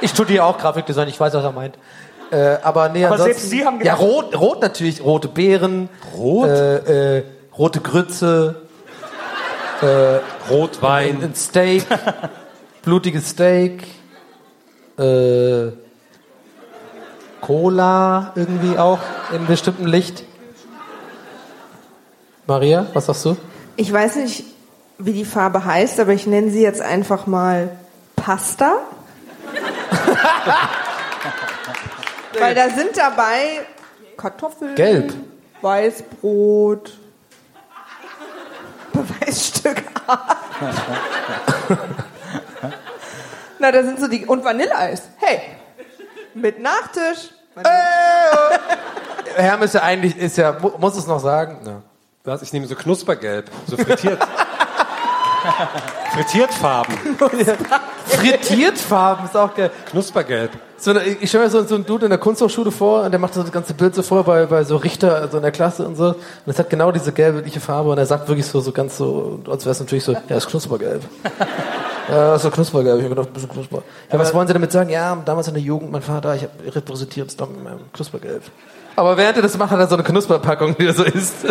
Ich 0.00 0.10
studiere 0.10 0.44
auch 0.44 0.58
Grafikdesign, 0.58 1.08
ich 1.08 1.18
weiß, 1.18 1.32
was 1.34 1.44
er 1.44 1.52
meint. 1.52 1.76
Äh, 2.30 2.58
aber 2.62 2.88
nee, 2.88 3.04
Aber 3.04 3.18
selbst 3.18 3.50
Sie 3.50 3.64
haben 3.64 3.80
Ja, 3.82 3.94
rot, 3.94 4.34
rot 4.38 4.62
natürlich. 4.62 5.04
Rote 5.04 5.28
Beeren. 5.28 5.90
Rot? 6.16 6.48
Äh, 6.48 7.18
äh, 7.18 7.24
rote 7.56 7.80
Grütze. 7.80 8.62
Äh, 9.82 10.20
Rotwein. 10.50 11.16
Ein, 11.18 11.22
ein 11.24 11.34
Steak. 11.34 11.84
blutiges 12.82 13.30
Steak. 13.30 13.82
Äh, 14.98 15.72
Cola 17.42 18.32
irgendwie 18.34 18.78
auch 18.78 19.00
in 19.32 19.46
bestimmtem 19.46 19.86
Licht. 19.86 20.24
Maria, 22.46 22.86
was 22.94 23.06
sagst 23.06 23.24
du? 23.24 23.36
Ich 23.76 23.92
weiß 23.92 24.16
nicht, 24.16 24.44
wie 24.98 25.12
die 25.12 25.24
Farbe 25.24 25.64
heißt, 25.64 26.00
aber 26.00 26.12
ich 26.12 26.26
nenne 26.26 26.50
sie 26.50 26.62
jetzt 26.62 26.80
einfach 26.80 27.26
mal 27.26 27.70
Pasta. 28.16 28.76
Weil 32.38 32.54
da 32.54 32.70
sind 32.70 32.96
dabei 32.96 33.60
Kartoffeln, 34.16 34.74
Gelb. 34.74 35.12
Weißbrot, 35.60 36.92
Beweisstück 38.92 39.82
A. 40.06 40.18
Na, 43.58 43.70
da 43.70 43.82
sind 43.84 44.00
so 44.00 44.08
die. 44.08 44.26
Und 44.26 44.44
Vanilleeis. 44.44 45.02
Hey, 45.18 45.40
mit 46.34 46.60
Nachtisch. 46.60 47.30
Herm 49.36 49.62
ist 49.62 49.74
ja 49.74 49.82
eigentlich, 49.82 50.16
ist 50.16 50.36
ja, 50.36 50.56
mu- 50.60 50.72
muss 50.78 50.96
es 50.96 51.06
noch 51.06 51.20
sagen? 51.20 51.58
Ja. 51.64 51.82
Was? 52.24 52.40
Ich 52.42 52.52
nehme 52.52 52.68
so 52.68 52.76
Knuspergelb, 52.76 53.50
so 53.66 53.76
frittiert. 53.76 54.20
Frittiertfarben. 56.12 56.94
Frittiertfarben 58.06 59.24
ist 59.24 59.36
auch 59.36 59.52
geil. 59.52 59.72
Knuspergelb. 59.90 60.52
So 60.76 60.94
ich 60.96 61.28
stelle 61.28 61.44
mir 61.44 61.50
so, 61.50 61.64
so 61.64 61.74
einen 61.74 61.84
Dude 61.84 62.06
in 62.06 62.10
der 62.10 62.20
Kunsthochschule 62.20 62.70
vor 62.70 63.02
und 63.02 63.10
der 63.10 63.18
macht 63.18 63.34
so 63.34 63.42
das 63.42 63.50
ganze 63.50 63.74
Bild 63.74 63.96
so 63.96 64.02
vor 64.02 64.22
bei, 64.22 64.46
bei 64.46 64.62
so 64.62 64.76
Richter 64.76 65.28
so 65.28 65.38
in 65.38 65.42
der 65.42 65.50
Klasse 65.50 65.84
und 65.84 65.96
so. 65.96 66.10
Und 66.10 66.16
es 66.46 66.60
hat 66.60 66.70
genau 66.70 66.92
diese 66.92 67.10
gelbliche 67.10 67.58
Farbe 67.58 67.90
und 67.90 67.98
er 67.98 68.06
sagt 68.06 68.28
wirklich 68.28 68.46
so, 68.46 68.60
so 68.60 68.70
ganz 68.70 68.96
so, 68.96 69.40
als 69.50 69.64
wäre 69.64 69.72
es 69.72 69.80
natürlich 69.80 70.04
so, 70.04 70.12
ja, 70.12 70.36
ist 70.36 70.46
knuspergelb. 70.46 71.02
ja, 72.08 72.36
ist 72.36 72.42
so 72.42 72.50
knuspergelb. 72.50 72.98
Ich 72.98 73.04
habe 73.04 73.16
gedacht, 73.16 73.30
ein 73.30 73.32
bisschen 73.32 73.50
knusper. 73.50 73.82
Ja, 74.12 74.18
was 74.20 74.32
wollen 74.32 74.46
Sie 74.46 74.52
damit 74.52 74.70
sagen? 74.70 74.90
Ja, 74.90 75.20
damals 75.24 75.48
in 75.48 75.54
der 75.54 75.62
Jugend, 75.62 75.90
mein 75.90 76.02
Vater, 76.02 76.36
ich 76.36 76.42
habe 76.42 76.52
repräsentiert 76.76 77.30
es 77.30 77.36
doch 77.36 77.48
mit 77.48 77.64
meinem 77.64 77.80
knuspergelb. 77.92 78.44
Aber 78.94 79.16
während 79.16 79.36
er 79.38 79.42
das 79.42 79.58
macht, 79.58 79.72
hat 79.72 79.80
er 79.80 79.88
so 79.88 79.96
eine 79.96 80.04
Knusperpackung, 80.04 80.76
die 80.76 80.86
er 80.86 80.94
so 80.94 81.02
isst. 81.02 81.46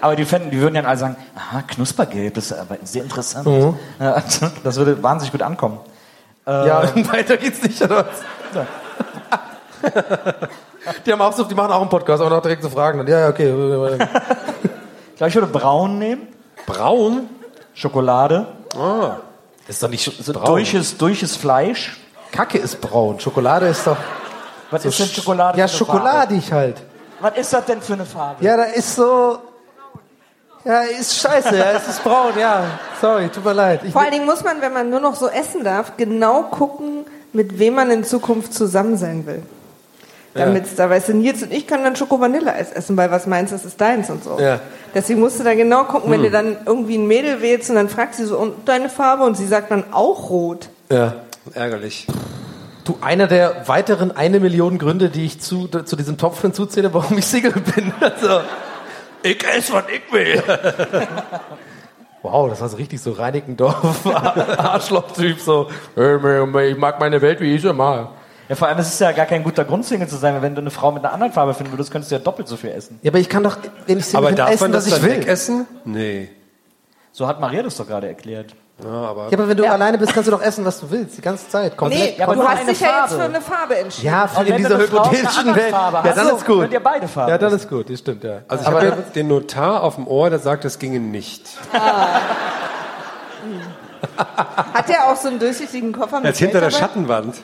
Aber 0.00 0.16
die 0.16 0.24
fänden, 0.24 0.50
die 0.50 0.60
würden 0.60 0.74
ja 0.74 0.82
alle 0.82 0.96
sagen, 0.96 1.16
aha, 1.36 1.62
Knuspergelb, 1.62 2.34
das 2.34 2.46
ist 2.46 2.52
aber 2.58 2.76
sehr 2.84 3.02
interessant. 3.02 3.46
Mhm. 3.46 3.74
Ja, 3.98 4.12
also, 4.14 4.46
das 4.64 4.76
würde 4.76 5.02
wahnsinnig 5.02 5.32
gut 5.32 5.42
ankommen. 5.42 5.78
Äh, 6.46 6.66
Ja, 6.68 6.82
weiter 7.12 7.36
geht's 7.36 7.62
nicht, 7.62 7.80
oder 7.82 8.06
was? 8.06 8.64
Die 11.06 11.12
haben 11.12 11.20
auch 11.20 11.32
so, 11.32 11.44
die 11.44 11.54
machen 11.54 11.72
auch 11.72 11.80
einen 11.82 11.90
Podcast, 11.90 12.20
aber 12.22 12.30
noch 12.34 12.42
direkt 12.42 12.62
so 12.62 12.70
Fragen. 12.70 13.06
Ja, 13.06 13.20
ja, 13.20 13.28
okay. 13.28 13.52
Ich 15.12 15.16
glaube, 15.22 15.28
ich 15.28 15.34
würde 15.34 15.46
braun 15.48 15.98
nehmen. 15.98 16.28
Braun? 16.64 17.28
Schokolade. 17.74 18.46
Ah. 18.74 19.16
Ist 19.68 19.82
doch 19.82 19.90
nicht 19.90 20.02
So 20.24 20.32
braun. 20.32 20.46
durches, 20.46 20.96
durches 20.96 21.36
Fleisch. 21.36 22.00
Kacke 22.32 22.56
ist 22.56 22.80
braun. 22.80 23.20
Schokolade 23.20 23.66
ist 23.66 23.86
doch. 23.86 23.98
Was 24.70 24.82
so 24.84 24.88
ist 24.88 24.98
denn 24.98 25.06
sch- 25.08 25.16
Schokolade? 25.16 25.58
Ja, 25.58 25.68
schokoladig 25.68 26.50
halt. 26.52 26.80
Was 27.20 27.36
ist 27.36 27.52
das 27.52 27.66
denn 27.66 27.82
für 27.82 27.92
eine 27.92 28.06
Farbe? 28.06 28.42
Ja, 28.42 28.56
da 28.56 28.62
ist 28.64 28.96
so. 28.96 29.38
Ja, 30.64 30.82
ist 30.82 31.16
scheiße, 31.20 31.56
ja, 31.56 31.72
es 31.72 31.88
ist 31.88 32.04
braun, 32.04 32.32
ja. 32.38 32.64
Sorry, 33.00 33.28
tut 33.30 33.44
mir 33.44 33.54
leid. 33.54 33.80
Ich 33.84 33.92
Vor 33.92 34.02
allen 34.02 34.12
Dingen 34.12 34.26
muss 34.26 34.44
man, 34.44 34.60
wenn 34.60 34.72
man 34.74 34.90
nur 34.90 35.00
noch 35.00 35.14
so 35.14 35.28
essen 35.28 35.64
darf, 35.64 35.92
genau 35.96 36.42
gucken, 36.44 37.06
mit 37.32 37.58
wem 37.58 37.74
man 37.74 37.90
in 37.90 38.04
Zukunft 38.04 38.52
zusammen 38.52 38.96
sein 38.98 39.24
will. 39.26 39.42
Ja. 40.34 40.44
Damit 40.44 40.66
da, 40.76 40.88
weißt 40.90 41.08
du, 41.08 41.14
Nils 41.14 41.42
und 41.42 41.50
ich 41.52 41.66
können 41.66 41.82
dann 41.82 41.96
Schoko-Vanille-Eis 41.96 42.72
essen, 42.72 42.96
weil 42.96 43.10
was 43.10 43.26
meinst 43.26 43.52
das 43.52 43.64
ist 43.64 43.80
deins 43.80 44.10
und 44.10 44.22
so. 44.22 44.38
Ja. 44.38 44.60
Deswegen 44.94 45.18
musst 45.20 45.40
du 45.40 45.44
da 45.44 45.54
genau 45.54 45.84
gucken, 45.84 46.10
wenn 46.10 46.18
Hm. 46.22 46.24
du 46.26 46.30
dann 46.30 46.56
irgendwie 46.66 46.98
ein 46.98 47.06
Mädel 47.08 47.40
wählst 47.40 47.70
und 47.70 47.76
dann 47.76 47.88
fragst 47.88 48.18
sie 48.18 48.26
so, 48.26 48.36
und 48.38 48.68
deine 48.68 48.88
Farbe? 48.90 49.24
Und 49.24 49.36
sie 49.36 49.46
sagt 49.46 49.70
dann 49.70 49.84
auch 49.92 50.28
rot. 50.30 50.68
ja. 50.90 51.14
Ärgerlich. 51.54 52.06
Du, 52.84 52.98
einer 53.00 53.26
der 53.26 53.66
weiteren 53.66 54.14
eine 54.14 54.40
Million 54.40 54.78
Gründe, 54.78 55.08
die 55.08 55.24
ich 55.24 55.40
zu, 55.40 55.68
zu 55.68 55.96
diesem 55.96 56.18
Topf 56.18 56.42
hinzuzähle, 56.42 56.92
warum 56.92 57.16
ich 57.18 57.26
Single 57.26 57.52
bin. 57.74 57.92
Also, 58.00 58.40
ich 59.22 59.44
esse, 59.44 59.72
was 59.72 59.84
ich 59.92 60.12
will. 60.12 60.42
Wow, 62.22 62.50
das 62.50 62.60
war 62.60 62.68
so 62.68 62.76
richtig 62.76 63.00
so 63.00 63.12
Reinickendorf, 63.12 64.04
Arschloch-Typ, 64.58 65.40
so, 65.40 65.68
"Äh, 65.96 66.70
ich 66.70 66.76
mag 66.76 67.00
meine 67.00 67.22
Welt, 67.22 67.40
wie 67.40 67.54
ich 67.54 67.62
sie 67.62 67.72
mag. 67.72 68.08
Ja, 68.46 68.56
vor 68.56 68.68
allem, 68.68 68.78
es 68.78 68.88
ist 68.88 69.00
ja 69.00 69.12
gar 69.12 69.24
kein 69.24 69.42
guter 69.42 69.64
Grund, 69.64 69.86
Single 69.86 70.06
zu 70.06 70.16
sein, 70.16 70.34
weil 70.34 70.42
wenn 70.42 70.54
du 70.54 70.60
eine 70.60 70.70
Frau 70.70 70.92
mit 70.92 71.02
einer 71.02 71.14
anderen 71.14 71.32
Farbe 71.32 71.54
finden 71.54 71.72
würdest, 71.72 71.90
könntest 71.90 72.10
du 72.10 72.16
ja 72.16 72.20
doppelt 72.20 72.46
so 72.46 72.56
viel 72.58 72.70
essen. 72.70 72.98
Ja, 73.02 73.10
aber 73.10 73.20
ich 73.20 73.28
kann 73.30 73.42
doch, 73.42 73.56
wenn 73.86 73.96
ich 73.98 74.04
Single 74.04 74.18
Aber 74.18 74.26
bin, 74.28 74.36
darf 74.36 74.50
essen, 74.50 74.64
man 74.64 74.72
das 74.72 74.84
was 74.90 74.92
ich 74.92 75.00
dann 75.02 75.10
will. 75.10 75.20
wegessen? 75.22 75.66
Nee. 75.86 76.28
So 77.12 77.26
hat 77.26 77.40
Maria 77.40 77.62
das 77.62 77.76
doch 77.76 77.86
gerade 77.86 78.08
erklärt. 78.08 78.54
Ja, 78.84 78.90
aber 78.90 79.26
Ja, 79.30 79.32
aber 79.38 79.48
wenn 79.48 79.56
du 79.56 79.70
alleine 79.70 79.98
bist, 79.98 80.12
kannst 80.14 80.26
du 80.28 80.30
doch 80.32 80.42
essen, 80.42 80.64
was 80.64 80.80
du 80.80 80.90
willst, 80.90 81.16
die 81.16 81.20
ganze 81.22 81.48
Zeit. 81.48 81.76
Komplett. 81.76 82.16
Nee, 82.18 82.22
aber 82.22 82.34
du 82.34 82.42
hast 82.48 82.66
dich 82.68 82.80
ja 82.80 83.02
jetzt 83.02 83.14
für 83.14 83.22
eine 83.22 83.40
Farbe 83.40 83.76
entschieden. 83.78 84.06
Ja, 84.08 84.26
für 84.28 84.40
Und 84.40 84.46
in 84.48 84.56
dieser 84.56 84.78
hypothetischen 84.78 85.54
Welt. 85.54 85.70
Farbe 85.70 85.96
Ja, 85.98 86.04
hast, 86.04 86.16
dann 86.16 86.28
so, 86.28 86.36
ist 86.36 86.46
gut. 86.46 86.60
könnt 86.60 86.72
ihr 86.72 86.80
beide 86.80 87.08
Farben 87.08 87.30
Ja, 87.30 87.38
dann 87.38 87.52
ist 87.52 87.68
gut, 87.68 87.90
das 87.90 87.98
stimmt, 87.98 88.24
ja. 88.24 88.38
Also 88.48 88.64
ich 88.64 88.70
habe 88.70 88.96
den 89.14 89.28
Notar 89.28 89.82
auf 89.82 89.96
dem 89.96 90.06
Ohr, 90.06 90.30
der 90.30 90.38
sagt, 90.38 90.64
das 90.64 90.78
ginge 90.78 91.00
nicht. 91.00 91.48
Hat 94.74 94.88
der 94.88 95.08
auch 95.10 95.16
so 95.16 95.28
einen 95.28 95.38
durchsichtigen 95.38 95.92
Koffer 95.92 96.16
mit 96.18 96.26
Jetzt 96.26 96.38
hinter 96.38 96.60
der? 96.60 96.70
Schattenwand. 96.70 97.36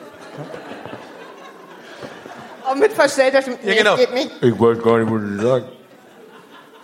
Oh, 2.69 2.75
mit 2.75 2.91
verstellter 2.93 3.41
Stimme. 3.41 3.57
Ja, 3.63 3.69
Nee, 3.71 3.77
genau. 3.77 3.95
geht 3.95 4.13
nicht. 4.13 4.31
Ich 4.41 4.59
wollte 4.59 4.81
gar 4.81 4.97
nicht, 4.97 5.11
was 5.11 5.21
ich 5.35 5.41
sagen. 5.41 5.65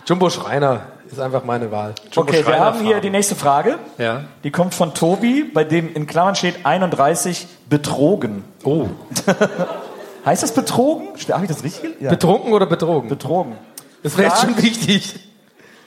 Jumbo 0.06 0.30
Schreiner 0.30 0.80
ist 1.10 1.20
einfach 1.20 1.44
meine 1.44 1.70
Wahl. 1.70 1.94
Jumbo 2.10 2.32
Okay, 2.32 2.46
wir 2.46 2.58
haben 2.58 2.80
hier 2.80 3.00
die 3.00 3.10
nächste 3.10 3.34
Frage. 3.34 3.78
Ja. 3.98 4.24
Die 4.42 4.50
kommt 4.50 4.74
von 4.74 4.94
Tobi, 4.94 5.44
bei 5.44 5.64
dem 5.64 5.94
in 5.94 6.06
Klammern 6.06 6.34
steht 6.34 6.64
31 6.64 7.46
betrogen. 7.68 8.44
Oh. 8.64 8.88
heißt 10.24 10.42
das 10.42 10.52
betrogen? 10.52 11.08
Habe 11.30 11.44
ich 11.44 11.50
das 11.50 11.64
richtig? 11.64 12.00
Ja. 12.00 12.10
Betrunken 12.10 12.52
oder 12.52 12.66
betrogen? 12.66 13.08
betrogen. 13.08 13.56
Das 14.02 14.16
wäre 14.18 14.28
jetzt 14.28 14.42
schon 14.42 14.56
wichtig. 14.62 15.20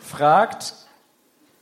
Fragt 0.02 0.73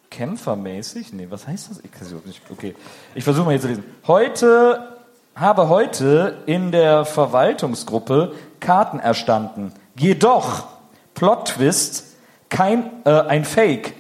kämpfermäßig? 0.09 1.11
Nee, 1.13 1.27
was 1.29 1.47
heißt 1.47 1.69
das? 1.69 1.79
Ich. 1.79 2.41
Okay. 2.49 2.75
Ich 3.15 3.23
versuche 3.23 3.45
mal 3.45 3.51
hier 3.51 3.61
zu 3.61 3.67
lesen. 3.67 3.83
Heute 4.07 4.95
habe 5.35 5.67
heute 5.67 6.37
in 6.45 6.71
der 6.71 7.03
Verwaltungsgruppe 7.03 8.33
Karten 8.61 8.99
erstanden. 8.99 9.73
Jedoch 9.97 10.67
Plot 11.13 11.49
Twist 11.49 12.14
kein 12.49 12.89
äh, 13.05 13.11
ein 13.11 13.45
Fake. 13.45 13.93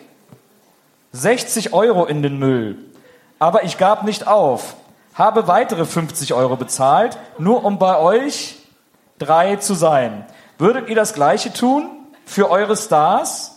60 1.11 1.73
Euro 1.73 2.05
in 2.05 2.21
den 2.21 2.37
Müll. 2.37 2.77
Aber 3.39 3.63
ich 3.63 3.77
gab 3.77 4.03
nicht 4.03 4.27
auf. 4.27 4.75
Habe 5.13 5.47
weitere 5.47 5.85
50 5.85 6.33
Euro 6.33 6.57
bezahlt, 6.57 7.17
nur 7.37 7.63
um 7.63 7.79
bei 7.79 7.97
euch 7.97 8.57
drei 9.17 9.55
zu 9.55 9.73
sein. 9.73 10.25
Würdet 10.57 10.89
ihr 10.89 10.95
das 10.95 11.13
Gleiche 11.13 11.53
tun 11.53 11.89
für 12.25 12.49
eure 12.49 12.75
Stars? 12.75 13.51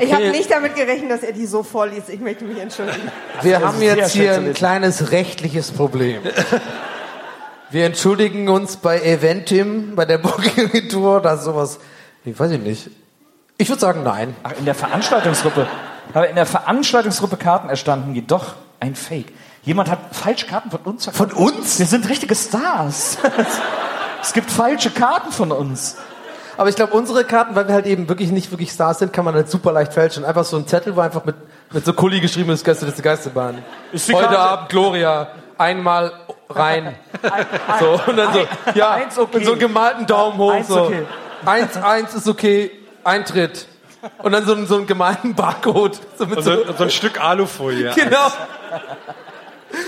Ich 0.00 0.12
habe 0.12 0.30
nicht 0.30 0.50
damit 0.50 0.76
gerechnet, 0.76 1.10
dass 1.10 1.22
er 1.22 1.32
die 1.32 1.46
so 1.46 1.62
vorliest. 1.62 2.08
Ich 2.08 2.20
möchte 2.20 2.44
mich 2.44 2.58
entschuldigen. 2.58 3.10
Wir 3.42 3.60
haben 3.60 3.82
jetzt 3.82 4.12
hier 4.12 4.34
ein 4.34 4.54
kleines 4.54 5.10
rechtliches 5.10 5.72
Problem. 5.72 6.22
Wir 7.70 7.84
entschuldigen 7.86 8.48
uns 8.48 8.76
bei 8.76 9.00
Eventim, 9.00 9.94
bei 9.94 10.04
der 10.04 10.18
Booking-Tour, 10.26 11.20
dass 11.20 11.44
sowas, 11.44 11.78
ich 12.24 12.38
weiß 12.38 12.50
ich 12.52 12.60
nicht. 12.60 12.90
Ich 13.58 13.68
würde 13.68 13.80
sagen, 13.80 14.02
nein. 14.02 14.34
Ach, 14.42 14.52
in 14.58 14.64
der 14.64 14.74
Veranstaltungsgruppe. 14.74 15.66
Aber 16.12 16.28
in 16.28 16.34
der 16.34 16.46
Veranstaltungsgruppe 16.46 17.36
Karten 17.36 17.68
erstanden, 17.68 18.14
jedoch 18.14 18.54
ein 18.80 18.94
Fake. 18.96 19.32
Jemand 19.62 19.90
hat 19.90 19.98
falsche 20.12 20.46
Karten 20.46 20.70
von 20.70 20.80
uns 20.80 21.04
verkauft. 21.04 21.32
Von 21.32 21.46
uns? 21.46 21.78
Wir 21.78 21.86
sind 21.86 22.08
richtige 22.08 22.34
Stars. 22.34 23.18
es 24.22 24.32
gibt 24.32 24.50
falsche 24.50 24.90
Karten 24.90 25.30
von 25.30 25.52
uns. 25.52 25.96
Aber 26.56 26.68
ich 26.68 26.76
glaube, 26.76 26.94
unsere 26.94 27.24
Karten, 27.24 27.54
weil 27.54 27.68
wir 27.68 27.74
halt 27.74 27.86
eben 27.86 28.08
wirklich 28.08 28.30
nicht 28.32 28.50
wirklich 28.50 28.72
Stars 28.72 28.98
sind, 28.98 29.12
kann 29.12 29.24
man 29.24 29.34
halt 29.34 29.50
super 29.50 29.70
leicht 29.72 29.92
fälschen. 29.92 30.24
Einfach 30.24 30.44
so 30.44 30.56
ein 30.56 30.66
Zettel, 30.66 30.96
wo 30.96 31.00
einfach 31.00 31.24
mit, 31.24 31.36
mit 31.72 31.84
so 31.84 31.92
Kuli 31.92 32.20
geschrieben 32.20 32.50
ist, 32.50 32.64
Gäste 32.64 32.86
des 32.86 33.00
Geisterbahn. 33.00 33.62
Ist 33.92 34.08
die 34.08 34.14
Heute 34.14 34.24
Karte- 34.26 34.38
Abend 34.40 34.68
Gloria, 34.70 35.28
einmal 35.56 36.12
rein. 36.50 36.94
So, 37.78 38.00
und 38.06 38.16
dann 38.16 38.32
so, 38.32 38.40
ja, 38.74 38.90
eins 38.92 39.18
okay. 39.18 39.38
mit 39.38 39.44
so 39.46 39.52
einem 39.52 39.60
gemalten 39.60 40.06
Daumen 40.06 40.38
hoch. 40.38 40.52
Eins 40.52 40.68
so. 40.68 40.82
okay. 40.82 41.02
Eins, 41.44 41.76
eins 41.76 42.14
ist 42.14 42.28
okay, 42.28 42.70
Eintritt. 43.04 43.66
Und 44.22 44.32
dann 44.32 44.44
so, 44.46 44.54
ein- 44.54 44.66
so 44.66 44.76
einen 44.76 44.86
gemalten 44.86 45.34
Barcode. 45.34 45.98
So 46.18 46.26
mit 46.26 46.38
Und 46.38 46.44
so, 46.44 46.64
so, 46.64 46.72
so 46.72 46.84
ein 46.84 46.90
Stück 46.90 47.22
Alufolie. 47.22 47.90
genau. 47.94 48.28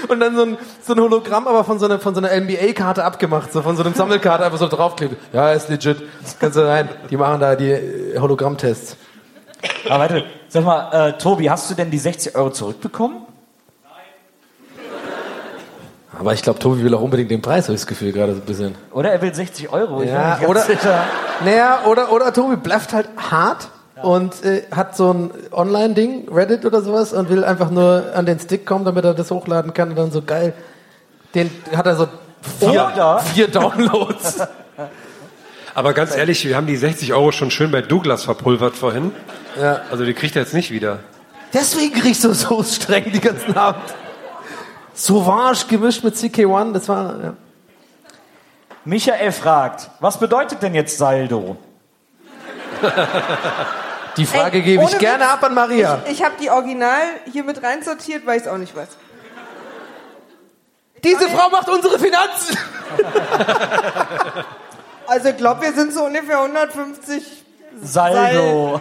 Und 0.08 0.20
dann 0.20 0.36
so 0.36 0.42
ein, 0.42 0.58
so 0.82 0.92
ein 0.94 1.00
Hologramm, 1.00 1.48
aber 1.48 1.64
von 1.64 1.78
so 1.78 1.86
einer, 1.86 1.98
von 1.98 2.14
so 2.14 2.20
einer 2.20 2.30
NBA-Karte 2.40 3.04
abgemacht, 3.04 3.52
so 3.52 3.62
von 3.62 3.76
so 3.76 3.82
einem 3.82 3.94
Sammelkarte 3.94 4.44
einfach 4.44 4.58
so 4.58 4.68
draufklebt. 4.68 5.16
Ja, 5.32 5.52
ist 5.52 5.68
legit. 5.68 6.02
Kannst 6.38 6.56
du 6.56 6.66
rein. 6.66 6.88
Die 7.10 7.16
machen 7.16 7.40
da 7.40 7.56
die 7.56 7.70
äh, 7.70 8.18
Hologrammtests. 8.18 8.96
Aber 9.88 10.00
warte, 10.00 10.24
sag 10.48 10.64
mal, 10.64 11.08
äh, 11.08 11.12
Tobi, 11.18 11.48
hast 11.50 11.70
du 11.70 11.74
denn 11.74 11.90
die 11.90 11.98
60 11.98 12.34
Euro 12.36 12.50
zurückbekommen? 12.50 13.26
Aber 16.18 16.34
ich 16.34 16.42
glaube, 16.42 16.58
Tobi 16.58 16.82
will 16.84 16.94
auch 16.94 17.00
unbedingt 17.00 17.30
den 17.30 17.40
Preis, 17.42 17.64
habe 17.64 17.74
ich 17.74 17.80
das 17.80 17.86
Gefühl 17.86 18.12
gerade 18.12 18.34
so 18.34 18.40
ein 18.40 18.44
bisschen. 18.44 18.74
Oder 18.92 19.12
er 19.12 19.22
will 19.22 19.34
60 19.34 19.72
Euro. 19.72 20.00
Ich 20.02 20.06
bin 20.08 20.14
Ja, 20.14 20.38
oder, 20.46 20.60
sicher. 20.60 21.04
naja, 21.44 21.80
oder, 21.86 22.12
oder 22.12 22.32
Tobi 22.32 22.56
blufft 22.56 22.92
halt 22.92 23.08
hart 23.16 23.68
und 24.02 24.44
äh, 24.44 24.62
hat 24.74 24.96
so 24.96 25.12
ein 25.12 25.30
Online-Ding, 25.52 26.28
Reddit 26.30 26.64
oder 26.66 26.82
sowas, 26.82 27.12
und 27.12 27.28
will 27.30 27.44
einfach 27.44 27.70
nur 27.70 28.04
an 28.14 28.26
den 28.26 28.38
Stick 28.38 28.66
kommen, 28.66 28.84
damit 28.84 29.04
er 29.04 29.14
das 29.14 29.30
hochladen 29.30 29.72
kann 29.72 29.90
und 29.90 29.96
dann 29.96 30.10
so 30.10 30.20
geil. 30.22 30.52
Den 31.34 31.50
hat 31.74 31.86
er 31.86 31.96
so 31.96 32.08
vier, 32.58 32.90
Oder- 32.92 33.18
vier 33.34 33.48
Downloads. 33.48 34.38
Aber 35.74 35.94
ganz 35.94 36.14
ehrlich, 36.14 36.44
wir 36.46 36.56
haben 36.56 36.66
die 36.66 36.76
60 36.76 37.14
Euro 37.14 37.32
schon 37.32 37.50
schön 37.50 37.70
bei 37.70 37.80
Douglas 37.80 38.24
verpulvert 38.24 38.76
vorhin. 38.76 39.12
Ja. 39.58 39.80
Also 39.90 40.04
die 40.04 40.12
kriegt 40.12 40.36
er 40.36 40.42
jetzt 40.42 40.52
nicht 40.52 40.70
wieder. 40.70 40.98
Deswegen 41.54 41.98
riechst 42.00 42.24
du 42.24 42.32
so 42.34 42.62
streng 42.62 43.10
die 43.12 43.20
ganzen 43.20 43.56
Abend. 43.56 43.82
Sauvage 45.02 45.66
gemischt 45.66 46.04
mit 46.04 46.14
CK1, 46.14 46.72
das 46.72 46.88
war. 46.88 47.20
Ja. 47.20 47.34
Michael 48.84 49.32
fragt, 49.32 49.90
was 49.98 50.16
bedeutet 50.16 50.62
denn 50.62 50.76
jetzt 50.76 50.96
Saldo? 50.96 51.56
Die 54.16 54.26
Frage 54.26 54.58
Ey, 54.58 54.62
gebe 54.62 54.84
ich 54.84 54.98
gerne 54.98 55.24
Witz, 55.24 55.32
ab 55.32 55.42
an 55.42 55.54
Maria. 55.54 56.02
Ich, 56.04 56.12
ich 56.12 56.22
habe 56.22 56.34
die 56.38 56.50
Original 56.50 57.00
hier 57.32 57.44
mit 57.44 57.62
reinsortiert, 57.62 58.26
weil 58.26 58.36
ich 58.36 58.42
es 58.42 58.48
auch 58.48 58.58
nicht 58.58 58.76
weiß. 58.76 58.88
Diese 61.02 61.30
Frau 61.30 61.48
macht 61.48 61.68
unsere 61.68 61.98
Finanzen. 61.98 62.56
Also 65.04 65.28
ich 65.28 65.36
glaube, 65.36 65.62
wir 65.62 65.72
sind 65.72 65.92
so 65.92 66.04
ungefähr 66.04 66.38
150 66.38 67.44
Saldo. 67.82 68.80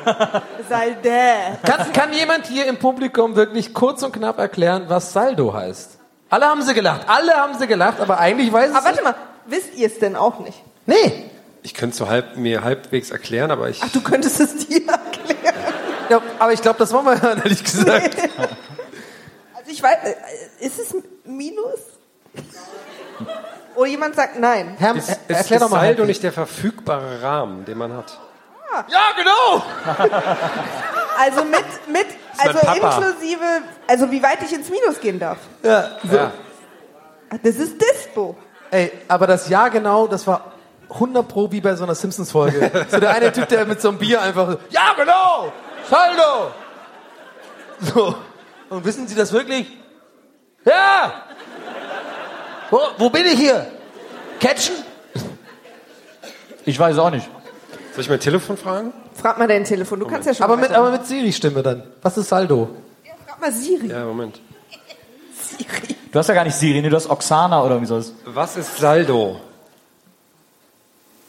Salde. 0.69 1.57
Kann, 1.63 1.91
kann 1.91 2.13
jemand 2.13 2.45
hier 2.45 2.67
im 2.67 2.77
Publikum 2.77 3.35
wirklich 3.35 3.73
kurz 3.73 4.01
und 4.03 4.13
knapp 4.13 4.37
erklären, 4.37 4.85
was 4.87 5.11
Saldo 5.11 5.51
heißt? 5.53 6.00
Alle 6.31 6.45
haben 6.47 6.61
sie 6.63 6.73
gelacht. 6.73 7.01
Alle 7.07 7.33
haben 7.33 7.57
sie 7.59 7.67
gelacht, 7.67 7.99
aber 7.99 8.17
eigentlich 8.19 8.51
weiß 8.51 8.71
es 8.71 8.75
Aber 8.75 8.85
warte 8.85 9.03
mal, 9.03 9.15
wisst 9.45 9.75
ihr 9.75 9.85
es 9.87 9.99
denn 9.99 10.15
auch 10.15 10.39
nicht? 10.39 10.57
Nee. 10.87 11.29
Ich 11.61 11.73
könnte 11.75 11.91
es 11.91 11.97
so 11.97 12.09
halb, 12.09 12.37
mir 12.37 12.63
halbwegs 12.63 13.11
erklären, 13.11 13.51
aber 13.51 13.69
ich. 13.69 13.81
Ach, 13.83 13.89
du 13.91 14.01
könntest 14.01 14.39
es 14.39 14.65
dir 14.65 14.81
erklären. 14.87 15.55
Ja, 16.09 16.21
aber 16.39 16.53
ich 16.53 16.61
glaube, 16.61 16.79
das 16.79 16.91
wollen 16.91 17.05
wir 17.05 17.21
hören, 17.21 17.37
ehrlich 17.43 17.63
gesagt. 17.63 18.17
Also 19.53 19.69
ich 19.69 19.83
weiß, 19.83 19.97
äh, 20.03 20.65
ist 20.65 20.79
es 20.79 20.95
Minus? 21.25 21.79
Oder 23.75 23.89
jemand 23.89 24.15
sagt 24.15 24.39
nein. 24.39 24.75
Herr, 24.79 24.95
ist, 24.95 25.09
er- 25.09 25.15
ist, 25.15 25.29
erklär 25.29 25.57
ist 25.57 25.63
doch 25.63 25.69
mal. 25.69 25.81
Saldo 25.81 26.05
nicht 26.05 26.23
der 26.23 26.33
verfügbare 26.33 27.21
Rahmen, 27.21 27.63
den 27.65 27.77
man 27.77 27.93
hat? 27.93 28.17
Ja, 28.89 29.11
genau. 29.17 29.63
Also 31.19 31.43
mit, 31.43 31.65
mit 31.87 32.07
also 32.37 32.59
inklusive, 32.59 33.45
also 33.87 34.11
wie 34.11 34.21
weit 34.21 34.41
ich 34.43 34.53
ins 34.53 34.69
Minus 34.69 34.99
gehen 34.99 35.19
darf. 35.19 35.37
Ja, 35.63 35.97
so. 36.03 36.15
Ja. 36.15 36.31
Das 37.43 37.55
ist 37.55 37.81
Dispo. 37.81 38.35
Ey, 38.69 38.91
aber 39.07 39.27
das 39.27 39.49
Jahr 39.49 39.69
genau, 39.69 40.07
das 40.07 40.25
war 40.27 40.53
100 40.89 41.27
pro 41.27 41.51
wie 41.51 41.61
bei 41.61 41.75
so 41.75 41.83
einer 41.83 41.95
Simpsons-Folge. 41.95 42.71
so 42.89 42.99
der 42.99 43.11
eine 43.11 43.31
Typ, 43.31 43.47
der 43.47 43.65
mit 43.65 43.81
so 43.81 43.89
einem 43.89 43.97
Bier 43.97 44.21
einfach 44.21 44.51
so, 44.51 44.57
ja 44.69 44.93
genau, 44.97 45.51
Saldo. 45.89 46.51
So. 47.79 48.15
Und 48.69 48.85
wissen 48.85 49.07
Sie 49.07 49.15
das 49.15 49.33
wirklich? 49.33 49.77
Ja. 50.65 51.13
Wo, 52.69 52.79
wo 52.97 53.09
bin 53.09 53.25
ich 53.25 53.39
hier? 53.39 53.67
Catchen? 54.39 54.75
Ich 56.65 56.77
weiß 56.77 56.97
auch 56.99 57.09
nicht. 57.09 57.29
Soll 57.93 58.01
ich 58.01 58.09
mein 58.09 58.19
Telefon 58.19 58.57
fragen? 58.57 58.93
Frag 59.13 59.37
mal 59.37 59.47
dein 59.47 59.65
Telefon, 59.65 59.99
du 59.99 60.07
kannst 60.07 60.27
ja 60.27 60.33
schon 60.33 60.43
Aber 60.43 60.55
mit, 60.55 60.71
aber 60.71 60.91
mit 60.91 61.05
Siri-Stimme 61.05 61.61
dann. 61.61 61.83
Was 62.01 62.17
ist 62.17 62.29
Saldo? 62.29 62.69
Frag 63.27 63.41
mal 63.41 63.51
Siri. 63.51 63.87
Ja, 63.87 64.05
Moment. 64.05 64.39
Du 66.11 66.19
hast 66.19 66.27
ja 66.27 66.33
gar 66.33 66.43
nicht 66.43 66.55
Siri, 66.55 66.81
nee, 66.81 66.89
du 66.89 66.95
hast 66.95 67.09
Oksana 67.09 67.63
oder 67.63 67.81
wie 67.81 67.85
soll 67.85 67.99
es? 67.99 68.13
Was 68.25 68.55
ist 68.57 68.77
Saldo? 68.77 69.39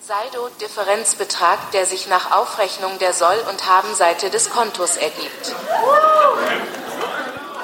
Saldo 0.05 0.49
Differenzbetrag, 0.61 1.71
der 1.73 1.87
sich 1.87 2.09
nach 2.09 2.37
Aufrechnung 2.37 2.99
der 3.01 3.13
Soll- 3.13 3.43
und 3.51 3.69
Habenseite 3.69 4.31
des 4.31 4.51
Kontos 4.51 4.97
ergibt. 4.97 5.55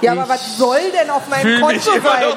Ja, 0.01 0.13
aber 0.13 0.29
was 0.29 0.57
soll 0.57 0.81
denn 0.93 1.11
auf 1.11 1.29
meinem 1.29 1.61
Konto 1.61 1.91
sein? 1.91 2.37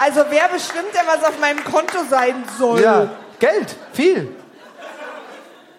Also 0.00 0.24
wer 0.30 0.48
bestimmt 0.48 0.94
denn, 0.94 1.06
was 1.06 1.24
auf 1.24 1.38
meinem 1.40 1.62
Konto 1.64 1.98
sein 2.08 2.44
soll? 2.58 2.80
Ja, 2.80 3.10
Geld, 3.38 3.76
viel. 3.92 4.34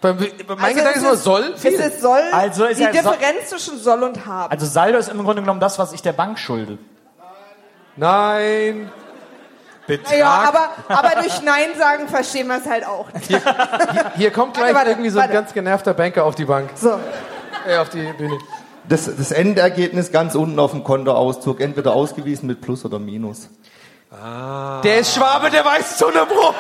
Bei, 0.03 0.11
bei 0.11 0.55
mein 0.55 0.59
Also 0.65 0.75
Gedanke 0.75 0.89
ist 0.89 0.95
es 0.97 1.03
immer 1.03 1.15
soll, 1.15 1.57
viel. 1.57 1.71
Ist 1.71 1.79
es 1.95 2.01
soll, 2.01 2.21
Also 2.31 2.65
ist 2.65 2.77
die 2.79 2.83
ja 2.83 2.91
so- 2.93 3.11
Differenz 3.11 3.49
zwischen 3.49 3.79
soll 3.79 4.03
und 4.03 4.25
haben. 4.25 4.51
Also 4.51 4.65
Saldo 4.65 4.97
ist 4.99 5.07
im 5.09 5.23
Grunde 5.23 5.41
genommen 5.41 5.59
das, 5.61 5.79
was 5.79 5.93
ich 5.93 6.01
der 6.01 6.11
Bank 6.13 6.37
schulde. 6.37 6.77
Nein. 7.95 8.91
naja, 10.09 10.27
aber, 10.47 10.69
aber 10.89 11.21
durch 11.21 11.41
Nein 11.41 11.69
sagen 11.77 12.07
verstehen 12.07 12.47
wir 12.47 12.57
es 12.57 12.65
halt 12.69 12.85
auch 12.85 13.11
nicht. 13.13 13.29
Hier 14.15 14.31
kommt 14.31 14.53
gleich 14.55 14.65
Warte, 14.67 14.75
warte, 14.75 14.89
irgendwie 14.91 15.09
so 15.09 15.19
ein 15.19 15.23
warte. 15.23 15.33
ganz 15.33 15.53
genervter 15.53 15.93
Banker 15.93 16.25
auf 16.25 16.35
die 16.35 16.45
Bank. 16.45 16.69
So. 16.75 16.99
Äh, 17.67 17.77
auf 17.77 17.89
die 17.89 18.03
Bühne. 18.13 18.37
Das, 18.89 19.05
das 19.05 19.31
Endergebnis 19.31 20.11
ganz 20.11 20.35
unten 20.35 20.59
auf 20.59 20.71
dem 20.71 20.83
Kontoauszug, 20.83 21.61
entweder 21.61 21.93
ausgewiesen 21.93 22.47
mit 22.47 22.59
Plus 22.61 22.83
oder 22.83 22.99
Minus. 22.99 23.47
Der 24.83 24.99
ist 24.99 25.15
Schwabe, 25.15 25.49
der 25.49 25.63
weiß 25.63 25.97
zu 25.97 26.07
100 26.07 26.27
Pro. 26.27 26.53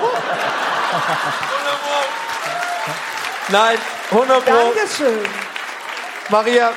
Nein, 3.49 3.77
100 4.11 4.45
Pro. 4.45 4.51
Dankeschön. 4.53 5.19
Maria, 6.29 6.71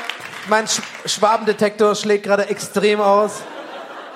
mein 0.48 0.66
Sch 0.66 0.80
Schwabendetektor 1.04 1.94
schlägt 1.94 2.24
gerade 2.24 2.48
extrem 2.48 3.00
aus. 3.00 3.42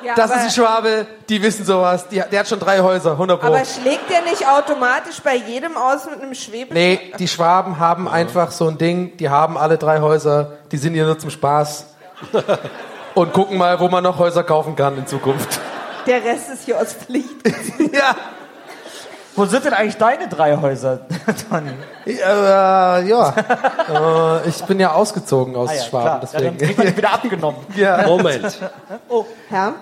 Ja, 0.02 0.14
das 0.14 0.30
ist 0.30 0.36
ein 0.38 0.50
Schwabe, 0.50 1.06
die 1.28 1.42
wissen 1.42 1.64
sowas. 1.64 2.08
Die, 2.08 2.22
der 2.30 2.40
hat 2.40 2.48
schon 2.48 2.58
drei 2.58 2.80
Häuser, 2.80 3.12
100 3.12 3.40
Pro. 3.40 3.46
aber 3.48 3.64
schlägt 3.64 4.10
der 4.10 4.22
nicht 4.22 4.46
automatisch 4.48 5.20
bei 5.22 5.36
jedem 5.36 5.76
aus 5.76 6.06
mit 6.06 6.22
einem 6.22 6.34
Schwebe? 6.34 6.72
Nee, 6.72 7.12
die 7.18 7.28
Schwaben 7.28 7.78
haben 7.78 8.08
einfach 8.08 8.50
so 8.50 8.68
ein 8.68 8.78
Ding, 8.78 9.16
die 9.18 9.28
haben 9.28 9.58
alle 9.58 9.76
drei 9.76 10.00
Häuser, 10.00 10.52
die 10.72 10.78
sind 10.78 10.94
hier 10.94 11.04
nur 11.04 11.18
zum 11.18 11.30
Spaß. 11.30 11.86
Und 13.14 13.32
gucken 13.32 13.58
mal, 13.58 13.78
wo 13.80 13.88
man 13.88 14.02
noch 14.04 14.18
Häuser 14.18 14.44
kaufen 14.44 14.76
kann 14.76 14.96
in 14.96 15.06
Zukunft. 15.06 15.60
Der 16.06 16.24
Rest 16.24 16.50
ist 16.50 16.64
hier 16.64 16.78
aus 16.78 16.94
Pflicht. 16.94 17.28
ja. 17.92 18.14
Wo 19.40 19.46
sind 19.46 19.64
denn 19.64 19.72
eigentlich 19.72 19.96
deine 19.96 20.28
drei 20.28 20.54
Häuser, 20.58 21.00
Toni? 21.48 21.70
Ja, 22.04 22.98
äh, 22.98 23.08
ja. 23.08 23.34
äh, 24.44 24.48
ich 24.50 24.62
bin 24.64 24.78
ja 24.78 24.92
ausgezogen 24.92 25.56
aus 25.56 25.70
Ah 25.70 25.74
ja, 25.76 25.82
Schwaben, 25.82 26.28
klar. 26.28 26.34
Ja, 26.34 26.40
dann 26.50 26.58
deswegen. 26.58 26.58
kriegt 26.58 26.78
man 26.78 26.96
wieder 26.98 27.12
abgenommen. 27.14 27.60
ja. 27.74 28.06
Moment. 28.06 28.58
Oh, 29.08 29.24
Herr? 29.48 29.72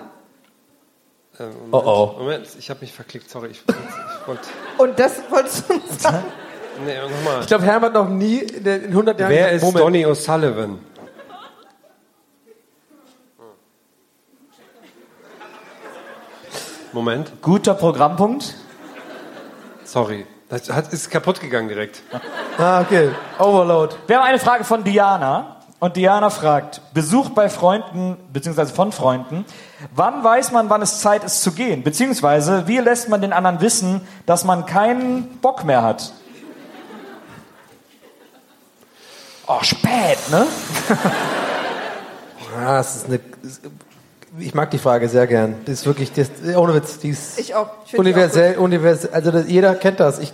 Ähm, 1.41 1.47
Moment. 1.69 1.73
Oh, 1.73 1.83
oh. 2.15 2.19
Moment, 2.19 2.47
ich 2.57 2.69
habe 2.69 2.79
mich 2.79 2.93
verklickt, 2.93 3.29
sorry. 3.29 3.49
Ich, 3.49 3.61
ich 3.67 4.27
wollte. 4.27 4.43
Und 4.77 4.97
das 4.97 5.19
wolltest 5.29 5.69
du 5.69 5.73
uns 5.73 6.03
sagen? 6.03 6.23
Nee, 6.85 6.93
nochmal. 7.01 7.41
Ich 7.41 7.47
glaube, 7.47 7.65
Herm 7.65 7.81
hat 7.81 7.93
noch 7.93 8.07
nie 8.07 8.37
in 8.37 8.63
den- 8.63 8.83
in 8.85 8.91
100 8.91 9.19
Jahren 9.19 9.29
Wer 9.29 9.51
gesagt, 9.51 9.55
ist 9.55 9.61
Moment. 9.63 9.83
Donny 9.83 10.05
O'Sullivan? 10.05 10.77
Moment, 16.93 17.41
Guter 17.41 17.73
Programmpunkt. 17.73 18.55
Sorry. 19.91 20.25
Das 20.49 20.69
hat, 20.69 20.91
ist 20.93 21.11
kaputt 21.11 21.39
gegangen 21.39 21.67
direkt. 21.67 22.01
Ah, 22.57 22.81
okay. 22.81 23.11
Overload. 23.37 23.95
Wir 24.07 24.17
haben 24.17 24.25
eine 24.25 24.39
Frage 24.39 24.63
von 24.63 24.83
Diana. 24.83 25.57
Und 25.79 25.95
Diana 25.95 26.29
fragt, 26.29 26.81
Besuch 26.93 27.29
bei 27.29 27.47
Freunden, 27.47 28.17
beziehungsweise 28.33 28.73
von 28.73 28.91
Freunden, 28.91 29.45
wann 29.95 30.23
weiß 30.23 30.51
man, 30.51 30.69
wann 30.69 30.81
es 30.81 30.99
Zeit 30.99 31.23
ist 31.23 31.41
zu 31.41 31.53
gehen? 31.53 31.83
Beziehungsweise, 31.83 32.67
wie 32.67 32.79
lässt 32.79 33.07
man 33.07 33.21
den 33.21 33.31
anderen 33.31 33.61
wissen, 33.61 34.01
dass 34.25 34.43
man 34.43 34.65
keinen 34.65 35.37
Bock 35.37 35.63
mehr 35.63 35.81
hat? 35.81 36.11
Oh, 39.47 39.61
spät, 39.61 40.17
ne? 40.31 40.45
Ah, 42.57 42.77
das 42.77 42.95
ist 42.95 43.05
eine, 43.05 43.19
ich 44.37 44.53
mag 44.53 44.69
die 44.71 44.77
Frage 44.77 45.09
sehr 45.09 45.25
gern. 45.27 45.55
Das 45.65 45.79
ist 45.79 45.85
wirklich, 45.85 46.11
das, 46.13 46.29
ohne 46.55 46.75
Witz, 46.75 46.99
die 46.99 47.09
ist 47.09 47.39
Ich 47.39 47.55
auch. 47.55 47.67
Ich 47.85 47.97
universell, 47.97 48.57
universell, 48.57 49.09
also 49.13 49.31
das, 49.31 49.47
jeder 49.47 49.73
kennt 49.75 49.99
das. 49.99 50.19
Ich, 50.19 50.33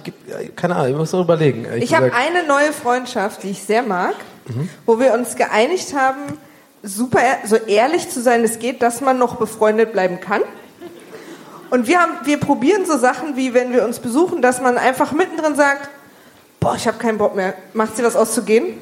keine 0.56 0.76
Ahnung, 0.76 0.90
ich 0.92 0.98
muss 0.98 1.12
noch 1.14 1.22
überlegen. 1.22 1.66
Ich 1.78 1.96
habe 1.96 2.12
eine 2.14 2.46
neue 2.48 2.74
Freundschaft, 2.74 3.44
die 3.44 3.52
ich 3.52 3.64
sehr 3.64 3.84
mag, 3.84 4.16
Mhm. 4.48 4.70
wo 4.86 5.00
wir 5.00 5.14
uns 5.14 5.36
geeinigt 5.36 5.96
haben, 5.96 6.38
super 6.84 7.20
ehr- 7.20 7.48
so 7.48 7.56
ehrlich 7.56 8.10
zu 8.12 8.22
sein 8.22 8.44
es 8.44 8.60
geht, 8.60 8.84
dass 8.84 9.02
man 9.02 9.18
noch 9.18 9.38
befreundet 9.38 9.92
bleiben 9.92 10.20
kann. 10.20 10.42
Und 11.72 11.88
wir 11.88 12.00
haben, 12.00 12.12
wir 12.26 12.40
probieren 12.40 12.86
so 12.86 12.96
Sachen 12.98 13.36
wie, 13.38 13.54
wenn 13.56 13.74
wir 13.74 13.84
uns 13.84 13.98
besuchen, 14.00 14.42
dass 14.44 14.62
man 14.62 14.78
einfach 14.78 15.14
mittendrin 15.14 15.56
sagt, 15.56 15.90
boah, 16.60 16.76
ich 16.76 16.88
habe 16.88 16.98
keinen 17.00 17.18
Bock 17.18 17.36
mehr. 17.36 17.56
Macht 17.74 17.98
sie 17.98 18.04
was 18.04 18.16
auszugehen? 18.16 18.78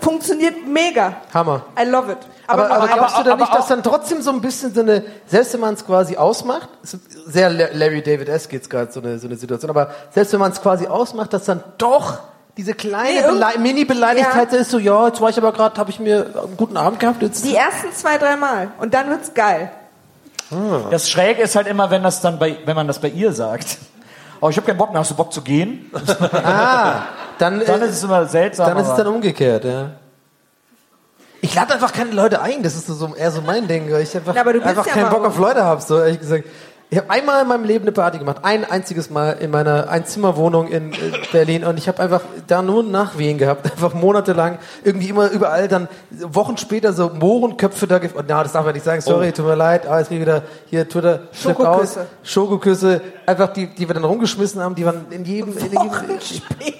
Funktioniert 0.00 0.66
mega. 0.66 1.14
Hammer. 1.34 1.62
I 1.78 1.84
love 1.88 2.10
it. 2.12 2.18
Aber, 2.46 2.70
aber, 2.70 2.86
glaubst 2.88 3.14
du 3.16 3.20
aber- 3.20 3.24
dann 3.30 3.38
nicht, 3.38 3.48
aber 3.48 3.58
dass 3.58 3.68
dann 3.68 3.82
trotzdem 3.82 4.22
so 4.22 4.30
ein 4.30 4.40
bisschen 4.40 4.74
so 4.74 4.80
eine, 4.80 5.04
selbst 5.26 5.52
wenn 5.52 5.60
man 5.60 5.74
es 5.74 5.84
quasi 5.86 6.16
ausmacht, 6.16 6.68
ist 6.82 6.98
sehr 7.26 7.50
La- 7.50 7.68
Larry 7.72 8.02
David 8.02 8.28
S. 8.28 8.48
geht's 8.48 8.68
gerade 8.68 8.90
so 8.90 9.00
eine, 9.00 9.18
so 9.18 9.26
eine 9.26 9.36
Situation, 9.36 9.70
aber 9.70 9.90
selbst 10.12 10.32
wenn 10.32 10.40
man 10.40 10.52
es 10.52 10.60
quasi 10.60 10.86
ausmacht, 10.86 11.32
dass 11.32 11.44
dann 11.44 11.62
doch 11.78 12.18
diese 12.56 12.74
kleine 12.74 13.32
Nee, 13.32 13.58
Mini-Beleidigkeit 13.58 14.52
ist 14.52 14.70
so, 14.70 14.78
ja, 14.78 15.06
jetzt 15.06 15.20
war 15.20 15.30
ich 15.30 15.38
aber 15.38 15.52
gerade, 15.52 15.78
habe 15.78 15.90
ich 15.90 16.00
mir 16.00 16.26
einen 16.44 16.56
guten 16.56 16.76
Abend 16.76 16.98
gehabt, 16.98 17.22
jetzt. 17.22 17.44
Die 17.44 17.54
ersten 17.54 17.92
zwei, 17.94 18.18
drei 18.18 18.36
Mal. 18.36 18.68
Und 18.80 18.92
dann 18.94 19.08
wird's 19.10 19.32
geil. 19.34 19.70
Das 20.90 21.08
Schräge 21.08 21.42
ist 21.42 21.54
halt 21.54 21.68
immer, 21.68 21.90
wenn 21.92 22.02
das 22.02 22.20
dann 22.20 22.38
bei, 22.40 22.58
wenn 22.64 22.74
man 22.74 22.88
das 22.88 22.98
bei 22.98 23.08
ihr 23.08 23.32
sagt. 23.32 23.78
Oh, 24.40 24.48
ich 24.48 24.56
habe 24.56 24.66
keinen 24.66 24.78
Bock 24.78 24.90
mehr. 24.90 25.00
Hast 25.00 25.10
du 25.10 25.14
Bock 25.14 25.32
zu 25.32 25.42
gehen? 25.42 25.90
Ah, 26.32 27.02
dann, 27.38 27.60
Dann 27.66 27.82
äh, 27.82 27.86
ist 27.86 27.96
es 27.96 28.04
immer 28.04 28.26
seltsam. 28.26 28.66
dann 28.68 28.78
ist 28.78 28.88
es 28.88 28.96
dann 28.96 29.06
umgekehrt, 29.06 29.64
ja. 29.64 29.90
Ich 31.42 31.54
lade 31.54 31.72
einfach 31.72 31.92
keine 31.92 32.10
Leute 32.10 32.42
ein, 32.42 32.62
das 32.62 32.74
ist 32.74 32.86
so 32.86 33.14
eher 33.14 33.30
so 33.30 33.40
mein 33.40 33.66
Ding, 33.66 33.90
weil 33.90 34.02
ich 34.02 34.14
einfach, 34.14 34.34
Ja, 34.34 34.42
aber 34.42 34.52
du 34.52 34.58
bist 34.60 34.70
einfach 34.70 34.86
ja 34.86 34.92
keinen 34.92 35.08
Bock 35.10 35.24
auf 35.24 35.38
Leute 35.38 35.64
habe, 35.64 35.80
so 35.80 35.98
ehrlich 35.98 36.20
gesagt. 36.20 36.44
Ich 36.92 36.98
habe 36.98 37.08
einmal 37.08 37.42
in 37.42 37.46
meinem 37.48 37.62
Leben 37.62 37.84
eine 37.84 37.92
Party 37.92 38.18
gemacht, 38.18 38.38
ein 38.42 38.68
einziges 38.68 39.10
Mal 39.10 39.36
in 39.38 39.52
meiner 39.52 39.88
Einzimmerwohnung 39.90 40.66
in 40.66 40.92
äh, 40.92 40.96
Berlin 41.30 41.62
und 41.62 41.78
ich 41.78 41.86
habe 41.86 42.02
einfach 42.02 42.22
da 42.48 42.62
nur 42.62 42.82
Nachwehen 42.82 43.38
gehabt, 43.38 43.64
einfach 43.70 43.94
monatelang, 43.94 44.58
irgendwie 44.82 45.08
immer 45.10 45.30
überall 45.30 45.68
dann 45.68 45.86
Wochen 46.10 46.56
später 46.56 46.92
so 46.92 47.08
Mohrenköpfe 47.10 47.86
da, 47.86 47.98
gef- 47.98 48.14
na, 48.26 48.42
das 48.42 48.50
darf 48.52 48.64
man 48.64 48.74
nicht 48.74 48.84
sagen, 48.84 49.00
sorry, 49.02 49.30
tut 49.30 49.46
mir 49.46 49.54
leid, 49.54 49.86
ah, 49.86 50.00
jetzt 50.00 50.10
ich 50.10 50.20
wieder 50.20 50.42
hier 50.66 50.88
Twitter, 50.88 51.20
Flip 51.30 51.60
aus, 51.60 51.94
Schokoküsse. 51.94 52.06
Schokoküsse, 52.24 53.00
einfach 53.24 53.52
die, 53.52 53.68
die 53.68 53.86
wir 53.88 53.94
dann 53.94 54.02
rumgeschmissen 54.04 54.60
haben, 54.60 54.74
die 54.74 54.84
waren 54.84 55.06
in 55.10 55.24
jedem, 55.24 55.56
in 55.56 55.64
jedem 55.70 55.90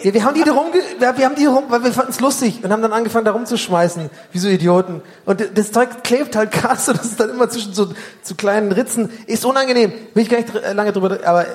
ja, 0.03 0.12
wir 0.12 0.24
haben 0.24 0.35
die 0.35 0.43
da 0.43 0.53
rumge 0.53 0.73
wir, 0.99 1.16
wir 1.19 1.24
haben 1.24 1.37
die 1.37 1.47
rum, 1.47 1.65
weil 1.69 1.85
wir 1.85 1.93
fanden 1.93 2.11
es 2.11 2.19
lustig 2.19 2.61
und 2.65 2.73
haben 2.73 2.82
dann 2.82 2.93
angefangen 2.93 3.27
da 3.27 3.31
rumzuschmeißen, 3.31 4.11
wie 4.32 4.39
so 4.39 4.49
Idioten. 4.49 5.03
Und 5.24 5.41
das 5.55 5.70
Zeug 5.70 6.03
klebt 6.03 6.35
halt 6.35 6.51
krass 6.51 6.89
und 6.89 6.99
das 6.99 7.07
ist 7.07 7.20
dann 7.20 7.31
immer 7.31 7.49
zwischen 7.49 7.73
so 7.74 7.89
zu 8.23 8.35
kleinen 8.35 8.73
Ritzen. 8.73 9.11
Ist 9.27 9.45
unangenehm. 9.45 9.93
Will 10.14 10.22
ich 10.22 10.28
gar 10.28 10.39
nicht 10.39 10.55
dr- 10.55 10.74
lange 10.74 10.93
drüber, 10.93 11.18
aber 11.24 11.43
äh, 11.47 11.51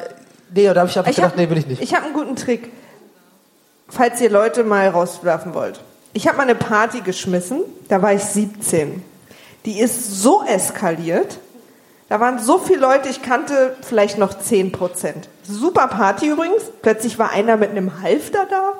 nee, 0.53 0.65
da 0.73 0.81
habe 0.81 0.89
ich 0.89 0.97
einfach 0.97 1.09
Ich 1.09 1.15
gedacht, 1.17 1.31
hab- 1.33 1.37
nee, 1.37 1.49
will 1.49 1.57
ich 1.57 1.67
nicht. 1.67 1.81
Ich 1.81 1.93
habe 1.93 2.05
einen 2.05 2.13
guten 2.13 2.35
Trick, 2.35 2.71
falls 3.89 4.19
ihr 4.21 4.29
Leute 4.29 4.63
mal 4.63 4.87
rauswerfen 4.89 5.53
wollt. 5.53 5.79
Ich 6.13 6.27
habe 6.27 6.37
mal 6.37 6.43
eine 6.43 6.55
Party 6.55 7.01
geschmissen, 7.01 7.61
da 7.89 8.01
war 8.01 8.13
ich 8.13 8.23
17. 8.23 9.03
Die 9.65 9.79
ist 9.79 10.21
so 10.21 10.43
eskaliert. 10.43 11.37
Da 12.07 12.19
waren 12.19 12.37
so 12.39 12.59
viele 12.59 12.79
Leute, 12.79 13.09
ich 13.09 13.23
kannte 13.23 13.75
vielleicht 13.81 14.17
noch 14.19 14.37
10 14.37 14.71
Prozent. 14.71 15.27
Super 15.43 15.87
Party 15.87 16.27
übrigens. 16.27 16.61
Plötzlich 16.83 17.17
war 17.17 17.31
einer 17.31 17.57
mit 17.57 17.71
einem 17.71 18.01
Halfter 18.01 18.45
da. 18.49 18.73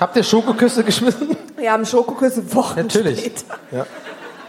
Habt 0.00 0.16
ihr 0.16 0.24
Schokoküsse 0.24 0.82
geschmissen? 0.82 1.36
Wir 1.56 1.70
haben 1.70 1.86
Schokoküsse 1.86 2.52
Wochen 2.56 2.80
Natürlich. 2.80 3.20
später. 3.20 3.44
Ja. 3.70 3.86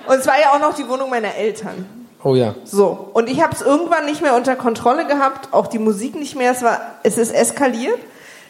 Und 0.08 0.16
es 0.20 0.26
war 0.26 0.40
ja 0.40 0.52
auch 0.54 0.60
noch 0.60 0.74
die 0.74 0.88
Wohnung 0.90 1.12
meiner 1.12 1.36
Eltern. 1.36 2.03
Oh 2.24 2.36
ja. 2.36 2.56
So, 2.64 3.10
und 3.14 3.30
ich 3.30 3.42
habe 3.42 3.54
es 3.54 3.62
irgendwann 3.62 4.06
nicht 4.06 4.22
mehr 4.22 4.36
unter 4.36 4.56
Kontrolle 4.56 5.06
gehabt, 5.06 5.54
auch 5.54 5.68
die 5.68 5.80
Musik 5.80 6.16
nicht 6.16 6.36
mehr, 6.36 6.52
es, 6.52 6.62
war, 6.62 6.80
es 7.04 7.18
ist 7.18 7.32
eskaliert. 7.32 8.00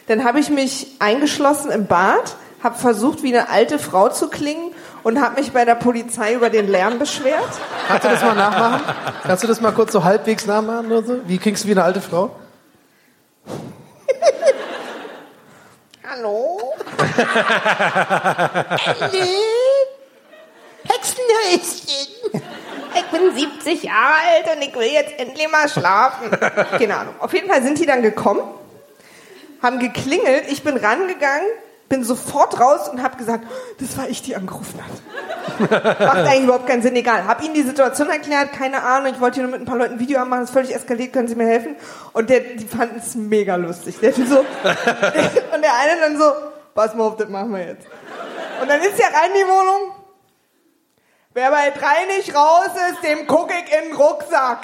Dann 0.06 0.24
habe 0.24 0.38
ich 0.38 0.48
mich 0.48 0.88
eingeschlossen 1.00 1.70
im 1.72 1.86
Bad, 1.86 2.36
habe 2.62 2.78
versucht, 2.78 3.22
wie 3.22 3.36
eine 3.36 3.48
alte 3.48 3.78
Frau 3.80 4.08
zu 4.10 4.28
klingen 4.28 4.72
und 5.02 5.20
habe 5.20 5.40
mich 5.40 5.52
bei 5.52 5.64
der 5.64 5.74
Polizei 5.74 6.34
über 6.34 6.50
den 6.50 6.68
Lärm 6.68 6.98
beschwert. 6.98 7.48
Kannst 7.88 8.04
du 8.04 8.08
das 8.10 8.22
mal 8.22 8.34
nachmachen? 8.34 8.80
Kannst 9.24 9.42
du 9.42 9.48
das 9.48 9.60
mal 9.60 9.72
kurz 9.72 9.92
so 9.92 10.04
halbwegs 10.04 10.46
nachmachen 10.46 10.86
oder 10.86 11.02
so? 11.02 11.20
Wie 11.26 11.38
klingst 11.38 11.64
du 11.64 11.68
wie 11.68 11.72
eine 11.72 11.82
alte 11.82 12.00
Frau? 12.00 12.30
Hallo? 16.08 16.60
Hallo? 18.86 19.18
Hexenhäuschen. 20.84 22.42
Ich 22.96 23.04
bin 23.06 23.34
70 23.34 23.82
Jahre 23.82 24.14
alt 24.14 24.56
und 24.56 24.62
ich 24.62 24.74
will 24.74 24.92
jetzt 24.92 25.18
endlich 25.18 25.50
mal 25.50 25.68
schlafen. 25.68 26.30
Keine 26.78 26.96
Ahnung. 26.96 27.14
Auf 27.18 27.32
jeden 27.32 27.48
Fall 27.48 27.62
sind 27.62 27.78
die 27.78 27.86
dann 27.86 28.02
gekommen, 28.02 28.42
haben 29.62 29.78
geklingelt, 29.78 30.44
ich 30.48 30.62
bin 30.62 30.76
rangegangen, 30.76 31.46
bin 31.88 32.04
sofort 32.04 32.58
raus 32.60 32.88
und 32.88 33.02
habe 33.02 33.16
gesagt, 33.16 33.44
das 33.78 33.96
war 33.96 34.08
ich, 34.08 34.22
die 34.22 34.36
angerufen 34.36 34.80
hat. 34.82 35.70
Macht 36.00 36.16
eigentlich 36.16 36.44
überhaupt 36.44 36.66
keinen 36.66 36.82
Sinn, 36.82 36.96
egal. 36.96 37.26
Hab 37.26 37.42
ihnen 37.42 37.54
die 37.54 37.62
Situation 37.62 38.10
erklärt, 38.10 38.52
keine 38.52 38.82
Ahnung, 38.82 39.12
ich 39.12 39.20
wollte 39.20 39.36
hier 39.36 39.44
nur 39.44 39.52
mit 39.52 39.60
ein 39.60 39.64
paar 39.66 39.78
Leuten 39.78 39.94
ein 39.94 40.00
Video 40.00 40.24
machen, 40.24 40.40
das 40.40 40.50
ist 40.50 40.54
völlig 40.54 40.74
eskaliert, 40.74 41.12
können 41.12 41.28
Sie 41.28 41.34
mir 41.34 41.46
helfen? 41.46 41.76
Und 42.12 42.30
der, 42.30 42.40
die 42.40 42.66
fanden 42.66 42.96
es 42.98 43.14
mega 43.14 43.56
lustig. 43.56 43.98
Der 44.00 44.12
so, 44.12 44.20
und 44.40 44.46
der 45.62 45.74
eine 45.74 46.00
dann 46.00 46.18
so, 46.18 46.32
pass 46.74 46.94
mal 46.94 47.04
auf, 47.04 47.16
das 47.16 47.28
machen 47.28 47.52
wir 47.52 47.66
jetzt. 47.66 47.86
Und 48.60 48.68
dann 48.68 48.80
ist 48.80 48.98
er 48.98 49.06
rein 49.08 49.30
in 49.32 49.38
die 49.38 49.46
Wohnung, 49.46 49.93
Wer 51.36 51.50
bei 51.50 51.70
drei 51.70 52.04
nicht 52.16 52.32
raus 52.32 52.68
ist, 52.92 53.02
dem 53.02 53.26
guck 53.26 53.50
ich 53.50 53.72
in 53.72 53.88
den 53.88 53.96
Rucksack. 53.96 54.60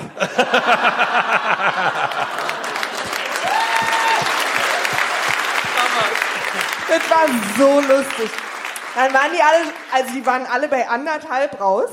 Das 6.88 7.10
war 7.10 7.26
so 7.58 7.80
lustig. 7.80 8.30
Dann 8.94 9.12
waren 9.12 9.32
die 9.32 9.42
alle, 9.42 9.64
also 9.92 10.12
die 10.12 10.24
waren 10.24 10.46
alle 10.46 10.68
bei 10.68 10.88
anderthalb 10.88 11.60
raus. 11.60 11.90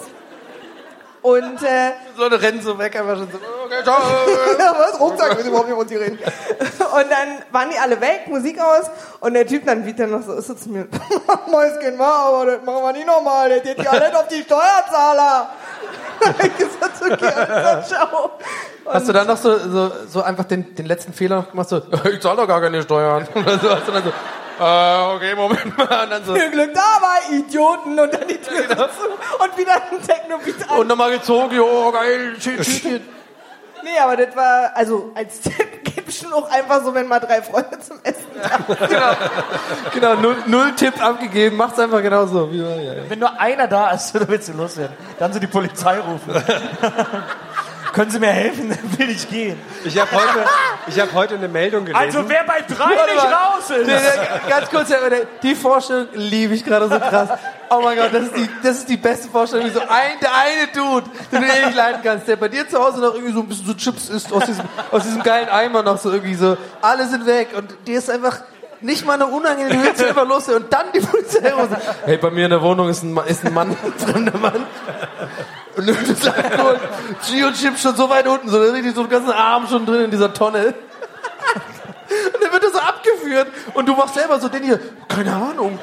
Und 1.22 1.62
äh, 1.64 1.92
So 2.16 2.26
eine 2.26 2.42
rennen 2.42 2.62
so 2.62 2.78
weg, 2.78 2.96
einfach 2.96 3.18
schon 3.18 3.30
so. 3.32 3.38
Okay, 3.38 3.82
was? 3.86 5.00
Rucksack, 5.00 5.38
weiß 5.38 5.48
überhaupt 5.48 5.70
nicht, 5.70 5.90
die 5.90 5.96
reden. 5.96 6.20
Und 6.20 7.12
dann 7.12 7.44
waren 7.52 7.70
die 7.70 7.78
alle 7.78 8.00
weg, 8.00 8.28
Musik 8.28 8.60
aus, 8.60 8.90
und 9.20 9.34
der 9.34 9.46
Typ 9.46 9.66
dann 9.66 9.86
wieder 9.86 10.08
noch 10.08 10.24
so, 10.24 10.34
ist 10.34 10.48
so 10.48 10.54
zu 10.54 10.70
mir, 10.70 10.88
Mäuschen, 11.52 11.98
mal, 11.98 12.28
aber 12.28 12.46
das 12.52 12.64
machen 12.64 12.84
wir 12.84 12.94
nicht 12.94 13.08
nochmal, 13.08 13.50
das 13.50 13.64
geht 13.64 13.84
ja 13.84 13.92
alles 13.92 14.16
auf 14.16 14.28
die 14.28 14.44
Steuerzahler. 14.44 15.50
ich 16.44 16.58
gesagt, 16.58 17.02
okay, 17.12 17.34
also, 17.34 17.96
ciao. 17.96 18.32
Hast 18.86 19.08
du 19.08 19.14
dann 19.14 19.28
noch 19.28 19.38
so, 19.38 19.58
so, 19.58 19.92
so 20.08 20.22
einfach 20.22 20.46
den, 20.46 20.76
den 20.76 20.86
letzten 20.86 21.14
Fehler 21.14 21.38
noch 21.38 21.52
gemacht, 21.52 21.70
so, 21.70 21.82
ich 22.12 22.22
zahle 22.22 22.38
doch 22.38 22.48
gar 22.48 22.62
keine 22.62 22.82
Steuern. 22.82 23.28
Oder 23.36 23.60
so, 23.60 23.70
hast 23.70 23.88
du 23.88 23.92
dann 23.92 24.04
so, 24.04 24.14
äh, 24.60 25.16
okay, 25.16 25.36
Moment 25.36 25.78
mal. 25.78 26.04
Und 26.04 26.10
dann 26.10 26.24
so, 26.26 26.36
Viel 26.36 26.52
Glück 26.52 26.74
dabei, 26.74 27.36
Idioten, 27.38 28.00
und 28.00 28.14
dann 28.14 28.28
die 28.28 28.38
Tür 28.38 28.68
so 28.68 28.76
zu, 28.76 29.44
und 29.44 29.58
wieder 29.58 29.74
ein 29.74 30.02
Techno-Beat 30.06 30.70
an. 30.70 30.80
und 30.80 30.88
nochmal 30.88 31.12
gezogen, 31.12 31.56
jo, 31.56 31.92
geil, 31.92 32.36
shit, 32.40 32.66
shit, 32.66 32.82
shit. 32.82 33.02
Nee, 33.84 34.00
aber 34.02 34.18
das 34.18 34.36
war, 34.36 34.72
also 34.76 35.12
als 35.16 35.40
Tipp 35.40 35.84
gibt's 35.84 36.20
schon 36.20 36.34
auch 36.34 36.50
einfach 36.50 36.84
so, 36.84 36.94
wenn 36.94 37.08
mal 37.08 37.20
drei 37.20 37.42
Freunde 37.42 37.80
zum 37.80 37.98
Essen 38.04 38.26
da 38.42 39.18
Genau, 39.94 40.16
null, 40.16 40.36
null 40.48 40.74
Tipp 40.74 41.02
abgegeben, 41.02 41.56
macht's 41.58 41.80
einfach 41.80 42.02
genauso. 42.02 42.52
Wie, 42.52 42.60
ja, 42.60 42.76
ja. 42.76 42.94
Wenn 43.08 43.20
nur 43.20 43.40
einer 43.40 43.68
da 43.68 43.92
ist, 43.92 44.12
dann 44.14 44.28
willst 44.28 44.50
du 44.50 44.54
loswerden. 44.54 44.96
Dann 45.20 45.32
so 45.32 45.40
die 45.40 45.48
Polizei 45.48 46.00
rufen. 46.00 46.34
Können 47.94 48.12
Sie 48.12 48.20
mir 48.20 48.28
helfen? 48.28 48.70
Dann 48.70 48.98
will 49.00 49.10
ich 49.10 49.30
gehen. 49.30 49.60
Ich 49.84 50.00
habe 50.00 50.12
heute, 50.12 50.46
ich 50.88 51.00
hab 51.00 51.14
heute 51.14 51.36
eine 51.36 51.48
Meldung 51.48 51.86
gelesen. 51.86 52.04
Also 52.04 52.30
wer 52.30 52.44
bei 52.44 52.62
drei 52.62 52.96
Warte 52.96 53.14
nicht 53.14 53.24
mal. 53.24 53.34
raus 53.34 53.70
ist. 53.70 53.88
Nee, 53.88 54.50
ganz 54.50 54.70
kurz, 54.70 54.92
die 55.44 55.56
Vorstellung 55.56 56.08
liebe 56.14 56.54
ich 56.54 56.64
gerade 56.64 56.88
so 56.88 57.00
krass. 57.00 57.30
Oh 57.70 57.82
mein 57.84 57.98
Gott, 57.98 58.14
das 58.14 58.24
ist 58.24 58.36
die, 58.38 58.50
das 58.64 58.78
ist 58.78 58.90
die 58.90 58.98
beste 58.98 59.30
Vorstellung, 59.30 59.66
wie 59.66 59.72
so 59.72 59.82
ein, 59.82 60.20
der 60.22 60.30
eine 60.36 60.68
Dude, 60.74 61.10
den 61.32 61.42
du 61.42 61.48
eh 61.48 61.66
nicht 61.66 61.76
leiden 61.76 62.02
kannst, 62.04 62.28
der 62.28 62.38
bei 62.38 62.48
dir 62.48 62.68
zu 62.68 62.80
Hause 62.80 63.02
noch 63.02 63.14
irgendwie 63.14 63.34
so 63.34 63.42
ein 63.42 63.48
bisschen 63.48 63.66
so 63.66 63.74
Chips 63.74 64.10
isst, 64.10 64.32
aus 64.32 64.46
diesem, 64.46 64.66
aus 64.92 65.04
diesem 65.04 65.22
geilen 65.24 65.50
Eimer 65.50 65.84
noch 65.84 65.98
so 65.98 66.12
irgendwie 66.12 66.36
so, 66.36 66.58
alle 66.82 67.08
sind 67.08 67.26
weg 67.26 67.50
und 67.58 67.76
dir 67.86 67.98
ist 67.98 68.10
einfach 68.10 68.40
nicht 68.80 69.06
mal 69.06 69.14
eine 69.14 69.26
unangenehme, 69.26 69.76
du 69.76 69.84
willst 69.84 70.04
einfach 70.04 70.28
los 70.28 70.48
und 70.50 70.72
dann 70.72 70.86
die 70.94 71.00
Polizei 71.00 71.52
raus. 71.52 71.70
Hey, 72.06 72.18
bei 72.18 72.30
mir 72.30 72.46
in 72.46 72.52
der 72.52 72.62
Wohnung 72.62 72.90
ist 72.90 73.04
ein, 73.04 73.18
ist 73.28 73.46
ein 73.46 73.54
Mann, 73.54 73.70
ein 73.84 73.94
fremder 73.94 74.38
Mann. 74.38 74.66
Und 75.78 75.88
du 75.88 75.94
bist 75.94 76.28
Alkohol, 76.28 76.80
Gio 77.28 77.52
Chips 77.52 77.84
schon 77.84 77.96
so 77.96 78.10
weit 78.10 78.28
unten, 78.28 78.50
so 78.50 78.60
richtig 78.60 78.96
so 78.96 79.04
den 79.04 79.12
ganzen 79.12 79.32
Arm 79.32 79.68
schon 79.68 79.86
drin 79.86 80.06
in 80.06 80.12
dieser 80.12 80.34
Tonne. 80.34 80.74
Und 82.34 82.42
dann 82.42 82.52
wird 82.52 82.64
er 82.64 82.72
so 82.72 82.80
abgeführt 82.80 83.48
und 83.74 83.86
du 83.86 83.94
machst 83.94 84.16
selber 84.16 84.40
so 84.40 84.48
den 84.48 84.64
hier, 84.64 84.80
keine 85.08 85.34
Ahnung. 85.34 85.78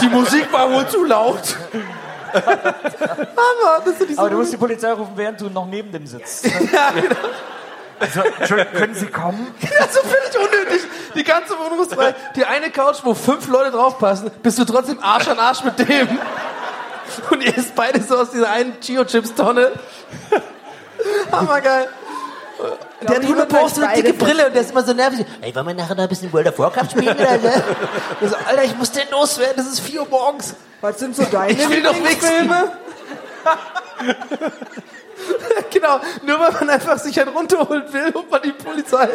Die 0.00 0.08
Musik 0.08 0.52
war 0.52 0.70
wohl 0.72 0.86
zu 0.88 1.04
laut. 1.04 1.56
Aber 2.32 3.84
das 3.84 4.00
ist 4.00 4.14
so 4.16 4.20
Aber 4.20 4.30
du 4.30 4.36
musst 4.38 4.52
die 4.52 4.56
Polizei 4.56 4.92
rufen, 4.92 5.12
während 5.14 5.40
du 5.40 5.48
noch 5.48 5.66
neben 5.66 5.92
dem 5.92 6.06
sitzt. 6.06 6.44
ja, 6.72 6.90
genau. 6.90 7.16
Also, 8.00 8.22
können 8.74 8.94
Sie 8.94 9.06
kommen? 9.06 9.54
Das 9.60 9.88
ist 9.88 9.94
so 9.94 10.00
völlig 10.02 10.36
unnötig. 10.36 10.88
Die 11.14 11.24
ganze 11.24 11.58
Wohnung 11.58 11.80
ist 11.80 11.94
frei. 11.94 12.14
Die 12.36 12.44
eine 12.44 12.70
Couch, 12.70 12.98
wo 13.02 13.12
fünf 13.12 13.48
Leute 13.48 13.72
draufpassen, 13.72 14.30
bist 14.42 14.58
du 14.58 14.64
trotzdem 14.64 15.02
Arsch 15.02 15.28
an 15.28 15.38
Arsch 15.38 15.64
mit 15.64 15.78
dem. 15.78 16.18
Und 17.30 17.42
ihr 17.42 17.56
isst 17.56 17.74
beide 17.74 18.02
so 18.02 18.16
aus 18.16 18.30
dieser 18.30 18.50
einen 18.50 18.80
Chio-Chips-Tonne. 18.80 19.72
Hammergeil. 21.32 21.88
Der 23.02 23.16
hat 23.22 23.48
Post 23.48 23.78
euch 23.78 23.84
eine 23.86 24.02
dicke 24.02 24.18
Brille 24.18 24.46
und 24.46 24.52
der 24.54 24.62
ist 24.62 24.72
immer 24.72 24.82
so 24.82 24.92
nervig. 24.92 25.24
Ey, 25.40 25.54
wollen 25.54 25.68
wir 25.68 25.74
nachher 25.74 25.94
noch 25.94 26.02
ein 26.02 26.08
bisschen 26.08 26.32
World 26.32 26.48
of 26.48 26.58
Warcraft 26.58 26.90
spielen? 26.90 27.16
Oder 27.16 27.38
so? 28.20 28.28
So, 28.28 28.36
Alter, 28.48 28.64
ich 28.64 28.76
muss 28.76 28.90
denn 28.90 29.08
loswerden, 29.12 29.54
das 29.56 29.66
ist 29.66 29.78
4 29.80 30.00
Uhr 30.00 30.08
morgens. 30.08 30.56
Was 30.80 30.98
sind 30.98 31.14
so 31.14 31.22
deine 31.24 31.52
Ich 31.52 31.68
will 31.68 31.82
doch 31.82 31.94
Lieblingsfilme? 31.94 32.72
genau, 35.70 36.00
nur 36.26 36.40
weil 36.40 36.52
man 36.52 36.70
einfach 36.70 36.98
sich 36.98 37.16
halt 37.16 37.34
runterholen 37.34 37.92
will, 37.92 38.10
um 38.14 38.24
man 38.28 38.42
die 38.42 38.52
Polizei, 38.52 39.08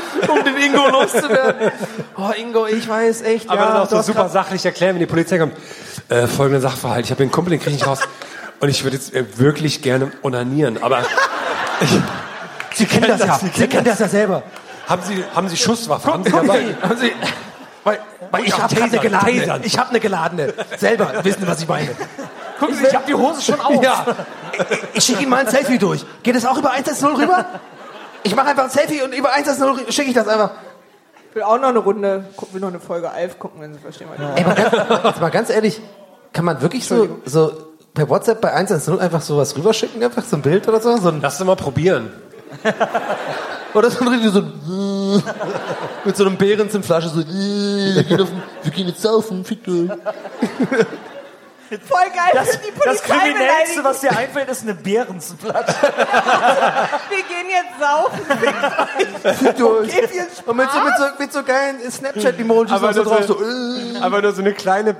um 0.28 0.44
den 0.44 0.56
Ingo 0.56 0.88
loszuwerden. 0.88 1.72
Oh, 2.16 2.30
Ingo, 2.36 2.66
ich 2.66 2.88
weiß 2.88 3.22
echt, 3.22 3.48
Aber 3.48 3.60
ja, 3.60 3.66
dann 3.68 3.76
auch 3.82 3.88
so 3.88 4.02
super 4.02 4.28
sachlich 4.28 4.64
erklären, 4.64 4.94
wenn 4.94 5.00
die 5.00 5.06
Polizei 5.06 5.38
kommt. 5.38 5.54
Äh, 6.08 6.26
folgender 6.26 6.60
Sachverhalt. 6.60 7.04
Ich 7.04 7.10
habe 7.10 7.22
einen 7.22 7.32
Kumpel, 7.32 7.50
den 7.50 7.60
kriege 7.60 7.70
ich 7.70 7.76
nicht 7.76 7.86
raus. 7.86 8.00
Und 8.60 8.68
ich 8.68 8.84
würde 8.84 8.96
jetzt 8.96 9.14
äh, 9.14 9.24
wirklich 9.38 9.82
gerne 9.82 10.12
onanieren. 10.22 10.82
Aber 10.82 11.02
Sie 12.74 12.86
kennen 12.86 13.08
das 13.08 13.20
ja, 13.20 13.38
Sie 13.38 13.66
kennen 13.66 13.84
das 13.84 13.98
ja 13.98 14.08
selber. 14.08 14.42
haben 14.86 15.02
Sie, 15.02 15.24
haben 15.34 15.48
Sie 15.48 15.56
Schusswaffen? 15.56 16.12
Haben 16.12 16.24
Sie 16.24 16.30
dabei? 16.30 16.76
Haben 16.80 16.96
Sie, 16.96 17.12
weil, 17.84 17.98
weil 18.30 18.44
ich 18.44 18.54
auch 18.54 18.60
habe 18.60 18.82
eine 18.82 18.98
geladene. 18.98 19.40
Tasern. 19.40 19.60
Ich 19.64 19.78
habe 19.78 19.90
eine 19.90 20.00
geladene. 20.00 20.54
Selber, 20.78 21.24
wissen 21.24 21.40
Sie, 21.40 21.46
was 21.46 21.60
ich 21.60 21.68
meine. 21.68 21.90
Gucken 22.58 22.76
Sie, 22.76 22.86
ich 22.86 22.94
hab 22.94 23.06
die 23.06 23.14
Hose 23.14 23.42
schon 23.42 23.60
auf. 23.60 23.82
Ja. 23.82 24.06
Ich, 24.52 24.78
ich 24.94 25.04
schicke 25.04 25.22
Ihnen 25.22 25.30
mal 25.30 25.44
ein 25.44 25.48
Selfie 25.48 25.78
durch. 25.78 26.04
Geht 26.22 26.36
es 26.36 26.46
auch 26.46 26.56
über 26.56 26.70
110 26.70 27.08
rüber? 27.16 27.44
Ich 28.24 28.34
mache 28.34 28.48
einfach 28.48 28.64
ein 28.64 28.70
Selfie 28.70 29.02
und 29.02 29.14
über 29.14 29.32
110 29.32 29.92
schicke 29.92 30.08
ich 30.08 30.14
das 30.14 30.28
einfach. 30.28 30.50
Ich 31.30 31.36
will 31.36 31.42
auch 31.42 31.58
noch 31.58 31.68
eine 31.68 31.78
Runde, 31.78 32.24
will 32.52 32.60
noch 32.60 32.68
eine 32.68 32.80
Folge 32.80 33.10
Alf 33.10 33.38
gucken, 33.38 33.60
wenn 33.60 33.72
Sie 33.72 33.80
verstehen, 33.80 34.08
was 34.14 34.20
ich 34.20 34.36
Ey, 34.36 34.44
mal 34.44 34.54
ganz, 34.54 35.04
jetzt 35.04 35.20
mal 35.20 35.30
ganz 35.30 35.50
ehrlich, 35.50 35.80
kann 36.32 36.44
man 36.44 36.60
wirklich 36.60 36.86
so, 36.86 37.20
so 37.24 37.52
per 37.94 38.08
WhatsApp 38.08 38.40
bei 38.40 38.52
110 38.52 39.00
einfach 39.00 39.20
sowas 39.20 39.56
rüberschicken, 39.56 40.02
einfach 40.02 40.24
so 40.24 40.36
ein 40.36 40.42
Bild 40.42 40.68
oder 40.68 40.80
so? 40.80 40.96
so 40.98 41.08
ein, 41.08 41.20
Lass 41.20 41.38
doch 41.38 41.46
mal 41.46 41.56
probieren. 41.56 42.12
oder 43.74 43.90
so 43.90 44.00
ein 44.00 44.08
richtig 44.08 44.30
so 44.30 44.40
ein, 44.40 45.22
mit 46.04 46.16
so 46.16 46.26
einem 46.26 46.36
Behrens 46.36 46.74
in 46.74 46.82
Flasche 46.82 47.08
so, 47.08 47.26
wir 47.26 48.02
gehen, 48.70 48.88
jetzt 48.88 49.02
saufen, 49.02 49.44
fickt 49.44 49.68
euch. 49.68 49.88
Voll 51.80 52.04
geil, 52.14 52.30
Das, 52.32 52.50
die 52.60 52.70
das 52.84 53.00
Polizei 53.02 53.18
Kriminellste, 53.18 53.82
beleidigen. 53.82 53.84
was 53.84 54.00
dir 54.00 54.16
einfällt, 54.16 54.48
ist 54.50 54.62
eine 54.62 54.74
Bärensflasche. 54.74 55.74
Wir 57.08 57.22
gehen 57.22 57.48
jetzt 57.48 57.80
saufen. 57.80 58.20
Fickt 59.44 59.62
euch. 59.62 59.88
Okay, 59.88 60.06
viel 60.08 60.26
Und 60.46 60.56
mit 60.56 60.70
so, 60.70 60.80
mit 60.80 60.96
so, 60.98 61.04
mit 61.18 61.32
so 61.32 61.42
geilen 61.42 61.90
Snapchat-Emojis 61.90 62.70
Aber 62.72 62.92
so 62.92 63.02
drauf, 63.04 63.24
so- 63.26 63.42
äh, 63.42 63.98
Aber 64.00 64.20
nur 64.22 64.32
so 64.32 64.42
eine 64.42 64.52
kleine 64.52 64.92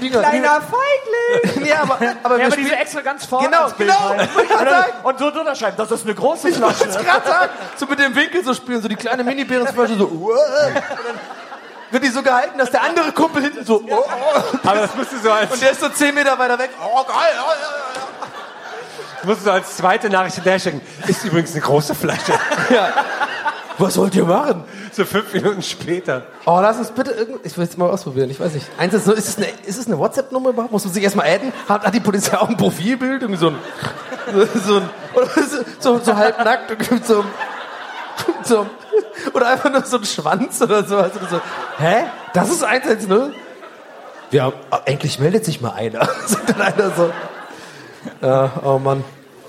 Dinger. 0.00 0.20
Kleiner 0.20 0.60
Feigling. 0.62 1.56
Nee, 1.66 1.72
aber, 1.72 1.94
aber 1.94 2.04
Ja, 2.04 2.14
wir 2.22 2.24
aber 2.24 2.38
diese 2.56 2.68
spielen, 2.68 2.80
extra 2.80 3.00
ganz 3.00 3.26
vorne 3.26 3.48
Genau, 3.48 3.66
genau, 3.76 4.14
grad 4.48 4.86
Und 5.02 5.18
so 5.18 5.30
drunter 5.30 5.54
schreiben, 5.56 5.76
das 5.76 5.90
ist 5.90 6.04
eine 6.04 6.14
große 6.14 6.50
Ich 6.50 6.60
wollte 6.60 6.74
Flasche. 6.76 6.98
es 6.98 7.04
gerade 7.04 7.26
sagen. 7.28 7.50
So 7.76 7.86
mit 7.86 7.98
dem 7.98 8.14
Winkel 8.14 8.44
so 8.44 8.54
spielen, 8.54 8.80
so 8.80 8.86
die 8.88 8.94
kleine 8.96 9.24
Mini-Bärensflasche 9.24 9.96
so. 9.96 10.04
Uh, 10.06 10.30
und 10.30 10.34
dann 10.34 10.82
wird 11.90 12.04
die 12.04 12.08
so 12.08 12.22
gehalten, 12.22 12.58
dass 12.58 12.70
der 12.70 12.82
andere 12.82 13.12
Kumpel 13.12 13.42
hinten 13.42 13.64
so. 13.64 13.82
Oh, 13.88 14.04
oh. 14.04 14.58
Aber 14.68 14.80
das 14.80 14.94
musst 14.94 15.12
du 15.12 15.18
so 15.18 15.30
als, 15.30 15.50
Und 15.52 15.62
der 15.62 15.70
ist 15.72 15.80
so 15.80 15.88
10 15.88 16.14
Meter 16.14 16.38
weiter 16.38 16.58
weg. 16.58 16.70
Oh, 16.82 17.04
geil. 17.04 17.32
Oh, 17.38 17.50
ja, 17.50 19.26
musst 19.26 19.40
du 19.40 19.44
so 19.46 19.50
als 19.50 19.76
zweite 19.76 20.08
Nachricht 20.08 20.36
hinterher 20.36 20.58
schicken. 20.60 20.80
Ist 21.06 21.24
übrigens 21.24 21.52
eine 21.52 21.60
große 21.60 21.94
Flasche. 21.94 22.32
ja. 22.70 22.92
Was 23.78 23.98
wollt 23.98 24.14
ihr 24.14 24.24
machen? 24.24 24.64
So 24.92 25.04
fünf 25.04 25.32
Minuten 25.34 25.60
später. 25.62 26.22
Oh, 26.46 26.58
lass 26.62 26.78
uns 26.78 26.90
bitte 26.90 27.10
irgend. 27.10 27.44
Ich 27.44 27.58
will 27.58 27.64
es 27.64 27.76
mal 27.76 27.90
ausprobieren. 27.90 28.30
Ich 28.30 28.40
weiß 28.40 28.54
nicht. 28.54 28.66
Eins 28.78 28.94
ist, 28.94 29.06
nur- 29.06 29.16
ist 29.16 29.28
es 29.28 29.36
eine, 29.36 29.48
ist 29.66 29.78
es 29.78 29.86
eine 29.86 29.98
WhatsApp-Nummer 29.98 30.50
überhaupt? 30.50 30.72
Muss 30.72 30.84
man 30.84 30.94
sich 30.94 31.02
erstmal 31.02 31.26
adden? 31.28 31.52
Hat, 31.68 31.84
hat 31.84 31.92
die 31.94 32.00
Polizei 32.00 32.38
auch 32.38 32.48
ein 32.48 32.56
Profilbild? 32.56 33.22
Irgendwie 33.22 33.40
so 33.40 33.48
ein. 33.48 33.58
So, 34.26 34.44
so 34.58 34.76
ein 34.78 34.90
so, 35.78 35.98
so, 35.98 36.00
so 36.04 36.16
halbnackt 36.16 36.90
und 36.90 37.06
so, 37.06 37.24
so 38.44 38.66
Oder 39.34 39.48
einfach 39.48 39.70
nur 39.70 39.84
so 39.84 39.98
ein 39.98 40.04
Schwanz 40.04 40.60
oder 40.62 40.84
so. 40.84 40.96
Also 40.96 41.20
so 41.30 41.40
hä? 41.78 42.04
Das 42.32 42.50
ist 42.50 42.62
110? 42.62 43.32
Ja, 44.30 44.52
endlich 44.84 45.18
meldet 45.18 45.44
sich 45.44 45.60
mal 45.60 45.72
einer. 45.72 46.08
Sagt 46.26 46.50
dann 46.50 46.60
einer 46.60 46.90
so. 46.90 47.10
Ja, 48.20 48.50
oh 48.64 48.78
Mann. 48.78 49.04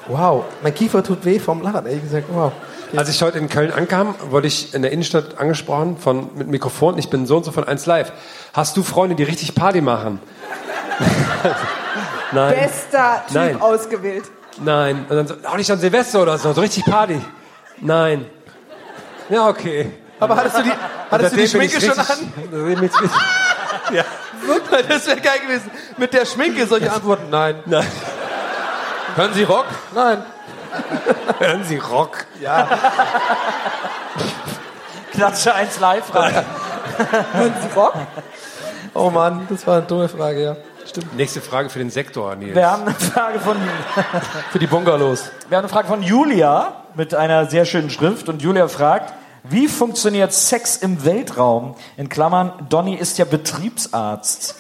Wow. 0.08 0.46
Mein 0.64 0.74
Kiefer 0.74 1.04
tut 1.04 1.26
weh 1.26 1.40
vom 1.40 1.62
Lachen, 1.62 1.86
ehrlich 1.86 2.04
gesagt. 2.04 2.28
Wow. 2.30 2.54
Als 2.96 3.10
ich 3.10 3.22
heute 3.22 3.38
in 3.38 3.50
Köln 3.50 3.72
ankam, 3.72 4.16
wurde 4.30 4.48
ich 4.48 4.74
in 4.74 4.82
der 4.82 4.92
Innenstadt 4.92 5.38
angesprochen 5.38 5.98
von, 5.98 6.30
mit 6.36 6.48
Mikrofon. 6.48 6.98
Ich 6.98 7.10
bin 7.10 7.26
so 7.26 7.36
und 7.38 7.44
so 7.44 7.52
von 7.52 7.66
1 7.66 7.86
Live. 7.86 8.14
Hast 8.54 8.78
du 8.78 8.84
Freunde, 8.84 9.16
die 9.16 9.24
richtig 9.24 9.56
Party 9.56 9.82
machen? 9.82 10.22
Nein. 12.32 12.56
Bester 12.56 13.24
Typ 13.28 13.36
Nein. 13.36 13.62
ausgewählt. 13.62 14.26
Nein. 14.64 15.06
Und 15.10 15.16
dann 15.16 15.28
so, 15.28 15.36
auch 15.46 15.58
nicht 15.58 15.70
an 15.70 15.80
Silvester 15.80 16.22
oder 16.22 16.38
so, 16.38 16.54
so 16.54 16.62
richtig 16.62 16.86
Party. 16.86 17.20
Nein. 17.82 18.26
Ja, 19.30 19.48
okay. 19.48 19.92
Aber 20.20 20.36
hattest 20.36 20.58
du 20.58 20.64
die, 20.64 20.72
hattest 21.12 21.34
du 21.34 21.38
die 21.38 21.48
Schminke 21.48 21.82
schon 21.82 22.00
an? 22.00 22.34
Ja. 23.94 24.04
Das 24.90 25.08
wäre 25.08 25.22
geil 25.22 25.40
gewesen. 25.40 25.72
Mit 25.96 26.14
der 26.14 26.26
Schminke 26.26 26.66
solche 26.68 26.92
Antworten. 26.92 27.30
Nein. 27.30 27.56
Nein. 27.66 27.88
Hören 29.16 29.34
Sie 29.34 29.44
Rock? 29.44 29.66
Nein. 29.94 30.26
Hören 31.40 31.64
Sie 31.64 31.78
Rock. 31.78 32.26
Ja. 32.42 32.68
Klatsche 35.14 35.54
1 35.54 35.80
live 35.80 36.14
rein. 36.14 36.46
Hören 37.34 37.54
Sie 37.62 37.80
Rock? 37.80 37.94
Oh 38.94 39.10
Mann, 39.10 39.48
das 39.50 39.66
war 39.66 39.78
eine 39.78 39.86
dumme 39.86 40.10
Frage, 40.10 40.44
ja. 40.44 40.56
Stimmt. 40.86 41.16
Nächste 41.16 41.42
Frage 41.42 41.70
für 41.70 41.80
den 41.80 41.90
Sektor, 41.90 42.36
Nils. 42.36 42.56
Wir 42.56 42.70
haben 42.70 42.84
eine 42.84 42.94
Frage 42.96 43.40
von, 43.40 43.58
Für 44.52 44.60
die 44.60 44.68
Bungalows. 44.68 45.32
wir 45.50 45.58
haben 45.58 45.66
eine 45.66 45.74
Frage 45.74 45.88
von 45.88 46.02
Julia 46.02 46.84
mit 46.98 47.14
einer 47.14 47.46
sehr 47.46 47.66
schönen 47.66 47.90
Schrift. 47.90 48.28
Und 48.28 48.42
Julia 48.42 48.68
fragt, 48.68 49.14
wie 49.44 49.68
funktioniert 49.68 50.34
Sex 50.34 50.78
im 50.78 51.06
Weltraum? 51.06 51.76
In 51.96 52.10
Klammern, 52.10 52.52
Donny 52.70 52.96
ist 52.96 53.18
ja 53.18 53.26
Betriebsarzt. 53.26 54.56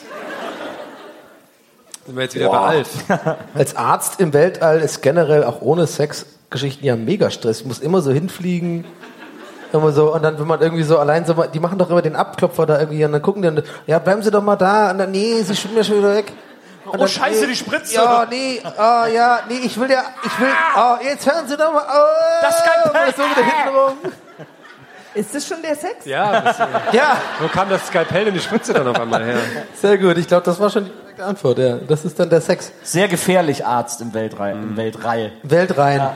Sind 2.05 2.15
wir 2.15 2.23
jetzt 2.23 2.35
wieder 2.35 2.49
bei 2.49 2.57
Alf. 2.57 2.89
Als 3.53 3.75
Arzt 3.75 4.21
im 4.21 4.31
Weltall 4.31 4.79
ist 4.79 5.01
generell 5.01 5.43
auch 5.43 5.61
ohne 5.61 5.87
Sexgeschichten 5.87 6.85
ja 6.85 6.95
mega 6.95 7.29
Stress. 7.31 7.61
Ich 7.61 7.65
muss 7.65 7.79
immer 7.79 8.01
so 8.01 8.11
hinfliegen. 8.11 8.85
Immer 9.73 9.91
so, 9.91 10.13
und 10.13 10.23
dann, 10.23 10.39
wenn 10.39 10.47
man 10.47 10.61
irgendwie 10.61 10.83
so 10.83 10.97
allein 10.97 11.25
so, 11.25 11.33
die 11.33 11.59
machen 11.59 11.77
doch 11.77 11.89
immer 11.89 12.01
den 12.01 12.15
Abklopfer 12.15 12.65
da 12.65 12.79
irgendwie, 12.79 13.03
und 13.03 13.11
dann 13.11 13.21
gucken 13.21 13.41
die, 13.41 13.49
und, 13.49 13.63
ja, 13.85 13.99
bleiben 13.99 14.21
Sie 14.21 14.31
doch 14.31 14.41
mal 14.41 14.55
da, 14.55 14.91
und 14.91 14.99
dann, 14.99 15.11
nee, 15.11 15.41
Sie 15.41 15.55
schwimmen 15.57 15.75
ja 15.75 15.83
schon 15.83 15.97
wieder 15.97 16.15
weg. 16.15 16.31
Und 16.87 16.95
Oh, 16.95 16.97
dann, 16.99 17.07
scheiße, 17.07 17.41
nee, 17.41 17.47
die 17.47 17.55
Spritze. 17.55 17.95
Ja, 17.95 18.25
nee, 18.29 18.61
ah, 18.77 19.07
ja, 19.07 19.39
nee, 19.49 19.59
ich 19.63 19.79
will 19.79 19.89
ja, 19.91 20.03
ich 20.23 20.39
will, 20.39 20.49
oh, 20.75 20.95
jetzt 21.03 21.25
hören 21.31 21.47
Sie 21.47 21.57
doch 21.57 21.71
mal, 21.73 21.83
oh, 21.85 22.41
Das 22.41 22.57
Skalpell. 22.59 23.13
so 23.15 23.23
wieder 23.23 23.45
hinten 23.45 23.75
rum. 23.77 23.97
Ist 25.13 25.33
das 25.33 25.47
schon 25.47 25.61
der 25.63 25.75
Sex? 25.75 26.05
Ja, 26.05 26.41
das, 26.41 26.57
Ja, 26.91 27.17
wo 27.39 27.47
kam 27.47 27.69
das 27.69 27.87
Skalpell 27.87 28.27
und 28.27 28.35
die 28.35 28.39
Spritze 28.39 28.71
dann 28.73 28.87
auf 28.87 28.99
einmal 28.99 29.23
her? 29.23 29.37
sehr 29.73 29.97
gut, 29.97 30.17
ich 30.17 30.27
glaube, 30.27 30.43
das 30.45 30.59
war 30.59 30.69
schon 30.69 30.85
die 30.85 30.91
korrekte 30.91 31.23
Antwort, 31.25 31.57
ja. 31.57 31.75
Das 31.87 32.05
ist 32.05 32.19
dann 32.19 32.29
der 32.29 32.39
Sex. 32.41 32.71
Sehr 32.83 33.07
gefährlich 33.07 33.65
Arzt 33.65 33.99
im 34.01 34.13
Weltall. 34.13 34.51
Im 34.51 34.77
Weltall. 34.77 35.31
Weltrhein. 35.43 36.09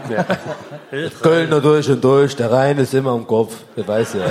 Kölner 1.22 1.60
durch 1.62 1.90
und 1.90 2.02
durch, 2.04 2.36
der 2.36 2.52
Rhein 2.52 2.78
ist 2.78 2.94
immer 2.94 3.16
im 3.16 3.26
Kopf, 3.26 3.56
wer 3.76 3.88
weiß 3.88 4.14
ja. 4.14 4.26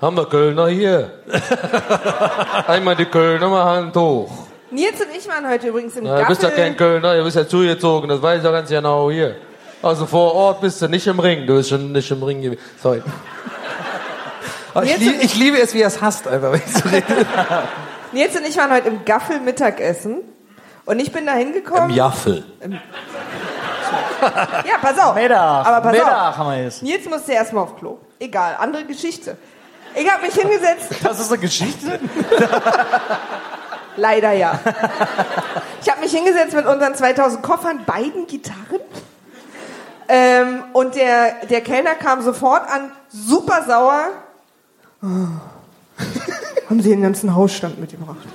Haben 0.00 0.16
wir 0.16 0.26
Kölner 0.26 0.68
hier? 0.68 1.10
Einmal 2.68 2.94
die 2.94 3.06
Kölner 3.06 3.48
mal 3.48 3.64
Hand 3.64 3.96
hoch. 3.96 4.30
Nils 4.70 5.00
und 5.00 5.08
ich 5.16 5.26
waren 5.28 5.48
heute 5.48 5.68
übrigens 5.68 5.96
im 5.96 6.04
Na, 6.04 6.20
du 6.20 6.26
bist 6.26 6.42
ja 6.42 6.50
Gaffel. 6.50 6.64
kein 6.64 6.76
Kölner, 6.76 7.16
du 7.16 7.24
bist 7.24 7.36
ja 7.36 7.48
zugezogen, 7.48 8.08
das 8.08 8.20
weiß 8.20 8.38
ich 8.38 8.44
ja 8.44 8.50
ganz 8.50 8.68
genau 8.68 9.10
hier. 9.10 9.36
Also 9.82 10.04
vor 10.06 10.34
Ort 10.34 10.60
bist 10.60 10.82
du 10.82 10.88
nicht 10.88 11.06
im 11.06 11.18
Ring, 11.18 11.46
du 11.46 11.54
bist 11.54 11.70
schon 11.70 11.92
nicht 11.92 12.10
im 12.10 12.22
Ring 12.22 12.42
gewesen. 12.42 12.60
Sorry. 12.82 13.02
Ich, 14.84 14.96
lieb, 14.98 15.16
ich 15.20 15.34
liebe 15.34 15.58
es, 15.58 15.74
wie 15.74 15.80
er 15.80 15.88
es 15.88 16.00
hasst, 16.00 16.28
einfach, 16.28 16.52
wenn 16.52 16.60
ich 16.64 16.72
so 16.72 16.88
rede. 16.88 17.26
Nils 18.12 18.36
und 18.36 18.46
ich 18.46 18.56
waren 18.56 18.70
heute 18.70 18.86
im 18.88 19.04
Gaffel 19.04 19.40
Mittagessen. 19.40 20.18
Und 20.84 21.00
ich 21.00 21.10
bin 21.10 21.26
da 21.26 21.32
hingekommen. 21.32 21.90
Im 21.90 21.96
Jaffel. 21.96 22.44
Ja, 22.62 22.78
pass 24.80 24.96
auf. 25.00 25.16
Mittag. 25.16 25.66
Aber 25.66 25.80
pass 25.80 25.92
Mittag 25.92 26.28
auf. 26.28 26.36
haben 26.36 26.50
wir 26.50 26.62
jetzt. 26.62 26.82
Nils 26.82 27.08
musste 27.08 27.32
erstmal 27.32 27.64
auf 27.64 27.76
Klo. 27.76 27.98
Egal, 28.20 28.54
andere 28.60 28.84
Geschichte. 28.84 29.36
Ich 29.96 30.08
habe 30.08 30.22
mich 30.26 30.34
hingesetzt. 30.34 30.90
Das 31.02 31.18
ist 31.18 31.32
eine 31.32 31.40
Geschichte? 31.40 31.98
Leider 33.98 34.32
ja. 34.32 34.58
Ich 35.82 35.88
habe 35.88 36.00
mich 36.00 36.12
hingesetzt 36.12 36.54
mit 36.54 36.66
unseren 36.66 36.94
2000 36.94 37.42
Koffern, 37.42 37.84
beiden 37.84 38.26
Gitarren. 38.26 38.80
Ähm, 40.08 40.64
und 40.72 40.94
der, 40.94 41.46
der 41.46 41.60
Kellner 41.60 41.94
kam 41.94 42.22
sofort 42.22 42.68
an, 42.70 42.92
super 43.08 43.64
sauer. 43.66 44.10
Oh. 45.02 45.06
Haben 46.68 46.82
Sie 46.82 46.90
den 46.90 47.02
ganzen 47.02 47.34
Hausstand 47.34 47.78
mitgebracht? 47.78 48.26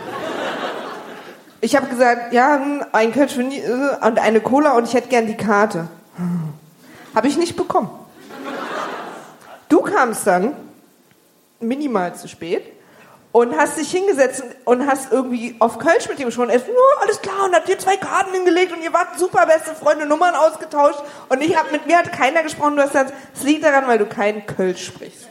Ich 1.62 1.76
habe 1.76 1.88
gesagt, 1.88 2.34
ja, 2.34 2.56
hm, 2.56 2.84
ein 2.92 3.14
Kölsch 3.14 3.38
äh, 3.38 3.62
und 4.06 4.20
eine 4.20 4.42
Cola 4.42 4.74
und 4.74 4.88
ich 4.88 4.94
hätte 4.94 5.08
gern 5.08 5.28
die 5.28 5.38
Karte. 5.38 5.88
Habe 7.16 7.28
ich 7.28 7.38
nicht 7.38 7.56
bekommen. 7.56 7.90
Du 9.70 9.82
kamst 9.82 10.28
dann 10.28 10.54
minimal 11.60 12.14
zu 12.16 12.28
spät 12.28 12.73
und 13.34 13.58
hast 13.58 13.78
dich 13.78 13.92
hingesetzt 13.92 14.44
und- 14.64 14.88
hast 14.88 15.12
irgendwie 15.12 15.56
auf 15.60 15.78
Kölsch 15.80 16.08
mit 16.08 16.20
ihm 16.20 16.28
gesprochen. 16.28 16.52
Er 16.52 16.56
ist, 16.58 16.68
oh, 16.70 17.02
alles 17.02 17.20
klar, 17.22 17.44
und 17.46 17.54
habt 17.56 17.68
ihr 17.68 17.78
zwei 17.78 17.98
Karten 17.98 18.32
hingelegt 18.32 18.72
und 18.72 18.82
ihr 18.82 18.94
wart 18.94 19.20
super 19.20 19.46
beste 19.46 19.76
Freunde, 19.76 20.06
Nummern 20.06 20.36
ausgetauscht. 20.36 21.00
Und 21.28 21.42
ich 21.42 21.58
hab, 21.58 21.72
mit 21.74 21.86
mir 21.88 21.98
hat 21.98 22.12
keiner 22.14 22.44
gesprochen. 22.44 22.78
Du 22.78 22.84
hast 22.84 22.92
gesagt, 22.94 23.12
es 23.36 23.44
liegt 23.44 23.66
daran, 23.66 23.86
weil 23.88 23.98
du 23.98 24.06
kein 24.06 24.46
Kölsch 24.46 24.86
sprichst. 24.86 25.28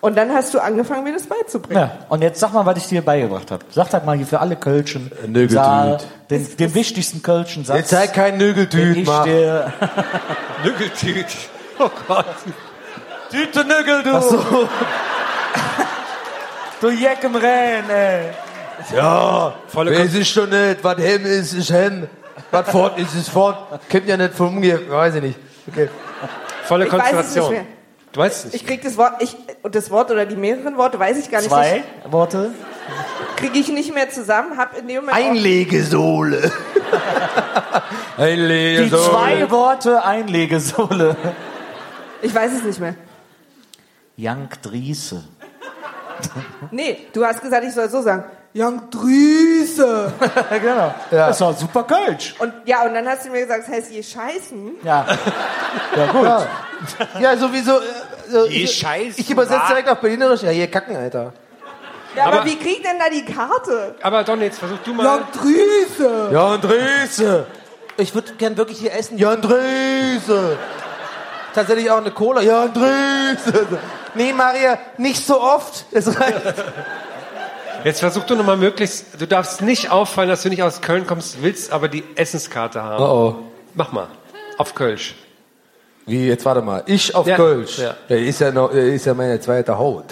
Und 0.00 0.16
dann 0.16 0.32
hast 0.32 0.54
du 0.54 0.60
angefangen, 0.60 1.02
mir 1.02 1.12
das 1.12 1.26
beizubringen. 1.26 1.80
Ja, 1.82 2.06
und 2.08 2.22
jetzt 2.22 2.38
sag 2.38 2.52
mal, 2.52 2.64
was 2.64 2.76
ich 2.76 2.86
dir 2.86 3.02
beigebracht 3.02 3.50
habe. 3.50 3.64
Sag 3.70 3.90
das 3.90 4.04
mal 4.04 4.16
hier 4.16 4.26
für 4.28 4.38
alle 4.38 4.54
Kölschen. 4.54 5.10
Nögeltüt. 5.26 5.50
Saal, 5.56 5.98
Den, 6.30 6.56
den 6.56 6.74
wichtigsten 6.74 7.20
Kölschen 7.20 7.64
Satz. 7.64 7.78
Jetzt 7.78 7.90
sei 7.90 8.06
kein 8.06 8.36
Nögeltüt, 8.38 9.04
mach. 9.04 9.24
dir... 9.24 9.72
Nüggeltüt. 10.64 11.26
Oh 11.80 11.90
Gott. 12.06 12.26
Tüte 13.30 13.64
Nügel, 13.64 14.02
du! 14.04 14.10
Ach 14.14 14.22
so. 14.22 14.38
Du 16.80 16.90
Jeck 16.90 17.22
im 17.24 17.34
Rennen, 17.34 17.90
ey. 17.90 18.30
Ja, 18.94 19.54
Volle 19.66 19.98
weiß 19.98 20.14
ich 20.14 20.28
schon 20.30 20.48
nicht. 20.50 20.82
Was 20.82 20.98
Hem 20.98 21.26
ist, 21.26 21.52
ist 21.52 21.70
Hem. 21.70 22.06
Was 22.52 22.70
fort 22.70 22.98
ist, 22.98 23.14
ist 23.14 23.28
fort. 23.30 23.80
Könnt 23.90 24.06
ja 24.06 24.16
nicht 24.16 24.34
vom 24.34 24.48
Umgehen, 24.56 24.88
weiß 24.88 25.16
ich 25.16 25.22
nicht. 25.22 25.38
Okay. 25.68 25.88
Volle 26.64 26.86
Ich 26.86 26.92
weiß 26.92 27.00
es 27.00 27.04
nicht 27.06 27.14
Konzentration. 27.16 27.52
mehr. 27.52 27.64
Du 28.12 28.20
weißt 28.20 28.46
es 28.46 28.54
Ich 28.54 28.64
krieg 28.66 28.80
das 28.82 28.96
Wort, 28.96 29.14
ich, 29.20 29.36
und 29.62 29.74
das 29.74 29.90
Wort 29.90 30.10
oder 30.10 30.24
die 30.24 30.36
mehreren 30.36 30.76
Worte 30.76 30.98
weiß 30.98 31.18
ich 31.18 31.30
gar 31.30 31.38
nicht. 31.40 31.50
Zwei 31.50 31.82
Worte. 32.08 32.52
Kriege 33.36 33.58
ich 33.58 33.68
nicht 33.68 33.92
mehr 33.92 34.08
zusammen, 34.10 34.56
hab 34.56 34.78
in 34.78 34.86
dem 34.88 35.04
Moment 35.04 35.12
auch- 35.12 35.30
Einlegesohle. 35.30 36.50
Die 38.16 38.22
Einlegesohle. 38.22 39.02
zwei 39.10 39.50
Worte 39.50 40.04
Einlegesohle. 40.04 41.16
Ich 42.22 42.34
weiß 42.34 42.52
es 42.52 42.62
nicht 42.64 42.80
mehr. 42.80 42.94
Young 44.16 44.48
Driese. 44.62 45.22
Nee, 46.70 47.06
du 47.12 47.24
hast 47.24 47.40
gesagt, 47.40 47.64
ich 47.64 47.72
soll 47.72 47.88
so 47.88 48.02
sagen. 48.02 48.24
Young 48.54 48.90
Driese. 48.90 50.12
genau. 50.62 50.94
Das 51.10 51.40
war 51.40 51.52
super 51.54 51.84
Kölsch. 51.84 52.34
Und 52.38 52.52
ja, 52.64 52.82
und 52.84 52.94
dann 52.94 53.06
hast 53.06 53.26
du 53.26 53.30
mir 53.30 53.42
gesagt, 53.42 53.64
das 53.68 53.74
heißt 53.74 53.90
je 53.92 54.02
scheißen. 54.02 54.70
Ja. 54.82 55.06
Ja, 55.96 56.06
gut. 56.12 56.24
Ja, 56.24 56.46
ja 57.20 57.36
sowieso. 57.36 57.72
äh, 57.78 57.82
So, 58.30 58.46
Je 58.46 58.64
ich, 58.64 58.72
Scheiß, 58.74 59.18
ich 59.18 59.30
übersetze 59.30 59.60
direkt 59.68 59.88
auf 59.88 59.98
Berlinerisch. 59.98 60.42
Ja, 60.42 60.50
hier 60.50 60.66
kacken, 60.70 60.96
Alter. 60.96 61.32
Ja, 62.16 62.24
aber, 62.24 62.36
Aber- 62.40 62.44
wie 62.46 62.56
kriegt 62.58 62.84
denn 62.86 62.98
da 62.98 63.08
die 63.10 63.24
Karte? 63.24 63.94
Aber 64.02 64.24
Don, 64.24 64.40
jetzt 64.40 64.58
versuch 64.58 64.78
du 64.84 64.94
mal. 64.94 65.20
Driese. 65.32 66.30
Ja, 66.32 66.46
Andrese. 66.54 67.46
Ich 67.98 68.14
würde 68.14 68.32
gern 68.34 68.56
wirklich 68.56 68.78
hier 68.78 68.92
essen. 68.94 69.18
Ja, 69.18 69.30
Andrese. 69.32 70.56
Tatsächlich 71.54 71.90
auch 71.90 71.98
eine 71.98 72.10
Cola. 72.12 72.40
Ja, 72.40 72.62
Andrese. 72.62 73.66
Nee, 74.18 74.32
Maria, 74.32 74.78
nicht 74.98 75.24
so 75.24 75.40
oft. 75.40 75.86
Es 75.92 76.08
reicht. 76.20 76.42
Jetzt 77.84 78.00
versuch 78.00 78.24
du 78.24 78.34
nochmal 78.34 78.56
möglichst. 78.56 79.20
Du 79.20 79.26
darfst 79.26 79.62
nicht 79.62 79.90
auffallen, 79.92 80.28
dass 80.28 80.42
du 80.42 80.48
nicht 80.48 80.64
aus 80.64 80.80
Köln 80.80 81.06
kommst, 81.06 81.40
willst 81.40 81.72
aber 81.72 81.86
die 81.88 82.02
Essenskarte 82.16 82.82
haben. 82.82 83.02
Oh, 83.02 83.06
oh. 83.06 83.36
Mach 83.74 83.92
mal. 83.92 84.08
Auf 84.58 84.74
Kölsch. 84.74 85.14
Wie, 86.04 86.26
jetzt 86.26 86.44
warte 86.44 86.62
mal. 86.62 86.82
Ich 86.86 87.14
auf 87.14 87.28
Ja. 87.28 87.36
Kölsch. 87.36 87.78
Ja. 87.78 87.94
Der 88.08 88.18
ist 88.18 88.40
ja 88.40 88.50
noch, 88.50 88.72
der 88.72 88.86
ist 88.86 89.06
ja 89.06 89.14
meine 89.14 89.38
zweite 89.38 89.78
Haut. 89.78 90.06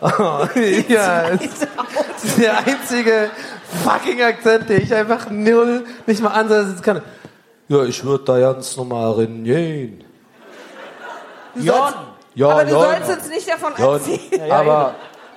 oh, 0.00 0.08
ja, 0.88 1.30
das 1.30 1.42
ist 2.24 2.38
der 2.38 2.58
einzige 2.66 3.30
fucking 3.84 4.22
Akzent, 4.22 4.68
den 4.68 4.82
ich 4.82 4.92
einfach 4.92 5.30
null, 5.30 5.84
nicht 6.06 6.20
mal 6.20 6.30
ansetzen 6.30 6.82
kann. 6.82 7.02
Ja, 7.68 7.84
ich 7.84 8.02
würde 8.02 8.24
da 8.24 8.38
ganz 8.40 8.76
normal 8.76 9.12
reingehen. 11.58 11.74
Jon. 11.74 11.92
Ja, 12.34 12.48
aber 12.50 12.64
du 12.64 12.70
Jon. 12.72 12.82
sollst 12.82 13.10
uns 13.18 13.28
nicht 13.28 13.48
davon 13.50 13.72
Jon, 13.76 13.94
erzählen. 13.94 14.52
aber 14.52 14.94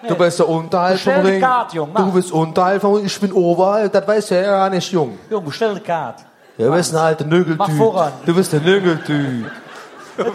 du 0.07 0.15
bist 0.15 0.39
ja 0.39 0.45
unterhalb 0.45 0.99
vom 0.99 1.13
Ring. 1.13 1.41
Karte, 1.41 1.75
Jung. 1.75 1.93
Du 1.95 2.11
bist 2.11 2.31
unterhalb 2.31 2.81
vom 2.81 2.93
Ring, 2.95 3.05
ich 3.05 3.19
bin 3.19 3.31
oberhalb, 3.33 3.91
das 3.91 4.07
weiß 4.07 4.29
ja 4.31 4.41
ja 4.41 4.69
nicht, 4.69 4.91
Jung. 4.91 5.17
Jung, 5.29 5.43
bestell 5.45 5.73
die 5.75 5.81
Karte. 5.81 6.23
Ja, 6.57 6.67
du 6.67 6.73
bist 6.73 6.93
ein 6.93 6.97
alter 6.99 7.25
Nögeltyp. 7.25 7.57
Mach 7.57 7.71
voran. 7.71 8.11
Du 8.25 8.35
bist 8.35 8.51
der 8.53 8.59
Nögeltyp. 8.61 9.49
Ja, 10.17 10.25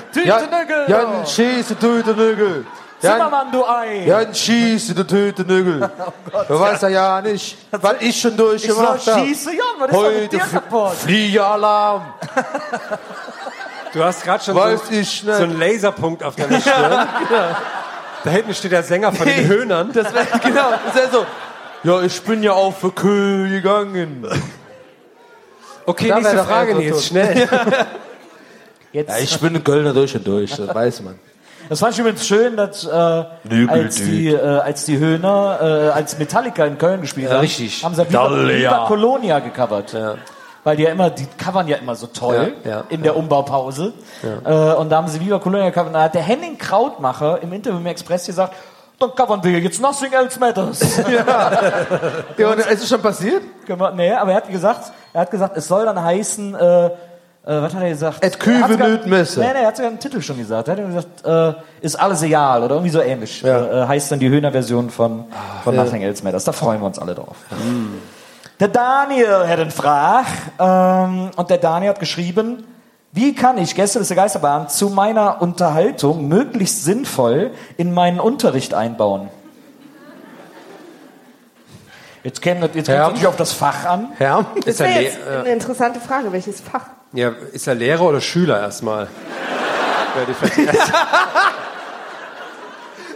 Tütenögel. 0.41 0.85
ja, 0.89 0.99
ein 1.21 1.27
schieße 1.27 1.79
Tütenögel. 1.79 2.65
Ja, 3.03 3.13
Zimmermann, 3.13 3.53
du 3.53 3.63
Ei. 3.65 4.05
ja, 4.07 4.17
ein 4.19 4.35
schieße 4.35 4.95
der 4.95 5.07
Tütenögel. 5.07 5.89
Du 6.49 6.59
weißt 6.59 6.83
ja 6.85 6.89
ja 6.89 7.21
nicht, 7.21 7.57
was 7.71 7.95
ich 8.01 8.19
schon 8.19 8.33
Ich 8.33 8.37
soll 8.39 8.47
durchgemacht 8.49 9.07
habe. 9.07 9.21
schießen, 9.27 9.53
Jon, 9.53 9.67
was 9.79 9.89
ist 9.91 9.95
doch 9.95 10.03
mit 10.03 10.13
Heute 10.17 10.29
dir 10.29 10.39
kaputt? 10.39 10.93
Fliegealarm. 10.95 12.03
Du 13.97 14.05
hast 14.05 14.25
gerade 14.25 14.45
schon 14.45 14.55
Weiß 14.55 14.89
so, 14.89 14.95
ich 14.95 15.23
so 15.23 15.33
einen 15.33 15.59
Laserpunkt 15.59 16.23
auf 16.23 16.37
deiner 16.37 16.61
Stirn. 16.61 17.09
Da 18.25 18.31
hinten 18.31 18.53
steht 18.53 18.73
der 18.73 18.83
Sänger 18.83 19.11
von 19.11 19.27
den 19.27 19.49
Höhnern. 19.49 19.91
Das 19.95 20.13
wäre 20.13 20.27
genau, 20.43 20.69
das 20.85 20.95
wäre 20.95 21.09
so. 21.11 21.27
Ja, 21.83 22.03
ich 22.03 22.21
bin 22.21 22.43
ja 22.43 22.53
auch 22.53 22.75
für 22.75 22.91
Köln 22.91 23.51
gegangen. 23.51 24.27
Okay, 25.87 26.09
Da 26.09 26.17
wär 26.17 26.23
nächste 26.25 26.45
Frage, 26.45 26.75
Nils, 26.75 27.07
schnell. 27.07 27.49
Jetzt, 28.93 29.09
Ja, 29.09 29.17
ich 29.19 29.41
bin 29.41 29.57
ein 29.57 29.65
Kölner 29.65 29.95
durch 29.95 30.15
und 30.15 30.27
durch, 30.27 30.55
das 30.55 30.75
weiß 30.75 31.01
man. 31.01 31.19
Das 31.71 31.79
fand 31.81 31.95
ich 31.95 31.99
übrigens 31.99 32.27
schön, 32.27 32.55
dass 32.55 32.85
äh, 32.85 32.91
als, 32.91 33.95
die, 33.97 34.29
äh, 34.29 34.39
als 34.39 34.85
die 34.85 34.99
Höhner, 34.99 35.59
äh, 35.63 35.89
als 35.89 36.19
Metallica 36.19 36.67
in 36.67 36.77
Köln 36.77 37.01
gespielt 37.01 37.29
Ja, 37.29 37.37
haben, 37.37 37.41
richtig. 37.41 37.83
haben 37.83 37.95
sie 37.95 38.07
Viva, 38.11 38.31
ja. 38.43 38.49
Viva 38.59 38.85
Colonia 38.89 39.39
gecovert. 39.39 39.97
Weil 40.67 40.77
die 40.77 40.83
ja 40.83 40.91
immer, 40.91 41.11
die 41.11 41.27
covern 41.39 41.69
ja 41.69 41.77
immer 41.77 41.95
so 41.95 42.09
toll 42.09 42.55
Ja, 42.65 42.71
ja, 42.71 42.85
in 42.89 43.05
der 43.05 43.17
Umbaupause. 43.17 43.93
Äh, 44.45 44.73
und 44.75 44.91
da 44.91 44.97
haben 44.97 45.07
sie 45.07 45.21
Viva 45.21 45.39
Colonia 45.39 45.69
gecovert. 45.71 45.95
Da 45.95 46.03
hat 46.03 46.15
der 46.17 46.23
Henning 46.23 46.59
Krautmacher 46.59 47.41
im 47.41 47.53
Interview 47.53 47.79
im 47.79 47.87
Express 47.87 48.27
gesagt, 48.27 48.53
dann 48.99 49.15
covern 49.15 49.45
wir 49.45 49.61
jetzt 49.61 49.81
Nothing 49.81 50.13
Else 50.13 50.41
Matters. 50.41 50.81
Ja, 52.37 52.51
und 52.51 52.59
ist 52.59 52.83
es 52.83 52.89
schon 52.89 53.01
passiert? 53.01 53.43
Nee, 53.95 54.13
aber 54.13 54.33
er 54.33 54.39
hat 54.39 54.49
gesagt, 54.51 54.91
er 55.13 55.21
hat 55.21 55.31
gesagt, 55.31 55.57
es 55.57 55.69
soll 55.69 55.85
dann 55.85 56.03
heißen, 56.03 56.57
äh, 56.57 56.87
äh, 56.87 56.91
was 57.45 57.73
hat 57.73 57.83
er 57.85 57.89
gesagt? 57.91 58.25
Et 58.25 58.41
Kühe 58.41 58.55
Er 58.55 58.63
hat 58.65 58.73
sogar- 58.73 58.89
nüt 58.89 59.07
Messe. 59.07 59.39
Nee, 59.39 59.47
nee, 59.53 59.61
er 59.61 59.69
hat 59.69 59.77
sogar 59.77 59.91
einen 59.93 60.01
Titel 60.01 60.21
schon 60.21 60.37
gesagt. 60.37 60.67
Er 60.67 60.77
hat 60.77 60.85
gesagt, 60.85 61.25
äh, 61.25 61.63
ist 61.81 61.95
alles 61.95 62.23
egal 62.25 62.65
oder 62.65 62.75
irgendwie 62.75 62.91
so 62.91 63.01
ähnlich. 63.01 63.45
Äh, 63.45 63.87
heißt 63.87 64.11
dann 64.11 64.19
die 64.19 64.29
Höhner-Version 64.29 64.91
von, 64.91 65.27
von 65.63 65.77
ja. 65.77 65.85
Nothing 65.85 66.03
Else 66.03 66.25
Matters. 66.25 66.43
Da 66.43 66.51
freuen 66.51 66.81
wir 66.81 66.87
uns 66.87 66.99
alle 66.99 67.15
drauf. 67.15 67.37
Der 68.59 68.69
Daniel 68.69 69.47
hat 69.49 69.59
eine 69.61 69.71
Frage 69.71 70.27
ähm, 70.59 71.31
und 71.37 71.51
der 71.51 71.59
Daniel 71.59 71.91
hat 71.91 72.01
geschrieben, 72.01 72.67
wie 73.13 73.35
kann 73.35 73.59
ich 73.59 73.75
Gäste 73.75 73.99
des 73.99 74.09
der 74.09 74.17
Geisterbahn 74.17 74.69
zu 74.69 74.89
meiner 74.89 75.43
Unterhaltung 75.43 76.27
möglichst 76.29 76.85
sinnvoll 76.85 77.51
in 77.77 77.93
meinen 77.93 78.19
Unterricht 78.21 78.73
einbauen? 78.75 79.29
Jetzt 82.23 82.41
käme 82.43 82.61
das- 82.67 82.71
jetzt 82.75 82.87
kommt 82.87 82.99
natürlich 82.99 83.27
auf 83.27 83.37
das 83.37 83.53
Fach 83.53 83.85
an. 83.85 84.09
Ja. 84.19 84.47
Das 84.57 84.67
Ist 84.67 84.81
er, 84.81 84.87
wäre 84.89 85.03
jetzt 85.03 85.19
eine 85.29 85.49
interessante 85.51 86.01
Frage, 86.01 86.33
welches 86.33 86.61
Fach? 86.61 86.87
ja, 87.13 87.29
ist 87.53 87.67
er 87.67 87.75
Lehrer 87.75 88.03
oder 88.03 88.21
Schüler 88.21 88.59
erstmal? 88.61 89.07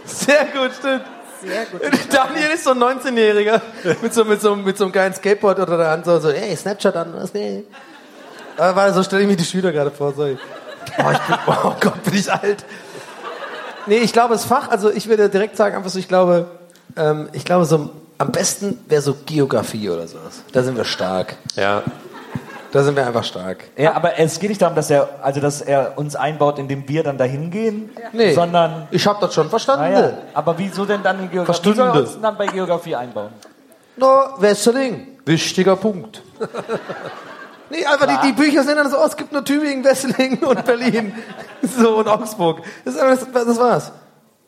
Sehr 0.05 0.45
gut, 0.45 0.71
stimmt. 0.77 1.03
Sehr 1.41 1.65
gut. 1.65 1.81
Daniel 2.11 2.51
ist 2.53 2.63
so 2.63 2.71
ein 2.71 2.79
19-Jähriger 2.79 3.61
mit 4.01 4.13
so, 4.13 4.25
mit, 4.25 4.41
so, 4.41 4.55
mit 4.55 4.77
so 4.77 4.85
einem 4.85 4.93
geilen 4.93 5.13
Skateboard 5.13 5.59
oder 5.59 5.77
der 5.77 5.89
Hand 5.89 6.05
so, 6.05 6.19
so 6.19 6.29
ey, 6.29 6.55
Snapchat 6.55 6.95
an, 6.95 7.13
was 7.15 7.33
nee. 7.33 7.63
Aber 8.57 8.75
warte, 8.75 8.93
so 8.93 9.03
stelle 9.03 9.23
ich 9.23 9.27
mir 9.27 9.35
die 9.35 9.45
Schüler 9.45 9.71
gerade 9.71 9.91
vor, 9.91 10.13
sorry. 10.13 10.37
Oh, 10.97 11.11
ich 11.11 11.19
bin, 11.19 11.35
oh 11.47 11.75
Gott, 11.79 12.03
bin 12.03 12.13
ich 12.13 12.31
alt. 12.31 12.65
Nee, 13.87 13.97
ich 13.97 14.13
glaube, 14.13 14.33
das 14.33 14.45
Fach, 14.45 14.69
also 14.69 14.91
ich 14.91 15.07
würde 15.07 15.29
direkt 15.29 15.57
sagen, 15.57 15.75
einfach 15.75 15.89
so, 15.89 15.97
ich 15.97 16.07
glaube, 16.07 16.47
ähm, 16.95 17.29
ich 17.33 17.45
glaube 17.45 17.65
so, 17.65 17.89
am 18.17 18.31
besten 18.31 18.79
wäre 18.87 19.01
so 19.01 19.15
Geografie 19.25 19.89
oder 19.89 20.07
sowas. 20.07 20.43
Da 20.51 20.61
sind 20.61 20.77
wir 20.77 20.85
stark. 20.85 21.37
Ja. 21.55 21.83
Da 22.71 22.83
sind 22.83 22.95
wir 22.95 23.05
einfach 23.05 23.23
stark. 23.23 23.65
Ja, 23.77 23.93
aber 23.93 24.17
es 24.17 24.39
geht 24.39 24.49
nicht 24.49 24.61
darum, 24.61 24.75
dass 24.75 24.89
er, 24.89 25.09
also 25.21 25.41
dass 25.41 25.61
er 25.61 25.97
uns 25.97 26.15
einbaut, 26.15 26.57
indem 26.57 26.87
wir 26.87 27.03
dann 27.03 27.17
dahin 27.17 27.51
gehen, 27.51 27.89
Nee, 28.13 28.33
sondern 28.33 28.87
ich 28.91 29.05
habe 29.05 29.19
das 29.21 29.33
schon 29.33 29.49
verstanden. 29.49 29.91
naja, 29.91 30.17
aber 30.33 30.57
wieso 30.57 30.85
denn 30.85 31.03
dann 31.03 31.19
in 31.19 31.29
Geografie? 31.31 31.69
Wie 31.69 31.73
soll 31.73 31.87
er 31.87 31.93
uns 31.95 32.13
denn 32.13 32.21
dann 32.21 32.37
bei 32.37 32.47
Geografie 32.47 32.95
einbauen? 32.95 33.31
No, 33.97 34.07
Wesseling, 34.37 35.19
wichtiger 35.25 35.75
Punkt. 35.75 36.21
Nee, 37.71 37.85
einfach 37.85 38.05
die, 38.05 38.27
die 38.27 38.33
Bücher 38.33 38.63
sehen 38.63 38.75
dann 38.75 38.89
so 38.89 38.97
aus, 38.97 39.11
es 39.11 39.15
gibt 39.17 39.31
nur 39.31 39.45
Tübingen, 39.45 39.83
Wesseling 39.85 40.39
und 40.39 40.65
Berlin. 40.65 41.13
So, 41.63 41.99
und 41.99 42.07
Augsburg. 42.07 42.61
Das, 42.83 42.95
ist 42.95 42.99
einfach, 42.99 43.27
das, 43.31 43.45
das 43.45 43.59
war's. 43.59 43.91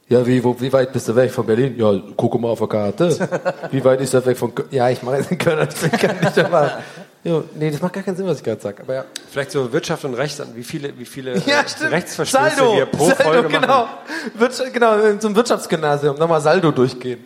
Ja, 0.09 0.25
wie, 0.25 0.43
wo, 0.43 0.59
wie 0.59 0.73
weit 0.73 0.91
bist 0.91 1.07
du 1.07 1.15
weg 1.15 1.31
von 1.31 1.45
Berlin? 1.45 1.75
Ja, 1.77 1.93
guck 2.17 2.41
mal 2.41 2.49
auf 2.49 2.59
der 2.59 2.67
Karte. 2.67 3.29
Wie 3.71 3.83
weit 3.85 4.01
ist 4.01 4.13
er 4.13 4.25
weg 4.25 4.37
von 4.37 4.53
Köln? 4.53 4.67
Ja, 4.71 4.89
ich 4.89 5.01
jetzt 5.01 5.31
in 5.31 5.37
Köln, 5.37 5.59
das 5.59 5.91
kann 5.91 6.19
nicht 6.19 6.37
aber. 6.39 6.79
Jo, 7.23 7.45
nee, 7.55 7.71
das 7.71 7.81
macht 7.81 7.93
gar 7.93 8.03
keinen 8.03 8.17
Sinn, 8.17 8.27
was 8.27 8.39
ich 8.39 8.43
gerade 8.43 8.59
sage. 8.59 8.83
Aber 8.83 8.93
ja. 8.93 9.05
Vielleicht 9.31 9.51
so 9.51 9.71
Wirtschaft 9.71 10.03
und 10.03 10.13
Recht, 10.15 10.41
wie 10.55 10.63
viele, 10.63 10.97
wie 10.97 11.05
viele 11.05 11.37
Ja, 11.45 11.61
äh, 11.61 11.69
stimmt. 11.69 11.91
Rechtsverstöße 11.91 12.55
Saldo. 12.55 12.75
wir 12.75 12.85
pro 12.85 13.05
Saldo, 13.05 13.23
Folge 13.23 13.47
genau. 13.47 13.67
machen. 13.67 13.89
Wirtschaft, 14.35 14.73
genau, 14.73 14.91
einem 14.91 15.35
Wirtschaftsgymnasium. 15.35 16.17
Nochmal 16.17 16.41
Saldo 16.41 16.71
durchgehen. 16.71 17.23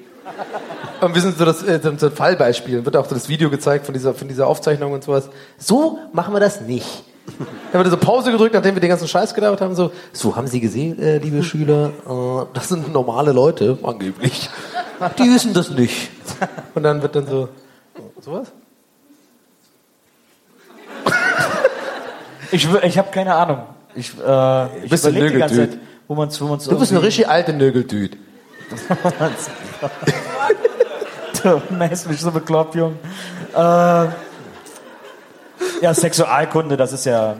Und 1.02 1.16
wir 1.16 1.22
sind 1.22 1.38
so 1.38 1.46
das 1.46 1.64
äh, 1.64 1.80
so 1.82 2.08
ein 2.08 2.12
Fallbeispiel. 2.12 2.86
Wird 2.86 2.96
auch 2.96 3.08
so 3.08 3.16
das 3.16 3.28
Video 3.28 3.50
gezeigt 3.50 3.86
von 3.86 3.94
dieser, 3.94 4.14
von 4.14 4.28
dieser 4.28 4.46
Aufzeichnung 4.48 4.92
und 4.92 5.04
sowas. 5.04 5.30
So 5.58 6.00
machen 6.14 6.34
wir 6.34 6.40
das 6.40 6.62
nicht. 6.62 7.04
Dann 7.72 7.84
wird 7.84 7.92
so 7.92 7.98
Pause 7.98 8.32
gedrückt, 8.32 8.54
nachdem 8.54 8.76
wir 8.76 8.82
den 8.82 8.90
ganzen 8.90 9.08
Scheiß 9.08 9.34
gedauert 9.34 9.62
haben. 9.62 9.76
So, 9.76 9.92
so 10.14 10.36
haben 10.36 10.48
Sie 10.48 10.60
gesehen, 10.60 11.00
äh, 11.00 11.18
liebe 11.18 11.44
Schüler, 11.44 11.92
äh, 12.08 12.46
das 12.54 12.70
sind 12.70 12.94
normale 12.94 13.32
Leute, 13.32 13.78
angeblich. 13.84 14.50
Die 15.20 15.30
wissen 15.30 15.54
das 15.54 15.70
nicht. 15.70 16.10
Und 16.74 16.84
dann 16.84 17.02
wird 17.02 17.16
dann 17.16 17.28
so, 17.28 17.50
sowas? 18.22 18.52
Ich, 22.52 22.68
wür- 22.68 22.84
ich 22.84 22.98
habe 22.98 23.12
keine 23.12 23.36
Ahnung. 23.36 23.64
Ich, 23.96 24.12
äh, 24.20 24.84
ich 24.84 24.90
bist 24.90 25.06
ein 25.06 25.12
überleg 25.16 25.34
die 25.34 25.40
ganze 25.40 25.56
Nögeltüt. 25.56 25.80
Zeit, 25.80 25.88
wo 26.08 26.16
man's, 26.16 26.42
wo 26.42 26.46
man's 26.48 26.66
Du 26.66 26.78
bist 26.80 26.92
eine 26.92 27.02
richtig 27.02 27.28
alte 27.28 27.54
Nögeltüt. 27.54 28.18
Du 31.44 31.62
meinst 31.70 32.10
mich 32.10 32.20
so 32.20 32.32
bekloppt, 32.32 32.76
Jung. 32.76 32.98
Äh, 33.54 33.58
ja, 33.60 34.14
Sexualkunde, 35.94 36.76
das 36.78 36.94
ist 36.94 37.06
ja. 37.06 37.36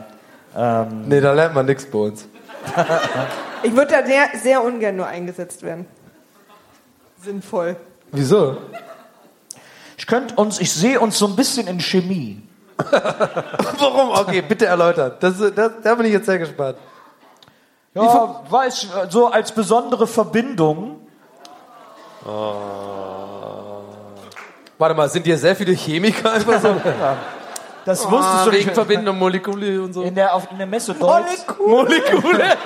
Ähm, 0.56 1.08
Nee, 1.08 1.20
da 1.20 1.32
lernt 1.32 1.54
man 1.54 1.66
nichts 1.66 1.84
bei 1.86 1.98
uns. 1.98 2.26
Ich 3.64 3.74
würde 3.74 3.90
da 3.90 4.06
sehr, 4.06 4.28
sehr 4.40 4.62
ungern 4.62 4.94
nur 4.94 5.08
eingesetzt 5.08 5.64
werden. 5.64 5.84
Sinnvoll. 7.24 7.74
Wieso? 8.12 8.58
ich 9.96 10.06
könnte 10.06 10.36
uns, 10.36 10.60
ich 10.60 10.72
sehe 10.72 11.00
uns 11.00 11.18
so 11.18 11.26
ein 11.26 11.34
bisschen 11.34 11.66
in 11.66 11.80
Chemie. 11.80 12.40
Warum? 13.78 14.10
Okay, 14.10 14.42
bitte 14.42 14.66
erläutern. 14.66 15.12
Das, 15.20 15.34
das, 15.54 15.72
da 15.82 15.94
bin 15.94 16.06
ich 16.06 16.12
jetzt 16.12 16.26
sehr 16.26 16.38
gespannt. 16.38 16.78
Ja, 17.94 18.42
weiß, 18.48 18.86
so 19.08 19.26
als 19.26 19.50
besondere 19.50 20.06
Verbindung 20.06 21.08
Warte 24.78 24.94
mal, 24.94 25.08
sind 25.08 25.24
hier 25.24 25.38
sehr 25.38 25.56
viele 25.56 25.72
Chemiker 25.72 26.32
einfach 26.34 26.60
so? 26.60 26.76
Das 27.84 28.06
Ah, 28.06 28.10
wusstest 28.10 28.46
du 28.46 28.52
wegen. 28.52 28.74
Verbindung, 28.74 29.18
Moleküle 29.18 29.82
und 29.82 29.92
so. 29.92 30.02
In 30.02 30.14
der, 30.14 30.34
auf, 30.34 30.50
in 30.50 30.58
der 30.58 30.66
Messe 30.66 30.94
Deutsch. 30.94 31.24
Moleküle. 31.64 32.44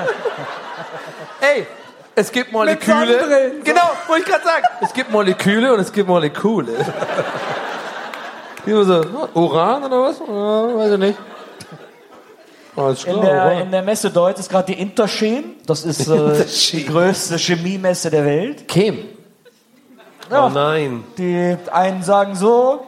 Ey, 1.41 1.67
es 2.15 2.31
gibt 2.31 2.53
Moleküle. 2.53 3.53
Genau, 3.65 3.91
wollte 4.09 4.23
ich 4.25 4.29
gerade 4.29 4.45
sagen. 4.45 4.65
Es 4.81 4.93
gibt 4.93 5.11
Moleküle 5.11 5.73
und 5.73 5.81
es 5.81 5.93
gibt 5.93 6.09
Moleküle. 6.09 6.75
Wie 8.65 8.71
so, 8.85 9.05
Uran 9.35 9.85
oder 9.85 10.03
was? 10.03 10.19
Ja, 10.21 10.77
weiß 10.79 10.93
ich 10.93 10.99
nicht. 10.99 11.19
Alles 12.77 13.05
In 13.05 13.13
klar, 13.13 13.25
der, 13.25 13.45
Uran. 13.45 13.61
in 13.63 13.71
der 13.71 13.83
Messe 13.83 14.11
Deutsch 14.11 14.39
ist 14.41 14.49
gerade 14.49 14.73
die 14.73 14.81
Interchem. 14.81 15.45
Das 15.67 15.85
ist 15.85 16.07
äh, 16.09 16.45
die 16.73 16.87
größte 16.87 17.37
Chemiemesse 17.39 18.11
der 18.11 18.25
Welt. 18.25 18.69
Chem. 18.69 18.99
Ja, 20.31 20.47
Oh 20.47 20.49
nein. 20.49 21.05
Die 21.19 21.57
einen 21.71 22.03
sagen 22.03 22.35
so, 22.35 22.87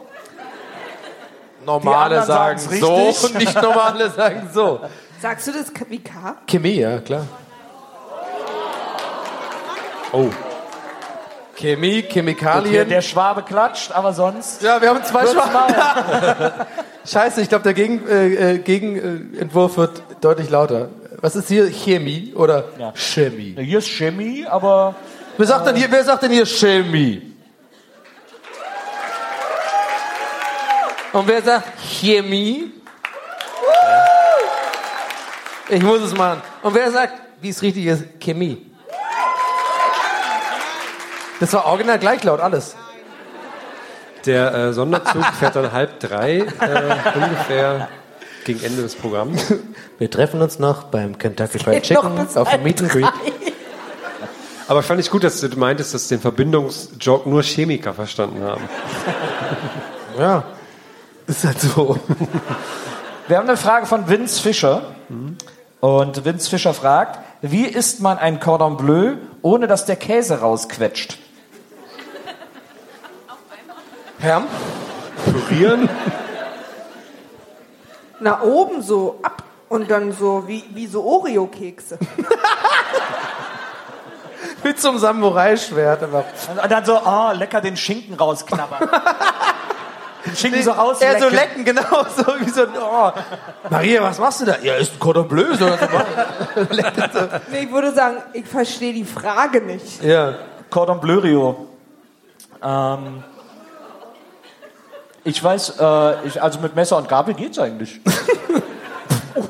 Normale 1.65 2.21
anderen 2.21 2.25
sagen 2.25 2.59
so 2.59 2.95
und 2.95 3.35
nicht 3.35 3.61
normale 3.61 4.09
sagen 4.11 4.49
so. 4.53 4.79
Sagst 5.21 5.47
du 5.47 5.51
das 5.51 5.71
wie 5.89 5.99
K? 5.99 6.37
Chemie, 6.47 6.79
ja, 6.79 6.99
klar. 6.99 7.25
Oh. 10.11 10.29
Chemie, 11.55 11.99
okay, 11.99 12.09
Chemikalien. 12.13 12.89
der 12.89 13.01
Schwabe 13.01 13.43
klatscht, 13.43 13.91
aber 13.91 14.13
sonst. 14.13 14.61
Ja, 14.61 14.81
wir 14.81 14.89
haben 14.89 15.03
zwei 15.03 15.25
Schwaben. 15.25 16.53
Scheiße, 17.05 17.41
ich 17.41 17.49
glaube, 17.49 17.63
der 17.63 17.73
Gegen, 17.73 18.07
äh, 18.07 18.53
äh, 18.53 18.57
Gegenentwurf 18.59 19.77
wird 19.77 20.01
deutlich 20.21 20.49
lauter. 20.49 20.89
Was 21.21 21.35
ist 21.35 21.47
hier? 21.47 21.67
Chemie 21.67 22.33
oder 22.35 22.65
Ja. 22.77 22.91
Chemie? 22.95 23.55
Hier 23.59 23.79
ist 23.79 23.87
Chemie, 23.87 24.45
aber 24.45 24.95
Wer 25.37 25.47
sagt, 25.47 25.67
denn 25.67 25.75
hier, 25.75 25.91
wer 25.91 26.03
sagt 26.03 26.23
denn 26.23 26.31
hier 26.31 26.45
Chemie? 26.45 27.33
Und 31.11 31.27
wer 31.27 31.41
sagt 31.41 31.79
Chemie? 31.81 32.71
Ich 35.69 35.81
muss 35.81 36.01
es 36.01 36.15
machen. 36.15 36.41
Und 36.61 36.73
wer 36.73 36.91
sagt, 36.91 37.13
wie 37.41 37.49
es 37.49 37.61
richtig 37.61 37.85
ist, 37.85 38.03
Chemie? 38.19 38.65
Das 41.39 41.53
war 41.53 41.65
original 41.65 41.99
gleich 41.99 42.23
laut, 42.23 42.39
alles. 42.39 42.75
Der 44.25 44.53
äh, 44.53 44.73
Sonderzug 44.73 45.23
fährt 45.39 45.55
dann 45.55 45.71
halb 45.71 45.99
drei 45.99 46.37
äh, 46.37 46.43
ungefähr 47.15 47.89
gegen 48.45 48.63
Ende 48.63 48.81
des 48.81 48.95
Programms. 48.95 49.53
Wir 49.99 50.09
treffen 50.09 50.41
uns 50.41 50.59
noch 50.59 50.83
beim 50.83 51.17
Kentucky 51.17 51.59
Fried 51.59 51.83
Chicken 51.83 52.27
auf 52.35 52.49
dem 52.49 52.63
Meet 52.63 52.81
and 52.81 52.91
Greet. 52.91 53.13
Aber 54.67 54.81
fand 54.81 54.99
ich 54.99 55.11
gut, 55.11 55.23
dass 55.23 55.41
du 55.41 55.47
meintest, 55.59 55.93
dass 55.93 56.07
den 56.07 56.19
Verbindungsjoke 56.19 57.29
nur 57.29 57.43
Chemiker 57.43 57.93
verstanden 57.93 58.43
haben. 58.43 58.67
Ja, 60.17 60.43
ist 61.27 61.43
halt 61.43 61.59
so. 61.59 61.99
wir 63.27 63.37
haben 63.37 63.47
eine 63.47 63.57
Frage 63.57 63.85
von 63.85 64.07
Vince 64.07 64.41
Fischer. 64.41 64.95
Und 65.81 66.25
Vince 66.25 66.49
Fischer 66.49 66.73
fragt, 66.73 67.19
wie 67.41 67.65
isst 67.65 68.01
man 68.01 68.17
ein 68.17 68.39
Cordon 68.39 68.77
Bleu, 68.77 69.15
ohne 69.41 69.67
dass 69.67 69.85
der 69.85 69.97
Käse 69.97 70.39
rausquetscht? 70.39 71.19
Herm? 74.25 74.47
Pürieren? 75.23 75.87
Na, 78.19 78.41
oben 78.41 78.81
so 78.81 79.19
ab 79.21 79.43
und 79.69 79.91
dann 79.91 80.13
so 80.13 80.47
wie, 80.47 80.63
wie 80.73 80.87
so 80.87 81.03
Oreo-Kekse. 81.05 81.99
Mit 84.63 84.81
so 84.81 84.89
einem 84.89 84.97
Samurai-Schwert. 84.97 86.01
einfach. 86.01 86.23
Und 86.59 86.71
dann 86.71 86.83
so, 86.85 86.97
ah, 86.97 87.33
lecker 87.33 87.61
den 87.61 87.77
Schinken 87.77 88.15
rausknabbern. 88.15 88.89
den 90.25 90.35
Schinken 90.35 90.63
so 90.63 90.71
Er 90.71 90.77
rauslecken. 90.77 91.21
so 91.21 91.29
lecken, 91.29 91.63
genau, 91.63 92.03
so 92.17 92.25
wie 92.39 92.49
so 92.49 92.63
ein, 92.63 92.69
oh. 92.81 93.11
Maria, 93.69 94.01
was 94.01 94.17
machst 94.17 94.41
du 94.41 94.45
da? 94.45 94.55
Ja, 94.63 94.73
ist 94.77 94.93
ein 94.93 94.99
Cordon 94.99 95.27
Bleu. 95.27 95.53
So. 95.53 95.67
Nee, 97.51 97.65
ich 97.65 97.71
würde 97.71 97.93
sagen, 97.93 98.17
ich 98.33 98.47
verstehe 98.47 98.91
die 98.93 99.05
Frage 99.05 99.61
nicht. 99.61 100.03
ja. 100.03 100.33
Cordon 100.71 100.99
Bleurio. 100.99 101.67
Ähm, 102.63 103.23
ich 105.25 105.43
weiß, 105.43 105.73
äh, 105.79 106.27
ich, 106.27 106.41
also 106.41 106.59
mit 106.59 106.75
Messer 106.75 106.95
und 106.97 107.09
Gabel 107.09 107.33
geht's 107.33 107.59
eigentlich. 107.59 107.99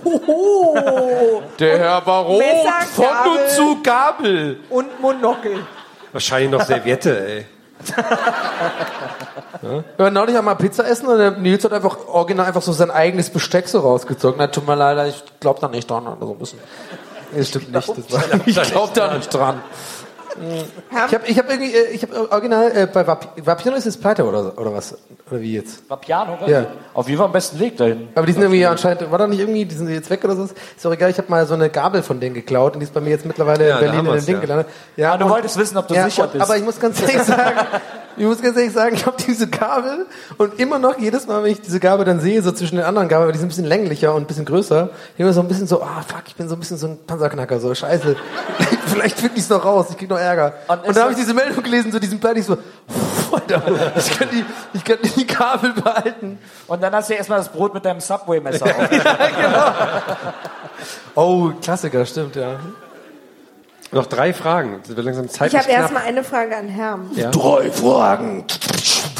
Oh, 0.03 1.41
Der 1.59 1.77
Herr 1.77 2.01
Baron 2.01 2.39
Messer, 2.39 2.71
von 2.93 3.05
Gabel. 3.05 3.31
und 3.31 3.49
zu 3.51 3.83
Gabel. 3.83 4.59
und 4.69 4.99
Monokel. 5.01 5.59
Wahrscheinlich 6.11 6.49
noch 6.51 6.61
Serviette, 6.65 7.27
ey. 7.27 7.45
Wir 9.61 9.83
waren 9.97 10.13
neulich 10.13 10.37
einmal 10.37 10.55
Pizza 10.55 10.87
essen 10.87 11.07
und 11.07 11.17
der 11.17 11.31
Nils 11.31 11.63
hat 11.65 11.73
einfach 11.73 11.97
original 12.07 12.45
einfach 12.47 12.61
so 12.61 12.71
sein 12.71 12.89
eigenes 12.89 13.29
Besteck 13.29 13.67
so 13.67 13.79
rausgezogen. 13.79 14.37
Na, 14.39 14.47
tut 14.47 14.65
mir 14.65 14.75
leid, 14.75 15.09
ich 15.09 15.23
glaub 15.39 15.59
da 15.59 15.67
nicht 15.67 15.89
dran. 15.89 16.07
Also 16.07 16.31
ein 16.33 16.39
bisschen. 16.39 16.59
Nee, 17.31 17.39
das 17.39 17.49
stimmt 17.49 17.71
nicht. 17.73 17.87
Das 17.89 18.11
war, 18.11 18.47
ich 18.47 18.61
glaub 18.71 18.93
da 18.93 19.13
nicht 19.13 19.33
dran. 19.33 19.61
Ich 21.07 21.13
habe 21.13 21.27
ich 21.27 21.37
hab 21.39 21.49
irgendwie, 21.49 21.73
äh, 21.73 21.89
ich 21.91 22.01
habe 22.03 22.31
original 22.31 22.71
äh, 22.75 22.87
bei 22.87 23.05
Vap 23.07 23.29
Vapiano 23.43 23.77
ist 23.77 23.85
jetzt 23.85 24.01
pleite 24.01 24.25
oder, 24.25 24.57
oder 24.57 24.73
was? 24.73 24.97
Oder 25.31 25.41
wie 25.41 25.53
jetzt? 25.53 25.89
Vapiano, 25.89 26.37
oder? 26.41 26.47
Ja. 26.49 26.65
Auf 26.93 27.07
jeden 27.07 27.17
Fall 27.17 27.27
am 27.27 27.31
besten 27.33 27.59
Weg 27.59 27.77
dahin. 27.77 28.09
Aber 28.15 28.25
die 28.25 28.33
sind 28.33 28.41
irgendwie 28.41 28.65
anscheinend, 28.65 29.09
war 29.11 29.17
da 29.17 29.27
nicht 29.27 29.39
irgendwie, 29.39 29.65
die 29.65 29.75
sind 29.75 29.89
jetzt 29.89 30.09
weg 30.09 30.23
oder 30.23 30.35
so? 30.35 30.43
Ist 30.43 30.85
auch 30.85 30.91
egal, 30.91 31.09
ich 31.09 31.17
habe 31.17 31.29
mal 31.29 31.45
so 31.45 31.53
eine 31.53 31.69
Gabel 31.69 32.03
von 32.03 32.19
denen 32.19 32.35
geklaut 32.35 32.73
und 32.73 32.79
die 32.81 32.85
ist 32.85 32.93
bei 32.93 33.01
mir 33.01 33.11
jetzt 33.11 33.25
mittlerweile 33.25 33.67
Ja, 33.69 33.79
in 33.79 33.85
Berlin 33.85 34.05
in 34.05 34.13
dem 34.15 34.25
Ding 34.25 34.35
ja. 34.35 34.41
gelandet. 34.41 34.67
Ja, 34.97 35.13
Ah, 35.13 35.17
du 35.17 35.25
und- 35.25 35.31
wolltest 35.31 35.57
wissen, 35.57 35.77
ob 35.77 35.87
du 35.87 35.93
ja, 35.95 36.05
sicher 36.05 36.27
bist. 36.27 36.43
Aber 36.43 36.57
ich 36.57 36.63
muss 36.63 36.79
ganz 36.79 37.01
ehrlich 37.01 37.21
sagen, 37.23 37.57
ich 38.17 38.25
muss 38.25 38.41
ganz 38.41 38.57
ehrlich 38.57 38.73
sagen, 38.73 38.95
ich 38.95 39.05
habe 39.05 39.17
diese 39.25 39.47
Gabel 39.47 40.05
und 40.37 40.59
immer 40.59 40.79
noch 40.79 40.97
jedes 40.97 41.27
Mal, 41.27 41.43
wenn 41.43 41.51
ich 41.51 41.61
diese 41.61 41.79
Gabel 41.79 42.05
dann 42.05 42.19
sehe, 42.19 42.41
so 42.41 42.51
zwischen 42.51 42.77
den 42.77 42.85
anderen 42.85 43.07
Gabeln, 43.07 43.27
weil 43.27 43.33
die 43.33 43.39
sind 43.39 43.47
ein 43.47 43.49
bisschen 43.49 43.65
länglicher 43.65 44.13
und 44.13 44.23
ein 44.23 44.25
bisschen 44.25 44.45
größer, 44.45 44.89
immer 45.17 45.33
so 45.33 45.41
ein 45.41 45.47
bisschen 45.47 45.67
so, 45.67 45.81
ah 45.81 46.03
fuck, 46.07 46.23
ich 46.27 46.35
bin 46.35 46.47
so 46.47 46.55
ein 46.55 46.59
bisschen 46.59 46.77
so 46.77 46.87
ein 46.87 46.97
Panzerknacker, 47.05 47.59
so 47.59 47.73
scheiße. 47.73 48.15
Vielleicht 48.87 49.19
finde 49.19 49.35
ich 49.35 49.43
es 49.43 49.49
noch 49.49 49.65
raus, 49.65 49.87
ich 49.89 49.97
krieg 49.97 50.09
noch 50.09 50.19
Ärger. 50.19 50.53
Und 50.67 50.87
Und, 50.87 50.97
da 50.97 51.01
habe 51.01 51.11
ich 51.11 51.17
diese 51.17 51.33
Meldung 51.33 51.63
gelesen, 51.63 51.91
so 51.91 51.99
diesen 51.99 52.19
Plan, 52.19 52.35
ich 52.37 52.45
so, 52.45 52.57
Alter, 53.31 53.61
ich 53.97 54.17
kann 54.17 54.29
die, 54.31 54.45
ich 54.73 54.83
kann 54.83 54.97
die 55.03 55.27
Gabel 55.27 55.73
behalten. 55.73 56.37
Und 56.67 56.81
dann 56.81 56.93
hast 56.93 57.09
du 57.09 57.13
erstmal 57.13 57.39
das 57.39 57.49
Brot 57.49 57.73
mit 57.73 57.83
deinem 57.83 57.99
Subway-Messer 57.99 58.65
auf. 58.65 58.89
Oh, 61.15 61.51
Klassiker, 61.61 62.05
stimmt, 62.05 62.35
ja. 62.35 62.59
Noch 63.95 64.07
drei 64.07 64.33
Fragen. 64.33 64.81
Das 64.81 64.93
wird 64.93 65.05
langsam 65.05 65.29
Zeit. 65.29 65.53
Ich 65.53 65.57
habe 65.57 65.71
erstmal 65.71 66.03
eine 66.03 66.25
Frage 66.25 66.57
an 66.57 66.67
Herrn. 66.67 67.09
Ja. 67.15 67.31
Drei 67.31 67.71
Fragen. 67.71 68.43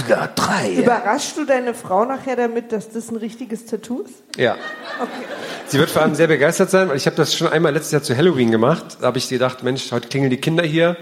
Ja, 0.09 0.27
drei. 0.35 0.73
Überraschst 0.73 1.37
du 1.37 1.45
deine 1.45 1.73
Frau 1.73 2.03
nachher 2.03 2.35
damit, 2.35 2.73
dass 2.73 2.89
das 2.89 3.09
ein 3.09 3.15
richtiges 3.15 3.67
Tattoo 3.67 4.01
ist? 4.01 4.15
Ja. 4.35 4.57
Sie 5.67 5.79
wird 5.79 5.89
vor 5.89 6.01
allem 6.01 6.13
sehr 6.13 6.27
begeistert 6.27 6.71
sein, 6.71 6.89
weil 6.89 6.97
ich 6.97 7.05
habe 7.05 7.15
das 7.15 7.33
schon 7.33 7.47
einmal 7.47 7.71
letztes 7.71 7.93
Jahr 7.93 8.03
zu 8.03 8.17
Halloween 8.17 8.51
gemacht. 8.51 8.97
Da 8.99 9.07
habe 9.07 9.17
ich 9.17 9.29
gedacht, 9.29 9.63
Mensch, 9.63 9.89
heute 9.93 10.09
klingeln 10.09 10.29
die 10.29 10.41
Kinder 10.41 10.65
hier. 10.65 10.97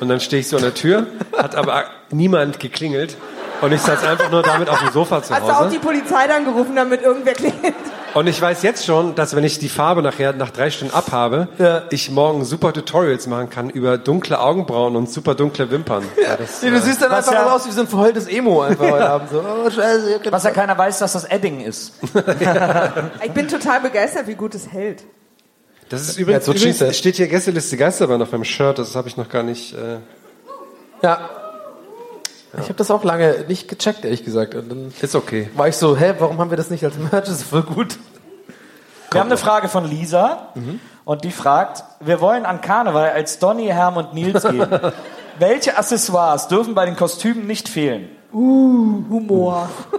Und 0.00 0.10
dann 0.10 0.20
stehe 0.20 0.40
ich 0.40 0.48
so 0.48 0.56
an 0.58 0.62
der 0.62 0.74
Tür, 0.74 1.06
hat 1.34 1.56
aber 1.56 1.86
niemand 2.10 2.60
geklingelt. 2.60 3.16
Und 3.62 3.72
ich 3.72 3.80
saß 3.80 4.04
einfach 4.04 4.30
nur 4.30 4.42
damit 4.42 4.68
auf 4.68 4.80
dem 4.80 4.92
Sofa 4.92 5.22
zu 5.22 5.34
Hast 5.34 5.42
du 5.42 5.46
auch 5.46 5.70
die 5.70 5.78
Hause. 5.78 5.80
Polizei 5.80 6.26
dann 6.28 6.44
gerufen, 6.44 6.76
damit 6.76 7.00
irgendwer 7.00 7.32
klingelt? 7.32 7.74
Und 8.14 8.26
ich 8.26 8.40
weiß 8.40 8.62
jetzt 8.62 8.84
schon, 8.84 9.14
dass 9.14 9.36
wenn 9.36 9.44
ich 9.44 9.58
die 9.58 9.68
Farbe 9.68 10.02
nachher 10.02 10.32
nach 10.32 10.50
drei 10.50 10.70
Stunden 10.70 10.94
abhabe, 10.94 11.48
ich 11.90 12.10
morgen 12.10 12.44
super 12.44 12.72
Tutorials 12.72 13.26
machen 13.26 13.50
kann 13.50 13.70
über 13.70 13.98
dunkle 13.98 14.40
Augenbrauen 14.40 14.96
und 14.96 15.10
super 15.10 15.34
dunkle 15.34 15.70
Wimpern. 15.70 16.04
Ja, 16.20 16.36
das, 16.36 16.62
Nee, 16.62 16.70
du 16.70 16.80
siehst 16.80 17.00
dann 17.02 17.12
einfach 17.12 17.32
ja- 17.32 17.52
aus 17.54 17.66
wie 17.66 17.70
so 17.70 17.82
ein 17.82 17.86
verheultes 17.86 18.26
Emo 18.26 18.62
einfach 18.62 18.90
heute 18.90 19.08
Abend. 19.10 19.30
So, 19.30 19.40
oh, 19.40 19.70
scheiße. 19.70 20.20
Was 20.30 20.44
ja 20.44 20.50
keiner 20.50 20.76
weiß, 20.76 20.98
dass 20.98 21.12
das 21.12 21.24
Edding 21.24 21.60
ist. 21.60 21.92
Ich 23.24 23.32
bin 23.32 23.46
total 23.48 23.80
begeistert, 23.80 24.26
wie 24.26 24.34
gut 24.34 24.54
es 24.54 24.68
hält. 24.72 25.04
das 25.90 26.02
ist 26.02 26.18
übrigens, 26.18 26.46
That's 26.46 26.48
what 26.48 26.58
she 26.58 26.70
übrigens 26.70 26.96
steht 26.98 27.16
hier 27.16 27.28
Gästeliste 27.28 27.76
Geisterbahn 27.76 28.20
auf 28.22 28.32
meinem 28.32 28.44
Shirt. 28.44 28.78
Das 28.78 28.94
habe 28.96 29.08
ich 29.08 29.16
noch 29.16 29.28
gar 29.28 29.42
nicht. 29.42 29.74
Äh, 29.74 29.98
Ja. 31.02 31.28
Ich 32.54 32.64
habe 32.64 32.74
das 32.74 32.90
auch 32.90 33.04
lange 33.04 33.44
nicht 33.46 33.68
gecheckt, 33.68 34.04
ehrlich 34.04 34.24
gesagt. 34.24 34.54
Und 34.54 34.70
dann 34.70 34.92
ist 35.00 35.14
okay. 35.14 35.50
war 35.54 35.68
ich 35.68 35.76
so, 35.76 35.96
hä, 35.96 36.14
warum 36.18 36.38
haben 36.38 36.50
wir 36.50 36.56
das 36.56 36.70
nicht 36.70 36.84
als 36.84 36.96
Merch? 36.96 37.26
Das 37.26 37.30
ist 37.30 37.42
voll 37.42 37.62
gut. 37.62 37.98
Wir 39.10 39.20
haben 39.20 39.28
eine 39.28 39.36
Frage 39.36 39.68
von 39.68 39.84
Lisa 39.84 40.52
und 41.04 41.24
die 41.24 41.30
fragt, 41.30 41.84
wir 42.00 42.20
wollen 42.20 42.44
an 42.44 42.60
Karneval 42.60 43.10
als 43.10 43.38
Donny, 43.38 43.66
Herm 43.66 43.96
und 43.96 44.14
Nils 44.14 44.42
gehen. 44.42 44.66
Welche 45.38 45.78
Accessoires 45.78 46.48
dürfen 46.48 46.74
bei 46.74 46.84
den 46.84 46.96
Kostümen 46.96 47.46
nicht 47.46 47.68
fehlen? 47.68 48.08
Uh, 48.32 49.04
Humor. 49.08 49.68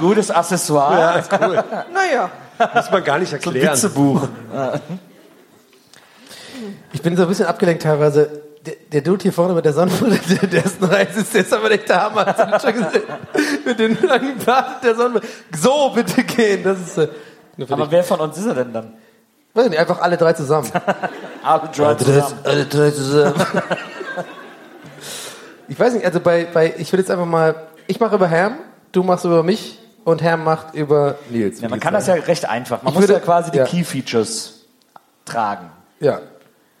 Gutes 0.00 0.30
Accessoire. 0.30 0.98
Ja, 0.98 1.10
ist 1.12 1.30
cool. 1.32 1.62
Naja. 1.92 2.30
Muss 2.74 2.90
man 2.90 3.02
gar 3.02 3.18
nicht 3.18 3.30
So 3.30 3.36
ein 3.36 3.42
erklären. 3.42 3.72
Witzebuch. 3.72 4.28
Ich 6.92 7.02
bin 7.02 7.16
so 7.16 7.22
ein 7.22 7.28
bisschen 7.28 7.46
abgelenkt 7.46 7.82
teilweise. 7.82 8.43
Der, 8.66 8.74
der 8.92 9.00
Dude 9.02 9.22
hier 9.22 9.32
vorne 9.32 9.52
mit 9.54 9.64
der 9.64 9.72
Sonnenbrille, 9.74 10.18
der, 10.40 10.48
der 10.48 10.62
ersten 10.64 10.84
Reihe 10.84 11.06
ist 11.14 11.34
jetzt 11.34 11.52
aber 11.52 11.68
nicht 11.68 11.88
der 11.88 12.02
Hammer. 12.02 12.24
Hast 12.26 12.64
du 12.64 12.72
schon 12.72 12.82
gesehen? 12.82 13.02
mit 13.66 13.78
den 13.78 13.98
langen 14.02 14.38
Bart 14.38 14.82
der 14.82 14.94
Sonnenbrille. 14.94 15.26
So, 15.56 15.90
bitte 15.94 16.24
gehen. 16.24 16.62
Das 16.64 16.78
ist, 16.80 16.96
äh, 16.98 17.08
Aber 17.68 17.82
dich. 17.84 17.90
wer 17.90 18.04
von 18.04 18.20
uns 18.20 18.38
ist 18.38 18.46
er 18.46 18.54
denn 18.54 18.72
dann? 18.72 18.94
Weiß 19.52 19.68
nicht, 19.68 19.78
einfach 19.78 20.00
alle 20.00 20.16
drei 20.16 20.32
zusammen. 20.32 20.68
Alle 21.44 21.68
drei 21.70 21.94
zusammen. 21.94 22.38
alle 22.44 22.64
drei 22.64 22.90
zusammen. 22.90 23.34
Ich 25.68 25.78
weiß 25.78 25.94
nicht, 25.94 26.04
also 26.04 26.20
bei, 26.20 26.46
bei 26.52 26.74
ich 26.78 26.92
will 26.92 27.00
jetzt 27.00 27.10
einfach 27.10 27.26
mal, 27.26 27.54
ich 27.86 28.00
mache 28.00 28.14
über 28.16 28.28
Herm, 28.28 28.56
du 28.92 29.02
machst 29.02 29.24
über 29.24 29.42
mich 29.42 29.78
und 30.04 30.22
Herm 30.22 30.42
macht 30.44 30.74
über 30.74 31.16
Nils. 31.30 31.60
Ja, 31.60 31.68
man 31.68 31.80
kann 31.80 31.94
das 31.94 32.06
ja 32.06 32.14
recht 32.14 32.48
einfach. 32.48 32.82
Man 32.82 32.92
Ich 32.92 32.98
muss 32.98 33.02
würde- 33.08 33.14
ja 33.14 33.20
quasi 33.20 33.50
die 33.50 33.58
ja. 33.58 33.64
Key 33.64 33.84
Features 33.84 34.64
tragen. 35.24 35.70
Ja. 36.00 36.20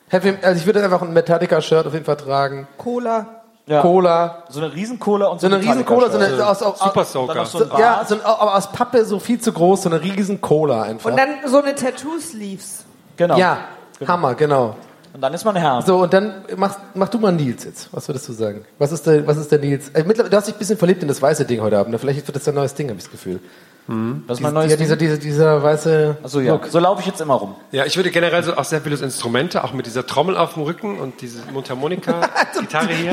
Heavy, 0.08 0.34
also 0.42 0.60
ich 0.60 0.66
würde 0.66 0.82
einfach 0.82 1.02
ein 1.02 1.12
Metallica-Shirt 1.12 1.86
auf 1.86 1.92
jeden 1.92 2.04
Fall 2.04 2.16
tragen. 2.16 2.68
Cola. 2.76 3.42
Ja. 3.66 3.80
Cola. 3.80 4.44
So 4.50 4.60
eine 4.60 4.74
Riesencola 4.74 5.28
und 5.28 5.40
So 5.40 5.46
eine 5.46 5.58
riesen 5.58 5.86
Cola, 5.86 6.10
so 6.10 6.18
eine 6.18 6.46
aus, 6.46 6.62
aus, 6.62 6.78
Super 6.78 7.04
Soaker. 7.04 7.46
So 7.46 7.64
ja, 7.78 8.04
so 8.06 8.16
ein, 8.16 8.20
aber 8.20 8.54
aus 8.56 8.70
Pappe 8.70 9.04
so 9.06 9.18
viel 9.18 9.40
zu 9.40 9.52
groß, 9.52 9.84
so 9.84 9.88
eine 9.88 10.02
riesen 10.02 10.40
Cola 10.40 10.82
einfach. 10.82 11.10
Und 11.10 11.16
dann 11.16 11.30
so 11.46 11.62
eine 11.62 11.74
Tattoo-Sleeves. 11.74 12.84
Genau. 13.16 13.38
ja, 13.38 13.58
Hammer, 14.06 14.34
genau. 14.34 14.76
Und 15.14 15.20
dann 15.20 15.32
ist 15.32 15.44
man 15.44 15.54
Herr. 15.54 15.80
So, 15.80 16.02
und 16.02 16.12
dann 16.12 16.44
mach, 16.56 16.76
mach 16.92 17.08
du 17.08 17.18
mal 17.18 17.30
Nils 17.32 17.64
jetzt. 17.64 17.88
Was 17.92 18.08
würdest 18.08 18.28
du 18.28 18.32
sagen? 18.32 18.64
Was 18.78 18.90
ist 18.90 19.06
der, 19.06 19.24
was 19.26 19.36
ist 19.36 19.50
der 19.50 19.60
Nils? 19.60 19.88
Äh, 19.90 20.02
mittlerweile, 20.02 20.30
du 20.30 20.36
hast 20.36 20.48
dich 20.48 20.56
ein 20.56 20.58
bisschen 20.58 20.76
verliebt 20.76 21.02
in 21.02 21.08
das 21.08 21.22
weiße 21.22 21.44
Ding 21.44 21.60
heute 21.60 21.78
Abend. 21.78 21.98
Vielleicht 22.00 22.26
wird 22.26 22.36
das 22.36 22.46
ein 22.48 22.54
neues 22.56 22.74
Ding, 22.74 22.88
habe 22.88 22.98
ich 22.98 23.04
das 23.04 23.12
Gefühl. 23.12 23.40
Das 23.86 23.94
ist 23.96 24.28
Dies- 24.38 24.40
mein 24.40 24.54
neues 24.54 24.70
ja, 24.70 24.76
dieser, 24.78 24.96
dieser, 24.96 25.18
dieser 25.18 25.62
weiße 25.62 26.16
Achso, 26.24 26.40
ja. 26.40 26.52
Look. 26.54 26.66
So 26.68 26.78
laufe 26.78 27.00
ich 27.02 27.06
jetzt 27.06 27.20
immer 27.20 27.34
rum. 27.34 27.54
Ja, 27.70 27.84
ich 27.84 27.96
würde 27.96 28.10
generell 28.10 28.42
so 28.42 28.56
auch 28.56 28.64
sehr 28.64 28.80
viele 28.80 28.96
Instrumente, 28.96 29.62
auch 29.62 29.72
mit 29.74 29.84
dieser 29.84 30.06
Trommel 30.06 30.36
auf 30.38 30.54
dem 30.54 30.62
Rücken 30.62 30.98
und 30.98 31.20
diese 31.20 31.42
Mundharmonika-Gitarre 31.52 32.88
hier. 32.94 33.12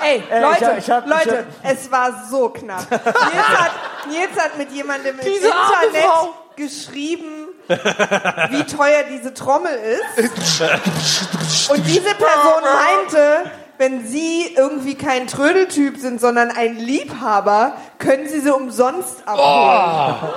Ey, 0.00 0.22
ey, 0.30 0.40
Leute, 0.42 0.56
ich 0.58 0.66
hab- 0.66 0.78
ich 0.78 0.90
hab- 0.90 1.06
Leute, 1.06 1.46
es 1.62 1.90
war 1.90 2.24
so 2.30 2.48
knapp. 2.48 2.90
Nils 2.90 3.04
hat, 3.48 3.70
Nils 4.08 4.36
hat 4.44 4.58
mit 4.58 4.72
jemandem 4.72 5.18
im 5.18 5.24
Diese 5.24 5.46
Internet 5.46 6.02
Frau. 6.04 6.34
geschrieben, 6.56 7.48
wie 7.68 8.64
teuer 8.64 9.04
diese 9.10 9.32
Trommel 9.32 9.70
ist. 10.16 10.32
Und 11.70 11.86
diese 11.86 12.14
Person 12.14 12.62
meinte, 12.64 13.50
wenn 13.82 14.06
Sie 14.06 14.54
irgendwie 14.56 14.94
kein 14.94 15.26
Trödeltyp 15.26 15.98
sind, 15.98 16.20
sondern 16.20 16.50
ein 16.50 16.76
Liebhaber, 16.76 17.72
können 17.98 18.28
Sie 18.28 18.38
sie 18.38 18.54
umsonst 18.54 19.26
abholen. 19.26 20.32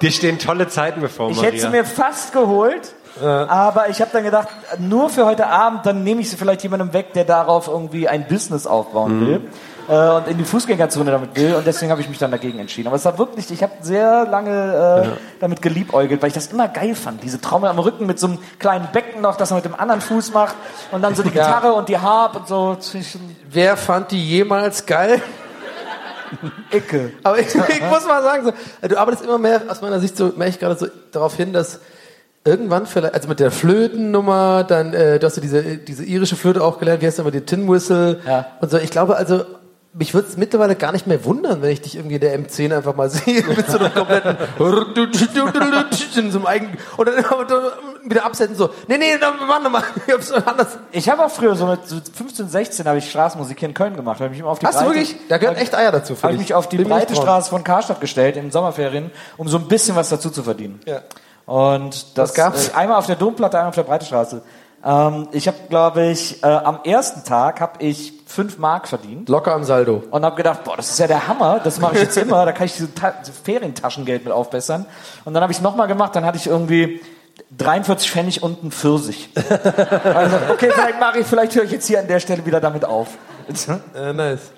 Dir 0.00 0.12
stehen 0.12 0.38
tolle 0.38 0.68
Zeiten 0.68 1.00
bevor, 1.00 1.28
Ich 1.30 1.36
Maria. 1.36 1.50
hätte 1.50 1.60
sie 1.62 1.68
mir 1.70 1.84
fast 1.84 2.32
geholt, 2.32 2.94
aber 3.20 3.88
ich 3.88 4.00
habe 4.00 4.10
dann 4.12 4.22
gedacht, 4.22 4.46
nur 4.78 5.10
für 5.10 5.26
heute 5.26 5.48
Abend, 5.48 5.84
dann 5.86 6.04
nehme 6.04 6.20
ich 6.20 6.30
sie 6.30 6.36
vielleicht 6.36 6.62
jemandem 6.62 6.92
weg, 6.92 7.14
der 7.14 7.24
darauf 7.24 7.66
irgendwie 7.66 8.06
ein 8.06 8.28
Business 8.28 8.64
aufbauen 8.68 9.26
will 9.26 9.40
äh, 9.88 9.92
und 10.16 10.28
in 10.28 10.38
die 10.38 10.44
Fußgängerzone 10.44 11.10
damit 11.10 11.34
will. 11.36 11.54
Und 11.54 11.66
deswegen 11.66 11.90
habe 11.90 12.00
ich 12.00 12.08
mich 12.08 12.18
dann 12.18 12.30
dagegen 12.30 12.58
entschieden. 12.58 12.88
Aber 12.88 12.96
es 12.96 13.04
war 13.04 13.18
wirklich, 13.18 13.50
ich 13.50 13.62
habe 13.62 13.72
sehr 13.80 14.26
lange 14.26 15.14
äh, 15.16 15.18
damit 15.40 15.62
geliebäugelt, 15.62 16.20
weil 16.22 16.28
ich 16.28 16.34
das 16.34 16.48
immer 16.48 16.68
geil 16.68 16.94
fand. 16.94 17.22
Diese 17.22 17.40
Trommel 17.40 17.70
am 17.70 17.78
Rücken 17.78 18.06
mit 18.06 18.18
so 18.18 18.26
einem 18.28 18.38
kleinen 18.58 18.88
Becken 18.92 19.22
noch, 19.22 19.36
das 19.36 19.50
man 19.50 19.58
mit 19.58 19.64
dem 19.64 19.74
anderen 19.74 20.00
Fuß 20.00 20.32
macht 20.32 20.54
und 20.92 21.02
dann 21.02 21.14
so 21.14 21.22
die 21.22 21.30
Ja. 21.34 21.44
Gitarre 21.46 21.72
und 21.74 21.88
die 21.88 21.98
Harp 21.98 22.36
und 22.36 22.48
so 22.48 22.76
zwischen 22.76 23.36
Wer 23.50 23.76
fand 23.76 24.10
die 24.10 24.22
jemals 24.22 24.84
geil? 24.86 25.20
Icke. 26.70 27.12
Aber 27.22 27.38
ich, 27.38 27.46
ich 27.46 27.80
muss 27.82 28.06
mal 28.06 28.22
sagen, 28.22 28.44
so, 28.44 28.88
du 28.88 28.96
arbeitest 28.98 29.24
immer 29.24 29.38
mehr 29.38 29.62
aus 29.68 29.80
meiner 29.80 29.98
Sicht 30.00 30.16
so, 30.16 30.32
merke 30.36 30.50
ich 30.50 30.58
gerade 30.58 30.76
so 30.76 30.86
darauf 31.12 31.34
hin, 31.34 31.52
dass 31.54 31.80
irgendwann 32.44 32.86
vielleicht, 32.86 33.14
also 33.14 33.28
mit 33.28 33.40
der 33.40 33.50
Flötennummer, 33.50 34.64
dann, 34.64 34.92
äh, 34.94 35.18
du 35.18 35.26
hast 35.26 35.36
ja 35.36 35.42
diese, 35.42 35.62
diese 35.78 36.04
irische 36.04 36.36
Flöte 36.36 36.62
auch 36.62 36.78
gelernt, 36.78 37.02
wie 37.02 37.06
heißt 37.06 37.18
immer 37.18 37.30
die 37.30 37.40
Tin 37.40 37.68
Whistle 37.68 38.20
Ja. 38.26 38.46
und 38.60 38.70
so. 38.70 38.76
Ich 38.78 38.90
glaube 38.90 39.16
also, 39.16 39.44
mich 39.94 40.14
würde 40.14 40.28
es 40.28 40.36
mittlerweile 40.36 40.76
gar 40.76 40.92
nicht 40.92 41.06
mehr 41.06 41.24
wundern, 41.24 41.62
wenn 41.62 41.70
ich 41.70 41.80
dich 41.80 41.96
irgendwie 41.96 42.16
in 42.16 42.20
der 42.20 42.38
M10 42.38 42.76
einfach 42.76 42.94
mal 42.94 43.10
sehe 43.10 43.42
mit 43.44 43.68
so 43.68 43.78
einem 43.78 43.92
kompletten 43.92 44.36
in 46.16 46.30
so 46.30 46.38
einem 46.38 46.46
eigenen 46.46 46.78
und 46.96 47.06
dann 47.06 47.24
wieder 48.04 48.24
absetzen 48.24 48.56
so. 48.56 48.70
Nee, 48.86 48.98
nee, 48.98 49.14
mach 49.46 49.62
nochmal. 49.62 49.82
Ich 50.06 50.12
hab's 50.12 50.32
anders. 50.32 50.78
Ich 50.92 51.08
habe 51.08 51.24
auch 51.24 51.30
früher 51.30 51.54
so 51.54 51.66
mit 51.66 51.86
so 51.86 51.96
15, 52.12 52.48
16 52.48 52.86
habe 52.86 52.98
ich 52.98 53.10
Straßenmusik 53.10 53.58
hier 53.58 53.68
in 53.68 53.74
Köln 53.74 53.96
gemacht. 53.96 54.16
Habe 54.16 54.26
ich 54.26 54.30
mich 54.32 54.40
immer 54.40 54.50
auf 54.50 54.58
die 54.58 54.66
Hast 54.66 54.80
du 54.80 54.84
breite, 54.84 54.96
wirklich? 54.96 55.16
Da 55.28 55.38
gehören 55.38 55.56
echt 55.56 55.74
Eier 55.74 55.92
dazu. 55.92 56.16
Habe 56.22 56.32
ich 56.34 56.38
mich 56.38 56.54
auf 56.54 56.68
die 56.68 56.78
nicht 56.78 56.88
breite. 56.88 57.14
Straße 57.14 57.50
von 57.50 57.64
Karstadt 57.64 58.00
gestellt 58.00 58.36
in 58.36 58.44
den 58.44 58.50
Sommerferien, 58.50 59.10
um 59.36 59.48
so 59.48 59.58
ein 59.58 59.68
bisschen 59.68 59.96
was 59.96 60.08
dazu 60.08 60.30
zu 60.30 60.42
verdienen. 60.42 60.80
Ja. 60.86 61.00
Und 61.46 62.18
das 62.18 62.30
Was 62.30 62.34
gab's? 62.34 62.68
Äh, 62.68 62.74
einmal 62.74 62.98
auf 62.98 63.06
der 63.06 63.16
Domplatte, 63.16 63.56
einmal 63.56 63.70
auf 63.70 63.74
der 63.74 63.84
Breite 63.84 64.04
Straße. 64.04 64.42
Ähm, 64.84 65.28
ich 65.32 65.48
habe, 65.48 65.56
glaube 65.68 66.06
ich, 66.06 66.42
äh, 66.42 66.46
am 66.46 66.80
ersten 66.84 67.24
Tag 67.24 67.60
habe 67.60 67.82
ich 67.82 68.17
fünf 68.28 68.58
Mark 68.58 68.86
verdient 68.88 69.28
Locker 69.28 69.54
am 69.54 69.64
Saldo. 69.64 70.04
und 70.10 70.24
habe 70.24 70.36
gedacht, 70.36 70.62
boah, 70.64 70.76
das 70.76 70.90
ist 70.90 70.98
ja 70.98 71.06
der 71.06 71.26
Hammer, 71.26 71.60
das 71.64 71.80
mache 71.80 71.94
ich 71.94 72.02
jetzt 72.02 72.16
immer, 72.18 72.44
da 72.44 72.52
kann 72.52 72.66
ich 72.66 72.74
diese 72.74 72.94
Ta 72.94 73.12
diese 73.20 73.32
Ferientaschengeld 73.32 74.24
mit 74.24 74.32
aufbessern. 74.32 74.86
Und 75.24 75.34
dann 75.34 75.42
habe 75.42 75.50
ich 75.50 75.58
es 75.58 75.62
nochmal 75.62 75.88
gemacht, 75.88 76.14
dann 76.14 76.24
hatte 76.24 76.36
ich 76.36 76.46
irgendwie 76.46 77.00
43 77.56 78.10
Pfennig 78.10 78.42
und 78.42 78.60
einen 78.60 78.70
Pfirsich. 78.70 79.30
also, 80.04 80.36
okay, 80.50 80.70
vielleicht 80.72 81.00
mache 81.00 81.20
ich, 81.20 81.26
vielleicht 81.26 81.54
höre 81.56 81.64
ich 81.64 81.70
jetzt 81.70 81.86
hier 81.86 82.00
an 82.00 82.06
der 82.06 82.20
Stelle 82.20 82.44
wieder 82.44 82.60
damit 82.60 82.84
auf. 82.84 83.08
Äh, 83.94 84.12
nice. 84.12 84.52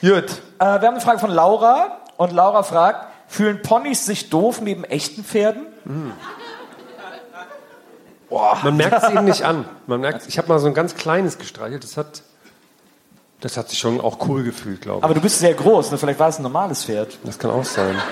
Gut. 0.00 0.12
Äh, 0.12 0.24
wir 0.58 0.66
haben 0.66 0.84
eine 0.86 1.00
Frage 1.00 1.18
von 1.18 1.30
Laura 1.30 1.98
und 2.16 2.32
Laura 2.32 2.62
fragt, 2.62 3.08
fühlen 3.26 3.60
Ponys 3.62 4.06
sich 4.06 4.30
doof 4.30 4.60
neben 4.62 4.84
echten 4.84 5.22
Pferden? 5.22 5.66
Man 8.62 8.76
merkt 8.76 9.02
es 9.02 9.10
ihnen 9.10 9.24
nicht 9.26 9.42
an. 9.42 9.66
Man 9.86 10.00
merkt, 10.00 10.26
ich 10.26 10.38
habe 10.38 10.48
mal 10.48 10.58
so 10.58 10.66
ein 10.66 10.74
ganz 10.74 10.94
kleines 10.94 11.38
gestreichelt. 11.38 11.84
Das 11.84 11.96
hat, 11.96 12.22
das 13.44 13.58
hat 13.58 13.68
sich 13.68 13.78
schon 13.78 14.00
auch 14.00 14.26
cool 14.26 14.42
gefühlt, 14.42 14.80
glaube 14.80 15.00
ich. 15.00 15.04
Aber 15.04 15.12
du 15.12 15.20
bist 15.20 15.38
sehr 15.38 15.52
groß, 15.52 15.90
ne? 15.90 15.98
vielleicht 15.98 16.18
war 16.18 16.30
es 16.30 16.38
ein 16.38 16.42
normales 16.42 16.82
Pferd. 16.84 17.18
das 17.24 17.38
kann 17.38 17.50
auch 17.50 17.64
sein. 17.64 17.94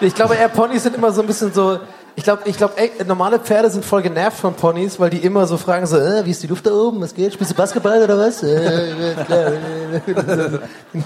Ich 0.00 0.16
glaube, 0.16 0.34
eher 0.34 0.48
Ponys 0.48 0.82
sind 0.82 0.96
immer 0.96 1.12
so 1.12 1.20
ein 1.20 1.28
bisschen 1.28 1.52
so. 1.54 1.78
Ich 2.16 2.24
glaube, 2.24 2.42
ich 2.46 2.56
glaube, 2.56 2.74
ey, 2.76 2.90
normale 3.06 3.38
Pferde 3.38 3.70
sind 3.70 3.84
voll 3.84 4.02
genervt 4.02 4.36
von 4.36 4.54
Ponys, 4.54 4.98
weil 4.98 5.10
die 5.10 5.18
immer 5.18 5.46
so 5.46 5.56
fragen 5.56 5.86
so, 5.86 5.96
äh, 5.96 6.26
wie 6.26 6.32
ist 6.32 6.42
die 6.42 6.48
Luft 6.48 6.66
da 6.66 6.72
oben? 6.72 7.00
Was 7.00 7.14
geht? 7.14 7.32
Spielst 7.32 7.52
du 7.52 7.56
Basketball 7.56 8.02
oder 8.02 8.18
was? 8.18 8.42
Äh, 8.42 8.92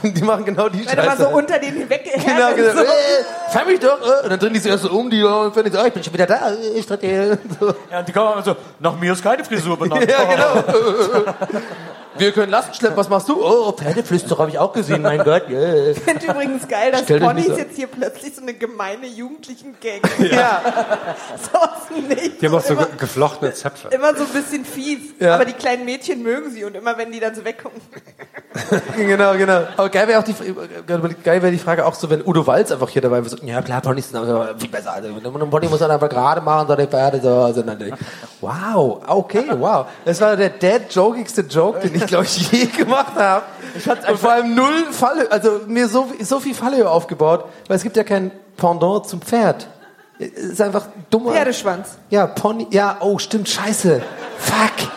die 0.02 0.22
machen 0.22 0.46
genau 0.46 0.70
die 0.70 0.86
Wenn 0.86 0.96
du 0.96 1.02
mal 1.04 1.16
so 1.16 1.24
Scheiße. 1.24 1.36
unter 1.36 1.58
den 1.58 1.74
hinweggehört 1.74 2.24
Genau, 2.24 2.54
genau. 2.56 2.72
so. 2.72 2.86
Fang 3.50 3.66
mich 3.66 3.80
doch. 3.80 4.00
Äh. 4.00 4.24
Und 4.24 4.30
dann 4.30 4.38
drehen 4.38 4.52
die 4.54 4.58
sich 4.60 4.70
erst 4.70 4.84
so 4.84 4.90
um, 4.90 5.08
die 5.10 5.22
und 5.22 5.54
finden 5.54 5.72
so, 5.72 5.80
oh, 5.80 5.86
ich 5.86 5.92
bin 5.92 6.02
schon 6.04 6.12
wieder 6.14 6.26
da. 6.26 6.50
äh, 6.50 6.78
Ich 6.78 6.86
trete 6.86 7.06
hier. 7.06 7.38
So. 7.60 7.74
Ja, 7.90 8.00
und 8.00 8.08
die 8.08 8.12
kommen 8.12 8.32
immer 8.32 8.42
so, 8.42 8.56
nach 8.80 8.98
mir 8.98 9.12
ist 9.12 9.22
keine 9.22 9.44
Frisur 9.44 9.76
benannt. 9.78 10.10
Ja, 10.10 10.24
genau. 10.24 10.64
Wir 12.18 12.32
können 12.32 12.50
Lasten 12.50 12.72
schleppen, 12.72 12.96
was 12.96 13.10
machst 13.10 13.28
du? 13.28 13.44
Oh, 13.44 13.72
Pferdeflüsterer 13.72 14.38
habe 14.38 14.50
ich 14.50 14.58
auch 14.58 14.72
gesehen, 14.72 15.02
mein 15.02 15.22
Gott. 15.22 15.50
Yeah. 15.50 15.90
Ich 15.90 15.98
finde 15.98 16.24
übrigens 16.24 16.66
geil, 16.66 16.90
dass 16.90 17.02
Stell 17.02 17.20
Ponys 17.20 17.44
nicht 17.44 17.56
so- 17.56 17.60
jetzt 17.62 17.76
hier 17.76 17.88
plötzlich 17.88 18.34
so 18.34 18.40
eine 18.40 18.54
gemeine 18.54 19.06
Jugendlichen-Gang 19.06 20.00
Ja. 20.32 20.62
so 21.52 21.58
aus 21.58 21.68
dem 21.94 22.08
Nichts. 22.08 22.38
Die 22.40 22.46
haben 22.46 22.54
auch 22.54 22.62
so 22.62 22.72
immer, 22.72 22.86
ge- 22.86 22.96
geflochtene 22.96 23.52
Zöpfe. 23.52 23.88
immer 23.88 24.14
so 24.16 24.22
ein 24.22 24.30
bisschen 24.30 24.64
fies. 24.64 25.00
Ja. 25.20 25.34
Aber 25.34 25.44
die 25.44 25.52
kleinen 25.52 25.84
Mädchen 25.84 26.22
mögen 26.22 26.50
sie 26.52 26.64
und 26.64 26.74
immer 26.74 26.96
wenn 26.96 27.12
die 27.12 27.20
dann 27.20 27.34
so 27.34 27.44
weggucken. 27.44 27.82
genau, 28.96 29.34
genau. 29.36 29.64
Aber 29.76 29.90
geil 29.90 30.08
wäre 30.08 30.18
auch 30.20 30.24
die, 30.24 30.34
geil 31.22 31.42
wäre 31.42 31.52
die 31.52 31.58
Frage 31.58 31.84
auch 31.84 31.92
so, 31.94 32.08
wenn 32.08 32.26
Udo 32.26 32.46
Walz 32.46 32.72
einfach 32.72 32.88
hier 32.88 33.02
dabei 33.02 33.22
wäre. 33.26 33.35
So, 33.40 33.46
ja 33.46 33.62
klar, 33.62 33.80
Ponys 33.80 34.10
sind 34.10 34.16
aber 34.18 34.54
viel 34.58 34.68
besser. 34.68 34.92
Also, 34.92 35.08
ein 35.08 35.50
Pony 35.50 35.68
muss 35.68 35.78
dann 35.78 35.90
einfach 35.90 36.08
gerade 36.08 36.40
machen, 36.40 36.68
so 36.68 36.76
die 36.76 36.86
Pferde 36.86 37.20
so. 37.20 37.34
Also, 37.34 37.62
dann, 37.62 37.78
wow, 38.40 39.02
okay, 39.06 39.44
wow. 39.58 39.86
Das 40.04 40.20
war 40.20 40.36
der 40.36 40.50
dead-jokigste 40.50 41.42
Joke, 41.42 41.80
den 41.80 41.94
ich, 41.94 42.06
glaube 42.06 42.24
ich, 42.24 42.50
je 42.50 42.66
gemacht 42.66 43.14
habe. 43.16 43.42
Und 44.08 44.18
vor 44.18 44.32
allem 44.32 44.54
null 44.54 44.86
Falle, 44.92 45.30
also 45.30 45.60
mir 45.66 45.88
so, 45.88 46.08
so 46.20 46.40
viel 46.40 46.54
Fallhöhe 46.54 46.88
aufgebaut, 46.88 47.44
weil 47.68 47.76
es 47.76 47.82
gibt 47.82 47.96
ja 47.96 48.04
kein 48.04 48.30
Pendant 48.56 49.06
zum 49.06 49.20
Pferd. 49.20 49.68
Es 50.18 50.30
ist 50.30 50.60
einfach 50.62 50.86
dummer. 51.10 51.32
Pferdeschwanz. 51.32 51.98
Ja, 52.08 52.26
Pony, 52.26 52.66
ja, 52.70 52.96
oh, 53.00 53.18
stimmt, 53.18 53.48
scheiße. 53.48 54.00
Fuck. 54.38 54.90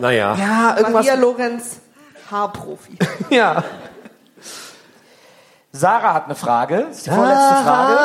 Naja. 0.00 0.34
Ja, 0.36 0.76
irgendwas. 0.76 1.06
Maria 1.06 1.14
Lorenz, 1.14 1.76
Haarprofi. 2.30 2.98
Ja. 3.30 3.62
Sarah 5.76 6.14
hat 6.14 6.26
eine 6.26 6.36
Frage, 6.36 6.86
das 6.88 6.98
ist 6.98 7.06
die 7.06 7.10
vorletzte 7.10 7.54
Frage. 7.64 7.98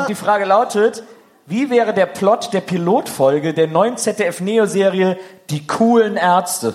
Und 0.00 0.08
die 0.08 0.16
Frage 0.16 0.44
lautet, 0.46 1.04
wie 1.46 1.70
wäre 1.70 1.94
der 1.94 2.06
Plot 2.06 2.52
der 2.52 2.60
Pilotfolge 2.60 3.54
der 3.54 3.68
neuen 3.68 3.96
ZDF-Neo-Serie 3.96 5.16
Die 5.50 5.64
coolen 5.64 6.16
Ärzte? 6.16 6.74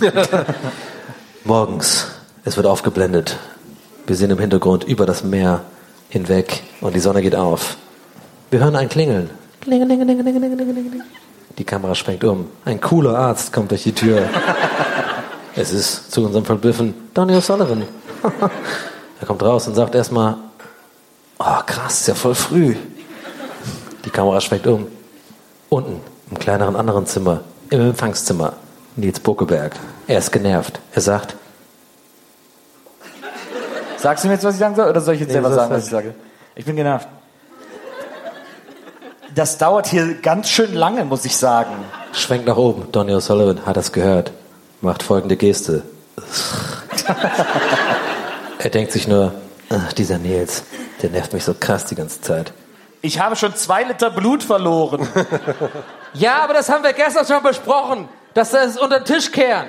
Morgens, 1.44 2.12
es 2.46 2.56
wird 2.56 2.66
aufgeblendet. 2.66 3.36
Wir 4.06 4.16
sehen 4.16 4.30
im 4.30 4.38
Hintergrund 4.38 4.84
über 4.84 5.04
das 5.04 5.22
Meer 5.22 5.60
hinweg 6.08 6.62
und 6.80 6.94
die 6.94 7.00
Sonne 7.00 7.20
geht 7.20 7.36
auf. 7.36 7.76
Wir 8.50 8.60
hören 8.60 8.76
ein 8.76 8.88
Klingeln. 8.88 9.28
Klingelingelingelingelingelingeling. 9.60 11.02
Die 11.58 11.64
Kamera 11.64 11.94
sprengt 11.94 12.24
um. 12.24 12.48
Ein 12.64 12.80
cooler 12.80 13.18
Arzt 13.18 13.52
kommt 13.52 13.70
durch 13.70 13.82
die 13.82 13.92
Tür. 13.92 14.22
Es 15.54 15.70
ist 15.70 16.10
zu 16.10 16.24
unserem 16.24 16.46
Verblüffen 16.46 16.94
Donny 17.12 17.34
O'Sullivan. 17.34 17.82
Er 19.20 19.26
kommt 19.26 19.42
raus 19.42 19.66
und 19.68 19.74
sagt 19.74 19.94
erstmal, 19.94 20.36
oh 21.38 21.58
krass, 21.66 22.00
ist 22.00 22.08
ja 22.08 22.14
voll 22.14 22.34
früh. 22.34 22.76
Die 24.04 24.10
Kamera 24.10 24.40
schwenkt 24.40 24.66
um. 24.66 24.86
Unten, 25.68 26.00
im 26.30 26.38
kleineren 26.38 26.76
anderen 26.76 27.06
Zimmer, 27.06 27.40
im 27.70 27.80
Empfangszimmer, 27.80 28.54
Nils 28.96 29.20
Buckeberg. 29.20 29.74
Er 30.06 30.18
ist 30.18 30.32
genervt. 30.32 30.80
Er 30.92 31.00
sagt, 31.00 31.36
Sagst 34.02 34.24
du 34.24 34.28
mir 34.28 34.34
jetzt, 34.34 34.42
was 34.42 34.54
ich 34.54 34.58
sagen 34.58 34.74
soll, 34.74 34.88
oder 34.88 35.00
soll 35.00 35.14
ich 35.14 35.20
jetzt 35.20 35.28
Nee, 35.28 35.34
selber 35.34 35.52
sagen, 35.54 35.72
was 35.72 35.84
ich 35.84 35.90
sage? 35.90 36.14
Ich 36.56 36.64
bin 36.64 36.74
genervt. 36.74 37.06
Das 39.32 39.58
dauert 39.58 39.86
hier 39.86 40.14
ganz 40.20 40.48
schön 40.48 40.74
lange, 40.74 41.04
muss 41.04 41.24
ich 41.24 41.36
sagen. 41.36 41.70
Schwenkt 42.12 42.48
nach 42.48 42.56
oben. 42.56 42.90
Donny 42.90 43.12
O'Sullivan 43.14 43.64
hat 43.64 43.76
das 43.76 43.92
gehört. 43.92 44.32
Macht 44.80 45.04
folgende 45.04 45.36
Geste. 45.36 45.84
Er 48.62 48.70
denkt 48.70 48.92
sich 48.92 49.08
nur, 49.08 49.34
ach, 49.68 49.92
dieser 49.92 50.18
Nils, 50.18 50.62
der 51.02 51.10
nervt 51.10 51.32
mich 51.32 51.44
so 51.44 51.54
krass 51.54 51.86
die 51.86 51.94
ganze 51.94 52.20
Zeit. 52.20 52.52
Ich 53.00 53.18
habe 53.18 53.34
schon 53.34 53.56
zwei 53.56 53.82
Liter 53.82 54.10
Blut 54.10 54.42
verloren. 54.42 55.08
Ja, 56.14 56.44
aber 56.44 56.52
das 56.52 56.68
haben 56.68 56.84
wir 56.84 56.92
gestern 56.92 57.24
schon 57.24 57.42
besprochen. 57.42 58.06
Dass 58.34 58.50
das 58.50 58.78
unter 58.78 59.00
den 59.00 59.06
Tisch 59.06 59.32
kehren. 59.32 59.68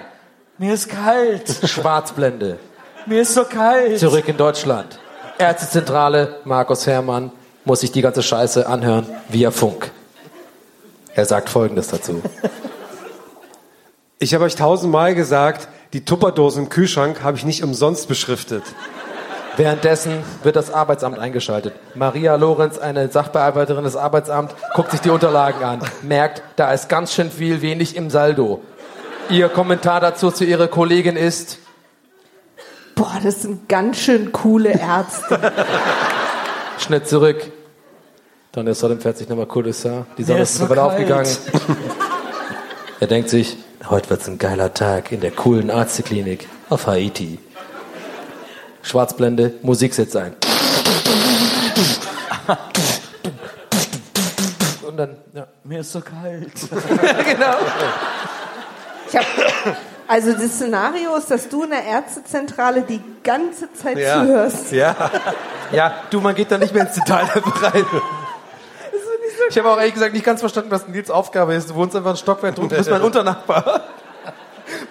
Mir 0.58 0.74
ist 0.74 0.90
kalt. 0.90 1.50
Schwarzblende. 1.64 2.60
Mir 3.06 3.22
ist 3.22 3.34
so 3.34 3.46
kalt. 3.46 3.98
Zurück 3.98 4.28
in 4.28 4.36
Deutschland. 4.36 5.00
Ärztezentrale, 5.38 6.42
Markus 6.44 6.86
Herrmann 6.86 7.32
muss 7.64 7.80
sich 7.80 7.94
die 7.94 8.02
ganze 8.02 8.22
Scheiße 8.22 8.68
anhören 8.68 9.08
via 9.30 9.52
Funk. 9.52 9.92
Er 11.16 11.24
sagt 11.24 11.50
folgendes 11.50 11.88
dazu. 11.88 12.22
Ich 14.20 14.34
habe 14.34 14.44
euch 14.44 14.56
tausendmal 14.56 15.16
gesagt, 15.16 15.70
die 15.94 16.04
Tupperdose 16.04 16.60
im 16.60 16.70
Kühlschrank 16.70 17.24
habe 17.24 17.38
ich 17.38 17.46
nicht 17.46 17.64
umsonst 17.64 18.08
beschriftet. 18.08 18.64
Währenddessen 19.56 20.24
wird 20.42 20.56
das 20.56 20.74
Arbeitsamt 20.74 21.20
eingeschaltet. 21.20 21.76
Maria 21.94 22.36
Lorenz, 22.36 22.80
eine 22.80 23.10
Sachbearbeiterin 23.10 23.84
des 23.84 23.96
Arbeitsamts, 23.96 24.56
guckt 24.74 24.90
sich 24.90 25.02
die 25.02 25.12
Unterlagen 25.12 25.64
an, 25.64 25.82
merkt, 26.02 26.42
da 26.56 26.74
ist 26.74 26.90
ganz 26.90 27.14
schön 27.14 27.30
viel 27.30 27.62
wenig 27.62 27.96
im 27.96 28.10
Saldo. 28.10 28.62
Ihr 29.30 29.50
Kommentar 29.50 30.02
dazu 30.02 30.32
zu 30.32 30.44
ihrer 30.44 30.68
Kollegin 30.68 31.16
ist, 31.16 31.60
Boah, 32.96 33.20
das 33.24 33.42
sind 33.44 33.70
ganz 33.70 33.98
schön 33.98 34.32
coole 34.32 34.70
Ärzte. 34.70 35.52
Schnitt 36.80 37.08
zurück. 37.08 37.52
Dann 38.52 38.68
ist 38.68 38.80
Sodom 38.80 39.00
fährt 39.00 39.18
sich 39.18 39.28
nochmal 39.28 39.48
Kurdistan. 39.48 40.06
Die 40.18 40.24
Sonne 40.24 40.42
ist 40.42 40.60
ist 40.60 40.68
so 40.68 40.76
aufgegangen. 40.76 41.28
er 43.00 43.08
denkt 43.08 43.30
sich, 43.30 43.58
heute 43.90 44.10
wird's 44.10 44.28
ein 44.28 44.38
geiler 44.38 44.74
Tag 44.74 45.12
in 45.12 45.22
der 45.22 45.32
coolen 45.32 45.70
Arzteklinik 45.70 46.48
auf 46.70 46.88
Haiti. 46.88 47.40
Schwarzblende, 48.82 49.54
Musik 49.62 49.94
setzt 49.94 50.16
ein. 50.16 50.36
Und 54.88 54.98
dann, 54.98 55.18
ja. 55.34 55.48
Mir 55.64 55.80
ist 55.80 55.92
so 55.92 56.02
kalt. 56.02 56.52
genau. 57.26 57.56
Ich 59.10 59.16
hab, 59.16 59.26
also 60.08 60.34
das 60.34 60.52
Szenario 60.56 61.16
ist, 61.16 61.32
dass 61.32 61.48
du 61.50 61.64
in 61.64 61.70
der 61.72 61.86
Ärztezentrale 61.86 62.82
die 62.82 63.02
ganze 63.24 63.72
Zeit 63.74 63.98
zuhörst. 63.98 64.72
Ja. 64.72 64.96
Ja, 65.72 65.94
du, 66.10 66.20
man 66.22 66.36
geht 66.36 66.52
da 66.52 66.58
nicht 66.58 66.74
mehr 66.74 66.86
ins 66.86 66.96
Detail 66.96 67.26
rein. 67.26 67.86
Ich 69.50 69.58
habe 69.58 69.70
auch 69.70 69.78
ehrlich 69.78 69.94
gesagt 69.94 70.14
nicht 70.14 70.26
ganz 70.26 70.40
verstanden, 70.40 70.72
was 70.72 70.88
Nils 70.88 71.10
Aufgabe 71.12 71.54
ist. 71.54 71.70
Du 71.70 71.76
wohnst 71.76 71.96
einfach 71.96 72.12
ein 72.12 72.18
Stockwerk 72.18 72.56
drunter, 72.56 72.76
du 72.76 72.80
bist 72.80 72.90
mein 72.90 73.02
Unternachbar. 73.02 73.82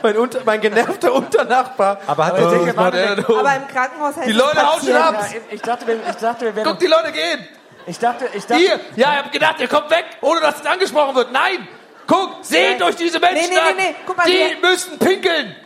Mein, 0.02 0.16
unter, 0.16 0.40
mein 0.44 0.60
genervter 0.60 1.12
Unternachbar. 1.12 1.98
Aber 2.06 2.26
hat 2.26 2.34
Oh, 2.34 2.36
der 2.36 2.50
Dicke 2.50 2.66
was 2.68 2.76
macht 2.76 2.94
er 2.94 3.16
denn? 3.16 3.24
Aber 3.24 3.56
im 3.56 3.66
Krankenhaus 3.68 4.16
heißt 4.16 4.28
Die 4.28 4.32
Leute 4.32 4.62
hauen 4.70 4.80
schon 4.80 4.92
ab. 4.94 5.14
Ja, 5.32 5.40
ich 5.50 5.62
dachte, 5.62 5.86
wir- 5.86 5.96
ich 6.08 6.16
dachte, 6.16 6.44
wir 6.44 6.54
wären. 6.56 6.66
Guck, 6.68 6.78
die 6.78 6.86
Leute 6.86 7.10
gehen. 7.10 7.48
Ich 7.86 7.98
dachte, 7.98 8.28
ich 8.34 8.44
dachte. 8.46 8.62
Hier, 8.62 8.78
ja, 8.96 9.12
ich 9.14 9.18
hab 9.24 9.32
gedacht, 9.32 9.56
ihr 9.60 9.68
kommt 9.68 9.90
weg, 9.90 10.04
ohne 10.20 10.40
dass 10.40 10.60
es 10.60 10.66
angesprochen 10.66 11.16
wird. 11.16 11.32
Nein, 11.32 11.66
guck, 12.06 12.30
seht 12.42 12.78
Nein. 12.80 12.88
euch 12.90 12.96
diese 12.96 13.18
Menschen 13.18 13.48
Nee, 13.48 13.54
nee, 13.54 13.58
an. 13.70 13.76
nee, 13.76 13.82
nee, 13.90 13.94
guck 14.06 14.16
mal, 14.18 14.24
die 14.26 14.32
hier- 14.32 14.56
müssen 14.60 14.98
pinkeln. 14.98 15.56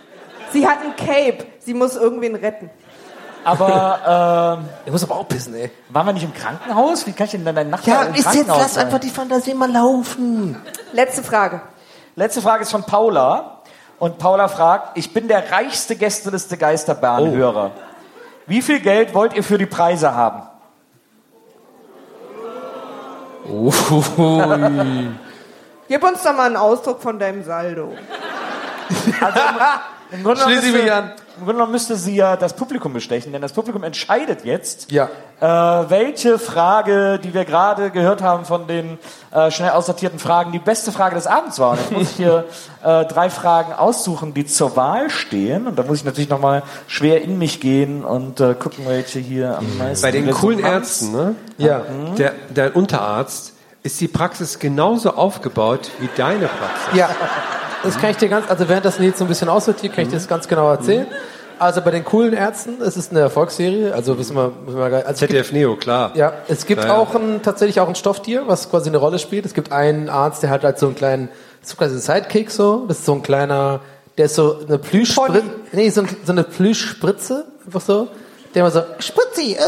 Sie 0.53 0.67
hat 0.67 0.79
ein 0.83 0.95
Cape. 0.97 1.45
Sie 1.59 1.75
muss 1.75 1.97
irgendwen 1.97 2.37
retten. 2.37 2.71
Aber, 3.47 4.59
ähm, 4.59 4.69
Ich 4.87 4.93
muss 4.93 5.05
aber 5.05 5.15
auch 5.15 5.29
pissen, 5.29 5.55
ey. 5.55 5.71
waren 5.91 6.07
wir 6.07 6.13
nicht 6.13 6.25
im 6.25 6.35
Krankenhaus? 6.35 7.07
Wie 7.07 7.13
kann 7.13 7.27
ich 7.27 7.31
denn 7.31 7.45
dann 7.45 7.55
deinen 7.55 7.71
Nachbar 7.71 8.09
im 8.09 8.15
Krankenhaus 8.15 8.75
sein? 8.75 9.01
die 9.01 9.09
Fantasie 9.09 9.55
mal 9.55 9.71
laufen. 9.71 10.61
Letzte 10.93 11.23
Frage. 11.23 11.61
Letzte 12.17 12.43
Frage 12.43 12.63
ist 12.63 12.73
von 12.73 12.83
Paula. 12.83 13.63
Und 14.01 14.19
Paula 14.19 14.49
fragt, 14.49 14.99
ich 14.99 15.15
bin 15.15 15.29
der 15.29 15.53
reichste 15.53 15.95
Gästeliste 15.95 16.57
Geisterbahn-Hörer. 16.57 17.71
Wie 18.47 18.63
viel 18.63 18.81
Geld 18.81 19.15
wollt 19.15 19.35
ihr 19.35 19.45
für 19.45 19.59
die 19.59 19.67
Preise 19.67 20.13
haben? 20.13 20.43
Ui. 23.49 23.71
Gib 25.89 26.03
uns 26.03 26.23
doch 26.25 26.37
mal 26.37 26.47
einen 26.47 26.57
Ausdruck 26.57 27.01
von 27.01 27.17
deinem 27.19 27.45
Saldo. 27.45 27.93
Also 29.21 29.39
im, 30.11 30.19
im, 30.19 30.25
Grunde 30.25 30.41
Schließe 30.43 30.67
ich 30.67 30.83
mich 30.83 30.93
an. 30.93 31.13
Im 31.39 31.45
Grunde 31.45 31.55
genommen 31.55 31.73
müsste 31.73 31.97
sie 31.97 32.17
ja 32.17 32.37
das 32.37 32.55
Publikum 32.55 32.93
bestechen, 32.95 33.31
denn 33.33 33.43
das 33.43 33.53
Publikum 33.53 33.83
entscheidet 33.85 34.45
jetzt, 34.45 34.91
Ja. 34.91 35.09
äh, 35.41 35.91
welche 35.91 36.39
Frage, 36.39 37.19
die 37.23 37.35
wir 37.35 37.45
gerade 37.45 37.91
gehört 37.91 38.23
haben 38.23 38.45
von 38.47 38.67
den 38.67 38.99
äh, 39.33 39.51
schnell 39.51 39.71
aussortierten 39.71 40.19
Fragen, 40.19 40.53
die 40.53 40.59
beste 40.59 40.93
Frage 40.93 41.15
des 41.15 41.27
Abends 41.27 41.59
war. 41.59 41.73
Und 41.73 41.81
jetzt 41.81 41.93
muss 41.93 42.03
ich 42.11 42.17
hier 42.17 42.45
äh, 42.85 43.05
drei 43.05 43.29
Fragen 43.29 43.75
aussuchen, 43.75 44.33
die 44.33 44.47
zur 44.47 44.77
Wahl 44.77 45.11
stehen. 45.11 45.67
Und 45.67 45.79
da 45.79 45.83
muss 45.83 45.99
ich 45.99 46.05
natürlich 46.05 46.31
nochmal 46.31 46.63
schwer 46.87 47.21
in 47.23 47.37
mich 47.39 47.61
gehen 47.61 48.03
und 48.05 48.41
äh, 48.41 48.55
gucken, 48.55 48.85
welche 48.87 49.19
hier 49.19 49.59
am 49.59 49.77
meisten 49.79 50.03
Bei 50.07 50.13
den 50.13 50.31
coolen 50.31 50.61
Ärzten, 50.61 51.13
ne? 51.13 51.35
Ja. 51.59 51.83
Der, 52.17 52.33
der 52.49 52.75
Unterarzt 52.75 53.53
ist 53.83 54.01
die 54.01 54.09
Praxis 54.09 54.59
genauso 54.59 55.15
aufgebaut 55.15 55.91
wie 56.01 56.09
deine 56.17 56.47
Praxis. 56.49 56.95
Ja, 56.99 57.09
das 57.87 57.99
kann 57.99 58.11
ich 58.11 58.17
dir 58.19 58.29
ganz, 58.29 58.49
also 58.51 58.69
während 58.69 58.85
das 58.85 58.99
Nils 58.99 59.19
so 59.19 59.25
ein 59.25 59.29
bisschen 59.29 59.49
aussortiert, 59.49 59.95
kann 59.95 60.03
ich 60.05 60.11
dir 60.11 60.17
das 60.17 60.29
ganz 60.29 60.47
genau 60.49 60.71
erzählen. 60.71 61.07
Also 61.59 61.81
bei 61.81 61.91
den 61.91 62.05
coolen 62.05 62.35
Ärzten, 62.35 62.83
es 62.83 62.99
ist 62.99 63.13
eine 63.13 63.21
Erfolgsserie, 63.21 63.95
also 63.95 64.19
wissen 64.19 64.37
wir, 64.37 64.53
wissen 64.67 64.79
wir 64.79 64.91
gar- 64.91 64.99
also 65.07 65.13
es 65.13 65.21
gibt, 65.21 65.31
ZDF 65.31 65.53
Neo, 65.53 65.77
klar. 65.77 66.11
ja, 66.15 66.35
es 66.49 66.67
gibt 66.67 66.83
Ja, 66.83 66.89
ja. 66.89 66.97
auch 66.99 67.15
ein, 67.15 67.41
tatsächlich 67.43 67.81
auch 67.81 67.89
ein 67.89 67.95
Stofftier, 67.95 68.43
was 68.47 68.69
quasi 68.71 68.91
eine 68.91 68.99
Rolle 68.99 69.19
spielt. 69.19 69.47
Es 69.47 69.55
gibt 69.55 69.73
einen 69.73 70.11
Arzt, 70.11 70.43
der 70.43 70.51
hat 70.51 70.65
halt 70.65 70.79
so 70.79 70.85
einen 70.87 70.95
kleinen, 70.97 71.31
das 71.63 71.71
ist 71.71 71.79
quasi 71.79 71.95
ein 71.97 72.01
Sidekick 72.01 72.51
so, 72.51 72.85
das 72.89 72.99
ist 72.99 73.07
so 73.07 73.15
ein 73.15 73.23
kleiner, 73.23 73.81
der 74.19 74.27
ist 74.27 74.35
so 74.35 74.59
eine 74.69 74.77
Plüschspritze, 74.77 75.43
nee, 75.73 75.89
so, 75.89 76.03
ein, 76.03 76.09
so 76.27 76.33
eine 76.33 76.45
Plüschspritze, 76.45 77.47
einfach 77.65 77.81
so, 77.81 78.09
der 78.55 78.61
immer 78.61 78.71
so, 78.71 78.83
Spritzi, 78.99 79.53
äh, 79.55 79.59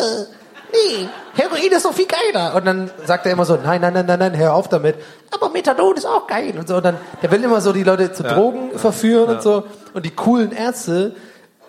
nee, 0.72 1.08
Heroin 1.34 1.72
ist 1.72 1.84
doch 1.84 1.92
viel 1.92 2.06
geiler. 2.06 2.54
Und 2.54 2.66
dann 2.66 2.90
sagt 3.04 3.26
er 3.26 3.32
immer 3.32 3.44
so, 3.44 3.56
nein, 3.56 3.80
nein, 3.80 3.92
nein, 3.92 4.06
nein, 4.06 4.18
nein, 4.18 4.36
hör 4.36 4.54
auf 4.54 4.68
damit. 4.68 4.96
Aber 5.30 5.48
Methadon 5.50 5.96
ist 5.96 6.06
auch 6.06 6.26
geil. 6.26 6.54
Und 6.58 6.68
so, 6.68 6.76
und 6.76 6.84
dann, 6.84 6.96
der 7.22 7.30
will 7.30 7.42
immer 7.42 7.60
so 7.60 7.72
die 7.72 7.84
Leute 7.84 8.12
zu 8.12 8.22
Ja. 8.22 8.34
Drogen 8.34 8.78
verführen 8.78 9.30
und 9.30 9.42
so. 9.42 9.64
Und 9.94 10.04
die 10.04 10.10
coolen 10.10 10.52
Ärzte, 10.52 11.14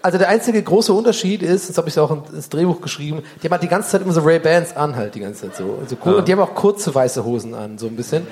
also 0.01 0.17
der 0.17 0.29
einzige 0.29 0.61
große 0.63 0.93
Unterschied 0.93 1.41
ist, 1.41 1.69
das 1.69 1.77
habe 1.77 1.89
ich 1.89 1.99
auch 1.99 2.15
ins 2.31 2.49
Drehbuch 2.49 2.81
geschrieben, 2.81 3.23
die 3.41 3.47
haben 3.47 3.51
halt 3.51 3.63
die 3.63 3.67
ganze 3.67 3.89
Zeit 3.89 4.01
immer 4.01 4.13
so 4.13 4.21
Ray-Bans 4.21 4.75
an, 4.77 4.95
halt 4.95 5.15
die 5.15 5.19
ganze 5.19 5.41
Zeit 5.41 5.55
so. 5.55 5.77
Also 5.81 5.97
cool. 6.05 6.13
Ja. 6.13 6.17
Und 6.19 6.27
die 6.27 6.31
haben 6.31 6.39
auch 6.39 6.55
kurze 6.55 6.93
weiße 6.93 7.23
Hosen 7.25 7.53
an, 7.53 7.77
so 7.77 7.87
ein 7.87 7.95
bisschen. 7.95 8.25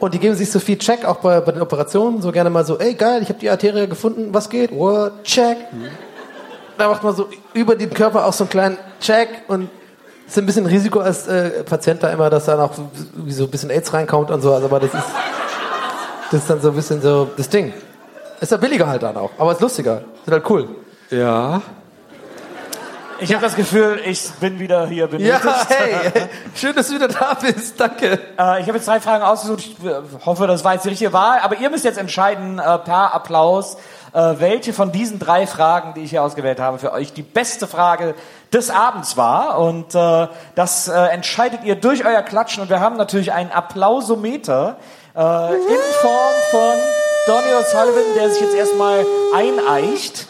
Und 0.00 0.14
die 0.14 0.18
geben 0.18 0.34
sich 0.34 0.50
so 0.50 0.58
viel 0.58 0.78
Check, 0.78 1.04
auch 1.04 1.18
bei, 1.18 1.40
bei 1.40 1.52
den 1.52 1.62
Operationen, 1.62 2.22
so 2.22 2.32
gerne 2.32 2.50
mal 2.50 2.64
so, 2.66 2.76
ey 2.78 2.94
geil, 2.94 3.22
ich 3.22 3.28
habe 3.28 3.38
die 3.38 3.48
Arterie 3.48 3.86
gefunden, 3.86 4.30
was 4.32 4.50
geht? 4.50 4.72
What? 4.76 5.22
Check. 5.22 5.58
Da 6.76 6.88
macht 6.88 7.04
man 7.04 7.14
so 7.14 7.28
über 7.54 7.76
den 7.76 7.90
Körper 7.90 8.26
auch 8.26 8.32
so 8.32 8.42
einen 8.42 8.50
kleinen 8.50 8.78
Check 9.00 9.28
und 9.46 9.68
ist 10.32 10.38
ein 10.38 10.46
bisschen 10.46 10.66
Risiko 10.66 11.00
als 11.00 11.28
äh, 11.28 11.62
Patient 11.62 12.02
da 12.02 12.08
immer, 12.08 12.30
dass 12.30 12.46
da 12.46 12.56
noch 12.56 12.72
so 12.74 13.44
ein 13.44 13.50
bisschen 13.50 13.70
AIDS 13.70 13.92
reinkommt 13.92 14.30
und 14.30 14.40
so, 14.40 14.54
also, 14.54 14.66
aber 14.66 14.80
das 14.80 14.94
ist, 14.94 15.04
das 16.30 16.40
ist 16.40 16.50
dann 16.50 16.60
so 16.60 16.68
ein 16.70 16.74
bisschen 16.74 17.02
so 17.02 17.28
das 17.36 17.48
Ding. 17.48 17.74
Ist 18.40 18.50
ja 18.50 18.56
billiger 18.56 18.86
halt 18.86 19.02
dann 19.02 19.16
auch, 19.16 19.30
aber 19.38 19.52
ist 19.52 19.60
lustiger. 19.60 20.02
Ist 20.24 20.32
halt 20.32 20.48
cool. 20.48 20.68
Ja. 21.10 21.60
Ich 23.20 23.32
habe 23.32 23.44
das 23.44 23.54
Gefühl, 23.54 24.00
ich 24.04 24.30
bin 24.40 24.58
wieder 24.58 24.86
hier 24.86 25.06
benötigt. 25.06 25.44
Ja, 25.44 25.66
hey, 25.68 26.28
schön, 26.56 26.74
dass 26.74 26.88
du 26.88 26.94
wieder 26.94 27.08
da 27.08 27.34
bist. 27.34 27.78
Danke. 27.78 28.18
Äh, 28.38 28.60
ich 28.60 28.66
habe 28.66 28.78
jetzt 28.78 28.88
drei 28.88 29.00
Fragen 29.00 29.22
ausgesucht. 29.22 29.60
Ich 29.60 29.86
äh, 29.86 30.00
hoffe, 30.24 30.46
das 30.48 30.64
war 30.64 30.72
jetzt 30.72 30.84
die 30.84 30.88
richtige 30.88 31.12
Wahl. 31.12 31.38
Aber 31.40 31.56
ihr 31.56 31.70
müsst 31.70 31.84
jetzt 31.84 31.98
entscheiden, 31.98 32.58
äh, 32.58 32.78
per 32.78 33.14
Applaus, 33.14 33.76
äh, 34.12 34.34
welche 34.38 34.72
von 34.72 34.90
diesen 34.90 35.20
drei 35.20 35.46
Fragen, 35.46 35.94
die 35.94 36.00
ich 36.00 36.10
hier 36.10 36.22
ausgewählt 36.24 36.58
habe, 36.58 36.78
für 36.78 36.92
euch 36.92 37.12
die 37.12 37.22
beste 37.22 37.68
Frage 37.68 38.14
des 38.52 38.70
Abends 38.70 39.16
war. 39.16 39.58
Und 39.58 39.94
äh, 39.94 40.28
das 40.54 40.88
äh, 40.88 40.92
entscheidet 40.92 41.64
ihr 41.64 41.74
durch 41.76 42.04
euer 42.04 42.22
Klatschen. 42.22 42.62
Und 42.62 42.70
wir 42.70 42.80
haben 42.80 42.96
natürlich 42.96 43.32
einen 43.32 43.50
Applausometer 43.50 44.76
äh, 45.14 45.20
in 45.54 45.80
Form 46.00 46.34
von 46.50 46.74
Donny 47.26 47.48
O'Sullivan, 47.54 48.14
der 48.16 48.30
sich 48.30 48.42
jetzt 48.42 48.54
erstmal 48.54 49.04
eineicht. 49.34 50.26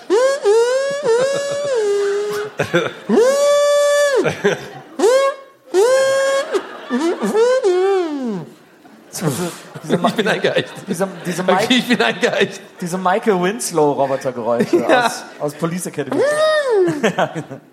ich 10.06 10.14
bin 10.14 10.28
eingeeicht. 10.28 10.72
Diese, 10.86 11.08
diese, 11.26 11.42
Okay, 11.42 11.52
Mike, 11.54 11.74
ich 11.74 11.88
bin 11.88 12.02
eingeeicht. 12.02 12.60
diese 12.80 12.98
Michael 12.98 13.42
Winslow-Robotergeräusche 13.42 14.76
Ja. 14.88 15.06
aus, 15.06 15.24
aus 15.38 15.54
Police 15.54 15.86
Academy. 15.86 16.22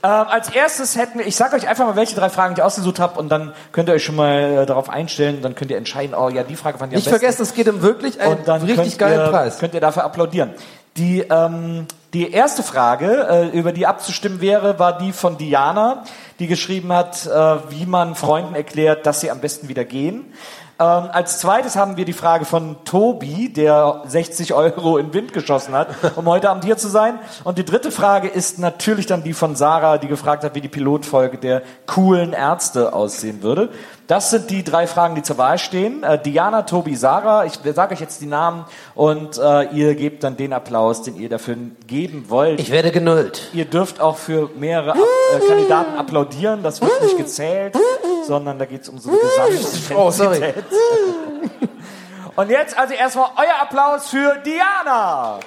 Ähm, 0.00 0.10
als 0.10 0.48
erstes 0.50 0.96
hätten 0.96 1.18
wir, 1.18 1.26
ich 1.26 1.34
sage 1.34 1.56
euch 1.56 1.66
einfach 1.66 1.84
mal, 1.84 1.96
welche 1.96 2.14
drei 2.14 2.30
Fragen 2.30 2.54
ich 2.54 2.62
ausgesucht 2.62 3.00
habe 3.00 3.18
und 3.18 3.30
dann 3.30 3.52
könnt 3.72 3.88
ihr 3.88 3.94
euch 3.94 4.04
schon 4.04 4.14
mal 4.14 4.62
äh, 4.62 4.66
darauf 4.66 4.88
einstellen. 4.88 5.42
Dann 5.42 5.56
könnt 5.56 5.72
ihr 5.72 5.76
entscheiden, 5.76 6.14
oh 6.14 6.28
ja, 6.28 6.44
die 6.44 6.54
Frage 6.54 6.78
fand 6.78 6.92
ich 6.92 6.96
am 6.96 7.00
Nicht 7.00 7.08
vergessen, 7.08 7.42
es 7.42 7.52
geht 7.52 7.68
um 7.68 7.82
wirklich 7.82 8.20
einen 8.20 8.44
richtig 8.62 8.96
geilen 8.96 9.26
ihr, 9.26 9.30
Preis. 9.30 9.58
Könnt 9.58 9.74
ihr 9.74 9.80
dafür 9.80 10.04
applaudieren. 10.04 10.52
Die, 10.96 11.20
ähm, 11.20 11.86
die 12.12 12.30
erste 12.30 12.62
Frage, 12.62 13.26
äh, 13.28 13.58
über 13.58 13.72
die 13.72 13.86
abzustimmen 13.86 14.40
wäre, 14.40 14.78
war 14.78 14.98
die 14.98 15.12
von 15.12 15.36
Diana, 15.36 16.04
die 16.38 16.46
geschrieben 16.46 16.92
hat, 16.92 17.26
äh, 17.26 17.30
wie 17.70 17.86
man 17.86 18.14
Freunden 18.14 18.54
erklärt, 18.54 19.04
dass 19.04 19.20
sie 19.20 19.32
am 19.32 19.40
besten 19.40 19.68
wieder 19.68 19.84
gehen. 19.84 20.32
Ähm, 20.80 21.08
als 21.10 21.40
zweites 21.40 21.74
haben 21.74 21.96
wir 21.96 22.04
die 22.04 22.12
Frage 22.12 22.44
von 22.44 22.76
Tobi, 22.84 23.52
der 23.52 24.02
60 24.06 24.54
Euro 24.54 24.96
in 24.96 25.06
den 25.06 25.14
Wind 25.14 25.32
geschossen 25.32 25.74
hat, 25.74 25.88
um 26.16 26.26
heute 26.26 26.50
Abend 26.50 26.64
hier 26.64 26.76
zu 26.76 26.88
sein. 26.88 27.18
Und 27.42 27.58
die 27.58 27.64
dritte 27.64 27.90
Frage 27.90 28.28
ist 28.28 28.60
natürlich 28.60 29.06
dann 29.06 29.24
die 29.24 29.32
von 29.32 29.56
Sarah, 29.56 29.98
die 29.98 30.06
gefragt 30.06 30.44
hat, 30.44 30.54
wie 30.54 30.60
die 30.60 30.68
Pilotfolge 30.68 31.38
der 31.38 31.62
coolen 31.86 32.32
Ärzte 32.32 32.92
aussehen 32.92 33.42
würde. 33.42 33.70
Das 34.08 34.30
sind 34.30 34.48
die 34.48 34.64
drei 34.64 34.86
Fragen, 34.86 35.14
die 35.16 35.22
zur 35.22 35.36
Wahl 35.36 35.58
stehen. 35.58 36.02
Äh, 36.02 36.18
Diana, 36.18 36.62
Tobi, 36.62 36.96
Sarah. 36.96 37.44
Ich 37.44 37.60
sage 37.74 37.92
euch 37.92 38.00
jetzt 38.00 38.22
die 38.22 38.26
Namen 38.26 38.64
und 38.94 39.36
äh, 39.36 39.64
ihr 39.64 39.94
gebt 39.94 40.24
dann 40.24 40.34
den 40.34 40.54
Applaus, 40.54 41.02
den 41.02 41.14
ihr 41.16 41.28
dafür 41.28 41.56
geben 41.86 42.24
wollt. 42.28 42.58
Ich 42.58 42.70
werde 42.70 42.90
genullt. 42.90 43.50
Ihr 43.52 43.66
dürft 43.66 44.00
auch 44.00 44.16
für 44.16 44.48
mehrere 44.56 44.92
Ab 44.92 44.98
äh, 45.36 45.46
Kandidaten 45.46 45.98
applaudieren. 45.98 46.62
Das 46.62 46.80
wird 46.80 47.02
nicht 47.02 47.18
gezählt, 47.18 47.76
sondern 48.26 48.58
da 48.58 48.64
geht 48.64 48.80
es 48.80 48.88
um 48.88 48.98
so 48.98 49.10
eine 49.10 49.18
Gesamtintensität. 49.18 49.96
Oh, 49.98 50.10
sorry. 50.10 50.54
Und 52.34 52.50
jetzt 52.50 52.78
also 52.78 52.94
erstmal 52.94 53.28
euer 53.36 53.60
Applaus 53.60 54.08
für 54.08 54.36
Diana. 54.38 55.38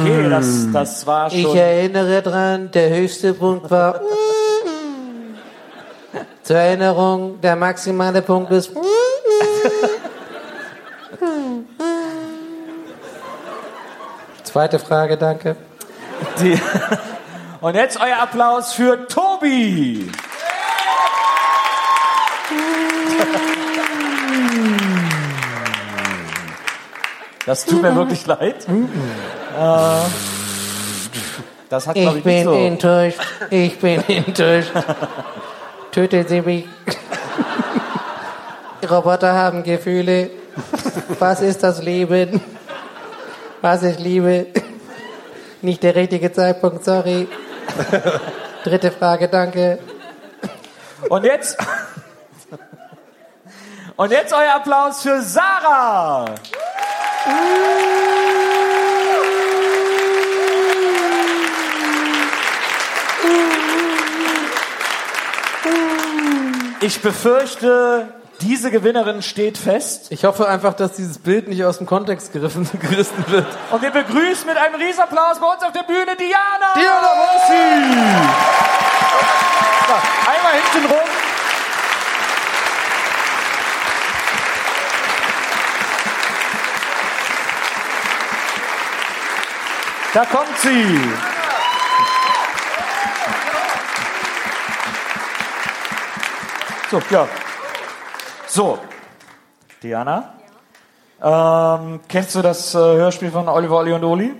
Okay, 0.00 0.30
das, 0.30 0.70
das 0.72 1.06
war 1.06 1.28
schon. 1.28 1.40
Ich 1.40 1.54
erinnere 1.54 2.22
dran, 2.22 2.70
der 2.70 2.90
höchste 2.90 3.34
Punkt 3.34 3.68
war. 3.68 4.00
Zur 6.44 6.56
Erinnerung, 6.56 7.40
der 7.40 7.56
maximale 7.56 8.22
Punkt 8.22 8.52
ist. 8.52 8.70
Zweite 14.44 14.78
Frage, 14.78 15.16
danke. 15.16 15.56
Die, 16.40 16.58
und 17.60 17.74
jetzt 17.74 17.98
euer 18.00 18.18
Applaus 18.20 18.72
für 18.72 19.06
Tobi. 19.08 20.10
Das 27.46 27.64
tut 27.64 27.80
mir 27.82 27.94
wirklich 27.96 28.26
leid. 28.26 28.66
Äh, 28.68 30.00
das 31.70 31.86
hat, 31.86 31.96
Ich 31.96 32.14
ich, 32.16 32.22
bin 32.22 32.44
so. 32.44 32.52
enttäuscht. 32.52 33.20
Ich 33.50 33.78
bin 33.78 34.02
enttäuscht. 34.08 34.70
Töten 35.92 36.26
Sie 36.28 36.42
mich. 36.42 36.66
Roboter 38.88 39.32
haben 39.32 39.62
Gefühle. 39.62 40.30
Was 41.18 41.40
ist 41.40 41.62
das 41.62 41.82
Leben? 41.82 42.40
Was 43.62 43.82
ich 43.82 43.98
liebe? 43.98 44.46
Nicht 45.62 45.82
der 45.82 45.94
richtige 45.94 46.30
Zeitpunkt, 46.32 46.84
sorry. 46.84 47.26
Dritte 48.64 48.90
Frage, 48.90 49.28
danke. 49.28 49.78
Und 51.08 51.24
jetzt. 51.24 51.56
Und 53.96 54.12
jetzt 54.12 54.32
euer 54.32 54.54
Applaus 54.54 55.02
für 55.02 55.20
Sarah. 55.22 56.26
Ich 66.80 67.02
befürchte, 67.02 68.06
diese 68.40 68.70
Gewinnerin 68.70 69.22
steht 69.22 69.58
fest. 69.58 70.06
Ich 70.10 70.24
hoffe 70.24 70.48
einfach, 70.48 70.74
dass 70.74 70.92
dieses 70.92 71.18
Bild 71.18 71.48
nicht 71.48 71.64
aus 71.64 71.78
dem 71.78 71.86
Kontext 71.86 72.32
gerissen, 72.32 72.68
gerissen 72.80 73.24
wird. 73.28 73.46
Und 73.70 73.82
wir 73.82 73.90
begrüßen 73.90 74.46
mit 74.46 74.56
einem 74.56 74.76
Riesenapplaus 74.76 75.40
bei 75.40 75.46
uns 75.46 75.62
auf 75.62 75.72
der 75.72 75.82
Bühne 75.82 76.16
Diana. 76.16 76.72
Diana, 76.76 77.08
sie? 77.48 77.88
So, 79.86 79.94
einmal 80.30 80.52
hinten 80.52 80.92
rum. 80.92 81.08
Da 90.14 90.24
kommt 90.24 90.58
sie. 90.58 91.00
So, 96.90 97.02
ja. 97.10 97.28
So, 98.58 98.76
Diana. 99.84 100.34
Ähm, 101.22 102.00
kennst 102.08 102.34
du 102.34 102.42
das 102.42 102.74
äh, 102.74 102.78
Hörspiel 102.78 103.30
von 103.30 103.48
Oliver, 103.48 103.76
Olli 103.76 103.92
und 103.92 104.02
Oli? 104.02 104.34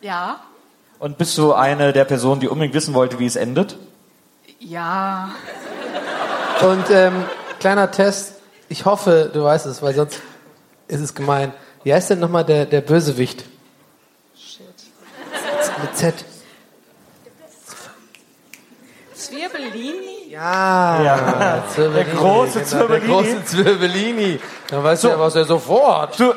Ja, 0.00 0.40
Und 1.00 1.18
bist 1.18 1.36
du 1.38 1.52
eine 1.52 1.92
der 1.92 2.04
Personen, 2.04 2.40
die 2.40 2.46
unbedingt 2.46 2.72
wissen 2.72 2.94
wollte, 2.94 3.18
wie 3.18 3.26
es 3.26 3.34
endet? 3.34 3.78
ja. 4.60 5.30
Und 6.60 6.88
ähm, 6.90 7.24
kleiner 7.58 7.90
Test. 7.90 8.34
Ich 8.68 8.84
hoffe, 8.84 9.28
du 9.34 9.42
weißt 9.42 9.66
es, 9.66 9.82
weil 9.82 9.92
sonst 9.96 10.22
ist 10.86 11.00
es 11.00 11.12
gemein. 11.12 11.52
Wie 11.82 11.92
heißt 11.92 12.10
denn 12.10 12.20
nochmal 12.20 12.44
der, 12.44 12.64
der 12.64 12.80
Bösewicht? 12.80 13.44
Shit. 14.36 14.66
Mit 15.82 15.96
Z. 15.96 16.14
Zwirbellini? 19.14 20.11
Ja, 20.32 21.02
Ja. 21.02 21.62
Der 21.76 22.04
große 22.04 22.60
genau, 22.60 22.64
Zirbellini. 22.64 23.06
Der 23.06 23.14
große 23.14 23.44
Zirbellini. 23.44 24.40
Dann 24.68 24.82
weißt 24.82 25.02
So. 25.02 25.08
du 25.08 25.14
ja, 25.14 25.20
was 25.20 25.34
er 25.36 25.44
sofort. 25.44 26.18
Du, 26.18 26.32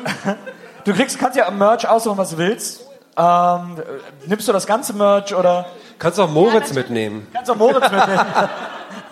du 0.84 0.94
kriegst, 0.94 1.18
kannst 1.18 1.38
ja 1.38 1.48
am 1.48 1.58
Merch 1.58 1.88
aussuchen, 1.88 2.18
was 2.18 2.32
du 2.32 2.38
willst. 2.38 2.82
Ähm, 3.18 3.82
nimmst 4.26 4.48
du 4.50 4.52
das 4.52 4.68
ganze 4.68 4.92
Merch 4.94 5.34
oder? 5.34 5.68
Kannst 5.98 6.20
auch 6.20 6.30
Moritz 6.30 6.74
mitnehmen. 6.74 7.26
Kannst 7.34 7.50
auch 7.50 7.56
Moritz 7.56 7.90
mitnehmen. 7.90 8.20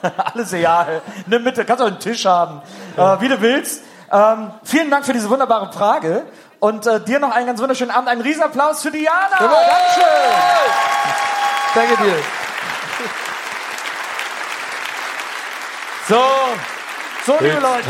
Alles 0.33 0.51
egal. 0.51 1.01
Nimm 1.27 1.43
mit, 1.45 1.55
kannst 1.65 1.81
auch 1.81 1.87
einen 1.87 1.99
Tisch 1.99 2.25
haben. 2.25 2.61
Äh, 2.97 3.21
wie 3.21 3.29
du 3.29 3.39
willst. 3.39 3.83
Ähm, 4.11 4.51
vielen 4.63 4.91
Dank 4.91 5.05
für 5.05 5.13
diese 5.13 5.29
wunderbare 5.29 5.71
Frage. 5.71 6.23
Und 6.59 6.85
äh, 6.87 6.99
dir 6.99 7.19
noch 7.19 7.31
einen 7.31 7.45
ganz 7.47 7.61
wunderschönen 7.61 7.91
Abend. 7.91 8.09
Einen 8.09 8.21
Riesenapplaus 8.21 8.81
für 8.81 8.91
Diana. 8.91 9.29
Dankeschön. 9.39 10.03
Danke 11.73 12.03
dir. 12.03 12.42
So, 16.09 16.15
so 17.25 17.33
liebe 17.39 17.53
It's 17.53 17.61
Leute. 17.63 17.87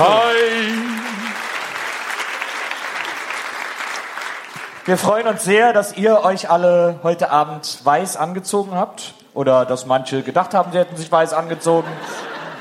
Wir 4.86 4.98
freuen 4.98 5.28
uns 5.28 5.44
sehr, 5.44 5.74
dass 5.74 5.98
ihr 5.98 6.20
euch 6.24 6.50
alle 6.50 7.00
heute 7.02 7.32
Abend 7.32 7.80
weiß 7.84 8.18
angezogen 8.18 8.76
habt. 8.76 9.14
Oder 9.34 9.66
dass 9.66 9.88
manche 9.88 10.22
gedacht 10.22 10.54
haben, 10.54 10.72
sie 10.72 10.78
hätten 10.78 10.96
sich 10.96 11.12
weiß 11.12 11.34
angezogen. 11.34 11.88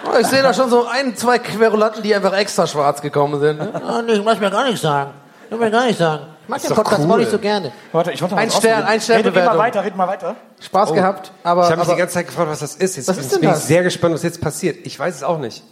Oh, 0.06 0.16
Ich 0.18 0.26
sehe 0.28 0.42
da 0.42 0.54
schon 0.54 0.70
so 0.70 0.86
ein, 0.86 1.16
zwei 1.16 1.38
Querulanten, 1.38 2.02
die 2.02 2.14
einfach 2.14 2.32
extra 2.32 2.66
schwarz 2.66 3.02
gekommen 3.02 3.38
sind. 3.38 3.60
Ich 4.08 4.24
muss 4.24 4.40
mir 4.40 4.50
gar 4.50 4.64
nicht 4.64 4.80
sagen. 4.80 5.10
Ich 5.44 5.50
muss 5.50 5.60
mir 5.60 5.70
gar 5.70 5.84
nicht 5.84 5.98
sagen. 5.98 6.31
Ich 6.56 6.62
mag 6.68 6.68
den 6.68 6.74
Podcast 6.76 7.04
cool. 7.04 7.12
auch 7.12 7.16
nicht 7.16 7.30
so 7.30 7.38
gerne. 7.38 7.72
Warte, 7.92 8.12
ich 8.12 8.20
wollte 8.22 8.34
noch 8.34 8.42
Ein 8.42 8.50
Stern, 8.50 8.84
ein 8.84 9.00
Stern 9.00 9.16
Red, 9.18 9.26
red 9.26 9.34
mal 9.34 9.40
Bewertung. 9.40 9.58
weiter, 9.60 9.84
red 9.84 9.96
mal 9.96 10.08
weiter. 10.08 10.36
Spaß 10.60 10.90
Oh. 10.90 10.94
gehabt, 10.94 11.32
aber. 11.42 11.64
ich 11.64 11.70
habe 11.70 11.80
mich 11.80 11.88
die 11.90 11.96
ganze 11.96 12.14
Zeit 12.14 12.26
gefragt, 12.26 12.50
was 12.50 12.60
das 12.60 12.74
ist. 12.76 12.96
Jetzt, 12.96 13.08
Was 13.08 13.16
ist 13.18 13.32
denn 13.32 13.40
bin 13.40 13.50
das? 13.50 13.60
ich 13.60 13.64
sehr 13.64 13.82
gespannt, 13.82 14.14
was 14.14 14.22
jetzt 14.22 14.40
passiert. 14.40 14.84
Ich 14.86 14.98
weiß 14.98 15.14
es 15.16 15.22
auch 15.22 15.38
nicht. 15.38 15.62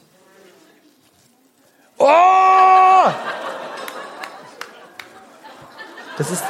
oh! 1.99 2.07
Das 6.19 6.31
ist. 6.31 6.43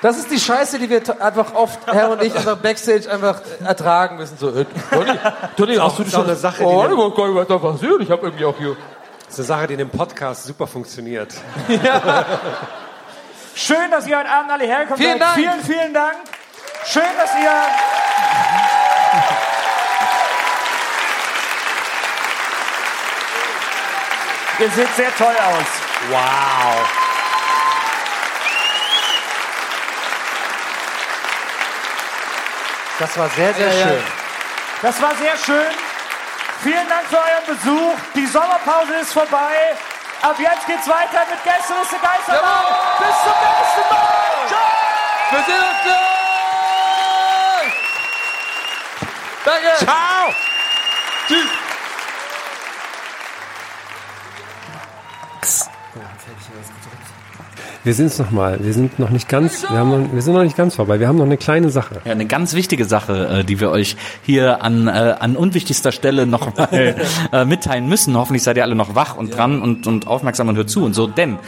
Das 0.00 0.16
ist 0.16 0.30
die 0.30 0.38
Scheiße, 0.38 0.78
die 0.78 0.88
wir 0.88 1.02
einfach 1.20 1.54
oft, 1.54 1.80
Herr 1.86 2.10
und 2.10 2.22
ich, 2.22 2.34
einfach 2.34 2.56
Backstage 2.58 3.10
einfach 3.10 3.40
ertragen 3.64 4.16
müssen. 4.16 4.38
So, 4.38 4.52
Donny, 4.52 5.18
Donny, 5.56 5.74
hast 5.76 5.98
du 5.98 6.04
schon 6.04 6.24
eine 6.24 6.36
Sache, 6.36 6.58
die 6.58 6.64
Oh, 6.64 6.84
ich 6.84 6.90
weiß 6.96 7.16
gar 7.16 7.26
nicht, 7.26 7.36
was 7.36 7.48
da 7.48 7.58
passiert. 7.58 8.00
Ich 8.02 8.10
habe 8.10 8.26
irgendwie 8.26 8.44
auch 8.44 8.56
hier. 8.56 8.76
Das 9.26 9.38
ist 9.38 9.40
eine 9.40 9.46
Sache, 9.58 9.66
die 9.66 9.72
in 9.74 9.78
dem 9.80 9.90
Podcast 9.90 10.44
super 10.44 10.68
funktioniert. 10.68 11.34
Schön, 13.56 13.90
dass 13.90 14.06
ihr 14.06 14.16
heute 14.18 14.30
Abend 14.30 14.52
alle 14.52 14.64
herkommt. 14.64 15.00
Vielen 15.00 15.18
Dank. 15.18 15.34
Vielen, 15.34 15.60
vielen 15.64 15.92
Dank. 15.92 16.16
Schön, 16.86 17.02
dass 17.20 17.34
ihr. 17.34 17.50
Ihr 24.60 24.70
seht 24.70 24.94
sehr 24.96 25.14
toll 25.16 25.34
aus. 25.36 25.66
Wow. 26.10 27.07
Das 32.98 33.16
war 33.16 33.28
sehr, 33.30 33.54
sehr 33.54 33.68
Ja, 33.68 33.74
ja. 33.74 33.86
schön. 33.86 34.02
Das 34.82 35.00
war 35.02 35.14
sehr 35.16 35.36
schön. 35.36 35.70
Vielen 36.62 36.88
Dank 36.88 37.06
für 37.08 37.16
euren 37.16 37.46
Besuch. 37.46 37.94
Die 38.14 38.26
Sommerpause 38.26 38.94
ist 39.00 39.12
vorbei. 39.12 39.76
Ab 40.22 40.34
jetzt 40.38 40.66
geht's 40.66 40.88
weiter 40.88 41.24
mit 41.30 41.42
Gästeliste 41.44 41.96
Geisterbahn. 42.02 42.64
Bis 42.98 43.16
zum 43.22 43.36
nächsten 43.46 43.94
Mal. 43.94 44.48
Ciao. 44.48 44.60
Wir 45.30 45.42
sehen 45.44 45.62
uns 45.62 45.82
gleich! 45.84 47.72
Danke! 49.44 49.84
Ciao! 49.84 50.34
Tschüss! 51.28 51.67
Wir 57.88 57.94
sind's 57.94 58.18
noch 58.18 58.30
mal. 58.30 58.62
Wir 58.62 58.74
sind 58.74 58.98
noch 58.98 59.08
nicht 59.08 59.30
ganz, 59.30 59.62
wir 59.62 59.70
haben 59.70 59.88
noch, 59.88 60.12
wir 60.12 60.20
sind 60.20 60.34
noch 60.34 60.42
nicht 60.42 60.58
ganz 60.58 60.74
vorbei. 60.74 61.00
Wir 61.00 61.08
haben 61.08 61.16
noch 61.16 61.24
eine 61.24 61.38
kleine 61.38 61.70
Sache. 61.70 62.02
Ja, 62.04 62.12
eine 62.12 62.26
ganz 62.26 62.52
wichtige 62.52 62.84
Sache, 62.84 63.38
äh, 63.38 63.44
die 63.44 63.60
wir 63.60 63.70
euch 63.70 63.96
hier 64.26 64.62
an, 64.62 64.88
äh, 64.88 64.90
an 64.90 65.38
unwichtigster 65.38 65.90
Stelle 65.90 66.26
noch 66.26 66.54
mal 66.54 66.68
äh, 67.32 67.46
mitteilen 67.46 67.88
müssen. 67.88 68.14
Hoffentlich 68.14 68.42
seid 68.42 68.58
ihr 68.58 68.62
alle 68.62 68.74
noch 68.74 68.94
wach 68.94 69.16
und 69.16 69.34
dran 69.34 69.62
und, 69.62 69.86
und 69.86 70.06
aufmerksam 70.06 70.48
und 70.48 70.56
hört 70.56 70.68
zu 70.68 70.84
und 70.84 70.92
so. 70.92 71.06
Denn 71.06 71.38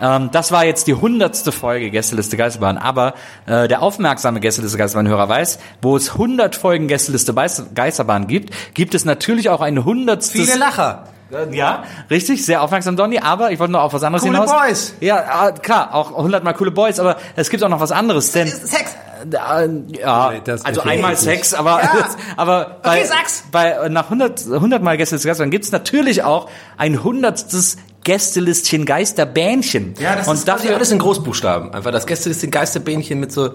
ähm, 0.00 0.28
das 0.30 0.52
war 0.52 0.64
jetzt 0.64 0.86
die 0.86 0.94
hundertste 0.94 1.50
Folge 1.50 1.90
Gästeliste 1.90 2.36
Geisterbahn. 2.36 2.78
Aber 2.78 3.14
äh, 3.46 3.66
der 3.66 3.82
aufmerksame 3.82 4.38
Gästeliste 4.38 4.78
Geisterbahn-Hörer 4.78 5.28
weiß, 5.28 5.58
wo 5.82 5.96
es 5.96 6.12
100 6.12 6.54
Folgen 6.54 6.86
Gästeliste 6.86 7.34
Geisterbahn 7.74 8.28
gibt, 8.28 8.54
gibt 8.74 8.94
es 8.94 9.04
natürlich 9.04 9.48
auch 9.48 9.62
ein 9.62 9.84
hundertstes... 9.84 10.42
Viele 10.42 10.60
Lacher. 10.60 11.08
Ja, 11.52 11.84
richtig, 12.10 12.44
sehr 12.44 12.62
aufmerksam, 12.62 12.96
Donny, 12.96 13.18
aber 13.18 13.50
ich 13.50 13.58
wollte 13.58 13.72
noch 13.72 13.82
auf 13.82 13.92
was 13.92 14.02
anderes 14.02 14.22
Coole 14.22 14.38
hinaus. 14.38 14.50
Boys. 14.50 14.94
Ja, 15.00 15.48
äh, 15.48 15.52
klar, 15.52 15.94
auch 15.94 16.10
hundertmal 16.12 16.54
coole 16.54 16.70
Boys, 16.70 16.98
aber 16.98 17.16
es 17.36 17.50
gibt 17.50 17.62
auch 17.62 17.68
noch 17.68 17.80
was 17.80 17.92
anderes, 17.92 18.32
denn... 18.32 18.48
Sex. 18.48 18.96
Äh, 19.32 19.68
ja, 19.98 20.34
das 20.44 20.64
also 20.64 20.82
einmal. 20.82 21.16
Sex, 21.16 21.52
aber, 21.52 21.82
Ja. 21.82 22.08
aber 22.36 22.78
bei, 22.82 22.98
Okay, 22.98 23.06
sag's. 23.06 23.44
bei, 23.50 23.70
äh, 23.70 23.88
nach 23.88 24.04
100, 24.04 24.46
100 24.46 24.82
Mal 24.82 24.96
Gäste 24.96 25.16
des 25.16 25.24
Gastbahn 25.24 25.50
gibt's 25.50 25.72
natürlich 25.72 26.22
auch 26.22 26.48
ein 26.76 27.02
hundertstes 27.02 27.78
Gästelistchen 28.04 28.86
Geisterbähnchen. 28.86 29.94
Ja, 29.98 30.16
das 30.16 30.28
und 30.28 30.34
ist 30.36 30.48
dafür 30.48 30.76
alles 30.76 30.92
in 30.92 30.98
Großbuchstaben. 30.98 31.74
Einfach 31.74 31.90
das 31.90 32.06
Gäste 32.06 32.30
ist 32.30 32.42
den 32.42 32.50
Geisterbähnchen 32.50 33.20
mit 33.20 33.32
so, 33.32 33.50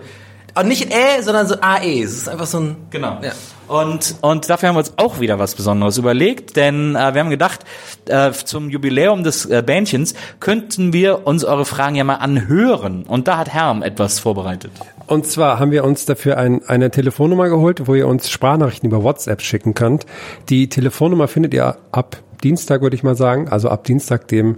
aber 0.53 0.67
nicht 0.67 0.93
Ä, 0.93 1.21
sondern 1.21 1.47
so 1.47 1.55
AE. 1.61 2.03
Es 2.03 2.11
ist 2.13 2.29
einfach 2.29 2.45
so 2.45 2.59
ein, 2.59 2.75
Genau. 2.91 3.17
Ja. 3.23 3.31
Und, 3.67 4.15
und 4.21 4.49
dafür 4.49 4.69
haben 4.69 4.75
wir 4.75 4.79
uns 4.79 4.93
auch 4.97 5.19
wieder 5.19 5.39
was 5.39 5.55
Besonderes 5.55 5.97
überlegt, 5.97 6.55
denn 6.55 6.95
äh, 6.95 7.13
wir 7.13 7.21
haben 7.21 7.29
gedacht, 7.29 7.61
äh, 8.07 8.31
zum 8.31 8.69
Jubiläum 8.69 9.23
des 9.23 9.45
äh, 9.45 9.63
Bändchens 9.65 10.13
könnten 10.39 10.93
wir 10.93 11.25
uns 11.25 11.43
eure 11.43 11.65
Fragen 11.65 11.95
ja 11.95 12.03
mal 12.03 12.15
anhören. 12.15 13.03
Und 13.03 13.27
da 13.27 13.37
hat 13.37 13.49
Herm 13.49 13.81
etwas 13.81 14.19
vorbereitet. 14.19 14.71
Und 15.07 15.25
zwar 15.27 15.59
haben 15.59 15.71
wir 15.71 15.83
uns 15.83 16.05
dafür 16.05 16.37
ein, 16.37 16.61
eine 16.67 16.91
Telefonnummer 16.91 17.49
geholt, 17.49 17.87
wo 17.87 17.95
ihr 17.95 18.07
uns 18.07 18.29
Sprachnachrichten 18.29 18.89
über 18.89 19.03
WhatsApp 19.03 19.41
schicken 19.41 19.73
könnt. 19.73 20.05
Die 20.49 20.69
Telefonnummer 20.69 21.27
findet 21.27 21.53
ihr 21.53 21.77
ab 21.91 22.17
Dienstag, 22.43 22.81
würde 22.81 22.95
ich 22.95 23.03
mal 23.03 23.15
sagen, 23.15 23.47
also 23.47 23.69
ab 23.69 23.85
Dienstag, 23.85 24.27
dem 24.27 24.57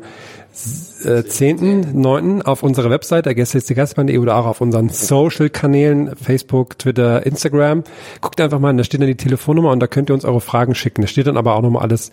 äh, 1.03 1.19
10.9. 1.19 2.41
auf 2.43 2.63
unserer 2.63 2.89
Website, 2.89 3.25
der 3.25 3.35
Gästeliste-Gastbahn.de 3.35 4.17
oder 4.17 4.37
auch 4.37 4.45
auf 4.45 4.61
unseren 4.61 4.89
Social-Kanälen, 4.89 6.15
Facebook, 6.15 6.79
Twitter, 6.79 7.25
Instagram. 7.25 7.83
Guckt 8.21 8.39
einfach 8.39 8.59
mal, 8.59 8.75
da 8.75 8.83
steht 8.83 9.01
dann 9.01 9.07
die 9.07 9.15
Telefonnummer 9.15 9.71
und 9.71 9.79
da 9.81 9.87
könnt 9.87 10.09
ihr 10.09 10.13
uns 10.13 10.23
eure 10.25 10.41
Fragen 10.41 10.73
schicken. 10.75 11.01
Da 11.01 11.07
steht 11.07 11.27
dann 11.27 11.37
aber 11.37 11.55
auch 11.55 11.61
nochmal 11.61 11.81
alles, 11.83 12.11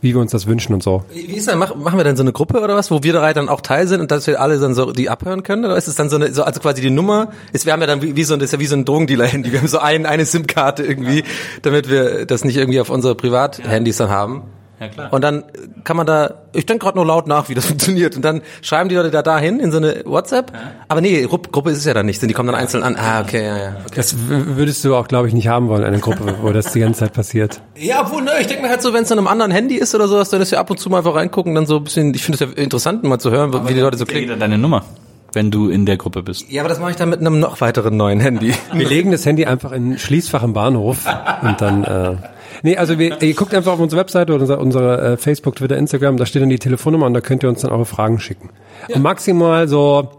wie 0.00 0.14
wir 0.14 0.20
uns 0.20 0.30
das 0.32 0.46
wünschen 0.46 0.72
und 0.74 0.82
so. 0.82 1.04
Wie 1.12 1.20
ist 1.36 1.48
denn, 1.48 1.58
mach, 1.58 1.74
machen 1.76 1.98
wir 1.98 2.04
dann 2.04 2.16
so 2.16 2.22
eine 2.22 2.32
Gruppe 2.32 2.60
oder 2.60 2.74
was, 2.76 2.90
wo 2.90 3.02
wir 3.02 3.12
drei 3.12 3.32
dann 3.34 3.48
auch 3.48 3.60
Teil 3.60 3.86
sind 3.86 4.00
und 4.00 4.10
dass 4.10 4.26
wir 4.26 4.40
alle 4.40 4.58
dann 4.58 4.74
so 4.74 4.92
die 4.92 5.10
abhören 5.10 5.42
können? 5.42 5.64
Oder 5.64 5.76
ist 5.76 5.86
es 5.88 5.94
dann 5.94 6.08
so 6.08 6.16
eine, 6.16 6.32
so, 6.32 6.42
also 6.44 6.60
quasi 6.60 6.80
die 6.80 6.90
Nummer, 6.90 7.28
ist, 7.52 7.66
wir 7.66 7.72
haben 7.72 7.80
ja 7.80 7.86
dann 7.86 8.02
wie, 8.02 8.16
wie 8.16 8.24
so, 8.24 8.34
ein- 8.34 8.40
das 8.40 8.46
ist 8.46 8.52
ja 8.52 8.60
wie 8.60 8.66
so 8.66 8.76
ein 8.76 8.84
Drogendealer-Handy. 8.84 9.52
Wir 9.52 9.60
haben 9.60 9.68
so 9.68 9.78
ein, 9.78 10.06
eine 10.06 10.24
SIM-Karte 10.24 10.82
irgendwie, 10.82 11.24
damit 11.62 11.90
wir 11.90 12.26
das 12.26 12.44
nicht 12.44 12.56
irgendwie 12.56 12.80
auf 12.80 12.90
unsere 12.90 13.14
Privat-Handys 13.14 13.98
dann 13.98 14.10
haben. 14.10 14.42
Ja, 14.82 14.88
klar. 14.88 15.12
Und 15.12 15.22
dann 15.22 15.44
kann 15.84 15.96
man 15.96 16.06
da, 16.06 16.34
ich 16.52 16.66
denke 16.66 16.84
gerade 16.84 16.98
nur 16.98 17.06
laut 17.06 17.28
nach, 17.28 17.48
wie 17.48 17.54
das 17.54 17.66
funktioniert. 17.72 18.16
Und 18.16 18.24
dann 18.24 18.42
schreiben 18.62 18.88
die 18.88 18.96
Leute 18.96 19.12
da 19.12 19.22
dahin 19.22 19.60
in 19.60 19.70
so 19.70 19.78
eine 19.78 20.02
WhatsApp. 20.04 20.50
Aber 20.88 21.00
nee, 21.00 21.22
Gruppe, 21.22 21.50
Gruppe 21.50 21.70
ist 21.70 21.78
es 21.78 21.84
ja 21.84 21.94
dann 21.94 22.06
nicht, 22.06 22.20
denn 22.20 22.26
die 22.26 22.34
kommen 22.34 22.48
dann 22.48 22.56
einzeln 22.56 22.82
an. 22.82 22.96
Ah, 22.96 23.20
okay, 23.20 23.46
ja, 23.46 23.56
ja. 23.56 23.68
Okay. 23.86 23.94
Das 23.94 24.16
würdest 24.28 24.84
du 24.84 24.96
auch, 24.96 25.06
glaube 25.06 25.28
ich, 25.28 25.34
nicht 25.34 25.46
haben 25.46 25.68
wollen, 25.68 25.84
eine 25.84 26.00
Gruppe, 26.00 26.34
wo 26.42 26.50
das 26.50 26.72
die 26.72 26.80
ganze 26.80 27.00
Zeit 27.00 27.12
passiert. 27.12 27.60
Ja, 27.76 28.02
obwohl, 28.02 28.22
ne, 28.22 28.32
ich 28.40 28.48
denke 28.48 28.64
mir 28.64 28.70
halt 28.70 28.82
so, 28.82 28.92
wenn 28.92 29.04
es 29.04 29.08
dann 29.08 29.18
einem 29.18 29.28
anderen 29.28 29.52
Handy 29.52 29.76
ist 29.76 29.94
oder 29.94 30.08
sowas, 30.08 30.30
dann 30.30 30.40
ist 30.40 30.50
ja 30.50 30.58
ab 30.58 30.68
und 30.70 30.78
zu 30.80 30.90
mal 30.90 30.98
einfach 30.98 31.14
reingucken, 31.14 31.54
dann 31.54 31.66
so 31.66 31.76
ein 31.76 31.84
bisschen, 31.84 32.12
ich 32.14 32.24
finde 32.24 32.44
es 32.44 32.50
ja 32.50 32.60
interessant, 32.60 33.04
mal 33.04 33.20
zu 33.20 33.30
hören, 33.30 33.52
wie 33.68 33.74
die 33.74 33.80
Leute 33.80 33.96
so 33.98 34.04
klingen. 34.04 34.24
Jeder 34.24 34.36
deine 34.36 34.58
Nummer, 34.58 34.84
wenn 35.32 35.50
du 35.50 35.68
in 35.68 35.86
der 35.86 35.96
Gruppe 35.96 36.22
bist. 36.22 36.50
Ja, 36.50 36.62
aber 36.62 36.68
das 36.68 36.78
mache 36.80 36.90
ich 36.90 36.96
dann 36.96 37.08
mit 37.10 37.20
einem 37.20 37.38
noch 37.40 37.60
weiteren 37.60 37.96
neuen 37.96 38.20
Handy. 38.20 38.52
Wir 38.72 38.88
legen 38.88 39.10
das 39.12 39.24
Handy 39.26 39.44
einfach 39.46 39.72
in 39.72 39.92
ein 39.92 39.98
Schließfach 39.98 40.42
im 40.42 40.52
Bahnhof 40.52 40.98
und 41.42 41.60
dann. 41.60 41.84
Äh, 41.84 42.16
nee, 42.62 42.76
also 42.76 42.98
wir, 42.98 43.20
ihr 43.22 43.34
guckt 43.34 43.54
einfach 43.54 43.72
auf 43.72 43.80
unsere 43.80 44.00
Webseite 44.00 44.32
oder 44.34 44.42
unsere, 44.42 44.58
unsere 44.60 45.12
äh, 45.12 45.16
Facebook, 45.16 45.56
Twitter, 45.56 45.76
Instagram, 45.76 46.16
da 46.16 46.26
steht 46.26 46.42
dann 46.42 46.48
die 46.50 46.58
Telefonnummer 46.58 47.06
und 47.06 47.14
da 47.14 47.20
könnt 47.20 47.42
ihr 47.42 47.48
uns 47.48 47.62
dann 47.62 47.70
eure 47.72 47.86
Fragen 47.86 48.18
schicken. 48.20 48.50
Und 48.94 49.02
maximal 49.02 49.68
so 49.68 50.10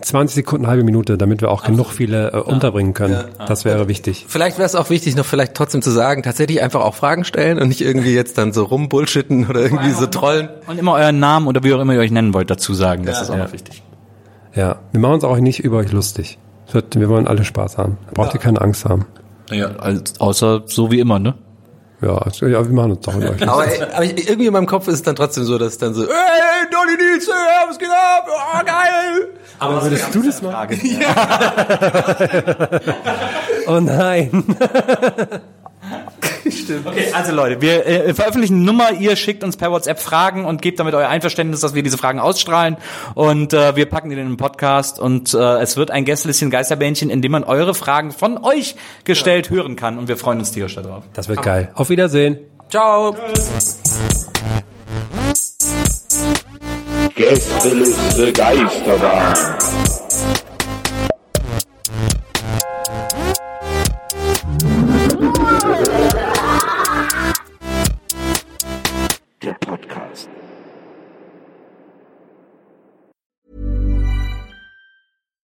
20 0.00 0.36
Sekunden, 0.36 0.68
halbe 0.68 0.84
Minute, 0.84 1.18
damit 1.18 1.40
wir 1.40 1.50
auch 1.50 1.64
genug 1.64 1.90
viele 1.90 2.30
äh, 2.32 2.36
unterbringen 2.36 2.94
können. 2.94 3.24
Das 3.48 3.64
wäre 3.64 3.88
wichtig. 3.88 4.26
Vielleicht 4.28 4.56
wäre 4.58 4.66
es 4.66 4.74
auch 4.76 4.90
wichtig, 4.90 5.16
noch 5.16 5.24
vielleicht 5.24 5.54
trotzdem 5.54 5.82
zu 5.82 5.90
sagen, 5.90 6.22
tatsächlich 6.22 6.62
einfach 6.62 6.82
auch 6.82 6.94
Fragen 6.94 7.24
stellen 7.24 7.58
und 7.58 7.66
nicht 7.68 7.80
irgendwie 7.80 8.14
jetzt 8.14 8.38
dann 8.38 8.52
so 8.52 8.62
rumbullshitten 8.64 9.48
oder 9.48 9.60
irgendwie 9.60 9.90
so 9.90 10.06
trollen. 10.06 10.50
Und 10.68 10.78
immer 10.78 10.92
euren 10.92 11.18
Namen 11.18 11.48
oder 11.48 11.64
wie 11.64 11.72
auch 11.74 11.80
immer 11.80 11.94
ihr 11.94 12.00
euch 12.00 12.12
nennen 12.12 12.32
wollt 12.32 12.48
dazu 12.50 12.74
sagen. 12.74 13.04
Das 13.06 13.22
ist 13.22 13.30
auch 13.30 13.36
Ja. 13.36 13.44
noch 13.44 13.52
wichtig. 13.52 13.82
Ja, 14.58 14.76
wir 14.90 14.98
machen 15.00 15.14
uns 15.14 15.24
auch 15.24 15.36
nicht 15.36 15.60
über 15.60 15.76
euch 15.76 15.92
lustig. 15.92 16.36
Wir 16.72 17.08
wollen 17.08 17.28
alle 17.28 17.44
Spaß 17.44 17.78
haben. 17.78 17.96
Da 18.06 18.12
braucht 18.14 18.34
ihr 18.34 18.40
keine 18.40 18.60
Angst 18.60 18.84
haben. 18.84 19.06
Ja, 19.52 19.68
als, 19.76 20.20
außer 20.20 20.62
so 20.66 20.90
wie 20.90 20.98
immer, 20.98 21.20
ne? 21.20 21.34
Ja, 22.02 22.18
also, 22.18 22.44
ja 22.46 22.66
wir 22.66 22.74
machen 22.74 22.90
uns 22.90 23.02
doch 23.02 23.14
über 23.16 23.30
euch 23.30 23.38
lustig. 23.40 23.82
Aber, 23.82 23.94
aber 23.94 24.04
ich- 24.04 24.28
irgendwie 24.28 24.48
in 24.48 24.52
meinem 24.52 24.66
Kopf 24.66 24.88
ist 24.88 24.94
es 24.94 25.02
dann 25.02 25.14
trotzdem 25.14 25.44
so, 25.44 25.58
dass 25.58 25.68
es 25.68 25.78
dann 25.78 25.94
so, 25.94 26.02
hey, 26.02 26.66
Donny 26.72 26.96
Nils, 26.96 27.28
hey, 27.28 27.68
was 27.68 27.78
geht 27.78 27.88
ab? 27.88 28.26
Oh, 28.28 28.64
geil! 28.66 29.28
Aber 29.60 29.80
würdest 29.80 30.12
du 30.12 30.22
das 30.24 30.42
machen? 30.42 30.76
oh 33.68 33.78
nein. 33.78 34.44
Okay, 36.84 37.12
also 37.12 37.32
Leute, 37.32 37.60
wir 37.60 37.86
äh, 37.86 38.14
veröffentlichen 38.14 38.56
eine 38.56 38.64
Nummer, 38.64 38.92
ihr 38.92 39.16
schickt 39.16 39.42
uns 39.42 39.56
per 39.56 39.70
WhatsApp 39.70 39.98
Fragen 40.00 40.44
und 40.44 40.62
gebt 40.62 40.78
damit 40.78 40.94
euer 40.94 41.08
Einverständnis, 41.08 41.60
dass 41.60 41.74
wir 41.74 41.82
diese 41.82 41.98
Fragen 41.98 42.18
ausstrahlen 42.20 42.76
und 43.14 43.52
äh, 43.52 43.74
wir 43.76 43.86
packen 43.86 44.10
die 44.10 44.16
in 44.16 44.26
den 44.26 44.36
Podcast 44.36 44.98
und 44.98 45.34
äh, 45.34 45.60
es 45.60 45.76
wird 45.76 45.90
ein 45.90 46.04
Gästelistchen 46.04 46.50
Geisterbähnchen, 46.50 47.10
in 47.10 47.22
dem 47.22 47.32
man 47.32 47.44
eure 47.44 47.74
Fragen 47.74 48.12
von 48.12 48.38
euch 48.38 48.76
gestellt 49.04 49.50
hören 49.50 49.76
kann 49.76 49.98
und 49.98 50.08
wir 50.08 50.16
freuen 50.16 50.38
uns 50.38 50.52
tierisch 50.52 50.74
darauf. 50.74 51.04
Das 51.14 51.28
wird 51.28 51.42
geil. 51.42 51.70
Auf 51.74 51.90
Wiedersehen. 51.90 52.38
Ciao! 52.68 53.16
Gästeliste 57.14 58.32
Geisterbahn. 58.32 59.34